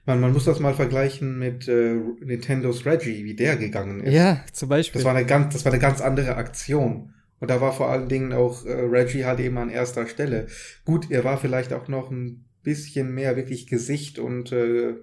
[0.06, 4.14] Man, man muss das mal vergleichen mit äh, Nintendos Reggie, wie der gegangen ist.
[4.14, 5.01] Ja, zum Beispiel.
[5.01, 7.12] Das war eine ganz, das war eine ganz andere Aktion.
[7.39, 10.47] Und da war vor allen Dingen auch äh, Reggie halt eben an erster Stelle.
[10.85, 14.95] Gut, er war vielleicht auch noch ein bisschen mehr wirklich Gesicht und äh,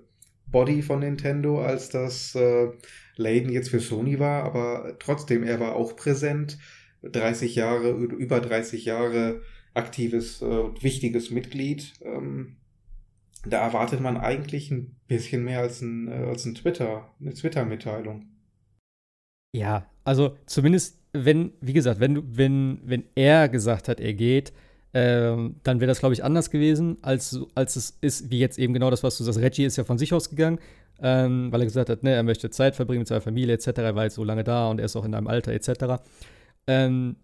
[0.48, 2.70] Body von Nintendo, als das äh,
[3.16, 6.58] Layden jetzt für Sony war, aber trotzdem, er war auch präsent.
[7.04, 9.42] 30 Jahre, über 30 Jahre
[9.74, 10.46] aktives, äh,
[10.82, 11.94] wichtiges Mitglied.
[12.02, 12.58] Ähm,
[13.46, 18.26] da erwartet man eigentlich ein bisschen mehr als ein, äh, als ein Twitter, eine Twitter-Mitteilung.
[19.54, 24.52] Ja, also zumindest wenn, wie gesagt, wenn, wenn, wenn er gesagt hat, er geht,
[24.96, 28.74] ähm, dann wäre das, glaube ich, anders gewesen, als, als es ist, wie jetzt eben
[28.74, 29.40] genau das, was du sagst.
[29.40, 30.60] Reggie ist ja von sich aus gegangen,
[31.02, 33.96] ähm, weil er gesagt hat, ne, er möchte Zeit verbringen mit seiner Familie etc., er
[33.96, 36.04] war jetzt so lange da und er ist auch in einem Alter etc.
[36.68, 37.16] Ähm,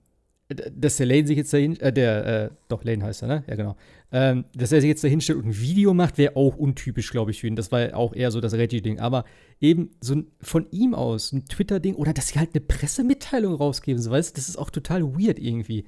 [0.50, 3.44] dass der Lane sich jetzt dahin, äh, der, äh, doch, Lane heißt er, ne?
[3.48, 3.76] Ja, genau.
[4.12, 7.30] Ähm, dass er sich jetzt dahin stellt und ein Video macht, wäre auch untypisch, glaube
[7.30, 7.56] ich, für ihn.
[7.56, 9.00] Das war auch eher so das Reggie-Ding.
[9.00, 9.26] Aber
[9.62, 14.02] eben so ein, von ihm aus ein Twitter-Ding oder dass sie halt eine Pressemitteilung rausgeben,
[14.02, 15.86] so weißt das ist auch total weird irgendwie.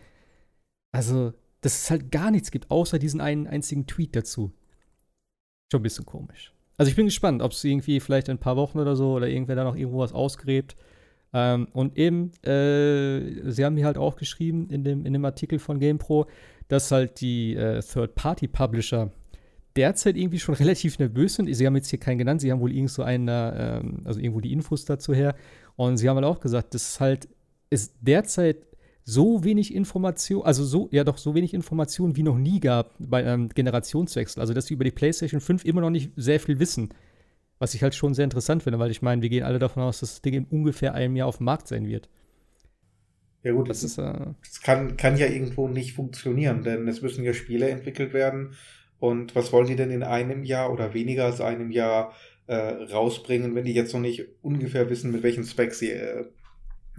[0.91, 4.53] Also, dass es halt gar nichts gibt, außer diesen einen einzigen Tweet dazu.
[5.71, 6.53] Schon ein bisschen komisch.
[6.77, 9.27] Also, ich bin gespannt, ob es irgendwie vielleicht in ein paar Wochen oder so oder
[9.27, 10.75] irgendwer da noch irgendwo was ausgräbt
[11.33, 15.59] ähm, und eben, äh, sie haben mir halt auch geschrieben in dem, in dem Artikel
[15.59, 16.25] von GamePro,
[16.67, 19.11] dass halt die äh, Third-Party-Publisher
[19.75, 21.53] derzeit irgendwie schon relativ nervös sind.
[21.53, 24.41] Sie haben jetzt hier keinen genannt, sie haben wohl irgend so einen, ähm, also irgendwo
[24.41, 25.35] die Infos dazu her.
[25.75, 27.29] Und sie haben halt auch gesagt, dass halt
[27.69, 28.57] es derzeit
[29.03, 33.25] so wenig Information, also so, ja doch, so wenig Information wie noch nie gab bei
[33.25, 34.41] einem Generationswechsel.
[34.41, 36.89] Also, dass sie über die PlayStation 5 immer noch nicht sehr viel wissen.
[37.61, 39.99] Was ich halt schon sehr interessant finde, weil ich meine, wir gehen alle davon aus,
[39.99, 42.09] dass das Ding in ungefähr einem Jahr auf dem Markt sein wird.
[43.43, 44.13] Ja gut, das, ist, äh,
[44.43, 48.55] das kann, kann ja irgendwo nicht funktionieren, denn es müssen ja Spiele entwickelt werden.
[48.97, 52.15] Und was wollen die denn in einem Jahr oder weniger als einem Jahr
[52.47, 56.25] äh, rausbringen, wenn die jetzt noch nicht ungefähr wissen, mit welchen Specs sie äh,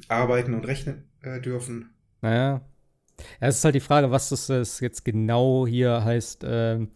[0.06, 1.93] arbeiten und rechnen äh, dürfen?
[2.20, 2.60] Naja.
[3.40, 6.90] Ja, es ist halt die Frage, was das jetzt genau hier heißt, ähm,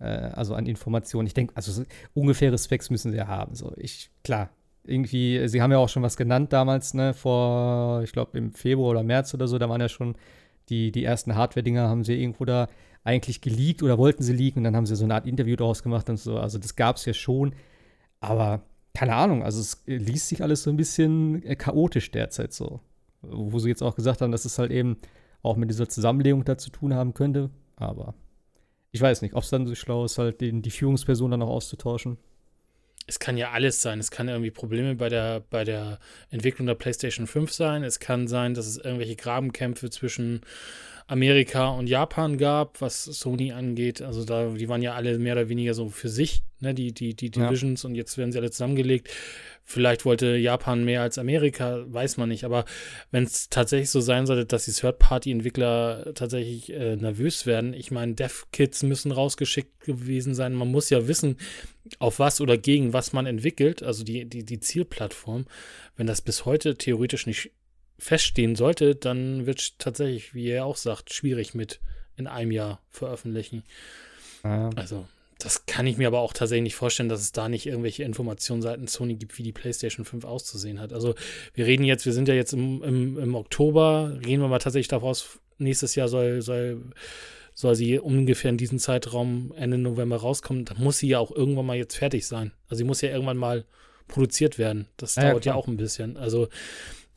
[0.00, 1.26] äh, also an Informationen.
[1.26, 1.82] Ich denke, also so
[2.14, 3.54] ungefähre Specs müssen sie ja haben.
[3.54, 4.50] So, ich, klar,
[4.84, 8.90] irgendwie, sie haben ja auch schon was genannt damals, ne, vor, ich glaube, im Februar
[8.90, 10.16] oder März oder so, da waren ja schon
[10.68, 12.68] die, die ersten Hardware-Dinger, haben sie irgendwo da
[13.04, 15.82] eigentlich geleakt oder wollten sie leaken und dann haben sie so eine Art Interview daraus
[15.82, 16.38] gemacht und so.
[16.38, 17.54] Also das gab es ja schon,
[18.20, 18.62] aber
[18.94, 22.80] keine Ahnung, also es liest sich alles so ein bisschen äh, chaotisch derzeit so.
[23.22, 24.96] Wo sie jetzt auch gesagt haben, dass es halt eben
[25.42, 28.14] auch mit dieser Zusammenlegung da zu tun haben könnte, aber
[28.98, 31.48] ich weiß nicht, ob es dann so schlau ist, halt den, die Führungsperson dann noch
[31.48, 32.18] auszutauschen
[33.08, 33.98] es kann ja alles sein.
[33.98, 35.98] Es kann irgendwie Probleme bei der, bei der
[36.30, 37.82] Entwicklung der PlayStation 5 sein.
[37.82, 40.42] Es kann sein, dass es irgendwelche Grabenkämpfe zwischen
[41.08, 44.02] Amerika und Japan gab, was Sony angeht.
[44.02, 47.14] Also da, die waren ja alle mehr oder weniger so für sich, ne, die, die,
[47.14, 47.88] die Divisions ja.
[47.88, 49.08] und jetzt werden sie alle zusammengelegt.
[49.64, 52.44] Vielleicht wollte Japan mehr als Amerika, weiß man nicht.
[52.44, 52.66] Aber
[53.10, 58.12] wenn es tatsächlich so sein sollte, dass die Third-Party-Entwickler tatsächlich äh, nervös werden, ich meine,
[58.12, 60.54] Dev-Kits müssen rausgeschickt gewesen sein.
[60.54, 61.36] Man muss ja wissen,
[61.98, 65.46] auf was oder gegen was man entwickelt, also die, die, die Zielplattform.
[65.96, 67.50] Wenn das bis heute theoretisch nicht
[67.98, 71.80] feststehen sollte, dann wird es tatsächlich, wie er auch sagt, schwierig mit
[72.16, 73.62] in einem Jahr veröffentlichen.
[74.44, 74.70] Ja.
[74.76, 75.06] Also,
[75.38, 78.60] das kann ich mir aber auch tatsächlich nicht vorstellen, dass es da nicht irgendwelche Informationen
[78.60, 80.92] seitens Sony gibt, wie die PlayStation 5 auszusehen hat.
[80.92, 81.14] Also,
[81.54, 84.88] wir reden jetzt, wir sind ja jetzt im, im, im Oktober, gehen wir mal tatsächlich
[84.88, 86.82] daraus, nächstes Jahr soll, soll,
[87.54, 90.64] soll sie ungefähr in diesem Zeitraum Ende November rauskommen.
[90.64, 92.52] Da muss sie ja auch irgendwann mal jetzt fertig sein.
[92.68, 93.64] Also, sie muss ja irgendwann mal
[94.08, 94.88] produziert werden.
[94.96, 96.16] Das ja, dauert ja, ja auch ein bisschen.
[96.16, 96.48] Also,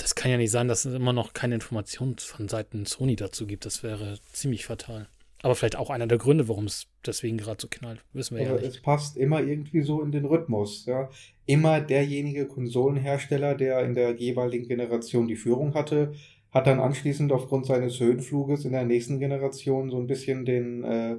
[0.01, 3.45] das kann ja nicht sein, dass es immer noch keine Informationen von Seiten Sony dazu
[3.45, 3.65] gibt.
[3.65, 5.07] Das wäre ziemlich fatal.
[5.43, 8.03] Aber vielleicht auch einer der Gründe, warum es deswegen gerade so knallt.
[8.13, 8.75] Wissen wir Aber ja nicht.
[8.75, 10.85] Es passt immer irgendwie so in den Rhythmus.
[10.85, 11.09] Ja.
[11.45, 16.13] Immer derjenige Konsolenhersteller, der in der jeweiligen Generation die Führung hatte,
[16.51, 21.17] hat dann anschließend aufgrund seines Höhenfluges in der nächsten Generation so ein bisschen den, äh,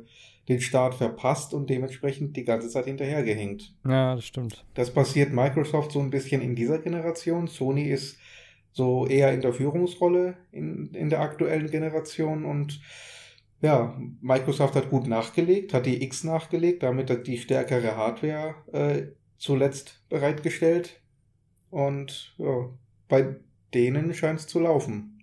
[0.48, 3.74] den Start verpasst und dementsprechend die ganze Zeit hinterhergehängt.
[3.84, 4.64] Ja, das stimmt.
[4.74, 7.46] Das passiert Microsoft so ein bisschen in dieser Generation.
[7.46, 8.18] Sony ist
[8.72, 12.80] so eher in der Führungsrolle in, in der aktuellen Generation und
[13.60, 19.12] ja, Microsoft hat gut nachgelegt, hat die X nachgelegt, damit hat die stärkere Hardware äh,
[19.38, 21.00] zuletzt bereitgestellt
[21.70, 22.68] und ja,
[23.08, 23.36] bei
[23.72, 25.22] denen scheint es zu laufen.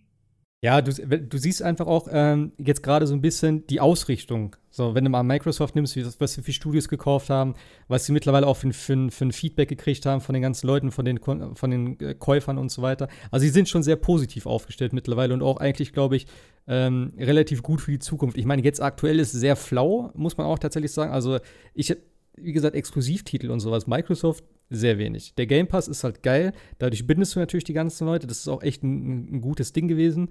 [0.61, 4.55] Ja, du, du siehst einfach auch ähm, jetzt gerade so ein bisschen die Ausrichtung.
[4.71, 7.55] So, wenn du mal Microsoft nimmst, wie, was sie für Studios gekauft haben,
[7.87, 10.91] was sie mittlerweile auch für, für, für ein Feedback gekriegt haben von den ganzen Leuten,
[10.91, 13.07] von den, von den äh, Käufern und so weiter.
[13.31, 16.27] Also, sie sind schon sehr positiv aufgestellt mittlerweile und auch eigentlich, glaube ich,
[16.67, 18.37] ähm, relativ gut für die Zukunft.
[18.37, 21.11] Ich meine, jetzt aktuell ist es sehr flau, muss man auch tatsächlich sagen.
[21.11, 21.39] Also,
[21.73, 21.95] ich,
[22.35, 23.87] wie gesagt, Exklusivtitel und sowas.
[23.87, 25.33] Microsoft sehr wenig.
[25.35, 26.53] Der Game Pass ist halt geil.
[26.77, 28.27] Dadurch bindest du natürlich die ganzen Leute.
[28.27, 30.29] Das ist auch echt ein, ein gutes Ding gewesen.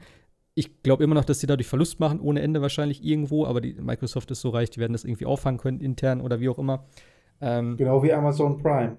[0.58, 3.46] Ich glaube immer noch, dass sie dadurch Verlust machen, ohne Ende wahrscheinlich irgendwo.
[3.46, 6.48] Aber die, Microsoft ist so reich, die werden das irgendwie auffangen können, intern oder wie
[6.48, 6.84] auch immer.
[7.40, 8.96] Ähm, genau wie Amazon Prime.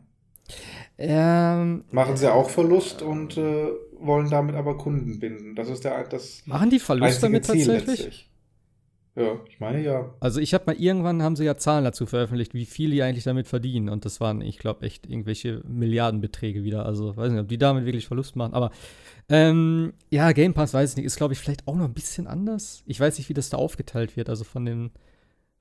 [0.98, 3.68] Ähm, machen sie auch Verlust und äh,
[4.00, 5.56] wollen damit aber Kunden binden.
[5.56, 8.00] Das ist der das Machen die Verlust damit Ziel tatsächlich?
[8.00, 8.30] Letztlich.
[9.16, 10.14] Ja, ich meine ja.
[10.22, 13.26] Also ich habe mal irgendwann haben sie ja Zahlen dazu veröffentlicht, wie viel die eigentlich
[13.26, 16.86] damit verdienen und das waren, ich glaube, echt irgendwelche Milliardenbeträge wieder.
[16.86, 18.72] Also weiß nicht, ob die damit wirklich Verlust machen, aber
[19.30, 22.28] ähm, ja, Game Pass weiß ich nicht, ist glaube ich vielleicht auch noch ein bisschen
[22.28, 22.84] anders.
[22.86, 24.92] Ich weiß nicht, wie das da aufgeteilt wird, also von den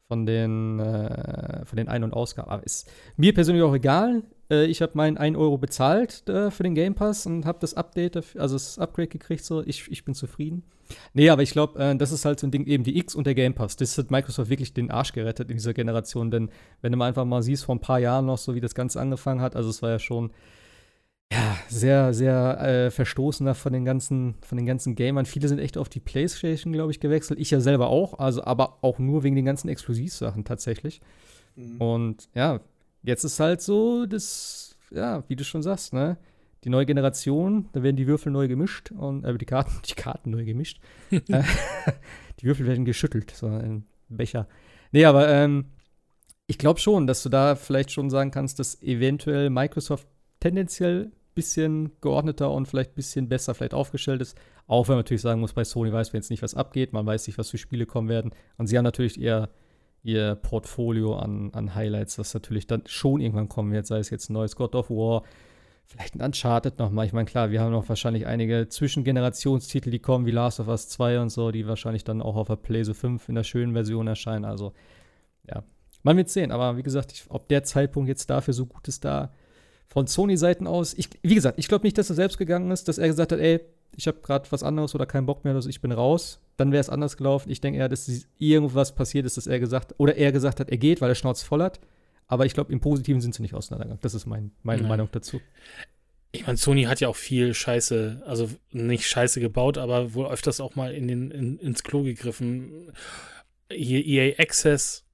[0.08, 2.50] von den äh, von den Ein- und Ausgaben.
[2.50, 4.22] Aber ist mir persönlich auch egal.
[4.50, 7.74] Äh, ich habe meinen 1 Euro bezahlt äh, für den Game Pass und habe das
[7.74, 9.44] Update, also das Upgrade gekriegt.
[9.44, 10.62] So, ich, ich bin zufrieden.
[11.12, 13.26] Nee, aber ich glaube, äh, das ist halt so ein Ding, eben die X und
[13.26, 13.76] der Game Pass.
[13.76, 16.30] Das hat Microsoft wirklich den Arsch gerettet in dieser Generation.
[16.30, 16.50] Denn
[16.80, 19.00] wenn du mal einfach mal siehst, vor ein paar Jahren noch so, wie das Ganze
[19.00, 20.30] angefangen hat, also es war ja schon
[21.32, 25.26] ja, sehr, sehr äh, verstoßener von den ganzen, von den ganzen Gamern.
[25.26, 27.38] Viele sind echt auf die Playstation, glaube ich, gewechselt.
[27.38, 31.00] Ich ja selber auch, also aber auch nur wegen den ganzen Exklusivsachen tatsächlich.
[31.56, 31.80] Mhm.
[31.80, 32.60] Und ja,
[33.02, 36.18] Jetzt ist halt so, das, ja, wie du schon sagst, ne?
[36.64, 40.30] Die neue Generation, da werden die Würfel neu gemischt und äh, die Karten, die Karten
[40.30, 40.80] neu gemischt.
[41.10, 41.42] Äh,
[42.40, 44.46] die Würfel werden geschüttelt, so ein Becher.
[44.92, 45.66] Nee, aber ähm,
[46.46, 50.06] ich glaube schon, dass du da vielleicht schon sagen kannst, dass eventuell Microsoft
[50.38, 54.36] tendenziell bisschen geordneter und vielleicht ein bisschen besser vielleicht aufgestellt ist.
[54.66, 57.06] Auch wenn man natürlich sagen muss, bei Sony weiß man jetzt nicht, was abgeht, man
[57.06, 58.32] weiß nicht, was für Spiele kommen werden.
[58.56, 59.48] Und sie haben natürlich eher
[60.02, 64.30] ihr Portfolio an, an Highlights, was natürlich dann schon irgendwann kommen wird, sei es jetzt
[64.30, 65.22] ein neues God of War,
[65.86, 67.06] vielleicht ein Uncharted nochmal.
[67.06, 70.88] Ich meine, klar, wir haben noch wahrscheinlich einige Zwischengenerationstitel, die kommen, wie Last of Us
[70.88, 74.08] 2 und so, die wahrscheinlich dann auch auf der PlayStation 5 in der schönen Version
[74.08, 74.44] erscheinen.
[74.44, 74.72] Also,
[75.48, 75.62] ja,
[76.02, 76.50] man wird sehen.
[76.50, 79.30] Aber wie gesagt, ich, ob der Zeitpunkt jetzt dafür so gut ist, da
[79.88, 80.94] von Sony-Seiten aus.
[80.94, 83.40] Ich, wie gesagt, ich glaube nicht, dass er selbst gegangen ist, dass er gesagt hat,
[83.40, 83.60] ey,
[83.96, 86.40] ich habe gerade was anderes oder keinen Bock mehr, also ich bin raus.
[86.56, 87.50] Dann wäre es anders gelaufen.
[87.50, 88.08] Ich denke eher, dass
[88.38, 91.42] irgendwas passiert ist, dass er gesagt oder er gesagt hat, er geht, weil er Schnauz
[91.42, 91.80] voll hat.
[92.26, 94.02] Aber ich glaube, im Positiven sind sie nicht auseinandergegangen.
[94.02, 94.88] Das ist mein, meine Nein.
[94.88, 95.40] Meinung dazu.
[96.30, 100.60] Ich meine, Sony hat ja auch viel Scheiße, also nicht Scheiße gebaut, aber wohl öfters
[100.60, 102.92] auch mal in den, in, ins Klo gegriffen.
[103.72, 105.04] Hier EA Access,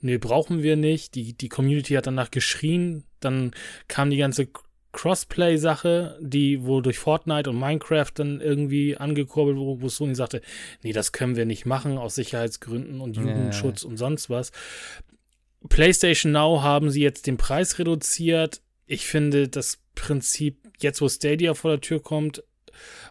[0.00, 1.16] nee, brauchen wir nicht.
[1.16, 3.04] Die, die Community hat danach geschrien.
[3.20, 3.52] Dann
[3.88, 4.48] kam die ganze
[4.92, 10.40] Crossplay-Sache, die wohl durch Fortnite und Minecraft dann irgendwie angekurbelt wurde, wo Sony sagte,
[10.82, 13.88] nee, das können wir nicht machen aus Sicherheitsgründen und Jugendschutz ja.
[13.88, 14.50] und sonst was.
[15.68, 18.62] PlayStation Now haben sie jetzt den Preis reduziert.
[18.86, 22.42] Ich finde das Prinzip, jetzt wo Stadia vor der Tür kommt,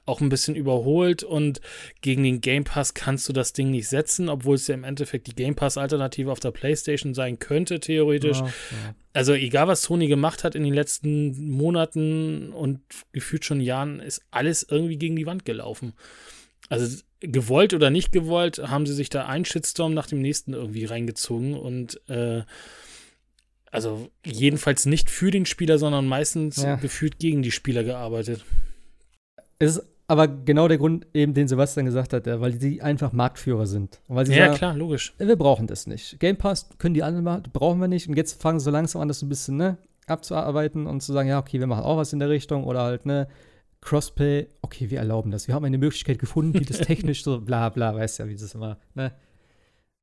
[0.05, 1.61] auch ein bisschen überholt und
[2.01, 5.27] gegen den Game Pass kannst du das Ding nicht setzen, obwohl es ja im Endeffekt
[5.27, 8.39] die Game Pass-Alternative auf der PlayStation sein könnte, theoretisch.
[8.39, 8.95] Ja, ja.
[9.13, 12.81] Also, egal was Sony gemacht hat in den letzten Monaten und
[13.11, 15.93] gefühlt schon Jahren, ist alles irgendwie gegen die Wand gelaufen.
[16.69, 20.85] Also, gewollt oder nicht gewollt, haben sie sich da einen Shitstorm nach dem nächsten irgendwie
[20.85, 22.43] reingezogen und äh,
[23.71, 26.75] also jedenfalls nicht für den Spieler, sondern meistens ja.
[26.75, 28.43] gefühlt gegen die Spieler gearbeitet.
[29.59, 33.67] Es ist aber genau der Grund, eben den Sebastian gesagt hat, weil sie einfach Marktführer
[33.67, 34.01] sind.
[34.07, 35.13] ja, sagen, klar, logisch.
[35.19, 36.19] Wir brauchen das nicht.
[36.19, 38.09] Game Pass können die anderen machen, brauchen wir nicht.
[38.09, 39.77] Und jetzt fangen sie so langsam an, das so ein bisschen ne,
[40.07, 43.05] abzuarbeiten und zu sagen, ja, okay, wir machen auch was in der Richtung oder halt,
[43.05, 43.27] ne,
[43.81, 45.47] Crosspay, okay, wir erlauben das.
[45.47, 48.55] Wir haben eine Möglichkeit gefunden, wie das technisch so, bla bla, weißt ja, wie das
[48.55, 49.13] immer, ne?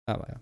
[0.07, 0.41] Aber ja.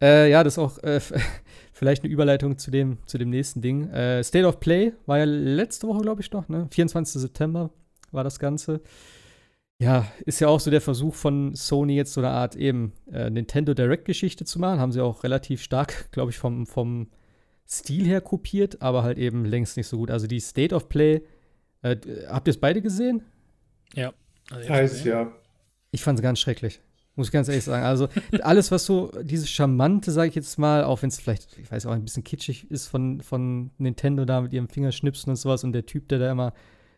[0.00, 0.98] Äh, ja, das ist auch äh,
[1.72, 3.88] vielleicht eine Überleitung zu dem, zu dem nächsten Ding.
[3.90, 6.66] Äh, State of Play war ja letzte Woche, glaube ich, noch, ne?
[6.72, 7.22] 24.
[7.22, 7.70] September
[8.12, 8.80] war das Ganze.
[9.78, 13.30] Ja, ist ja auch so der Versuch von Sony jetzt so eine Art eben äh,
[13.30, 14.78] Nintendo Direct-Geschichte zu machen.
[14.78, 17.08] Haben sie auch relativ stark, glaube ich, vom, vom
[17.68, 20.10] Stil her kopiert, aber halt eben längst nicht so gut.
[20.10, 21.22] Also die State of Play,
[21.82, 21.96] äh,
[22.28, 23.22] habt ihr es beide gesehen?
[23.94, 24.12] Ja.
[24.50, 25.32] Also heißt ja.
[25.90, 26.80] Ich fand es ganz schrecklich.
[27.14, 27.84] Muss ich ganz ehrlich sagen.
[27.84, 28.08] Also
[28.40, 31.86] alles, was so dieses Charmante, sage ich jetzt mal, auch wenn es vielleicht, ich weiß
[31.86, 35.72] auch, ein bisschen kitschig ist von, von Nintendo da mit ihrem Fingerschnipsen und sowas und
[35.72, 36.54] der Typ, der da immer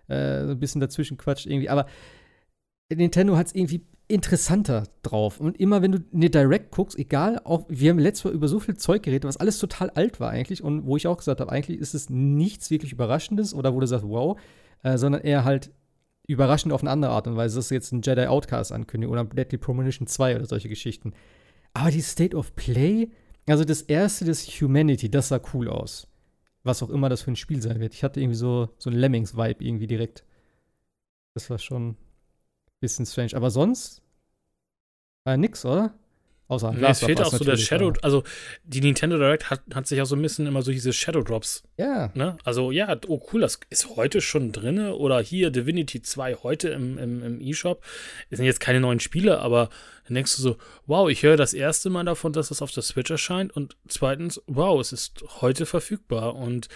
[0.08, 1.68] äh, ein bisschen dazwischen quatscht irgendwie.
[1.68, 1.86] Aber
[2.92, 5.40] Nintendo hat es irgendwie interessanter drauf.
[5.40, 8.60] Und immer wenn du eine Direct guckst, egal, auch wir haben letztes Mal über so
[8.60, 11.50] viel Zeug geredet, was alles total alt war eigentlich und wo ich auch gesagt habe,
[11.50, 14.38] eigentlich ist es nichts wirklich Überraschendes oder wo du sagst, wow,
[14.82, 15.70] äh, sondern eher halt
[16.26, 17.56] überraschend auf eine andere Art und Weise.
[17.56, 21.12] Das ist jetzt ein Jedi Outcast ankündigung oder Deadly Premonition 2 oder solche Geschichten.
[21.72, 23.10] Aber die State of Play,
[23.46, 26.08] also das erste, das Humanity, das sah cool aus
[26.64, 27.94] was auch immer das für ein Spiel sein wird.
[27.94, 30.24] Ich hatte irgendwie so, so ein Lemmings-Vibe irgendwie direkt.
[31.34, 31.96] Das war schon ein
[32.80, 33.34] bisschen strange.
[33.34, 34.02] Aber sonst
[35.24, 35.94] war ja nix, oder?
[36.46, 38.04] Außer nee, es fehlt auch so der Shadow, war.
[38.04, 38.22] also
[38.64, 41.62] die Nintendo Direct hat, hat sich auch so ein bisschen immer so diese Shadow Drops.
[41.78, 42.10] Ja.
[42.14, 42.36] Ne?
[42.44, 44.78] Also ja, oh cool, das ist heute schon drin.
[44.78, 47.82] Oder hier Divinity 2 heute im, im, im E-Shop.
[48.28, 49.70] Es sind jetzt keine neuen Spiele, aber
[50.06, 50.56] dann denkst du so,
[50.86, 53.54] wow, ich höre das erste Mal davon, dass das auf der Switch erscheint.
[53.56, 56.34] Und zweitens, wow, es ist heute verfügbar.
[56.36, 56.68] Und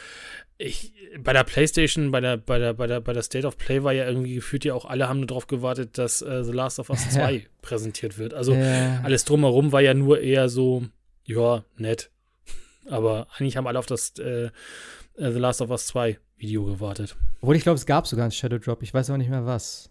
[0.57, 0.93] ich,
[1.23, 3.93] bei der PlayStation, bei der, bei der, bei der, bei der State of Play war
[3.93, 6.91] ja irgendwie gefühlt ja auch alle haben nur darauf gewartet, dass äh, The Last of
[6.91, 7.41] Us 2 ja.
[7.61, 8.33] präsentiert wird.
[8.33, 9.01] Also ja.
[9.03, 10.85] alles drumherum war ja nur eher so,
[11.25, 12.11] ja, nett.
[12.87, 14.47] Aber eigentlich haben alle auf das äh,
[15.17, 17.17] äh The Last of Us 2 Video gewartet.
[17.41, 18.83] Obwohl ich glaube, es gab sogar einen Shadow Drop.
[18.83, 19.91] Ich weiß aber nicht mehr was.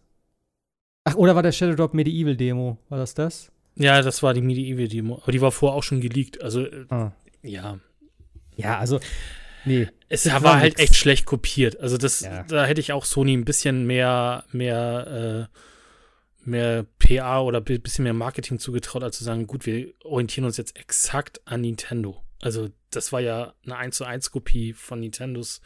[1.07, 2.77] Ach, oder war der Shadow Drop Medieval Demo?
[2.89, 3.51] War das das?
[3.75, 5.19] Ja, das war die Medieval Demo.
[5.21, 6.41] Aber die war vorher auch schon geleakt.
[6.41, 7.11] Also, äh, ah.
[7.43, 7.79] ja.
[8.55, 8.99] Ja, also
[9.67, 9.88] Nee.
[10.09, 11.79] Es war, war halt echt schlecht kopiert.
[11.79, 12.43] Also das, ja.
[12.43, 18.03] da hätte ich auch Sony ein bisschen mehr, mehr, äh, mehr PA oder ein bisschen
[18.03, 22.23] mehr Marketing zugetraut, als zu sagen, gut, wir orientieren uns jetzt exakt an Nintendo.
[22.41, 25.61] Also das war ja eine 1 zu 1 Kopie von Nintendos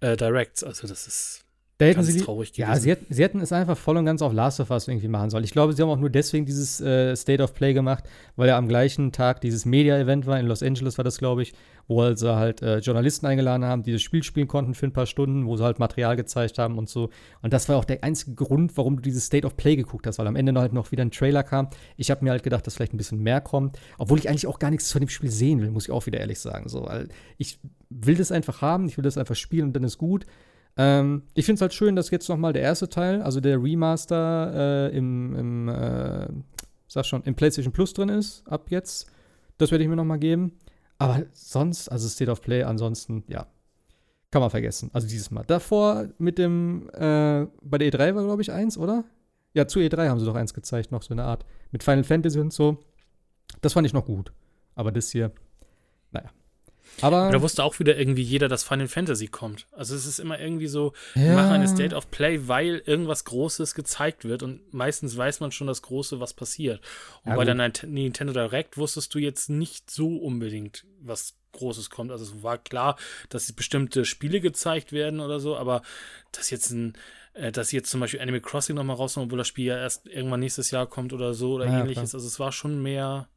[0.00, 0.62] äh, Directs.
[0.62, 1.44] Also das ist,
[1.78, 4.32] Da hätten sie, traurig ja, sie, hätten, sie hätten es einfach voll und ganz auf
[4.32, 5.44] Last of Us irgendwie machen sollen.
[5.44, 8.04] Ich glaube, sie haben auch nur deswegen dieses äh, State of Play gemacht,
[8.34, 11.52] weil ja am gleichen Tag dieses Media-Event war, in Los Angeles war das, glaube ich,
[11.86, 15.04] wo sie halt äh, Journalisten eingeladen haben, die das Spiel spielen konnten für ein paar
[15.04, 17.10] Stunden, wo sie halt Material gezeigt haben und so.
[17.42, 20.18] Und das war auch der einzige Grund, warum du dieses State of Play geguckt hast,
[20.18, 21.68] weil am Ende noch halt noch wieder ein Trailer kam.
[21.98, 24.58] Ich habe mir halt gedacht, dass vielleicht ein bisschen mehr kommt, obwohl ich eigentlich auch
[24.58, 26.70] gar nichts von dem Spiel sehen will, muss ich auch wieder ehrlich sagen.
[26.70, 27.58] So, weil ich
[27.90, 30.24] will das einfach haben, ich will das einfach spielen und dann ist gut.
[30.76, 33.62] Ähm, ich finde es halt schön, dass jetzt noch mal der erste Teil, also der
[33.62, 36.28] Remaster äh, im, im äh,
[36.86, 39.10] sag schon, im PlayStation Plus drin ist, ab jetzt.
[39.58, 40.52] Das werde ich mir noch mal geben.
[40.98, 43.46] Aber sonst, also State of Play, ansonsten, ja,
[44.30, 44.90] kann man vergessen.
[44.92, 45.44] Also dieses Mal.
[45.46, 49.04] Davor mit dem, äh, bei der E3 war, glaube ich, eins, oder?
[49.54, 51.46] Ja, zu E3 haben sie doch eins gezeigt, noch so eine Art.
[51.70, 52.78] Mit Final Fantasy und so.
[53.62, 54.32] Das fand ich noch gut.
[54.74, 55.32] Aber das hier,
[56.12, 56.30] naja.
[57.00, 59.66] Aber da wusste auch wieder irgendwie jeder, dass Final Fantasy kommt.
[59.72, 61.22] Also es ist immer irgendwie so, ja.
[61.22, 65.52] wir machen eine State of Play, weil irgendwas Großes gezeigt wird und meistens weiß man
[65.52, 66.80] schon das Große, was passiert.
[67.24, 72.10] Und ja, bei der Nintendo Direct wusstest du jetzt nicht so unbedingt, was Großes kommt.
[72.10, 72.96] Also es war klar,
[73.28, 75.82] dass bestimmte Spiele gezeigt werden oder so, aber
[76.32, 76.94] dass jetzt ein
[77.34, 80.40] äh, dass jetzt zum Beispiel Animal Crossing nochmal rauskommt, obwohl das Spiel ja erst irgendwann
[80.40, 82.10] nächstes Jahr kommt oder so oder ja, ähnliches.
[82.10, 82.18] Klar.
[82.18, 83.28] Also es war schon mehr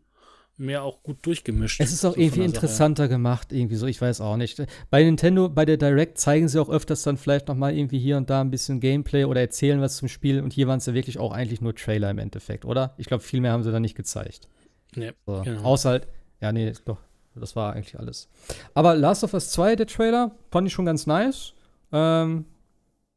[0.60, 1.80] mehr auch gut durchgemischt.
[1.80, 3.14] Es ist auch so irgendwie interessanter Sache.
[3.14, 4.64] gemacht, irgendwie so, ich weiß auch nicht.
[4.90, 8.18] Bei Nintendo, bei der Direct zeigen sie auch öfters dann vielleicht noch mal irgendwie hier
[8.18, 10.94] und da ein bisschen Gameplay oder erzählen was zum Spiel und hier waren es ja
[10.94, 12.94] wirklich auch eigentlich nur Trailer im Endeffekt, oder?
[12.98, 14.50] Ich glaube, viel mehr haben sie da nicht gezeigt.
[14.96, 15.42] Nee, so.
[15.44, 15.64] genau.
[15.64, 16.08] Außer halt,
[16.42, 16.98] ja, nee, doch,
[17.36, 18.30] das war eigentlich alles.
[18.74, 21.54] Aber Last of Us 2, der Trailer, fand ich schon ganz nice.
[21.92, 22.46] Ähm,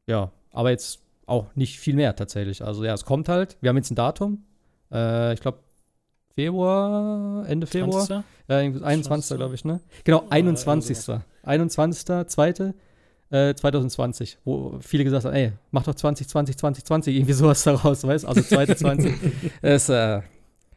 [0.07, 2.63] ja, aber jetzt auch nicht viel mehr tatsächlich.
[2.63, 3.57] Also ja, es kommt halt.
[3.61, 4.45] Wir haben jetzt ein Datum.
[4.93, 5.59] Äh, ich glaube,
[6.35, 8.07] Februar, Ende Februar.
[8.07, 8.25] 20.
[8.49, 9.37] Äh, 21.
[9.37, 9.81] glaube ich, ne?
[10.05, 11.07] Genau, 21.
[11.07, 12.27] Ja, 21.
[12.27, 12.75] 2.
[13.31, 18.27] Äh, 2020, wo viele gesagt haben, ey, mach doch 2020, 2020, irgendwie sowas daraus, weißt
[18.27, 19.15] Also 2020
[19.63, 20.21] ist, äh,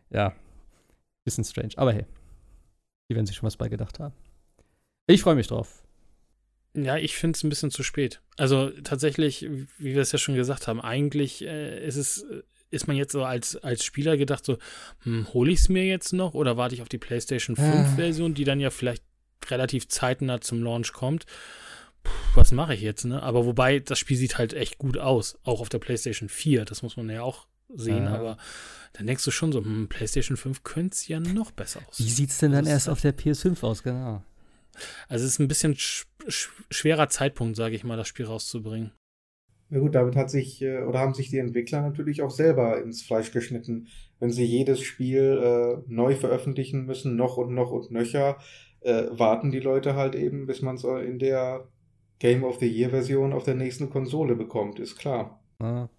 [0.09, 0.33] ja,
[1.25, 1.71] bisschen strange.
[1.75, 2.05] Aber hey,
[3.09, 4.13] die werden sich schon was bei gedacht haben.
[5.07, 5.83] Ich freue mich drauf.
[6.73, 8.21] Ja, ich finde es ein bisschen zu spät.
[8.37, 9.43] Also tatsächlich,
[9.77, 12.25] wie wir es ja schon gesagt haben, eigentlich äh, ist es
[12.75, 14.57] ist man jetzt so als, als Spieler gedacht, so,
[15.03, 18.43] hm, hole ich es mir jetzt noch oder warte ich auf die PlayStation 5-Version, die
[18.43, 19.03] dann ja vielleicht
[19.49, 21.25] relativ zeitnah zum Launch kommt?
[22.03, 23.23] Puh, was mache ich jetzt, ne?
[23.23, 26.83] Aber wobei, das Spiel sieht halt echt gut aus, auch auf der PlayStation 4, das
[26.83, 28.13] muss man ja auch sehen, ja.
[28.15, 28.37] aber
[28.93, 31.99] dann denkst du schon so, hm, PlayStation 5 könnte es ja noch besser aus.
[31.99, 34.23] Wie sieht es denn dann erst auf der PS5 aus, genau?
[35.07, 38.91] Also es ist ein bisschen sch sch schwerer Zeitpunkt, sage ich mal, das Spiel rauszubringen.
[39.69, 43.01] Ja gut, damit hat sich äh, oder haben sich die Entwickler natürlich auch selber ins
[43.01, 43.87] Fleisch geschnitten.
[44.19, 48.37] Wenn sie jedes Spiel äh, neu veröffentlichen müssen, noch und noch und nöcher,
[48.81, 51.67] äh, warten die Leute halt eben, bis man es in der
[52.19, 55.39] Game of the Year Version auf der nächsten Konsole bekommt, ist klar.
[55.59, 55.89] Ah.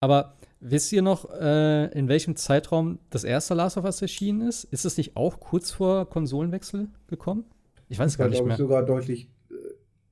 [0.00, 4.64] Aber wisst ihr noch, äh, in welchem Zeitraum das erste Last of Us erschienen ist?
[4.64, 7.44] Ist es nicht auch kurz vor Konsolenwechsel gekommen?
[7.88, 8.52] Ich weiß gar nicht mehr.
[8.52, 9.28] Ich sogar deutlich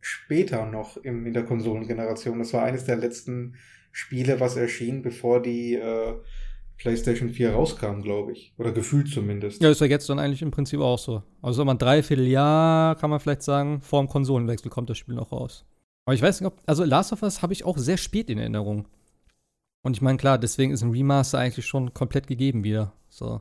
[0.02, 2.40] später noch im, in der Konsolengeneration.
[2.40, 3.54] Das war eines der letzten
[3.92, 6.14] Spiele, was erschien, bevor die äh,
[6.76, 8.52] PlayStation 4 rauskam, glaube ich.
[8.58, 9.62] Oder gefühlt zumindest.
[9.62, 11.22] Ja, ist ja jetzt dann eigentlich im Prinzip auch so.
[11.40, 15.30] Also so ein Dreivierteljahr, kann man vielleicht sagen, vor dem Konsolenwechsel kommt das Spiel noch
[15.30, 15.64] raus.
[16.04, 16.58] Aber ich weiß nicht, ob.
[16.66, 18.88] Also Last of Us habe ich auch sehr spät in Erinnerung.
[19.82, 22.92] Und ich meine, klar, deswegen ist ein Remaster eigentlich schon komplett gegeben wieder.
[23.08, 23.40] So.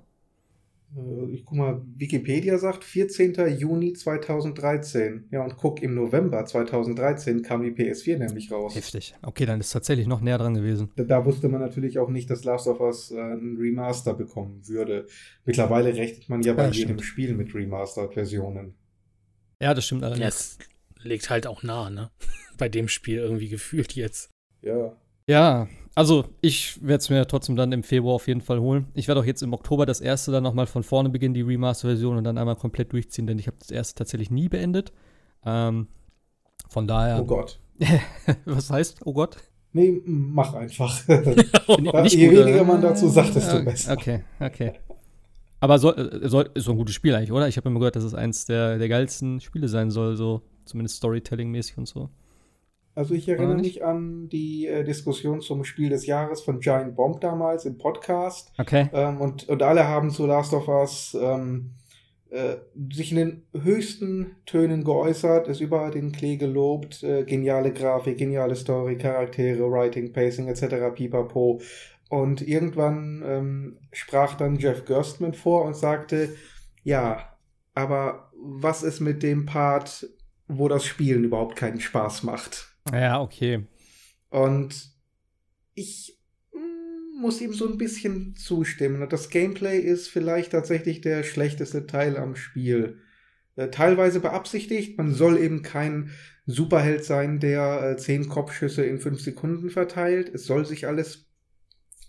[0.96, 3.34] Äh, ich guck mal, Wikipedia sagt 14.
[3.58, 5.28] Juni 2013.
[5.32, 8.76] Ja, und guck, im November 2013 kam die PS4 nämlich raus.
[8.76, 9.16] Heftig.
[9.22, 10.92] Okay, dann ist tatsächlich noch näher dran gewesen.
[10.96, 14.68] Da, da wusste man natürlich auch nicht, dass Last of Us äh, ein Remaster bekommen
[14.68, 15.08] würde.
[15.46, 18.76] Mittlerweile rechnet man ja bei ja, jedem Spiel mit Remastered-Versionen.
[19.62, 20.22] Ja, das stimmt allerdings.
[20.22, 20.58] Ja, es
[21.04, 22.12] legt halt auch nah, ne?
[22.58, 24.30] bei dem Spiel irgendwie gefühlt jetzt.
[24.62, 24.96] Ja.
[25.28, 28.88] Ja, also ich werde es mir trotzdem dann im Februar auf jeden Fall holen.
[28.94, 32.18] Ich werde auch jetzt im Oktober das erste dann nochmal von vorne beginnen, die Remaster-Version,
[32.18, 34.94] und dann einmal komplett durchziehen, denn ich habe das erste tatsächlich nie beendet.
[35.46, 35.88] Ähm,
[36.70, 37.20] von daher.
[37.22, 37.60] Oh Gott.
[38.46, 39.38] Was heißt, oh Gott?
[39.74, 41.08] Nee, mach einfach.
[41.08, 43.94] Je weniger man dazu sagt, desto besser.
[43.94, 44.74] Okay, okay.
[45.60, 47.48] Aber soll, äh, soll, ist so ein gutes Spiel eigentlich, oder?
[47.48, 50.98] Ich habe immer gehört, dass es eins der, der geilsten Spiele sein soll, so zumindest
[50.98, 52.10] Storytelling-mäßig und so.
[52.94, 57.22] Also ich erinnere mich an die äh, Diskussion zum Spiel des Jahres von Giant Bomb
[57.22, 58.52] damals im Podcast.
[58.58, 58.90] Okay.
[58.94, 61.72] Ähm, und, und alle haben zu Last of Us ähm,
[62.32, 62.58] äh,
[62.92, 68.56] sich in den höchsten Tönen geäußert, es über den Klee gelobt, äh, geniale Grafik, geniale
[68.56, 70.94] Story, Charaktere, Writing, Pacing etc.
[70.96, 71.62] pipapo.
[72.10, 76.30] Und irgendwann ähm, sprach dann Jeff Gerstmann vor und sagte,
[76.84, 77.38] ja,
[77.74, 80.08] aber was ist mit dem Part,
[80.48, 82.71] wo das Spielen überhaupt keinen Spaß macht?
[82.92, 83.66] Ja, okay.
[84.30, 84.92] Und
[85.76, 86.20] ich
[86.54, 89.08] mm, muss ihm so ein bisschen zustimmen.
[89.10, 93.00] Das Gameplay ist vielleicht tatsächlich der schlechteste Teil am Spiel.
[93.56, 96.12] Äh, teilweise beabsichtigt, man soll eben kein
[96.46, 100.34] Superheld sein, der äh, zehn Kopfschüsse in fünf Sekunden verteilt.
[100.34, 101.28] Es soll sich alles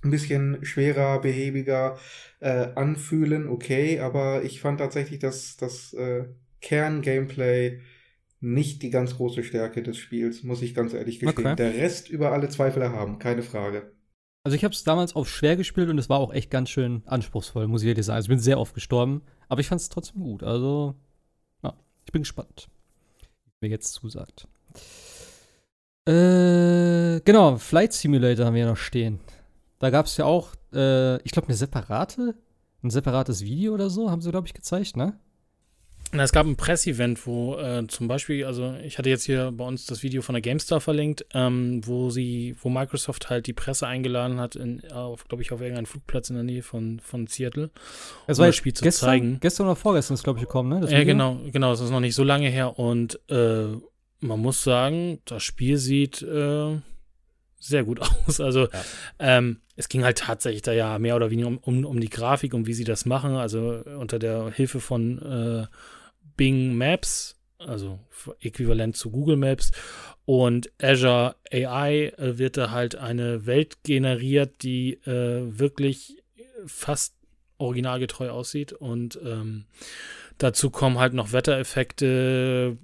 [0.03, 1.99] ein bisschen schwerer, behäbiger
[2.41, 6.25] äh, anfühlen, okay, aber ich fand tatsächlich, dass das äh,
[6.61, 7.81] Kern-Gameplay
[8.43, 11.47] nicht die ganz große Stärke des Spiels, muss ich ganz ehrlich gestehen.
[11.47, 11.57] Okay.
[11.57, 13.93] Der Rest über alle Zweifel haben, keine Frage.
[14.45, 17.03] Also ich habe es damals auf schwer gespielt und es war auch echt ganz schön
[17.07, 18.17] anspruchsvoll, muss ich ehrlich sagen.
[18.17, 20.43] Also ich bin sehr oft gestorben, aber ich fand es trotzdem gut.
[20.43, 20.97] Also,
[21.63, 21.75] ja,
[22.05, 22.69] ich bin gespannt,
[23.61, 24.49] wie mir jetzt zusagt.
[26.09, 29.21] Äh, genau, Flight Simulator haben wir noch stehen.
[29.79, 32.35] Da gab es ja auch, äh, ich glaube, eine separate,
[32.83, 35.17] ein separates Video oder so, haben sie, glaube ich, gezeigt, ne?
[36.15, 39.65] Na, es gab ein Pressevent, wo äh, zum Beispiel, also ich hatte jetzt hier bei
[39.65, 43.87] uns das Video von der GameStar verlinkt, ähm, wo sie, wo Microsoft halt die Presse
[43.87, 47.71] eingeladen hat, in, auf, glaube ich, auf irgendeinen Flugplatz in der Nähe von, von Seattle,
[48.27, 49.41] um das Spiel zu gestern, zeigen.
[49.41, 50.91] Gestern oder vorgestern ist, glaube ich, gekommen, ne?
[50.91, 53.69] ja, genau, genau, das ist noch nicht so lange her und äh,
[54.21, 56.77] man muss sagen, das Spiel sieht äh,
[57.59, 58.41] sehr gut aus.
[58.41, 58.85] Also ja.
[59.19, 62.53] ähm, es ging halt tatsächlich da ja mehr oder weniger um, um, um, die Grafik,
[62.53, 63.35] um wie sie das machen.
[63.35, 65.67] Also unter der Hilfe von äh,
[66.37, 67.99] Bing Maps, also
[68.41, 69.71] äquivalent zu Google Maps.
[70.25, 76.23] Und Azure AI äh, wird da halt eine Welt generiert, die äh, wirklich
[76.67, 77.15] fast
[77.59, 78.73] originalgetreu aussieht.
[78.73, 79.67] Und ähm,
[80.43, 82.77] dazu kommen halt noch Wettereffekte,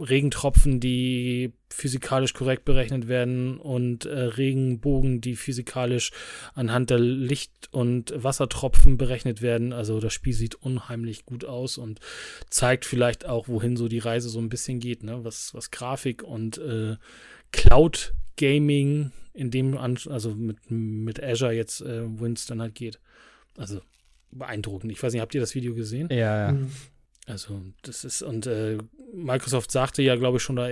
[0.00, 6.10] Regentropfen, die physikalisch korrekt berechnet werden und äh, Regenbogen, die physikalisch
[6.54, 9.72] anhand der Licht- und Wassertropfen berechnet werden.
[9.72, 12.00] Also das Spiel sieht unheimlich gut aus und
[12.48, 15.24] zeigt vielleicht auch, wohin so die Reise so ein bisschen geht, ne?
[15.24, 16.96] was, was Grafik und äh,
[17.52, 22.02] Cloud Gaming in dem, also mit, mit Azure jetzt, äh,
[22.48, 22.98] dann halt geht.
[23.56, 23.80] Also
[24.32, 24.92] beeindruckend.
[24.92, 26.08] Ich weiß nicht, habt ihr das Video gesehen?
[26.10, 26.52] Ja, ja.
[26.52, 26.70] Mhm.
[27.30, 28.78] Also, das ist, und äh,
[29.14, 30.66] Microsoft sagte ja, glaube ich, schon da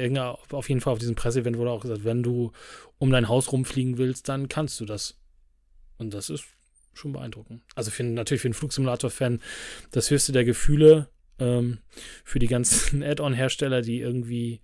[0.50, 2.50] auf jeden Fall auf diesem Presseevent wurde auch gesagt, wenn du
[2.98, 5.16] um dein Haus rumfliegen willst, dann kannst du das.
[5.98, 6.44] Und das ist
[6.94, 7.62] schon beeindruckend.
[7.76, 9.40] Also für, natürlich für einen Flugsimulator-Fan
[9.92, 11.08] das höchste der Gefühle.
[11.38, 11.78] Ähm,
[12.24, 14.60] für die ganzen Add-on-Hersteller, die irgendwie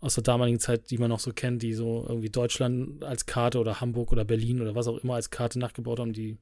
[0.00, 3.60] aus der damaligen Zeit, die man noch so kennt, die so irgendwie Deutschland als Karte
[3.60, 6.36] oder Hamburg oder Berlin oder was auch immer als Karte nachgebaut haben, die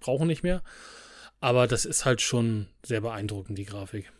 [0.00, 0.62] brauchen nicht mehr.
[1.40, 4.12] Aber das ist halt schon sehr beeindruckend, die Grafik.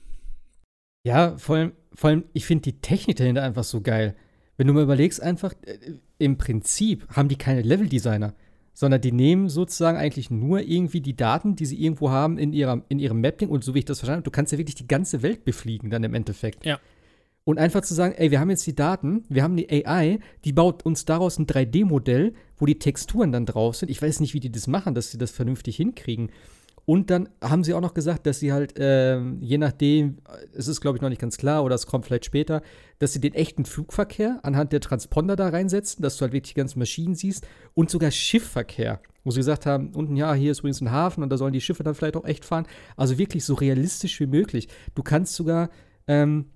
[1.05, 4.17] Ja, vor allem, vor allem ich finde die Technik dahinter einfach so geil.
[4.57, 5.79] Wenn du mal überlegst, einfach, äh,
[6.19, 8.35] im Prinzip haben die keine Level-Designer,
[8.73, 12.83] sondern die nehmen sozusagen eigentlich nur irgendwie die Daten, die sie irgendwo haben in, ihrer,
[12.89, 14.89] in ihrem Mapping und so wie ich das verstanden habe, du kannst ja wirklich die
[14.89, 16.65] ganze Welt befliegen dann im Endeffekt.
[16.65, 16.81] Ja.
[17.45, 20.53] Und einfach zu sagen, ey, wir haben jetzt die Daten, wir haben die AI, die
[20.55, 23.91] baut uns daraus ein 3D-Modell, wo die Texturen dann drauf sind.
[23.91, 26.31] Ich weiß nicht, wie die das machen, dass sie das vernünftig hinkriegen.
[26.87, 30.19] Und dann haben sie auch noch gesagt, dass sie halt, äh, je nachdem,
[30.53, 32.63] es ist glaube ich noch nicht ganz klar oder es kommt vielleicht später,
[32.99, 36.61] dass sie den echten Flugverkehr anhand der Transponder da reinsetzen, dass du halt wirklich die
[36.61, 40.83] ganzen Maschinen siehst und sogar Schiffverkehr, wo sie gesagt haben, unten ja, hier ist übrigens
[40.83, 42.67] ein Hafen und da sollen die Schiffe dann vielleicht auch echt fahren.
[42.97, 44.69] Also wirklich so realistisch wie möglich.
[44.95, 45.71] Du kannst sogar
[46.07, 46.47] ähm,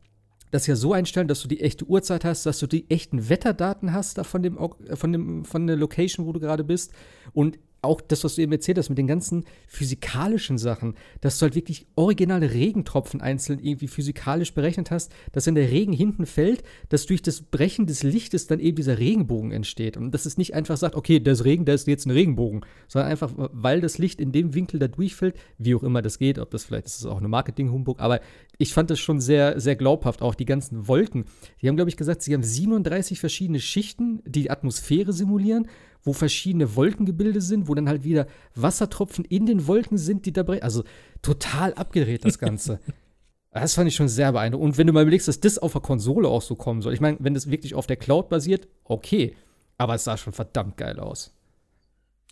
[0.51, 3.93] das ja so einstellen, dass du die echte Uhrzeit hast, dass du die echten Wetterdaten
[3.93, 4.59] hast da von dem,
[4.95, 6.93] von dem, von der Location, wo du gerade bist.
[7.33, 11.45] Und auch das, was du eben erzählt hast mit den ganzen physikalischen Sachen, dass du
[11.45, 16.63] halt wirklich originale Regentropfen einzeln irgendwie physikalisch berechnet hast, dass wenn der Regen hinten fällt,
[16.89, 19.97] dass durch das Brechen des Lichtes dann eben dieser Regenbogen entsteht.
[19.97, 22.63] Und dass es nicht einfach sagt, okay, da ist Regen, da ist jetzt ein Regenbogen,
[22.89, 26.39] sondern einfach, weil das Licht in dem Winkel da durchfällt, wie auch immer das geht,
[26.39, 28.21] ob das vielleicht ist das auch eine Marketing-Humbug, aber
[28.57, 31.27] ich fand das schon sehr, sehr glaubhaft, auch die ganzen Wolken.
[31.63, 35.69] Die haben, glaube ich, gesagt, sie haben 37 verschiedene Schichten, die die Atmosphäre simulieren
[36.03, 40.43] wo verschiedene Wolkengebilde sind, wo dann halt wieder Wassertropfen in den Wolken sind, die da
[40.43, 40.63] brechen.
[40.63, 40.85] Also
[41.23, 42.81] total abgedreht das Ganze.
[43.51, 44.71] das fand ich schon sehr beeindruckend.
[44.71, 46.95] Und wenn du mal überlegst, dass das auf der Konsole auch so kommen soll.
[46.95, 49.37] Ich meine, wenn das wirklich auf der Cloud basiert, okay.
[49.77, 51.35] Aber es sah schon verdammt geil aus.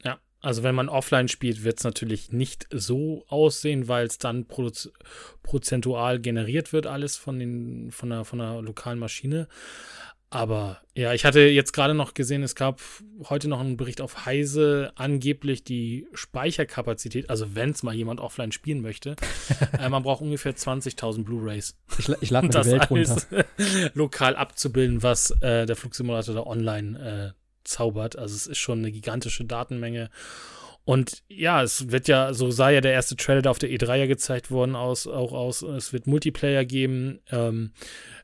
[0.05, 4.47] Ja, also wenn man offline spielt, wird es natürlich nicht so aussehen, weil es dann
[4.47, 4.91] proz
[5.43, 9.49] prozentual generiert wird, alles von, den, von, der, von der lokalen Maschine.
[10.29, 12.81] Aber ja, ich hatte jetzt gerade noch gesehen, es gab
[13.29, 18.51] heute noch einen Bericht auf Heise, angeblich die Speicherkapazität, also wenn es mal jemand offline
[18.51, 19.15] spielen möchte,
[19.79, 21.77] äh, man braucht ungefähr 20.000 Blu-rays.
[21.99, 23.23] Ich, ich lade das die Welt runter.
[23.95, 28.19] lokal abzubilden, was äh, der Flugsimulator da online äh, zaubert.
[28.19, 30.11] Also es ist schon eine gigantische Datenmenge.
[30.87, 33.97] Und ja, es wird ja, so sah ja der erste Trailer da auf der E3
[33.97, 37.73] ja gezeigt worden aus, auch aus, es wird Multiplayer geben, ähm,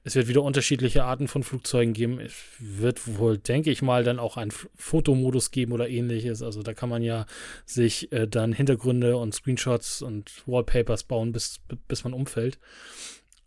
[0.04, 2.20] es wird wieder unterschiedliche Arten von Flugzeugen geben.
[2.20, 6.40] Es wird wohl, denke ich mal, dann auch einen Fotomodus geben oder ähnliches.
[6.40, 7.26] Also da kann man ja
[7.66, 12.60] sich äh, dann Hintergründe und Screenshots und Wallpapers bauen, bis, bis man umfällt.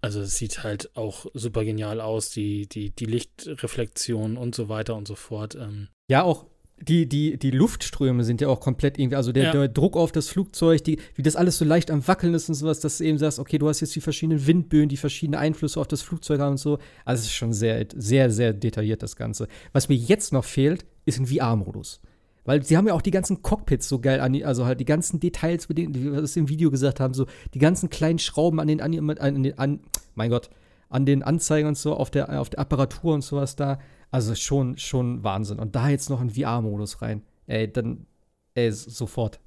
[0.02, 4.96] Also es sieht halt auch super genial aus, die, die, die Lichtreflexion und so weiter
[4.96, 5.56] und so fort.
[5.56, 5.88] Ähm.
[6.10, 6.48] Ja, auch
[6.82, 9.52] die, die, die Luftströme sind ja auch komplett irgendwie, also der, ja.
[9.52, 12.56] der, Druck auf das Flugzeug, die, wie das alles so leicht am Wackeln ist und
[12.56, 15.80] sowas, dass du eben sagst, okay, du hast jetzt die verschiedenen Windböen, die verschiedene Einflüsse
[15.80, 16.78] auf das Flugzeug haben und so.
[17.06, 19.48] Also es ist schon sehr, sehr, sehr detailliert, das Ganze.
[19.72, 22.02] Was mir jetzt noch fehlt, ist ein VR-Modus.
[22.44, 25.20] Weil sie haben ja auch die ganzen Cockpits so geil an, also halt die ganzen
[25.20, 28.82] Details, wie wir es im Video gesagt haben, so die ganzen kleinen Schrauben an den,
[28.82, 29.80] an, an, den, an
[30.14, 30.50] mein Gott,
[30.90, 33.80] an den Anzeigen und so, auf der, auf der Apparatur und sowas da.
[34.16, 35.60] Also schon, schon Wahnsinn.
[35.60, 37.22] Und da jetzt noch ein VR-Modus rein.
[37.48, 38.08] Ey, dann,
[38.54, 39.42] ey, sofort.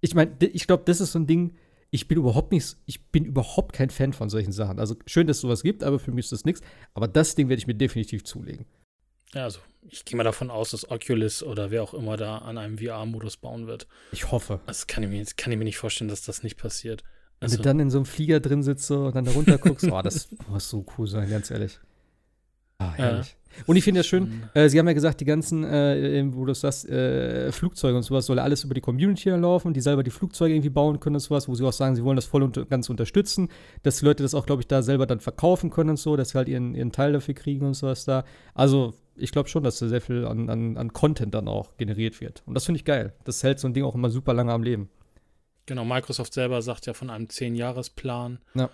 [0.00, 1.56] Ich meine, ich glaube, das ist so ein Ding,
[1.90, 4.78] ich bin überhaupt nicht, ich bin überhaupt kein Fan von solchen Sachen.
[4.78, 6.60] Also schön, dass es sowas gibt, aber für mich ist das nichts.
[6.94, 8.66] Aber das Ding werde ich mir definitiv zulegen.
[9.34, 9.58] Ja, also
[9.88, 13.38] ich gehe mal davon aus, dass Oculus oder wer auch immer da an einem VR-Modus
[13.38, 13.88] bauen wird.
[14.12, 14.60] Ich hoffe.
[14.66, 17.02] Das kann ich, mir, kann ich mir nicht vorstellen, dass das nicht passiert.
[17.40, 19.84] Also, Wenn du dann in so einem Flieger drin sitzt und dann da runter guckst,
[19.90, 21.80] oh, das muss so cool sein, ganz ehrlich.
[22.78, 23.28] Ah, herrlich.
[23.28, 23.38] Ja.
[23.66, 26.54] Und ich finde ja schön, äh, Sie haben ja gesagt, die ganzen, äh, wo du
[26.54, 30.54] sagst, äh, Flugzeuge und sowas soll alles über die Community laufen, die selber die Flugzeuge
[30.54, 32.88] irgendwie bauen können und sowas, wo Sie auch sagen, Sie wollen das voll und ganz
[32.88, 33.48] unterstützen,
[33.82, 36.30] dass die Leute das auch, glaube ich, da selber dann verkaufen können und so, dass
[36.30, 38.24] sie halt ihren, ihren Teil dafür kriegen und sowas da.
[38.54, 42.20] Also, ich glaube schon, dass da sehr viel an, an, an Content dann auch generiert
[42.20, 42.44] wird.
[42.46, 43.12] Und das finde ich geil.
[43.24, 44.88] Das hält so ein Ding auch immer super lange am Leben.
[45.66, 48.38] Genau, Microsoft selber sagt ja von einem 10-Jahres-Plan.
[48.54, 48.70] Ja.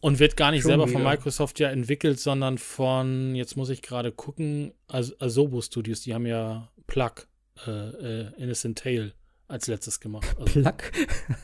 [0.00, 0.98] Und wird gar nicht Schon selber wieder.
[0.98, 6.26] von Microsoft ja entwickelt, sondern von, jetzt muss ich gerade gucken, Asobo Studios, die haben
[6.26, 7.26] ja Plug,
[7.66, 9.12] äh, äh, Innocent Tale
[9.48, 10.36] als letztes gemacht.
[10.38, 10.74] Also, Plug?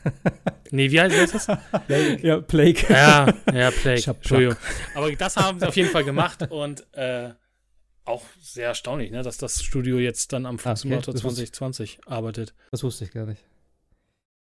[0.71, 1.47] nee, wie heißt das?
[1.87, 2.19] Plague.
[2.21, 2.85] Ja, Plague.
[2.87, 4.03] Ja, ja, Plague.
[4.05, 4.55] Entschuldigung.
[4.93, 7.31] Aber das haben sie auf jeden Fall gemacht und äh,
[8.05, 12.53] auch sehr erstaunlich, ne, dass das Studio jetzt dann am Flugsimulator okay, 2020 arbeitet.
[12.71, 13.43] Das wusste ich gar nicht.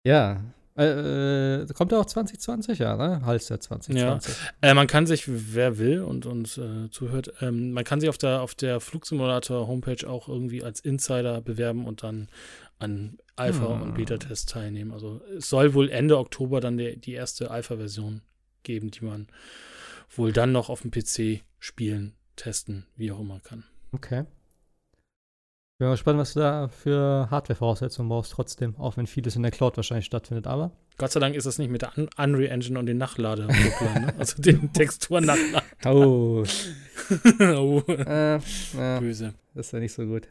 [0.05, 0.45] Ja,
[0.77, 3.25] äh, äh, kommt er auch 2020, ja, ne?
[3.25, 4.37] Hals der 2020.
[4.37, 4.71] Ja.
[4.71, 8.19] Äh, man kann sich, wer will und uns äh, zuhört, ähm, man kann sich auf
[8.19, 12.29] der, auf der Flugsimulator-Homepage auch irgendwie als Insider bewerben und dann
[12.79, 13.83] an Alpha- hm.
[13.83, 14.93] und Beta-Tests teilnehmen.
[14.93, 18.23] Also es soll wohl Ende Oktober dann der, die erste Alpha-Version
[18.63, 19.29] geben, die man
[20.15, 23.65] wohl dann noch auf dem PC spielen, testen, wie auch immer kann.
[23.93, 24.25] Okay.
[25.79, 29.51] Bin mal gespannt, was du da für Hardware-Voraussetzungen brauchst, trotzdem, auch wenn vieles in der
[29.51, 30.71] Cloud wahrscheinlich stattfindet, aber.
[30.97, 34.15] Gott sei Dank ist das nicht mit der Un Unreal Engine und den Nachlade, ne?
[34.19, 35.69] also den Texturen nachladen.
[35.85, 36.45] Oh.
[37.41, 37.83] oh.
[37.89, 39.35] Äh, äh, Böse.
[39.55, 40.29] Das ist ja nicht so gut.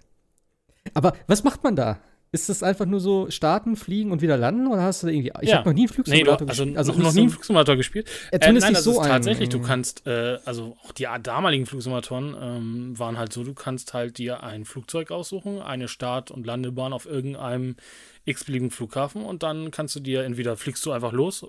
[0.95, 1.99] Aber was macht man da?
[2.35, 4.67] Ist das einfach nur so starten, fliegen und wieder landen?
[4.67, 5.31] Oder hast du da irgendwie.
[5.39, 5.59] Ich ja.
[5.59, 6.77] habe noch nie einen Flugsimulator nee, gespielt.
[6.77, 8.09] Also, also noch, nie einen Flugsimulator gespielt.
[8.31, 12.35] Äh, äh, nein, das so ist tatsächlich, du kannst, äh, also auch die damaligen Flugsimulatoren
[12.37, 16.91] ähm, waren halt so, du kannst halt dir ein Flugzeug aussuchen, eine Start- und Landebahn
[16.91, 17.77] auf irgendeinem
[18.25, 21.45] x-beliebigen Flughafen und dann kannst du dir entweder fliegst du einfach los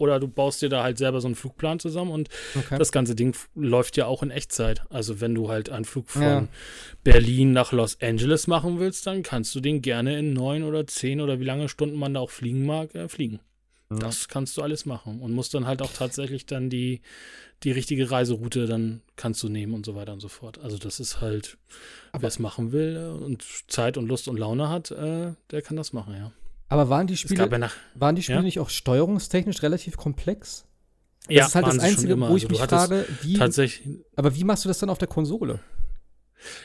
[0.00, 2.78] oder du baust dir da halt selber so einen Flugplan zusammen und okay.
[2.78, 4.82] das ganze Ding läuft ja auch in Echtzeit.
[4.88, 6.48] Also wenn du halt einen Flug von ja.
[7.04, 11.20] Berlin nach Los Angeles machen willst, dann kannst du den gerne in neun oder zehn
[11.20, 13.40] oder wie lange Stunden man da auch fliegen mag, äh, fliegen.
[13.90, 13.98] Ja.
[13.98, 17.02] Das kannst du alles machen und musst dann halt auch tatsächlich dann die,
[17.62, 20.58] die richtige Reiseroute dann kannst du nehmen und so weiter und so fort.
[20.60, 21.58] Also das ist halt,
[22.16, 25.92] wer es machen will und Zeit und Lust und Laune hat, äh, der kann das
[25.92, 26.32] machen, ja.
[26.70, 28.44] Aber waren die Spiele, ja nach, waren die Spiele ja?
[28.44, 30.66] nicht auch steuerungstechnisch relativ komplex?
[31.26, 34.44] Das ja, ist halt das Einzige, wo ich also, mich frage, wie, tatsächlich, aber wie
[34.44, 35.58] machst du das dann auf der Konsole?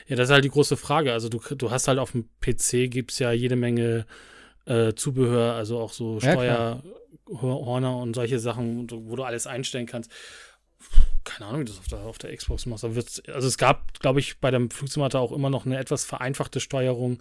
[0.06, 1.12] Ja, das ist halt die große Frage.
[1.12, 4.06] Also du, du hast halt auf dem PC gibt es ja jede Menge
[4.64, 10.10] äh, Zubehör, also auch so Steuerhorner ja, und solche Sachen, wo du alles einstellen kannst.
[11.24, 12.84] Keine Ahnung, wie du das auf der, auf der Xbox machst.
[12.84, 17.20] Also es gab, glaube ich, bei dem Flugsimulator auch immer noch eine etwas vereinfachte Steuerung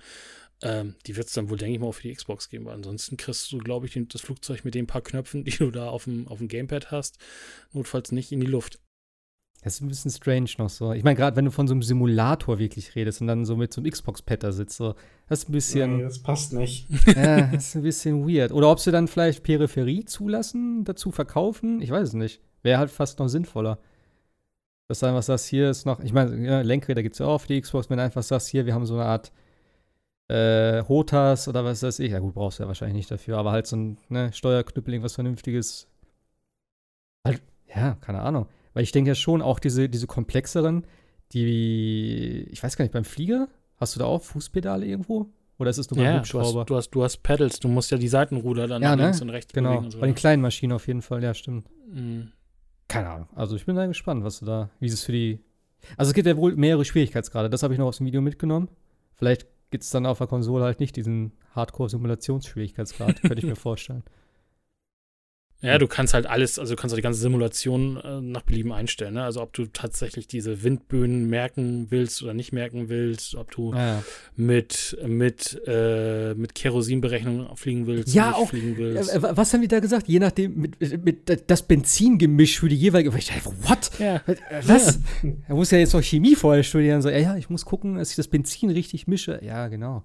[0.62, 2.76] ähm, die wird es dann wohl, denke ich mal, auch für die Xbox geben, weil
[2.76, 6.06] ansonsten kriegst du, glaube ich, das Flugzeug mit den paar Knöpfen, die du da auf
[6.06, 7.18] dem, auf dem Gamepad hast,
[7.74, 8.80] notfalls nicht in die Luft.
[9.64, 10.94] Das ist ein bisschen strange noch so.
[10.94, 13.74] Ich meine, gerade wenn du von so einem Simulator wirklich redest und dann so mit
[13.74, 14.94] so einem Xbox-Pad da sitzt, so,
[15.28, 15.98] das ist ein bisschen.
[15.98, 16.88] Nee, das passt nicht.
[17.16, 18.52] Ja, das ist ein bisschen weird.
[18.52, 22.42] Oder ob sie dann vielleicht Peripherie zulassen, dazu verkaufen, ich weiß es nicht.
[22.62, 23.80] Wäre halt fast noch sinnvoller.
[24.88, 27.40] Dass du einfach sagst, hier ist noch, ich meine, ja, Lenkräder gibt es ja auch
[27.40, 29.32] für die Xbox, wenn du einfach sagst, hier, wir haben so eine Art
[30.28, 32.12] äh, Hotas oder was weiß ich.
[32.12, 35.16] Ja, gut, brauchst du ja wahrscheinlich nicht dafür, aber halt so ein ne, Steuerknüppel, irgendwas
[35.16, 35.88] Vernünftiges.
[37.26, 37.42] Halt,
[37.74, 38.48] ja, keine Ahnung.
[38.74, 40.86] Weil ich denke ja schon, auch diese, diese komplexeren,
[41.34, 43.48] die, ich weiß gar nicht, beim Flieger,
[43.78, 45.28] hast du da auch Fußpedale irgendwo?
[45.58, 46.60] Oder ist es nur beim Ja, du Hubschrauber?
[46.62, 49.04] hast, du, hast, du hast Pedals, du musst ja die Seitenruder dann Ja, ne?
[49.04, 50.00] links und rechts genau, bewegen so.
[50.00, 51.68] bei den kleinen Maschinen auf jeden Fall, ja, stimmt.
[51.90, 52.32] Mhm.
[52.88, 53.30] Keine Ahnung.
[53.36, 55.40] Also ich bin da gespannt, was du da, wie es für die.
[55.98, 57.50] Also es gibt ja wohl mehrere Schwierigkeitsgrade.
[57.50, 58.70] Das habe ich noch aus dem Video mitgenommen.
[59.14, 64.04] Vielleicht gibt es dann auf der Konsole halt nicht diesen Hardcore-Simulationsschwierigkeitsgrad, könnte ich mir vorstellen.
[65.66, 68.72] Ja, du kannst halt alles, also du kannst auch die ganze Simulation äh, nach Belieben
[68.72, 69.16] einstellen.
[69.16, 69.24] Ne?
[69.24, 74.04] Also ob du tatsächlich diese Windböen merken willst oder nicht merken willst, ob du Ja,
[74.36, 79.18] mit, mit, äh, mit Kerosinberechnung fliegen willst, Ja, nicht auch, fliegen Äh, willst.
[79.22, 80.08] was haben die da gesagt?
[80.08, 83.16] Je nachdem, mit, mit das Benzingemisch für die jeweilige.
[83.18, 83.92] Ich dachte, what?
[84.00, 84.22] ja.
[84.64, 85.00] Was?
[85.48, 87.02] Er muss ja jetzt noch Chemie vorher studieren.
[87.02, 89.40] So, ja, ja, ich muss gucken, dass ich das Benzin richtig mische.
[89.44, 90.04] Ja, genau.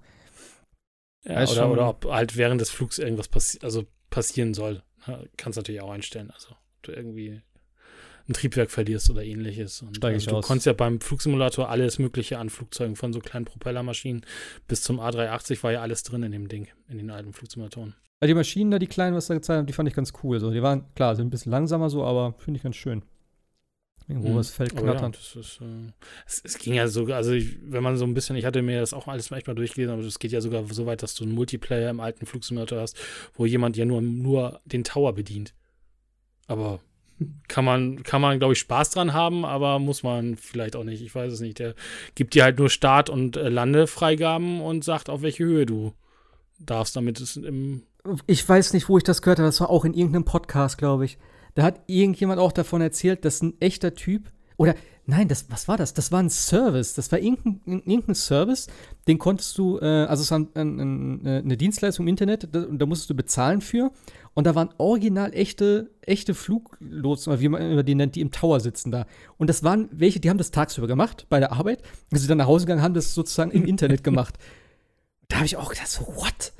[1.23, 4.81] ja oder, oder ob halt während des Flugs irgendwas passi also passieren soll.
[5.07, 6.31] Ja, kannst natürlich auch einstellen.
[6.31, 7.41] Also ob du irgendwie
[8.27, 9.81] ein Triebwerk verlierst oder ähnliches.
[9.81, 10.45] Und also, du aus.
[10.45, 14.25] konntest ja beim Flugsimulator alles Mögliche an Flugzeugen, von so kleinen Propellermaschinen
[14.67, 17.95] bis zum A380 war ja alles drin in dem Ding, in den alten Flugsimulatoren.
[18.19, 20.39] Also die Maschinen da, die kleinen, was da gezeigt haben, die fand ich ganz cool.
[20.39, 23.03] So, die waren, klar, sind ein bisschen langsamer so, aber finde ich ganz schön.
[24.11, 24.35] Irgendwo Mhm.
[24.35, 25.13] was Feld ja, knattern.
[25.13, 25.91] das ist, äh,
[26.27, 28.79] es, es ging ja sogar, also ich, wenn man so ein bisschen, ich hatte mir
[28.81, 31.23] das auch alles echt mal durchgelesen, aber es geht ja sogar so weit, dass du
[31.23, 32.97] einen Multiplayer im alten Flugsimulator hast,
[33.35, 35.53] wo jemand ja nur, nur den Tower bedient.
[36.47, 36.81] Aber
[37.47, 41.01] kann man, kann man, glaube ich, Spaß dran haben, aber muss man vielleicht auch nicht.
[41.01, 41.59] Ich weiß es nicht.
[41.59, 41.75] Der
[42.15, 45.93] gibt dir halt nur Start- und äh, Landefreigaben und sagt, auf welche Höhe du
[46.59, 47.83] darfst, damit es im
[48.27, 49.47] Ich weiß nicht, wo ich das gehört habe.
[49.47, 51.17] Das war auch in irgendeinem Podcast, glaube ich.
[51.53, 54.31] Da hat irgendjemand auch davon erzählt, dass ein echter Typ.
[54.57, 54.75] Oder
[55.05, 55.93] nein, das, was war das?
[55.93, 56.93] Das war ein Service.
[56.93, 58.67] Das war irgendein, irgendein Service,
[59.07, 62.65] den konntest du, äh, also es war ein, ein, ein, eine Dienstleistung im Internet, da,
[62.69, 63.91] da musstest du bezahlen für.
[64.33, 68.91] Und da waren original echte, echte Fluglotsen, wie man die nennt, die im Tower sitzen
[68.91, 69.05] da.
[69.37, 71.81] Und das waren welche, die haben das tagsüber gemacht bei der Arbeit.
[72.11, 74.37] Als sie dann nach Hause gegangen haben, das sozusagen im Internet gemacht.
[75.27, 76.51] Da habe ich auch gedacht, so, what?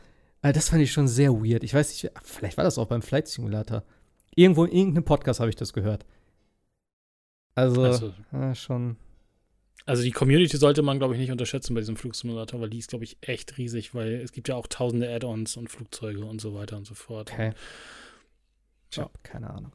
[0.42, 1.62] Also das fand ich schon sehr weird.
[1.66, 3.84] Ich weiß nicht, vielleicht war das auch beim Flight Simulator.
[4.36, 6.06] Irgendwo in irgendeinem Podcast habe ich das gehört.
[7.56, 8.98] Also, Also- ja, schon.
[9.86, 12.90] Also die Community sollte man, glaube ich, nicht unterschätzen bei diesem Flugsimulator, weil die ist,
[12.90, 16.54] glaube ich, echt riesig, weil es gibt ja auch tausende Add-ons und Flugzeuge und so
[16.54, 17.32] weiter und so fort.
[17.32, 17.54] Okay.
[18.92, 19.04] Ich Ja.
[19.04, 19.74] habe keine Ahnung.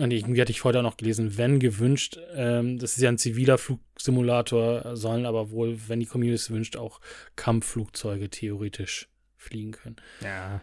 [0.00, 3.18] Und irgendwie hatte ich heute auch noch gelesen, wenn gewünscht, ähm, das ist ja ein
[3.18, 7.00] ziviler Flugsimulator, sollen aber wohl, wenn die Community es wünscht, auch
[7.36, 9.96] Kampfflugzeuge theoretisch fliegen können.
[10.22, 10.62] Ja.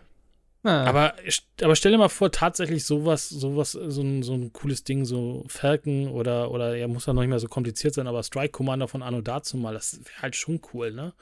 [0.64, 1.16] Ah, Aber,
[1.62, 5.44] aber stell dir mal vor, tatsächlich sowas, sowas, so ein, so ein cooles Ding, so
[5.48, 8.88] Falcon oder, oder er muss ja noch nicht mehr so kompliziert sein, aber Strike Commander
[8.88, 11.14] von Anno dazu mal, das wäre halt schon cool, ne?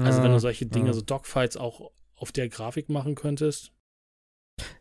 [0.00, 0.92] Also wenn du solche Dinge, ja.
[0.92, 3.72] so Dogfights auch auf der Grafik machen könntest.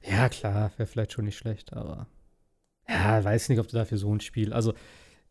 [0.04, 2.08] Ja, klar, wäre vielleicht schon nicht schlecht, aber.
[2.88, 4.54] Ja, weiß nicht, ob du dafür so ein Spiel.
[4.54, 4.74] Also,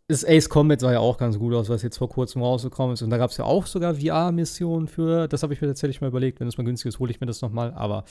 [0.08, 3.02] das Ace Combat sah ja auch ganz gut aus, was jetzt vor kurzem rausgekommen ist.
[3.02, 5.26] Und da gab es ja auch sogar VR-Missionen für.
[5.26, 6.38] Das habe ich mir tatsächlich mal überlegt.
[6.38, 7.72] Wenn es mal günstig ist, hole ich mir das nochmal.
[7.74, 8.04] Aber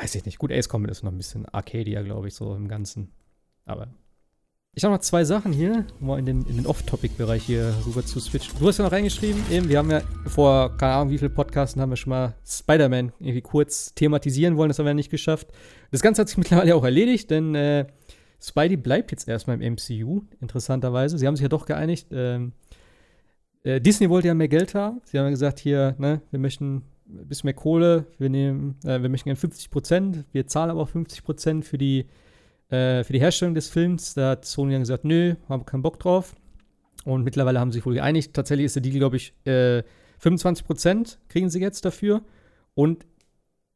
[0.00, 0.38] weiß ich nicht.
[0.38, 3.12] Gut, Ace Combat ist noch ein bisschen Arcadia, glaube ich, so im Ganzen.
[3.66, 3.88] Aber.
[4.74, 8.06] Ich habe noch zwei Sachen hier, um mal in den, in den Off-Topic-Bereich hier rüber
[8.06, 8.54] zu switchen.
[8.60, 11.82] Du hast ja noch reingeschrieben, eben, wir haben ja vor, keine Ahnung, wie viele Podcasten
[11.82, 15.48] haben wir schon mal Spider-Man irgendwie kurz thematisieren wollen, das haben wir ja nicht geschafft.
[15.90, 17.86] Das Ganze hat sich mittlerweile auch erledigt, denn äh,
[18.40, 21.18] Spidey bleibt jetzt erstmal im MCU, interessanterweise.
[21.18, 22.08] Sie haben sich ja doch geeinigt.
[22.12, 22.52] Ähm,
[23.64, 25.00] äh, Disney wollte ja mehr Geld haben.
[25.04, 29.08] Sie haben gesagt, hier, ne, wir möchten ein bisschen mehr Kohle, wir nehmen, äh, wir
[29.08, 32.06] möchten gerne 50 Prozent, wir zahlen aber auch 50 Prozent für die,
[32.68, 34.14] äh, für die Herstellung des Films.
[34.14, 36.34] Da hat Sony dann gesagt, nö, haben keinen Bock drauf.
[37.04, 38.34] Und mittlerweile haben sie sich wohl geeinigt.
[38.34, 39.82] Tatsächlich ist der Deal, glaube ich, äh,
[40.18, 42.22] 25 Prozent kriegen sie jetzt dafür.
[42.74, 43.06] Und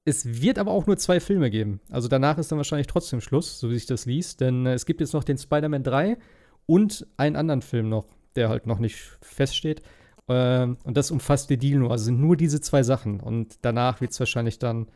[0.04, 1.80] es wird aber auch nur zwei Filme geben.
[1.90, 4.40] Also danach ist dann wahrscheinlich trotzdem Schluss, so wie sich das liest.
[4.40, 6.18] Denn äh, es gibt jetzt noch den Spider-Man 3
[6.66, 9.82] und einen anderen Film noch, der halt noch nicht feststeht.
[10.28, 11.92] Ähm, und das umfasst der Deal nur.
[11.92, 13.20] Also sind nur diese zwei Sachen.
[13.20, 14.88] Und danach wird es wahrscheinlich dann,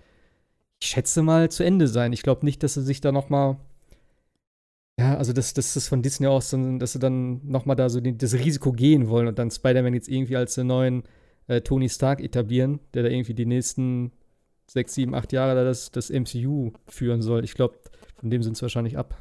[0.81, 2.12] ich schätze mal, zu Ende sein.
[2.12, 3.59] Ich glaube nicht, dass sie sich da noch mal
[4.99, 8.01] ja, also das, das ist von Disney aus, dass sie dann noch mal da so
[8.01, 11.03] das Risiko gehen wollen und dann Spider-Man jetzt irgendwie als den neuen
[11.49, 14.12] äh, Tony Stark etablieren, der da irgendwie die nächsten
[14.66, 17.44] sechs, sieben, acht Jahre da das, das MCU führen soll.
[17.44, 17.78] Ich glaube,
[18.16, 19.20] von dem sind sie wahrscheinlich ab.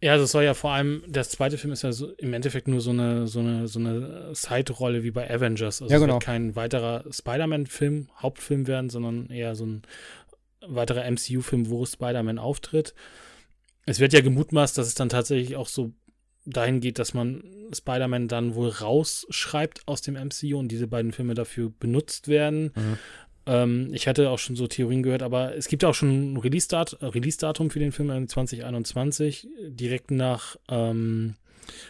[0.00, 2.66] Ja, also es soll ja vor allem, der zweite Film ist ja so, im Endeffekt
[2.66, 5.80] nur so eine, so eine, so eine Side-Rolle wie bei Avengers.
[5.80, 6.14] Also Ja, es genau.
[6.14, 9.82] wird kein weiterer Spider-Man-Film, Hauptfilm werden, sondern eher so ein
[10.66, 12.94] weiterer MCU-Film, wo Spider-Man auftritt.
[13.86, 15.92] Es wird ja gemutmaßt, dass es dann tatsächlich auch so
[16.44, 21.34] dahin geht, dass man Spider-Man dann wohl rausschreibt aus dem MCU und diese beiden Filme
[21.34, 22.72] dafür benutzt werden.
[22.74, 22.98] Mhm.
[23.46, 26.40] Ähm, ich hatte auch schon so Theorien gehört, aber es gibt auch schon ein äh,
[26.40, 31.34] Release-Datum für den Film in 2021, direkt nach ähm,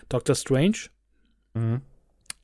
[0.08, 0.88] Doctor Strange.
[1.54, 1.82] Mhm.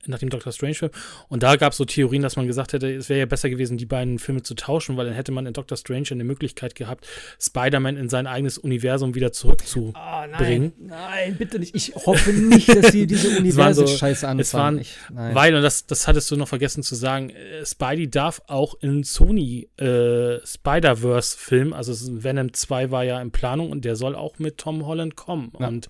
[0.06, 0.92] Nach dem Doctor Strange-Film.
[1.28, 3.76] Und da gab es so Theorien, dass man gesagt hätte, es wäre ja besser gewesen,
[3.78, 7.06] die beiden Filme zu tauschen, weil dann hätte man in Doctor Strange eine Möglichkeit gehabt,
[7.40, 9.94] Spider-Man in sein eigenes Universum wieder zurückzubringen.
[9.96, 11.74] Oh, nein, nein, bitte nicht.
[11.74, 14.40] Ich hoffe nicht, dass sie diese Universum-Scheiße so, anfangen.
[14.40, 14.96] Es waren, ich,
[15.34, 19.02] weil, und das, das hattest du noch vergessen zu sagen, äh, Spidey darf auch in
[19.02, 21.92] Sony äh, Spider-Verse-Film, also
[22.22, 25.52] Venom 2 war ja in Planung und der soll auch mit Tom Holland kommen.
[25.58, 25.68] Ja.
[25.68, 25.88] Und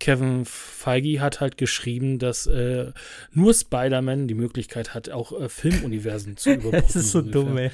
[0.00, 2.92] Kevin Feige hat halt geschrieben, dass äh,
[3.32, 6.82] nur Spider-Man die Möglichkeit hat, auch äh, Filmuniversen zu überprüfen.
[6.86, 7.70] das ist so dumm, ey.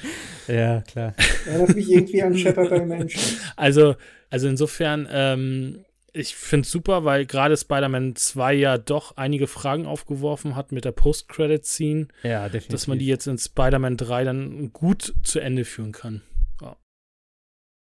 [0.47, 1.13] Ja, klar.
[1.45, 3.23] Erinnert mich irgendwie an Shattered Dimension.
[3.55, 3.95] Also,
[4.29, 9.85] also insofern, ähm, ich finde es super, weil gerade Spider-Man 2 ja doch einige Fragen
[9.85, 12.07] aufgeworfen hat mit der Post-Credit-Scene.
[12.23, 12.67] Ja, definitiv.
[12.69, 16.21] Dass man die jetzt in Spider-Man 3 dann gut zu Ende führen kann.
[16.61, 16.75] Ja.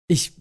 [0.08, 0.34] Ich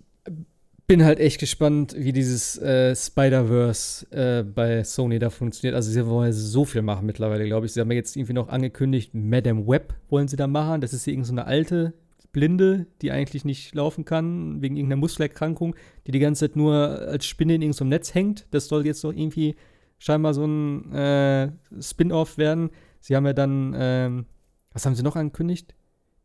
[0.86, 5.74] bin halt echt gespannt, wie dieses äh, Spider-Verse äh, bei Sony da funktioniert.
[5.74, 7.72] Also sie wollen so viel machen mittlerweile, glaube ich.
[7.72, 10.80] Sie haben ja jetzt irgendwie noch angekündigt, Madame Web wollen sie da machen.
[10.80, 11.94] Das ist irgendeine so alte
[12.32, 15.74] Blinde, die eigentlich nicht laufen kann, wegen irgendeiner Muskelerkrankung,
[16.06, 18.46] die die ganze Zeit nur als Spinne in irgendeinem Netz hängt.
[18.50, 19.54] Das soll jetzt noch irgendwie
[19.98, 22.70] scheinbar so ein äh, Spin-off werden.
[23.00, 24.26] Sie haben ja dann, ähm,
[24.72, 25.74] was haben sie noch angekündigt?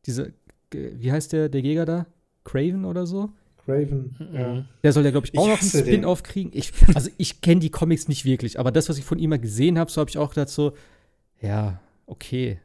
[0.06, 0.34] Diese,
[0.72, 2.08] wie heißt der, der Jäger da?
[2.44, 3.30] Craven oder so?
[3.70, 4.36] Raven, mhm.
[4.36, 4.66] ja.
[4.84, 6.52] Der soll ja, glaube ich, auch ich noch einen Spin-off kriegen.
[6.54, 9.40] Ich, also ich kenne die Comics nicht wirklich, aber das, was ich von ihm mal
[9.40, 10.74] gesehen habe, so habe ich auch gedacht so,
[11.42, 12.60] ja, okay.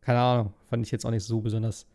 [0.00, 1.86] Keine Ahnung, fand ich jetzt auch nicht so besonders.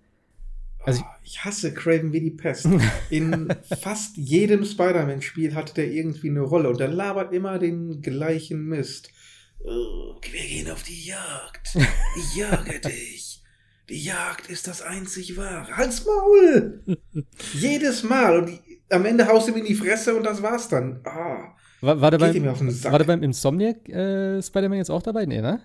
[0.83, 2.67] Also ich, oh, ich hasse Craven wie die Pest.
[3.09, 8.65] In fast jedem Spider-Man-Spiel hatte der irgendwie eine Rolle und der labert immer den gleichen
[8.65, 9.11] Mist.
[9.59, 11.77] Oh, wir gehen auf die Jagd.
[12.17, 13.30] Ich jage dich.
[13.91, 15.75] Die Jagd ist das einzig wahre.
[15.75, 16.81] Halt's Maul!
[17.53, 18.39] Jedes Mal.
[18.39, 21.01] Und die, am Ende haust du ihm in die Fresse und das war's dann.
[21.03, 21.53] Ah.
[21.81, 25.25] War, war, der, beim, war der beim Insomniac äh, Spider-Man jetzt auch dabei?
[25.25, 25.59] Nee, ne?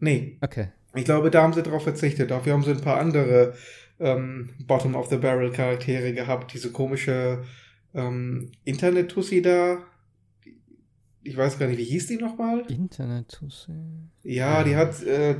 [0.00, 0.38] Nee.
[0.40, 0.68] Okay.
[0.94, 2.30] Ich glaube, da haben sie drauf verzichtet.
[2.30, 3.52] Dafür haben sie ein paar andere
[4.00, 6.54] ähm, Bottom-of-the-Barrel-Charaktere gehabt.
[6.54, 7.44] Diese komische
[7.92, 9.82] ähm, Internet-Tussi da.
[11.22, 12.64] Ich weiß gar nicht, wie hieß die nochmal?
[12.70, 13.72] Internet-Tussi.
[14.22, 15.34] Ja, die hat äh,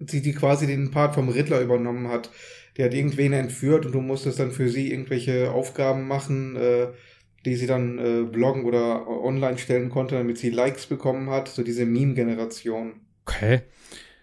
[0.00, 2.30] die, die quasi den Part vom Riddler übernommen hat.
[2.76, 6.88] Der hat irgendwen entführt und du musstest dann für sie irgendwelche Aufgaben machen, äh,
[7.44, 11.48] die sie dann äh, bloggen oder online stellen konnte, damit sie Likes bekommen hat.
[11.48, 13.00] So diese Meme-Generation.
[13.26, 13.62] Okay.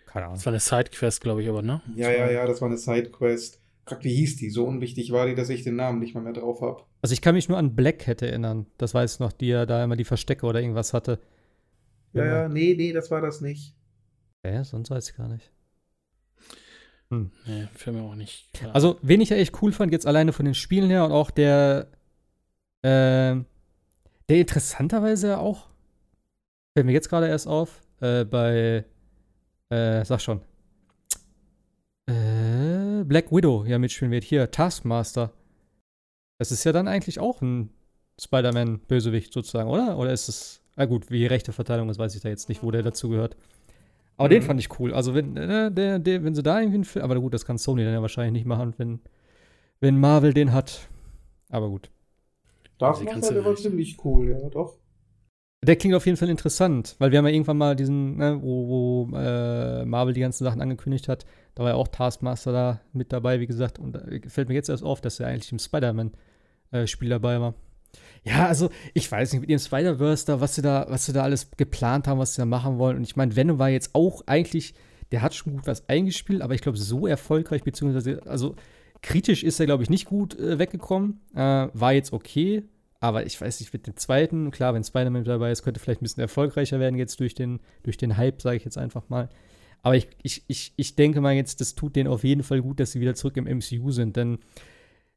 [0.08, 0.38] Keine Ahnung.
[0.38, 1.82] Das war eine Sidequest, glaube ich, aber, ne?
[1.96, 3.62] Ja, ja, ja, das war eine Sidequest.
[3.86, 4.50] Gott, wie hieß die?
[4.50, 6.84] So unwichtig war die, dass ich den Namen nicht mal mehr drauf habe.
[7.02, 8.66] Also ich kann mich nur an Black Hat erinnern.
[8.78, 11.20] Das weiß ich noch, die ja da immer die Verstecke oder irgendwas hatte.
[12.14, 13.76] Ja, ja, nee, nee, das war das nicht.
[14.44, 15.52] Ja, sonst weiß ich gar nicht.
[17.10, 17.32] Hm.
[17.46, 18.54] Nee, mich auch nicht.
[18.54, 18.76] Klar.
[18.76, 21.32] Also, wen ich ja echt cool fand, jetzt alleine von den Spielen her und auch
[21.32, 21.88] der,
[22.82, 23.36] äh,
[24.30, 25.68] der interessanterweise auch,
[26.76, 28.84] fällt mir jetzt gerade erst auf, äh, bei,
[29.70, 30.42] äh, sag schon,
[32.08, 34.24] äh, Black Widow ja mitspielen wird.
[34.24, 35.32] Hier, Taskmaster.
[36.40, 37.70] Das ist ja dann eigentlich auch ein
[38.20, 39.98] Spider-Man-Bösewicht sozusagen, oder?
[39.98, 42.72] Oder ist es, na gut, wie rechte Verteilung ist, weiß ich da jetzt nicht, wo
[42.72, 43.38] der dazu gehört.
[44.18, 44.32] Aber mhm.
[44.32, 44.94] den fand ich cool.
[44.94, 47.06] Also, wenn, äh, der, der, wenn sie da irgendwie einen Film.
[47.06, 49.00] Aber gut, das kann Sony dann ja wahrscheinlich nicht machen, wenn,
[49.80, 50.90] wenn Marvel den hat.
[51.50, 51.90] Aber gut.
[52.80, 54.78] Das macht der war ziemlich cool, ja, doch.
[55.64, 58.68] Der klingt auf jeden Fall interessant, weil wir haben ja irgendwann mal diesen, ne, wo,
[58.68, 61.26] wo äh, Marvel die ganzen Sachen angekündigt hat.
[61.56, 63.80] Da war ja auch Taskmaster da mit dabei, wie gesagt.
[63.80, 67.56] Und da fällt mir jetzt erst auf, dass er eigentlich im Spider-Man-Spiel äh, dabei war.
[68.28, 71.24] Ja, also ich weiß nicht, mit ihrem Spider-Verse da, was sie da, was sie da
[71.24, 72.98] alles geplant haben, was sie da machen wollen.
[72.98, 74.74] Und ich meine, Venom war jetzt auch eigentlich,
[75.12, 78.56] der hat schon gut was eingespielt, aber ich glaube, so erfolgreich, beziehungsweise, also
[79.02, 81.22] kritisch ist er, glaube ich, nicht gut äh, weggekommen.
[81.36, 82.64] Äh, war jetzt okay,
[83.00, 86.06] aber ich weiß nicht, mit dem zweiten, klar, wenn Spider-Man dabei ist, könnte vielleicht ein
[86.06, 89.30] bisschen erfolgreicher werden jetzt durch den, durch den Hype, sage ich jetzt einfach mal.
[89.84, 92.82] Aber ich, ich, ich, ich denke mal jetzt, das tut denen auf jeden Fall gut,
[92.82, 94.18] dass sie wieder zurück im MCU sind.
[94.18, 94.40] Denn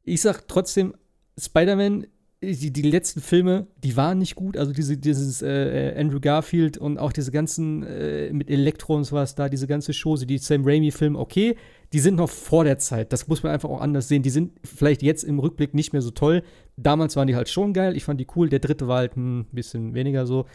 [0.03, 0.93] ich sag trotzdem,
[1.37, 2.07] Spider-Man
[2.43, 4.57] die, die letzten Filme, die waren nicht gut.
[4.57, 9.35] Also diese, dieses äh, Andrew Garfield und auch diese ganzen äh, mit Elektro und sowas
[9.35, 11.55] da, diese ganze Chose, die Sam Raimi-Filme, okay,
[11.93, 13.13] die sind noch vor der Zeit.
[13.13, 14.23] Das muss man einfach auch anders sehen.
[14.23, 16.41] Die sind vielleicht jetzt im Rückblick nicht mehr so toll.
[16.77, 17.95] Damals waren die halt schon geil.
[17.95, 18.49] Ich fand die cool.
[18.49, 20.45] Der dritte war halt ein bisschen weniger so.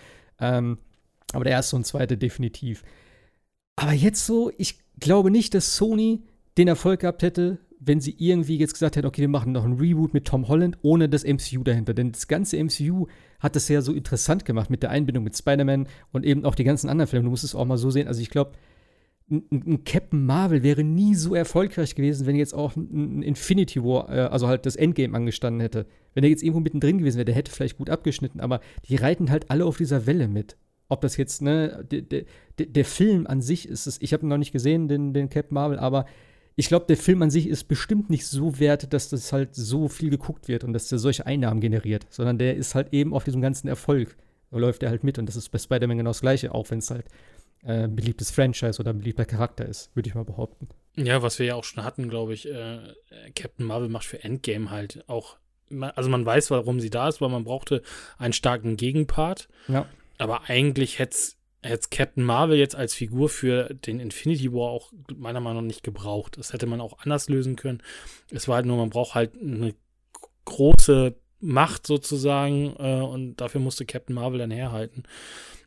[0.41, 0.79] Ähm,
[1.33, 2.83] aber der erste und zweite definitiv.
[3.77, 6.23] Aber jetzt so, ich glaube nicht, dass Sony
[6.59, 9.75] den Erfolg gehabt hätte, wenn sie irgendwie jetzt gesagt hätten, okay, wir machen noch ein
[9.75, 11.95] Reboot mit Tom Holland ohne das MCU dahinter.
[11.95, 13.07] Denn das ganze MCU
[13.39, 16.65] hat das ja so interessant gemacht mit der Einbindung mit Spider-Man und eben auch die
[16.65, 17.25] ganzen anderen Filme.
[17.25, 18.09] Du musst es auch mal so sehen.
[18.09, 18.53] Also ich glaube,
[19.31, 24.09] ein, ein, Captain Marvel wäre nie so erfolgreich gewesen, wenn jetzt auch ein, Infinity War,
[24.09, 25.87] äh, also halt das Endgame angestanden hätte.
[26.15, 29.31] Wenn er jetzt irgendwo mittendrin gewesen wäre, der hätte vielleicht gut abgeschnitten, aber die reiten
[29.31, 30.57] halt alle auf dieser Welle mit.
[30.89, 32.25] ob das jetzt, ne, der, der,
[32.59, 35.55] der Film an sich ist es, ich habe ihn noch nicht gesehen, den, den Captain
[35.55, 36.07] Marvel, aber
[36.57, 39.89] ich glaube, der Film an sich ist bestimmt nicht so wert, dass das halt so
[39.89, 43.25] viel geguckt wird und dass der solche Einnahmen generiert, sondern der ist halt eben auf
[43.25, 44.17] diesem ganzen Erfolg,
[44.51, 46.79] da läuft er halt mit und das ist bei Spider-Man genau das Gleiche, auch wenn
[46.79, 47.07] es halt
[47.63, 50.69] äh, ein beliebtes Franchise oder ein beliebter Charakter ist, würde ich mal behaupten.
[50.97, 52.79] Ja, was wir ja auch schon hatten, glaube ich, äh,
[53.35, 55.37] Captain Marvel macht für Endgame halt auch,
[55.95, 57.83] also man weiß, warum sie da ist, weil man brauchte
[58.17, 59.49] einen starken Gegenpart.
[59.69, 59.87] Ja.
[60.17, 61.37] Aber eigentlich hätte es
[61.91, 66.39] Captain Marvel jetzt als Figur für den Infinity War auch meiner Meinung nach nicht gebraucht.
[66.39, 67.83] Das hätte man auch anders lösen können.
[68.31, 69.75] Es war halt nur, man braucht halt eine
[70.45, 75.05] große Macht sozusagen äh, und dafür musste Captain Marvel dann herhalten.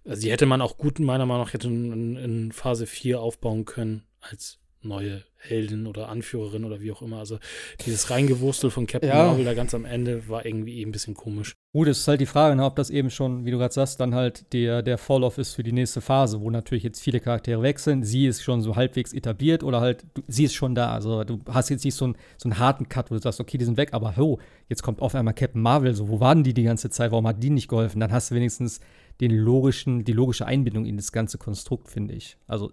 [0.06, 3.66] Also die hätte man auch gut, meiner Meinung nach, hätte in, in Phase 4 aufbauen
[3.66, 7.20] können als neue Heldin oder Anführerin oder wie auch immer.
[7.20, 7.40] Also
[7.86, 9.28] dieses Reingewurstel von Captain ja.
[9.28, 11.54] Marvel da ganz am Ende war irgendwie eben ein bisschen komisch.
[11.72, 14.00] Gut, es ist halt die Frage, ne, ob das eben schon, wie du gerade sagst,
[14.00, 17.62] dann halt der, der Fall-Off ist für die nächste Phase, wo natürlich jetzt viele Charaktere
[17.62, 18.04] wechseln.
[18.04, 20.92] Sie ist schon so halbwegs etabliert oder halt, du, sie ist schon da.
[20.92, 23.58] Also du hast jetzt nicht so, ein, so einen harten Cut, wo du sagst, okay,
[23.58, 25.94] die sind weg, aber ho, jetzt kommt auf einmal Captain Marvel.
[25.94, 27.12] So, wo waren die die ganze Zeit?
[27.12, 28.00] Warum hat die nicht geholfen?
[28.00, 28.80] Dann hast du wenigstens
[29.22, 32.38] den logischen, die logische Einbindung in das ganze Konstrukt, finde ich.
[32.48, 32.72] Also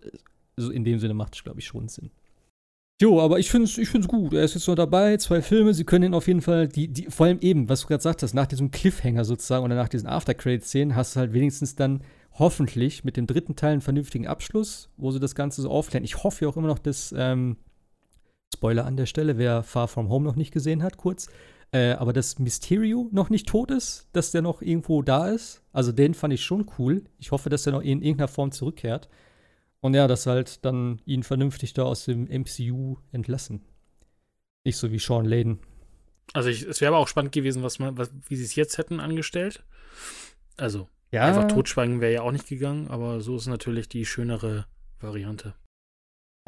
[0.57, 2.11] so in dem Sinne macht es, glaube ich, schon Sinn.
[3.01, 4.33] Jo, aber ich finde es ich find's gut.
[4.33, 5.75] Er ist jetzt noch dabei, zwei Filme.
[5.75, 8.35] Sie können ihn auf jeden Fall, die, die, vor allem eben, was du gerade sagtest,
[8.35, 12.03] nach diesem Cliffhanger sozusagen oder nach diesen After-Credit-Szenen hast du halt wenigstens dann
[12.33, 16.05] hoffentlich mit dem dritten Teil einen vernünftigen Abschluss, wo sie das Ganze so aufklären.
[16.05, 17.57] Ich hoffe ja auch immer noch, dass, ähm,
[18.55, 21.29] Spoiler an der Stelle, wer Far From Home noch nicht gesehen hat, kurz,
[21.73, 25.63] äh, aber dass Mysterio noch nicht tot ist, dass der noch irgendwo da ist.
[25.73, 27.05] Also den fand ich schon cool.
[27.19, 29.09] Ich hoffe, dass er noch in irgendeiner Form zurückkehrt.
[29.81, 33.63] Und ja, dass halt dann ihn vernünftig da aus dem MCU entlassen.
[34.65, 35.61] Nicht so wie Sean Layden.
[36.33, 38.79] Also ich, es wäre aber auch spannend gewesen, was man, was, wie sie es jetzt
[38.79, 39.63] hätten angestellt.
[40.57, 41.25] Also ja.
[41.25, 44.67] einfach totschweigen wäre ja auch nicht gegangen, aber so ist natürlich die schönere
[44.99, 45.55] Variante.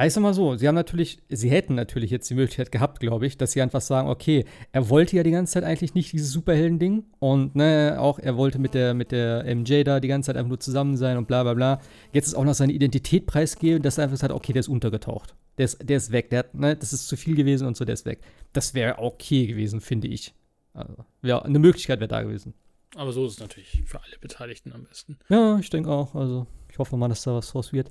[0.01, 3.27] Ich sag mal so, sie haben natürlich, sie hätten natürlich jetzt die Möglichkeit gehabt, glaube
[3.27, 6.31] ich, dass sie einfach sagen, okay, er wollte ja die ganze Zeit eigentlich nicht dieses
[6.31, 10.37] Superhelden-Ding und ne, auch er wollte mit der, mit der MJ da die ganze Zeit
[10.37, 11.81] einfach nur zusammen sein und bla bla bla.
[12.13, 15.35] Jetzt ist auch noch seine Identität preisgeben, dass er einfach sagt, okay, der ist untergetaucht.
[15.59, 17.85] Der ist, der ist weg, der hat, ne, das ist zu viel gewesen und so,
[17.85, 18.21] der ist weg.
[18.53, 20.33] Das wäre okay gewesen, finde ich.
[20.75, 22.55] Also, ja, eine Möglichkeit wäre da gewesen.
[22.95, 25.19] Aber so ist es natürlich für alle Beteiligten am besten.
[25.29, 26.15] Ja, ich denke auch.
[26.15, 27.91] Also, ich hoffe mal, dass da was draus wird.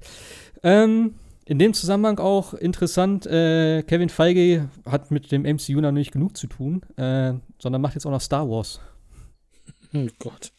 [0.64, 1.16] Ähm,
[1.48, 6.36] in dem Zusammenhang auch interessant, äh, Kevin Feige hat mit dem MCU noch nicht genug
[6.36, 8.82] zu tun, äh, sondern macht jetzt auch noch Star Wars.
[9.94, 10.52] Oh Gott.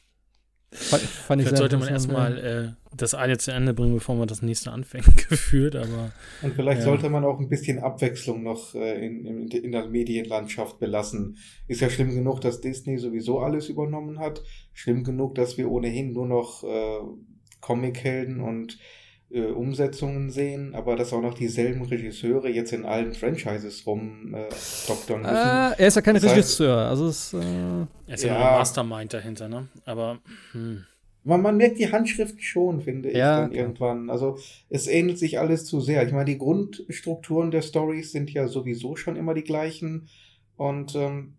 [0.70, 4.42] Fand, fand Vielleicht sollte man erstmal äh, das eine zu Ende bringen, bevor man das
[4.42, 6.12] nächste anfängt, gefühlt, aber.
[6.42, 6.84] Und vielleicht ja.
[6.84, 11.36] sollte man auch ein bisschen Abwechslung noch äh, in, in, in, der Medienlandschaft belassen.
[11.68, 14.42] Ist ja schlimm genug, dass Disney sowieso alles übernommen hat.
[14.72, 17.00] Schlimm genug, dass wir ohnehin nur noch äh,
[17.60, 18.78] Comichelden und
[19.30, 24.48] äh, Umsetzungen sehen, aber dass auch noch dieselben Regisseure jetzt in allen Franchises rum äh,
[24.86, 25.34] doktern müssen.
[25.34, 27.36] Äh, er ist ja kein das Regisseur, heißt, also es, äh,
[28.06, 29.68] er ist ja, ja ein Mastermind dahinter, ne?
[29.84, 30.18] Aber
[30.52, 30.84] hm.
[31.24, 34.08] man, man merkt die Handschrift schon, finde ich, ja, dann irgendwann.
[34.08, 34.38] Also
[34.70, 36.06] es ähnelt sich alles zu sehr.
[36.06, 40.08] Ich meine, die Grundstrukturen der Stories sind ja sowieso schon immer die gleichen
[40.56, 41.34] und ähm,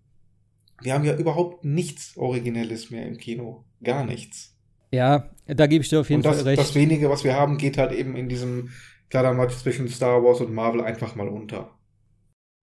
[0.82, 3.66] wir haben ja überhaupt nichts Originelles mehr im Kino.
[3.84, 4.56] Gar nichts.
[4.92, 6.60] Ja, da gebe ich dir auf jeden das, Fall recht.
[6.60, 8.70] Das wenige, was wir haben, geht halt eben in diesem
[9.10, 11.72] Kleidermatch zwischen Star Wars und Marvel einfach mal unter.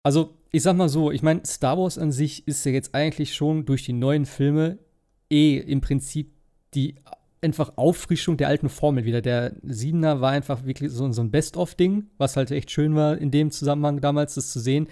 [0.03, 3.35] Also, ich sag mal so, ich meine, Star Wars an sich ist ja jetzt eigentlich
[3.35, 4.79] schon durch die neuen Filme
[5.29, 6.33] eh im Prinzip
[6.73, 6.95] die
[7.41, 9.21] einfach Auffrischung der alten Formel wieder.
[9.21, 13.31] Der Siebener war einfach wirklich so, so ein Best-of-Ding, was halt echt schön war, in
[13.31, 14.87] dem Zusammenhang damals das zu sehen.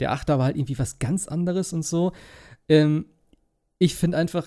[0.00, 2.12] Der Achter war halt irgendwie was ganz anderes und so.
[2.68, 3.06] Ähm,
[3.78, 4.46] ich finde einfach,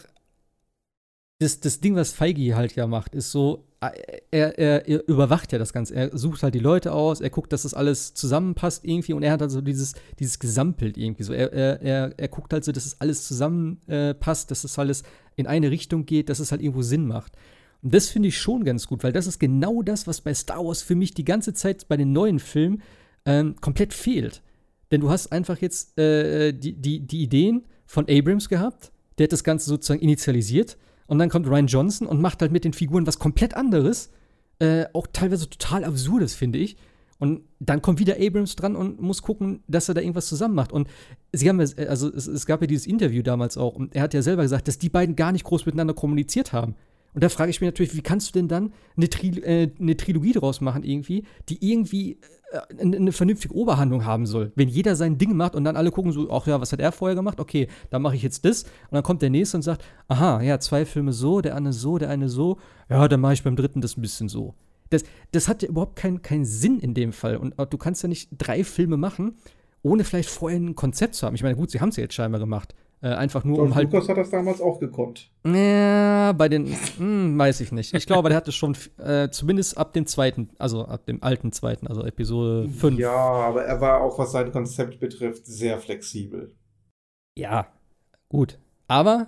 [1.40, 5.52] das, das Ding, was Feige halt ja macht, ist so, äh, er, er, er, überwacht
[5.52, 5.96] ja das Ganze.
[5.96, 9.34] Er sucht halt die Leute aus, er guckt, dass das alles zusammenpasst irgendwie und er
[9.34, 11.34] hat also dieses, dieses Gesamtbild irgendwie so.
[11.34, 14.80] Er, er, er, guckt halt so, dass es das alles zusammenpasst, äh, dass es das
[14.80, 15.04] alles
[15.36, 17.34] in eine Richtung geht, dass es halt irgendwo Sinn macht.
[17.82, 20.66] Und das finde ich schon ganz gut, weil das ist genau das, was bei Star
[20.66, 22.82] Wars für mich die ganze Zeit bei den neuen Filmen
[23.26, 24.42] ähm, komplett fehlt.
[24.90, 29.34] Denn du hast einfach jetzt äh, die, die, die Ideen von Abrams gehabt, der hat
[29.34, 33.06] das Ganze sozusagen initialisiert und dann kommt Ryan Johnson und macht halt mit den Figuren
[33.06, 34.12] was komplett anderes.
[34.60, 36.78] Äh, auch teilweise total absurdes, finde ich.
[37.18, 40.72] Und dann kommt wieder Abrams dran und muss gucken, dass er da irgendwas zusammen macht.
[40.72, 40.90] Und
[41.32, 44.14] sie haben ja, also es, es, gab ja dieses Interview damals auch, und er hat
[44.14, 46.76] ja selber gesagt, dass die beiden gar nicht groß miteinander kommuniziert haben.
[47.16, 49.96] Und da frage ich mich natürlich, wie kannst du denn dann eine, Tril äh, eine
[49.96, 52.20] Trilogie daraus machen, irgendwie, die irgendwie
[52.52, 54.52] äh, eine, eine, vernünftige Oberhandlung haben soll?
[54.56, 56.92] Wenn jeder sein Ding macht und dann alle gucken so, ach ja, was hat er
[56.92, 57.40] vorher gemacht?
[57.40, 58.64] Okay, dann mache ich jetzt das.
[58.64, 61.98] Und dann kommt der nächste und sagt, aha, ja, zwei Filme so, der eine so,
[61.98, 62.60] der eine so.
[62.90, 64.54] Ja, dann mache ich beim dritten das ein bisschen so.
[64.90, 67.38] Das, das hat ja überhaupt keinen kein Sinn in dem Fall.
[67.38, 69.38] Und du kannst ja nicht drei Filme machen,
[69.84, 71.36] ohne vielleicht vorher ein Konzept zu haben.
[71.36, 72.76] Ich meine, gut, sie haben es ja jetzt scheinbar gemacht.
[73.02, 73.92] Äh, einfach nur George um halt.
[73.92, 75.30] Lucas hat das damals auch gekonnt.
[75.46, 77.94] Ja, bei den, hm, weiß ich nicht.
[77.94, 81.88] Ich glaube, der hatte schon äh, zumindest ab dem zweiten, also ab dem alten zweiten,
[81.88, 82.98] also Episode 5.
[82.98, 86.56] Ja, aber er war auch, was sein Konzept betrifft, sehr flexibel.
[87.38, 87.68] Ja,
[88.30, 88.58] gut.
[88.88, 89.28] Aber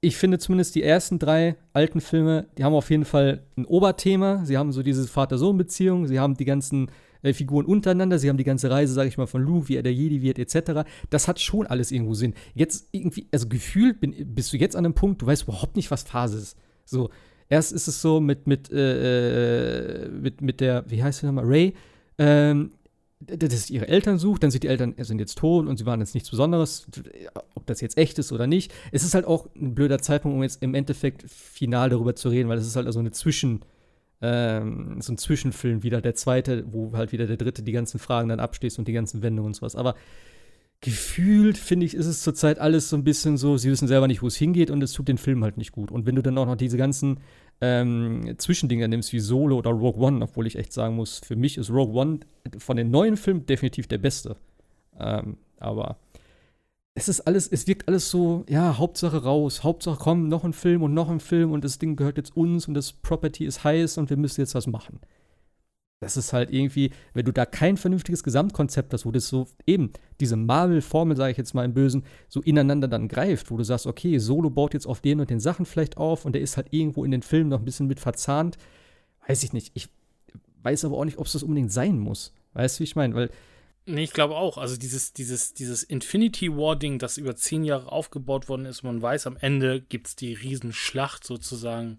[0.00, 4.44] ich finde zumindest die ersten drei alten Filme, die haben auf jeden Fall ein Oberthema.
[4.44, 6.90] Sie haben so diese Vater-Sohn-Beziehung, sie haben die ganzen
[7.22, 9.82] äh, Figuren untereinander, sie haben die ganze Reise, sage ich mal, von Luke, wie er
[9.82, 10.88] der Jedi wird, etc.
[11.10, 12.34] Das hat schon alles irgendwo Sinn.
[12.54, 15.90] Jetzt irgendwie, also gefühlt bin, bist du jetzt an einem Punkt, du weißt überhaupt nicht,
[15.90, 16.56] was Phase ist.
[16.84, 17.10] So,
[17.48, 21.44] erst ist es so mit, mit, äh, äh mit, mit der, wie heißt sie nochmal,
[21.44, 21.74] Ray,
[22.18, 22.70] ähm,
[23.20, 26.14] dass ihre Eltern sucht, dann sind die Eltern sind jetzt tot und sie waren jetzt
[26.14, 26.86] nichts Besonderes,
[27.54, 28.72] ob das jetzt echt ist oder nicht.
[28.92, 32.48] Es ist halt auch ein blöder Zeitpunkt, um jetzt im Endeffekt final darüber zu reden,
[32.48, 33.60] weil es ist halt also eine Zwischen-
[34.22, 38.28] ähm, so ein Zwischenfilm wieder, der zweite, wo halt wieder der dritte die ganzen Fragen
[38.28, 39.76] dann abschließt und die ganzen Wendungen und sowas.
[39.76, 39.94] Aber
[40.80, 44.22] gefühlt, finde ich, ist es zurzeit alles so ein bisschen so, sie wissen selber nicht,
[44.22, 45.90] wo es hingeht und es tut den Film halt nicht gut.
[45.90, 47.20] Und wenn du dann auch noch diese ganzen
[47.60, 51.56] ähm, Zwischendinger nimmst, wie Solo oder Rogue One, obwohl ich echt sagen muss, für mich
[51.58, 52.20] ist Rogue One
[52.58, 54.36] von den neuen Filmen definitiv der beste.
[54.98, 55.98] Ähm, aber
[56.98, 60.82] es ist alles, es wirkt alles so, ja, Hauptsache raus, Hauptsache komm, noch ein Film
[60.82, 63.98] und noch ein Film und das Ding gehört jetzt uns und das Property ist heiß
[63.98, 64.98] und wir müssen jetzt was machen.
[66.00, 69.92] Das ist halt irgendwie, wenn du da kein vernünftiges Gesamtkonzept hast, wo das so eben
[70.20, 73.86] diese Marvel-Formel, sage ich jetzt mal im Bösen, so ineinander dann greift, wo du sagst,
[73.86, 76.68] okay, Solo baut jetzt auf den und den Sachen vielleicht auf und der ist halt
[76.70, 78.56] irgendwo in den Filmen noch ein bisschen mit verzahnt,
[79.28, 79.72] weiß ich nicht.
[79.74, 79.90] Ich
[80.62, 82.32] weiß aber auch nicht, ob es das unbedingt sein muss.
[82.54, 83.14] Weißt du, wie ich meine?
[83.14, 83.30] Weil
[83.88, 84.58] Nee, ich glaube auch.
[84.58, 89.28] Also dieses, dieses, dieses Infinity War-Ding, das über zehn Jahre aufgebaut worden ist, man weiß,
[89.28, 91.98] am Ende gibt es die Riesenschlacht sozusagen.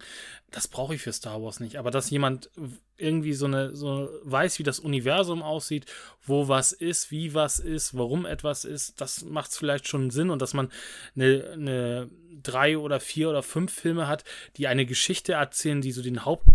[0.52, 1.78] Das brauche ich für Star Wars nicht.
[1.78, 2.50] Aber dass jemand
[2.98, 5.86] irgendwie so eine, so weiß, wie das Universum aussieht,
[6.26, 10.30] wo was ist, wie was ist, warum etwas ist, das macht es vielleicht schon Sinn
[10.30, 10.70] und dass man
[11.16, 12.10] eine, eine
[12.44, 14.26] drei oder vier oder fünf Filme hat,
[14.58, 16.48] die eine Geschichte erzählen, die so den Haupt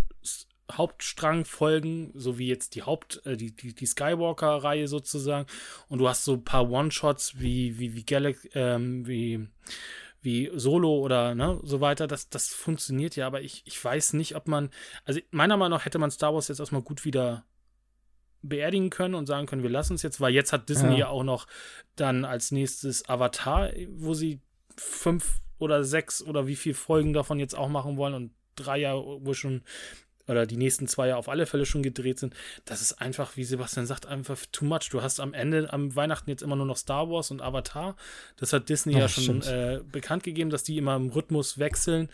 [0.76, 5.46] Hauptstrang folgen, so wie jetzt die Haupt, äh, die, die, die Skywalker-Reihe sozusagen.
[5.88, 9.48] Und du hast so ein paar One-Shots wie, wie, wie Galaxy, ähm, wie,
[10.22, 12.06] wie Solo oder ne, so weiter.
[12.06, 14.70] Das, das funktioniert ja, aber ich, ich weiß nicht, ob man,
[15.04, 17.44] also meiner Meinung nach hätte man Star Wars jetzt erstmal gut wieder
[18.42, 20.98] beerdigen können und sagen können, wir lassen es jetzt, weil jetzt hat Disney ja.
[20.98, 21.46] ja auch noch
[21.96, 24.40] dann als nächstes Avatar, wo sie
[24.76, 29.24] fünf oder sechs oder wie viele Folgen davon jetzt auch machen wollen und drei Jahre,
[29.24, 29.62] wo schon
[30.26, 32.34] oder die nächsten zwei ja auf alle Fälle schon gedreht sind,
[32.64, 34.88] das ist einfach, wie Sebastian sagt, einfach too much.
[34.90, 37.96] Du hast am Ende, am Weihnachten jetzt immer nur noch Star Wars und Avatar.
[38.36, 42.08] Das hat Disney oh, ja schon äh, bekannt gegeben, dass die immer im Rhythmus wechseln.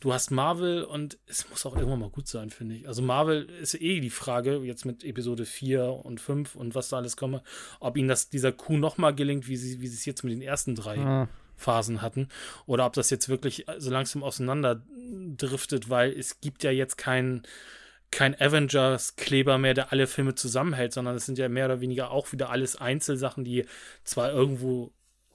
[0.00, 2.88] Du hast Marvel und es muss auch irgendwann mal gut sein, finde ich.
[2.88, 6.98] Also Marvel ist eh die Frage, jetzt mit Episode 4 und 5 und was da
[6.98, 7.42] alles komme,
[7.80, 10.42] ob ihnen das, dieser Coup nochmal gelingt, wie sie, wie sie es jetzt mit den
[10.42, 11.28] ersten drei ah.
[11.56, 12.28] Phasen hatten.
[12.66, 17.42] Oder ob das jetzt wirklich so langsam auseinanderdriftet, weil es gibt ja jetzt keinen
[18.10, 22.30] kein Avengers-Kleber mehr, der alle Filme zusammenhält, sondern es sind ja mehr oder weniger auch
[22.30, 23.66] wieder alles Einzelsachen, die
[24.04, 24.92] zwar irgendwo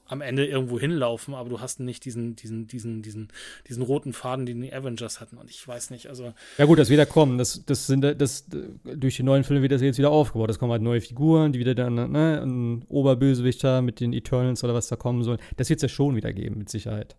[0.10, 3.30] am Ende irgendwo hinlaufen, aber du hast nicht diesen, diesen, diesen, diesen,
[3.68, 5.38] diesen roten Faden, den die Avengers hatten.
[5.38, 6.34] Und ich weiß nicht, also.
[6.58, 7.38] Ja, gut, das wird ja kommen.
[7.38, 8.46] Das, das sind, das,
[8.84, 10.50] durch die neuen Filme wird das jetzt wieder aufgebaut.
[10.50, 14.74] Es kommen halt neue Figuren, die wieder dann, ne, ein Oberbösewichter mit den Eternals oder
[14.74, 15.38] was da kommen soll.
[15.58, 17.16] Das wird es ja schon wieder geben, mit Sicherheit.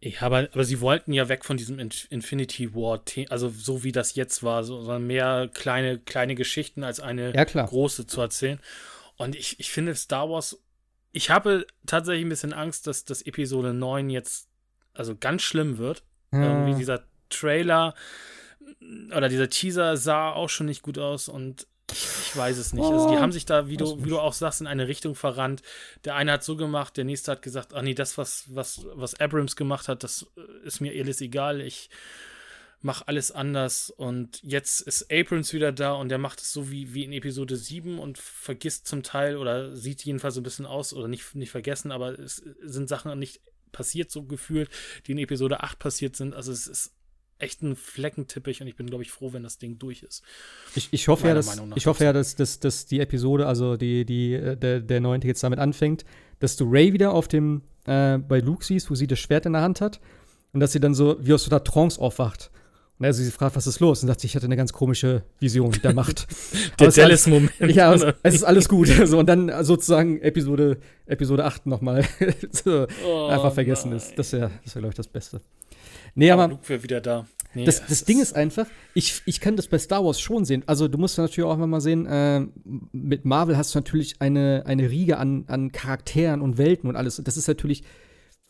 [0.00, 4.16] Ja, aber, aber sie wollten ja weg von diesem Infinity War, also so wie das
[4.16, 8.58] jetzt war, so, sondern mehr kleine, kleine Geschichten als eine ja, große zu erzählen.
[9.16, 10.58] Und ich, ich finde Star Wars
[11.12, 14.48] ich habe tatsächlich ein bisschen Angst, dass das Episode 9 jetzt
[14.94, 16.02] also ganz schlimm wird.
[16.32, 16.42] Ja.
[16.42, 17.94] Irgendwie dieser Trailer
[19.14, 22.84] oder dieser Teaser sah auch schon nicht gut aus und ich weiß es nicht.
[22.84, 25.62] Also die haben sich da, wie du, wie du auch sagst, in eine Richtung verrannt.
[26.04, 29.18] Der eine hat so gemacht, der nächste hat gesagt, ach nee, das, was, was, was
[29.20, 30.26] Abrams gemacht hat, das
[30.64, 31.60] ist mir alles egal.
[31.60, 31.90] Ich
[32.82, 33.90] mach alles anders.
[33.90, 37.56] Und jetzt ist Abrams wieder da und der macht es so wie, wie in Episode
[37.56, 41.50] 7 und vergisst zum Teil oder sieht jedenfalls so ein bisschen aus oder nicht, nicht
[41.50, 43.40] vergessen, aber es sind Sachen nicht
[43.70, 44.68] passiert, so gefühlt,
[45.06, 46.34] die in Episode 8 passiert sind.
[46.34, 46.92] Also es ist
[47.38, 50.22] echt ein Fleckenteppich und ich bin, glaube ich, froh, wenn das Ding durch ist.
[50.76, 54.04] Ich, ich hoffe ja, dass, ich hoffe ja, dass, dass, dass die Episode, also die,
[54.04, 56.04] die, äh, der, der neunte jetzt damit anfängt,
[56.38, 59.54] dass du Ray wieder auf dem, äh, bei Luke siehst, wo sie das Schwert in
[59.54, 60.00] der Hand hat
[60.52, 62.52] und dass sie dann so wie aus so einer Trance aufwacht
[63.04, 64.02] Also sie fragt, was ist los?
[64.02, 66.26] Und sagt, ich hatte eine ganz komische Vision der Macht.
[66.78, 67.52] der Dallas-Moment.
[67.60, 68.88] Ja, es, es, ist alles gut.
[69.04, 72.04] so, und dann sozusagen Episode, Episode 8 nochmal
[72.50, 73.98] so oh, einfach vergessen nein.
[73.98, 74.18] ist.
[74.18, 75.40] Das wäre, das wär, glaube ich, das Beste.
[76.14, 76.48] Nee, aber.
[76.48, 77.26] Luke wäre wieder da.
[77.54, 80.62] Nee, das, das Ding ist einfach, ich, ich kann das bei Star Wars schon sehen.
[80.66, 82.46] Also, du musst natürlich auch mal sehen, äh,
[82.92, 87.20] mit Marvel hast du natürlich eine, eine Riege an, an Charakteren und Welten und alles.
[87.22, 87.82] Das ist natürlich,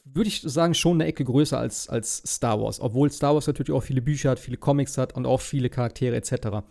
[0.04, 2.80] würde ich sagen, schon eine Ecke größer als, als Star Wars.
[2.80, 6.16] Obwohl Star Wars natürlich auch viele Bücher hat, viele Comics hat und auch viele Charaktere
[6.16, 6.64] etc.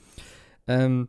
[0.67, 1.07] Ähm,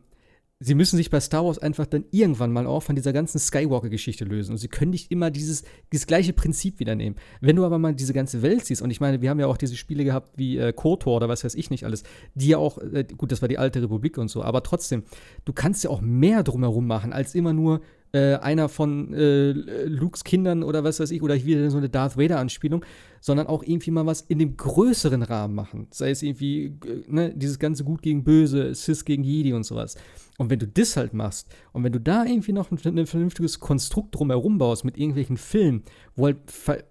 [0.59, 4.23] sie müssen sich bei Star Wars einfach dann irgendwann mal auch von dieser ganzen Skywalker-Geschichte
[4.23, 4.53] lösen.
[4.53, 7.17] Und sie können nicht immer dieses, dieses gleiche Prinzip wieder nehmen.
[7.41, 9.57] Wenn du aber mal diese ganze Welt siehst, und ich meine, wir haben ja auch
[9.57, 12.03] diese Spiele gehabt wie äh, KOTOR oder was weiß ich nicht alles,
[12.35, 15.03] die ja auch, äh, gut, das war die alte Republik und so, aber trotzdem,
[15.43, 17.81] du kannst ja auch mehr drumherum machen, als immer nur
[18.13, 22.15] äh, einer von äh, Lukes Kindern oder was weiß ich, oder wieder so eine Darth
[22.15, 22.85] Vader-Anspielung,
[23.19, 25.87] sondern auch irgendwie mal was in dem größeren Rahmen machen.
[25.89, 29.95] Sei es irgendwie, äh, ne, dieses ganze Gut gegen Böse, Sis gegen Jedi und sowas.
[30.37, 33.59] Und wenn du das halt machst und wenn du da irgendwie noch ein, ein vernünftiges
[33.59, 35.83] Konstrukt drumherum baust mit irgendwelchen Filmen,
[36.15, 36.37] wo halt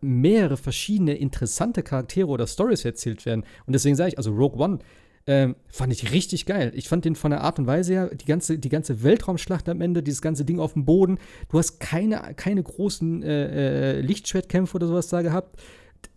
[0.00, 4.80] mehrere verschiedene interessante Charaktere oder Stories erzählt werden, und deswegen sage ich, also Rogue One,
[5.26, 6.72] ähm, fand ich richtig geil.
[6.74, 9.80] Ich fand den von der Art und Weise her, die ganze, die ganze Weltraumschlacht am
[9.80, 11.18] Ende, dieses ganze Ding auf dem Boden.
[11.48, 15.60] Du hast keine, keine großen äh, äh, Lichtschwertkämpfe oder sowas da gehabt.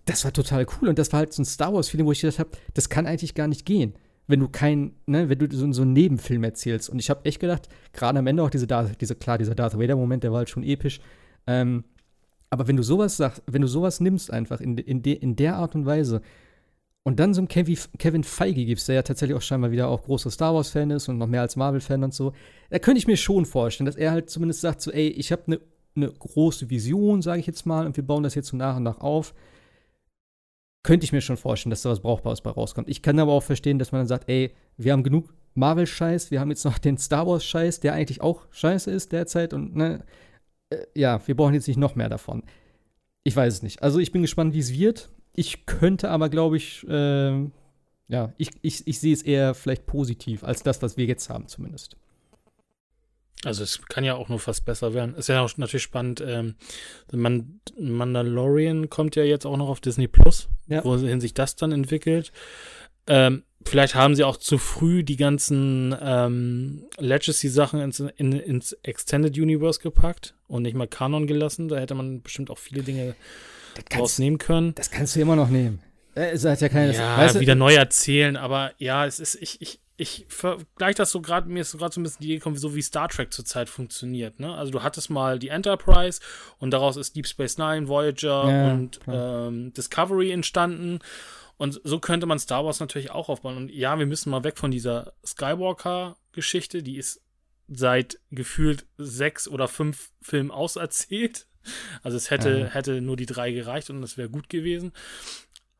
[0.05, 0.89] Das war total cool.
[0.89, 3.35] Und das war halt so ein Star Wars-Feeling, wo ich gedacht habe, das kann eigentlich
[3.35, 3.93] gar nicht gehen
[4.27, 6.89] wenn du kein, ne, wenn du so, so einen Nebenfilm erzählst.
[6.89, 8.67] Und ich habe echt gedacht, gerade am Ende auch diese,
[8.99, 10.99] diese klar, dieser Darth Vader-Moment, der war halt schon episch.
[11.47, 11.83] Ähm,
[12.49, 15.57] aber wenn du sowas sagst, wenn du sowas nimmst einfach in, in, de, in der
[15.57, 16.21] Art und Weise
[17.05, 20.31] und dann so einem Kevin, Feige gibst, der ja tatsächlich auch scheinbar wieder auch großer
[20.31, 22.33] Star Wars-Fan ist und noch mehr als Marvel-Fan und so,
[22.71, 25.43] da könnte ich mir schon vorstellen, dass er halt zumindest sagt, so, ey, ich habe
[25.45, 25.61] eine
[25.93, 28.83] ne große Vision, sage ich jetzt mal, und wir bauen das jetzt so nach und
[28.83, 29.35] nach auf.
[30.81, 32.89] Könnte ich mir schon vorstellen, dass da was Brauchbares bei rauskommt.
[32.89, 36.39] Ich kann aber auch verstehen, dass man dann sagt, ey, wir haben genug Marvel-Scheiß, wir
[36.39, 40.03] haben jetzt noch den Star Wars-Scheiß, der eigentlich auch scheiße ist derzeit und, ne,
[40.71, 42.41] äh, ja, wir brauchen jetzt nicht noch mehr davon.
[43.23, 43.83] Ich weiß es nicht.
[43.83, 45.09] Also ich bin gespannt, wie es wird.
[45.35, 47.49] Ich könnte aber, glaube ich, äh,
[48.07, 51.47] ja, ich, ich, ich sehe es eher vielleicht positiv als das, was wir jetzt haben,
[51.47, 51.97] zumindest.
[53.43, 55.13] Also es kann ja auch nur fast besser werden.
[55.15, 56.21] Ist ja auch natürlich spannend.
[56.25, 56.55] Ähm,
[57.11, 60.83] Man Mandalorian kommt ja jetzt auch noch auf Disney Plus, ja.
[60.83, 62.31] wohin sich das dann entwickelt.
[63.07, 69.37] Ähm, vielleicht haben sie auch zu früh die ganzen ähm, Legacy-Sachen ins, in, ins Extended
[69.37, 71.67] Universe gepackt und nicht mal Kanon gelassen.
[71.67, 73.15] Da hätte man bestimmt auch viele Dinge
[73.83, 74.75] draus nehmen können.
[74.75, 75.81] Das kannst du immer noch nehmen.
[76.15, 76.93] Äh, es hat ja keine.
[76.93, 81.11] Ja, weißt du, wieder neu erzählen, aber ja, es ist, ich, ich, ich vergleiche das
[81.11, 83.07] so gerade, mir ist so gerade so ein bisschen die Idee gekommen, so wie Star
[83.07, 84.39] Trek zurzeit funktioniert.
[84.39, 84.53] Ne?
[84.53, 86.19] Also du hattest mal die Enterprise
[86.57, 90.99] und daraus ist Deep Space Nine, Voyager ja, und ähm, Discovery entstanden.
[91.57, 93.55] Und so könnte man Star Wars natürlich auch aufbauen.
[93.55, 97.21] Und ja, wir müssen mal weg von dieser Skywalker-Geschichte, die ist
[97.69, 101.47] seit gefühlt sechs oder fünf Filmen auserzählt.
[102.03, 102.65] Also es hätte, ja.
[102.67, 104.91] hätte nur die drei gereicht und es wäre gut gewesen.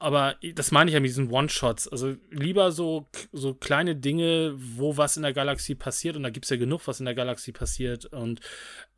[0.06, 1.88] Aber das meine ich ja mit diesen One-Shots.
[1.88, 6.16] Also lieber so, so kleine Dinge, wo was in der Galaxie passiert.
[6.16, 8.06] Und da gibt es ja genug, was in der Galaxie passiert.
[8.06, 8.40] Und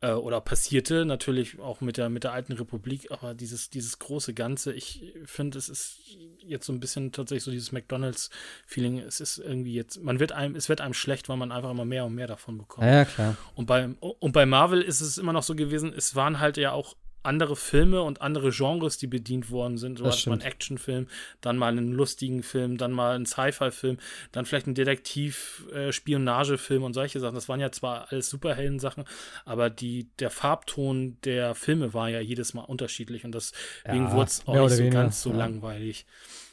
[0.02, 3.10] äh, oder passierte, natürlich auch mit der, mit der alten Republik.
[3.10, 5.96] Aber dieses, dieses große Ganze, ich finde, es ist
[6.40, 8.98] jetzt so ein bisschen tatsächlich so dieses McDonalds-Feeling.
[8.98, 11.86] Es ist irgendwie jetzt, man wird einem, es wird einem schlecht, weil man einfach immer
[11.86, 12.86] mehr und mehr davon bekommt.
[12.86, 13.34] Ja, klar.
[13.54, 16.72] Und bei, und bei Marvel ist es immer noch so gewesen, es waren halt ja
[16.72, 19.98] auch andere Filme und andere Genres, die bedient worden sind.
[19.98, 21.06] So das hat man einen Actionfilm,
[21.40, 23.98] dann mal einen lustigen Film, dann mal einen Sci-Fi-Film,
[24.32, 27.34] dann vielleicht einen Detektiv-Spionagefilm und solche Sachen.
[27.34, 29.04] Das waren ja zwar alles Superhelden-Sachen,
[29.44, 34.30] aber die, der Farbton der Filme war ja jedes Mal unterschiedlich und deswegen ja, wurde
[34.30, 35.02] es auch nicht so weniger.
[35.02, 35.36] ganz so ja.
[35.36, 36.06] langweilig.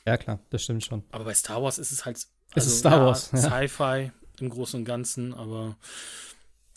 [0.05, 1.03] Ja, klar, das stimmt schon.
[1.11, 2.17] Aber bei Star Wars ist es halt.
[2.53, 3.31] Also, es ist Star ja, Wars.
[3.35, 5.77] Sci-Fi im Großen und Ganzen, aber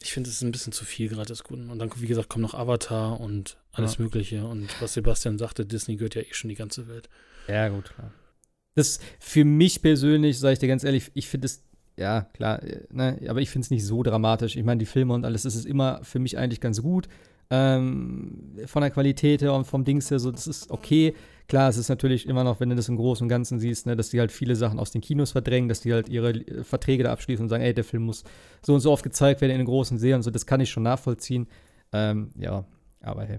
[0.01, 1.70] ich finde, es ist ein bisschen zu viel gerade des Guten.
[1.70, 4.05] Und dann, wie gesagt, kommt noch Avatar und alles ja.
[4.05, 4.47] Mögliche.
[4.47, 7.09] Und was Sebastian sagte, Disney gehört ja eh schon die ganze Welt.
[7.49, 8.12] Ja, gut, klar.
[8.75, 11.65] Das für mich persönlich, sage ich dir ganz ehrlich, ich finde es,
[11.97, 14.55] ja, klar, äh, ne, aber ich finde es nicht so dramatisch.
[14.55, 17.09] Ich meine, die Filme und alles, das ist immer für mich eigentlich ganz gut.
[17.51, 21.15] Ähm, von der Qualität her und vom Dings her, so, das ist okay.
[21.49, 23.97] Klar, es ist natürlich immer noch, wenn du das im Großen und Ganzen siehst, ne,
[23.97, 27.05] dass die halt viele Sachen aus den Kinos verdrängen, dass die halt ihre äh, Verträge
[27.05, 28.23] da abschließen und sagen, ey, der Film muss
[28.62, 30.70] so und so oft gezeigt werden in den großen Serien und so, das kann ich
[30.70, 31.49] schon nachvollziehen.
[31.93, 32.66] Ähm, ja,
[33.01, 33.39] aber hey.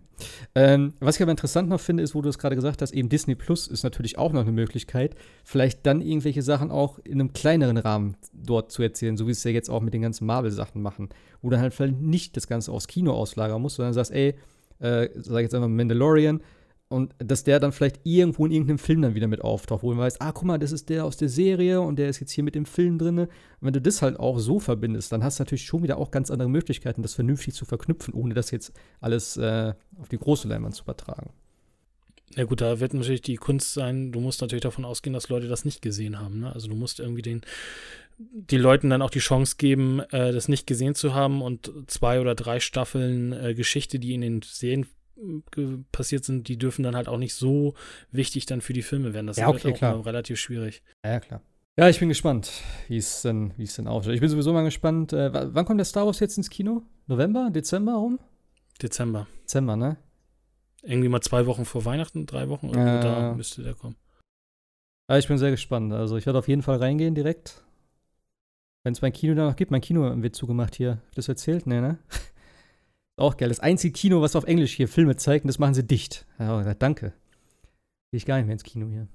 [0.55, 3.09] Ähm, was ich aber interessant noch finde, ist, wo du es gerade gesagt hast, eben
[3.09, 7.33] Disney Plus ist natürlich auch noch eine Möglichkeit, vielleicht dann irgendwelche Sachen auch in einem
[7.33, 10.81] kleineren Rahmen dort zu erzählen, so wie es ja jetzt auch mit den ganzen Marvel-Sachen
[10.81, 11.09] machen,
[11.43, 14.33] wo du halt vielleicht nicht das Ganze aufs Kino auslagern musst, sondern sagst, ey,
[14.79, 16.41] äh, sag jetzt einfach Mandalorian,
[16.89, 19.99] und dass der dann vielleicht irgendwo in irgendeinem Film dann wieder mit auftaucht, wo man
[19.99, 22.43] weiß, ah, guck mal, das ist der aus der Serie und der ist jetzt hier
[22.43, 23.19] mit dem Film drin.
[23.19, 23.29] Und
[23.61, 26.31] wenn du das halt auch so verbindest, dann hast du natürlich schon wieder auch ganz
[26.31, 30.73] andere Möglichkeiten, das vernünftig zu verknüpfen, ohne das jetzt alles äh, auf die große Leinwand
[30.73, 31.29] zu übertragen.
[32.35, 35.47] Ja gut, da wird natürlich die Kunst sein, du musst natürlich davon ausgehen, dass Leute
[35.47, 36.39] das nicht gesehen haben.
[36.39, 36.51] Ne?
[36.51, 37.41] Also du musst irgendwie den,
[38.17, 42.19] die Leuten dann auch die Chance geben, äh, das nicht gesehen zu haben und zwei
[42.19, 44.87] oder drei Staffeln äh, Geschichte, die in den Serien
[45.91, 47.73] passiert sind, die dürfen dann halt auch nicht so
[48.11, 49.27] wichtig dann für die Filme werden.
[49.27, 50.83] Das ja, okay, ist halt auch relativ schwierig.
[51.05, 51.41] Ja, klar.
[51.77, 52.51] Ja, ich bin gespannt,
[52.89, 54.13] wie es denn, wie es denn aussieht.
[54.13, 55.13] Ich bin sowieso mal gespannt.
[55.13, 56.83] Äh, wann kommt der Star Wars jetzt ins Kino?
[57.07, 57.49] November?
[57.51, 58.19] Dezember rum?
[58.81, 59.27] Dezember.
[59.43, 59.97] Dezember, ne?
[60.81, 63.95] Irgendwie mal zwei Wochen vor Weihnachten, drei Wochen, äh, da müsste der kommen.
[65.09, 65.91] Ja, ich bin sehr gespannt.
[65.93, 67.63] Also ich werde auf jeden Fall reingehen direkt.
[68.83, 69.71] Wenn es mein Kino da noch gibt.
[69.71, 71.01] Mein Kino wird zugemacht hier.
[71.15, 71.65] Das erzählt?
[71.65, 71.97] Nee, ne?
[73.19, 73.49] Auch geil.
[73.49, 76.25] Das einzige Kino, was auf Englisch hier Filme zeigt, und das machen sie dicht.
[76.39, 77.13] Ja, danke.
[78.11, 79.07] Gehe ich gar nicht mehr ins Kino hier.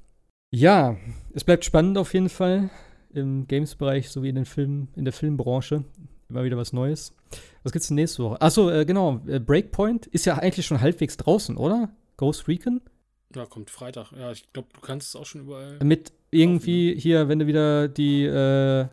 [0.52, 0.96] Ja,
[1.32, 2.70] es bleibt spannend auf jeden Fall
[3.12, 5.84] im Games-Bereich sowie in den Filmen, in der Filmbranche.
[6.28, 7.14] Immer wieder was Neues.
[7.62, 8.40] Was gibt's denn nächste Woche?
[8.40, 9.20] Achso, äh, genau.
[9.26, 11.90] Äh, Breakpoint ist ja eigentlich schon halbwegs draußen, oder?
[12.16, 12.80] Ghost Recon?
[13.34, 14.12] Ja, kommt Freitag.
[14.12, 15.78] Ja, ich glaube, du kannst es auch schon überall.
[15.82, 18.86] Mit irgendwie kaufen, hier, wenn du wieder die äh,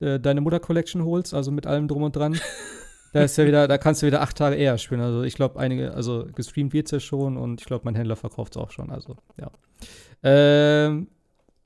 [0.00, 2.38] äh deine Mutter Collection holst, also mit allem drum und dran.
[3.14, 5.00] da ist ja wieder, da kannst du wieder acht Tage eher spielen.
[5.00, 8.16] Also ich glaube, einige, also gestreamt wird es ja schon und ich glaube, mein Händler
[8.16, 8.90] verkauft es auch schon.
[8.90, 9.52] Also, ja.
[10.24, 11.06] Ähm,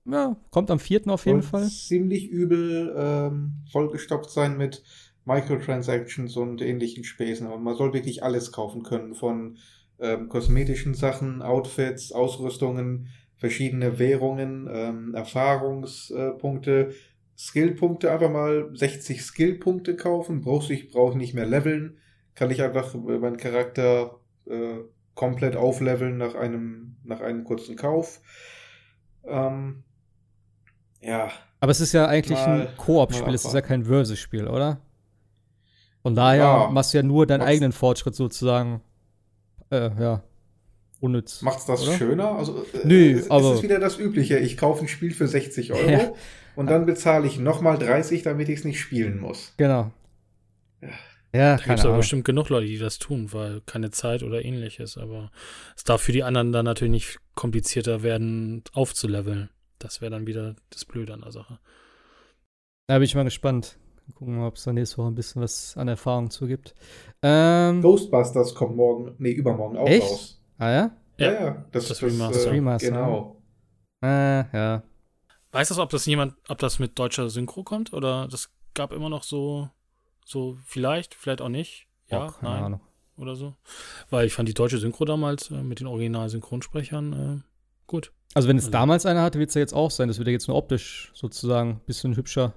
[0.05, 1.09] ja, kommt am 4.
[1.09, 1.67] auf jeden Fall.
[1.67, 4.83] Ziemlich übel ähm, vollgestopft sein mit
[5.25, 7.47] Microtransactions und ähnlichen Späßen.
[7.47, 9.57] Und man soll wirklich alles kaufen können, von
[10.01, 13.09] ähm, kosmetischen Sachen, Outfits, Ausrüstungen,
[13.39, 16.93] verschiedene Währungen, ähm, Erfahrungspunkte,
[17.39, 21.99] Skillpunkte, einfach mal 60 Skillpunkte kaufen, brauchst ich brauche nicht mehr leveln,
[22.35, 24.79] kann ich einfach meinen Charakter äh,
[25.15, 28.21] komplett aufleveln nach einem, nach einem kurzen Kauf.
[29.25, 29.85] Ähm,
[31.01, 31.31] ja.
[31.61, 34.81] Aber es ist ja eigentlich mal, ein Koop-Spiel, es ist ja kein Versus-Spiel, oder?
[36.03, 38.81] Von daher ja, machst du ja nur deinen eigenen Fortschritt sozusagen,
[39.71, 40.25] äh, ja,
[41.01, 41.43] unnütz.
[41.43, 41.97] Macht's das oder?
[41.97, 42.33] schöner?
[42.33, 43.51] Also, äh, Nö, es, aber.
[43.51, 44.39] Es ist wieder das Übliche.
[44.39, 45.89] Ich kaufe ein Spiel für 60 Euro.
[45.89, 46.13] Ja
[46.59, 49.55] und dann bezahle ich nochmal 30, damit ich es nicht spielen muss.
[49.59, 49.93] Genau.
[50.81, 50.89] Ja.
[51.33, 54.45] Ja, da gibt es aber bestimmt genug Leute, die das tun, weil keine Zeit oder
[54.45, 54.99] ähnliches.
[54.99, 55.31] Aber
[55.77, 59.51] es darf für die anderen dann natürlich nicht komplizierter werden, aufzuleveln.
[59.79, 61.61] Das wäre dann wieder das Blöde an der Sache.
[62.89, 63.79] Da bin ich mal gespannt.
[64.17, 66.75] Gucken wir, ob es da nächste Woche ein bisschen was an Erfahrung zugibt.
[67.23, 70.03] Ähm, Ghostbusters kommt morgen, nee, übermorgen auch echt?
[70.03, 70.43] raus.
[70.59, 70.91] Ah ja?
[71.19, 71.65] Ja, ja.
[71.71, 72.49] Das, das, das Remaster.
[72.49, 72.89] Äh, Remaster.
[72.89, 73.43] Genau.
[74.03, 74.83] Äh, ja.
[75.53, 77.93] Weißt du, ob das jemand, ob das mit deutscher Synchro kommt?
[77.93, 79.71] Oder das gab immer noch so,
[80.25, 81.87] so vielleicht, vielleicht auch nicht.
[82.09, 82.65] Ja, oh, nein.
[82.65, 82.81] Ahnung.
[83.17, 83.57] Oder so.
[84.11, 87.43] Weil ich fand die deutsche Synchro damals äh, mit den Original-Synchronsprechern äh,
[87.87, 88.13] gut.
[88.35, 88.73] Also wenn es also.
[88.73, 90.09] damals eine hatte, wird es ja jetzt auch sein.
[90.09, 92.55] Das wird ja jetzt nur optisch sozusagen ein bisschen hübscher.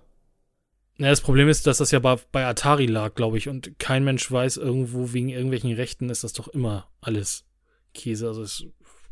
[0.97, 4.03] Ja, das Problem ist, dass das ja bei, bei Atari lag, glaube ich, und kein
[4.03, 7.45] Mensch weiß irgendwo, wegen irgendwelchen Rechten ist das doch immer alles
[7.93, 8.27] Käse.
[8.27, 8.65] Also es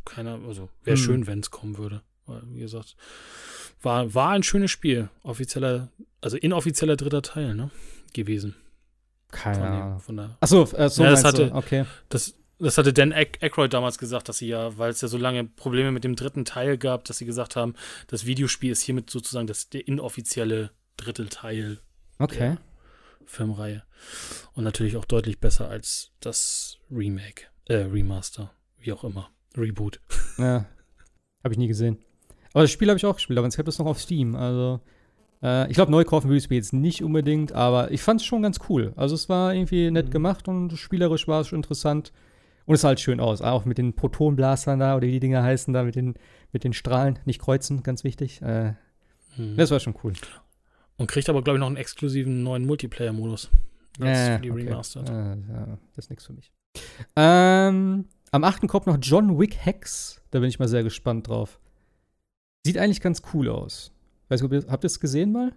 [0.05, 1.03] keiner, also wäre hm.
[1.03, 2.03] schön, wenn es kommen würde.
[2.27, 2.95] Weil, wie gesagt,
[3.81, 5.09] war, war ein schönes Spiel.
[5.23, 5.89] Offizieller,
[6.21, 7.71] also inoffizieller dritter Teil, ne?
[8.13, 8.55] Gewesen.
[9.31, 9.99] Keine Ahnung.
[9.99, 11.55] Von der, Achso, äh, so ja, das hatte, du?
[11.55, 11.85] okay.
[12.09, 15.45] Das, das hatte Dan Aykroyd damals gesagt, dass sie ja, weil es ja so lange
[15.45, 17.75] Probleme mit dem dritten Teil gab, dass sie gesagt haben,
[18.07, 21.79] das Videospiel ist hiermit sozusagen das, der inoffizielle dritte Teil
[22.17, 22.37] okay.
[22.39, 22.57] der
[23.25, 23.83] Filmreihe.
[24.53, 29.29] Und natürlich auch deutlich besser als das Remake, äh, Remaster, wie auch immer.
[29.55, 29.99] Reboot.
[30.37, 30.65] Ja.
[31.43, 31.99] Habe ich nie gesehen.
[32.53, 34.35] Aber das Spiel habe ich auch gespielt, aber es gibt es noch auf Steam.
[34.35, 34.79] Also,
[35.43, 38.25] äh, ich glaube, neu kaufen würde ich es jetzt nicht unbedingt, aber ich fand es
[38.25, 38.93] schon ganz cool.
[38.95, 40.11] Also, es war irgendwie nett mhm.
[40.11, 42.11] gemacht und spielerisch war es schon interessant.
[42.65, 43.41] Und es sah halt schön aus.
[43.41, 46.13] Auch mit den Protonblastern da oder wie die Dinger heißen da, mit den,
[46.51, 47.17] mit den Strahlen.
[47.25, 48.43] Nicht kreuzen, ganz wichtig.
[48.43, 48.73] Äh,
[49.37, 49.57] mhm.
[49.57, 50.13] Das war schon cool.
[50.97, 53.49] Und kriegt aber, glaube ich, noch einen exklusiven neuen Multiplayer-Modus.
[53.97, 54.63] Das äh, für die okay.
[54.63, 55.09] Remastered.
[55.09, 56.51] Äh, ja, das ist nichts für mich.
[57.15, 58.67] Ähm, am 8.
[58.67, 60.21] kommt noch John Wick Hex.
[60.31, 61.59] Da bin ich mal sehr gespannt drauf.
[62.65, 63.91] Sieht eigentlich ganz cool aus.
[64.27, 65.53] Weiß habt ihr es gesehen mal?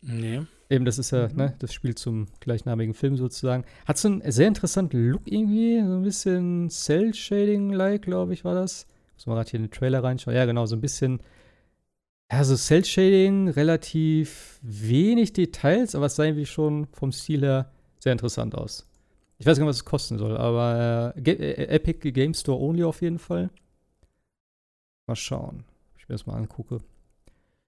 [0.00, 0.42] Nee.
[0.70, 1.36] Eben, das ist ja mhm.
[1.36, 3.64] ne, das Spiel zum gleichnamigen Film sozusagen.
[3.86, 8.86] Hat so einen sehr interessanten Look irgendwie, so ein bisschen Cell-Shading-like, glaube ich, war das.
[9.14, 10.36] Muss man gerade hier in den Trailer reinschauen.
[10.36, 11.20] Ja, genau, so ein bisschen.
[12.30, 18.12] Ja, so Cell-Shading, relativ wenig Details, aber es sah irgendwie schon vom Stil her sehr
[18.12, 18.86] interessant aus.
[19.38, 22.84] Ich weiß gar nicht, was es kosten soll, aber äh, äh Epic Game Store Only
[22.84, 23.48] auf jeden Fall.
[25.06, 25.64] Mal schauen
[26.08, 26.80] ich mir das mal angucke.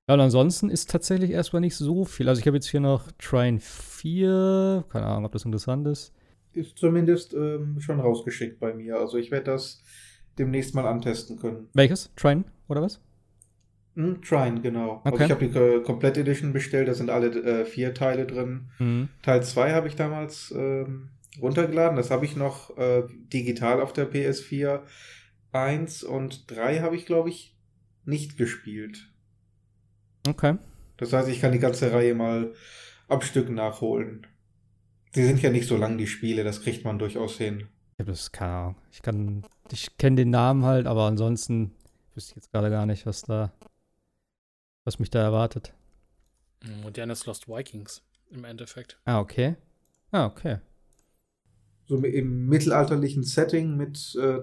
[0.09, 2.29] Ja, und ansonsten ist tatsächlich erstmal nicht so viel.
[2.29, 6.13] Also ich habe jetzt hier noch Trine 4, keine Ahnung, ob das interessant ist.
[6.53, 8.99] Ist zumindest ähm, schon rausgeschickt bei mir.
[8.99, 9.83] Also ich werde das
[10.39, 11.69] demnächst mal antesten können.
[11.75, 12.11] Welches?
[12.17, 13.01] Trine oder was?
[13.95, 15.03] Hm, Trine, genau.
[15.05, 15.11] Okay.
[15.13, 15.49] Also ich habe
[16.01, 18.71] die äh, Edition bestellt, da sind alle äh, vier Teile drin.
[18.79, 19.09] Mhm.
[19.23, 21.11] Teil 2 habe ich damals ähm,
[21.41, 23.03] runtergeladen, das habe ich noch äh,
[23.33, 24.81] digital auf der PS4.
[25.53, 27.57] 1 und 3 habe ich, glaube ich,
[28.11, 29.09] nicht gespielt.
[30.29, 30.59] Okay.
[30.99, 32.53] Das heißt, ich kann die ganze Reihe mal
[33.09, 34.27] am Stück nachholen.
[35.13, 37.69] Sie sind ja nicht so lang, die Spiele, das kriegt man durchaus hin.
[37.95, 38.77] Ich habe das keine Ahnung.
[38.93, 41.73] Ich kann, ich kenne den Namen halt, aber ansonsten
[42.15, 43.53] wüsste ich jetzt gerade gar nicht, was da,
[44.85, 45.73] was mich da erwartet.
[46.83, 48.99] Modernes Lost Vikings im Endeffekt.
[49.05, 49.57] Ah, okay.
[50.13, 50.59] Ah, okay.
[51.87, 54.41] So im mittelalterlichen Setting mit, äh,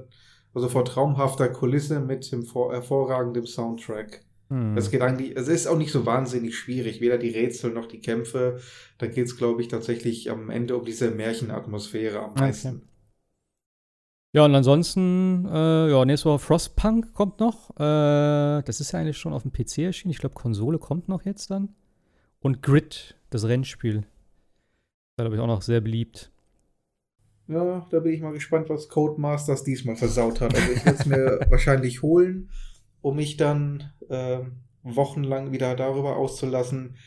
[0.57, 4.21] also vor traumhafter Kulisse mit dem vor hervorragenden Soundtrack.
[4.49, 4.75] Hm.
[4.75, 7.99] Es geht eigentlich, es ist auch nicht so wahnsinnig schwierig, weder die Rätsel noch die
[7.99, 8.59] Kämpfe.
[8.97, 12.41] Da geht es, glaube ich, tatsächlich am Ende um diese Märchenatmosphäre am Okay.
[12.41, 12.81] meisten.
[14.33, 17.71] Ja, und ansonsten, äh, ja, nächste Woche Frostpunk kommt noch.
[17.75, 20.11] Äh, das ist ja eigentlich schon auf dem PC erschienen.
[20.11, 21.69] Ich glaube, Konsole kommt noch jetzt dann.
[22.39, 24.05] Und Grid, das Rennspiel.
[25.17, 26.31] Da glaube ich auch noch sehr beliebt.
[27.47, 30.53] Ja, da bin ich mal gespannt, was Codemasters diesmal versaut hat.
[30.53, 32.49] Also ich werde es mir wahrscheinlich holen,
[33.01, 36.97] um mich dann ähm, wochenlang wieder darüber auszulassen,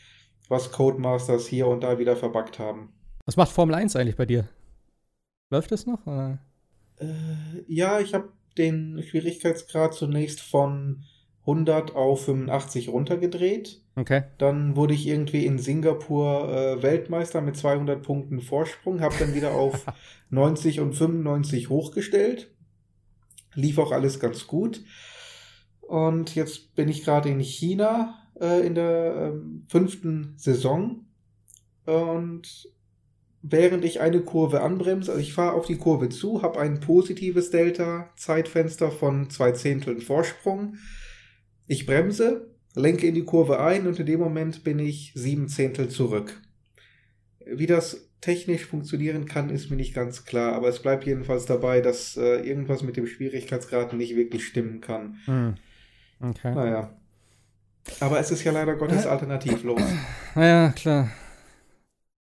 [0.49, 2.93] was Codemasters hier und da wieder verbuggt haben.
[3.25, 4.49] Was macht Formel 1 eigentlich bei dir?
[5.51, 6.05] Läuft das noch?
[6.07, 6.39] Oder?
[6.97, 7.05] Äh,
[7.67, 11.03] ja, ich habe den Schwierigkeitsgrad zunächst von
[11.41, 13.81] 100 auf 85 runtergedreht.
[13.95, 14.23] Okay.
[14.37, 19.53] Dann wurde ich irgendwie in Singapur äh, Weltmeister mit 200 Punkten Vorsprung, habe dann wieder
[19.53, 19.85] auf
[20.29, 22.51] 90 und 95 hochgestellt.
[23.53, 24.81] Lief auch alles ganz gut.
[25.81, 31.05] Und jetzt bin ich gerade in China äh, in der ähm, fünften Saison.
[31.85, 32.69] Und
[33.41, 37.49] während ich eine Kurve anbremse, also ich fahre auf die Kurve zu, habe ein positives
[37.49, 40.75] Delta-Zeitfenster von zwei Zehnteln Vorsprung.
[41.67, 45.89] Ich bremse, lenke in die Kurve ein und in dem Moment bin ich sieben Zehntel
[45.89, 46.41] zurück.
[47.45, 51.81] Wie das technisch funktionieren kann, ist mir nicht ganz klar, aber es bleibt jedenfalls dabei,
[51.81, 55.17] dass äh, irgendwas mit dem Schwierigkeitsgrad nicht wirklich stimmen kann.
[55.25, 55.55] Hm.
[56.21, 56.53] Okay.
[56.53, 56.95] Naja.
[57.99, 59.81] Aber es ist ja leider Gottes alternativlos.
[60.35, 61.11] Naja, klar.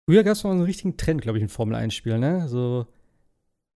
[0.06, 2.48] Früher gab es mal so einen richtigen Trend, glaube ich, in Formel 1-Spielen, ne?
[2.48, 2.86] So,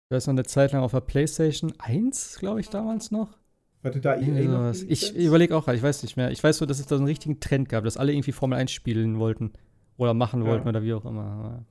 [0.09, 3.37] da ist noch eine Zeit lang auf der PlayStation 1, glaube ich, damals noch.
[3.85, 4.79] Hatte da EA noch sowas.
[4.81, 6.31] die Ich überlege auch gerade, ich weiß nicht mehr.
[6.31, 8.57] Ich weiß so, dass es da so einen richtigen Trend gab, dass alle irgendwie Formel
[8.57, 9.53] 1 spielen wollten.
[9.97, 10.47] Oder machen Ja.
[10.49, 11.63] wollten oder wie auch immer.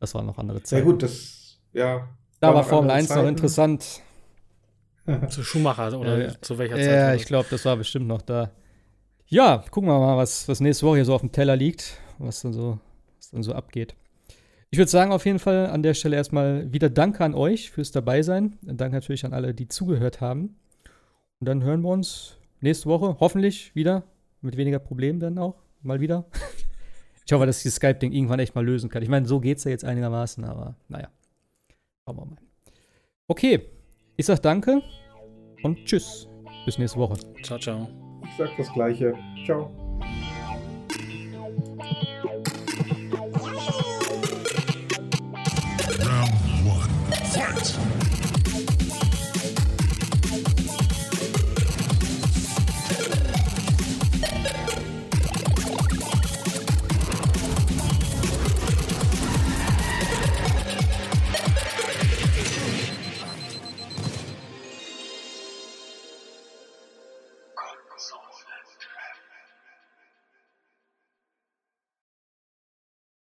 [0.00, 0.84] Das waren noch andere Sehr Zeiten.
[0.86, 2.08] gut, das, ja.
[2.40, 3.28] Da war noch Formel andere 1 noch Zeiten.
[3.28, 4.00] interessant.
[5.28, 6.84] Zu Schumacher oder Ja, zu welcher Zeit?
[6.86, 8.50] Ja, war ich glaube, das war bestimmt noch da.
[9.26, 12.40] Ja, gucken wir mal, was, was nächste Woche hier so auf dem Teller liegt, was
[12.40, 12.78] dann so,
[13.18, 13.94] was dann so abgeht.
[14.70, 17.92] Ich würde sagen, auf jeden Fall an der Stelle erstmal wieder Danke an euch fürs
[17.92, 18.58] Dabeisein.
[18.62, 20.56] Danke natürlich an alle, die zugehört haben.
[21.44, 24.04] Und dann hören wir uns nächste Woche hoffentlich wieder
[24.40, 26.24] mit weniger Problemen dann auch mal wieder.
[27.26, 29.02] Ich hoffe, dass ich das Skype-Ding irgendwann echt mal lösen kann.
[29.02, 31.10] Ich meine, so geht es ja jetzt einigermaßen, aber naja.
[32.06, 32.38] Schauen wir mal.
[33.28, 33.60] Okay,
[34.16, 34.80] ich sag danke
[35.62, 36.26] und tschüss.
[36.64, 37.18] Bis nächste Woche.
[37.42, 37.90] Ciao, ciao.
[38.22, 39.12] Ich sag das Gleiche.
[39.44, 39.70] Ciao.
[46.00, 46.32] Round
[46.64, 46.88] one.
[47.34, 48.03] Fight!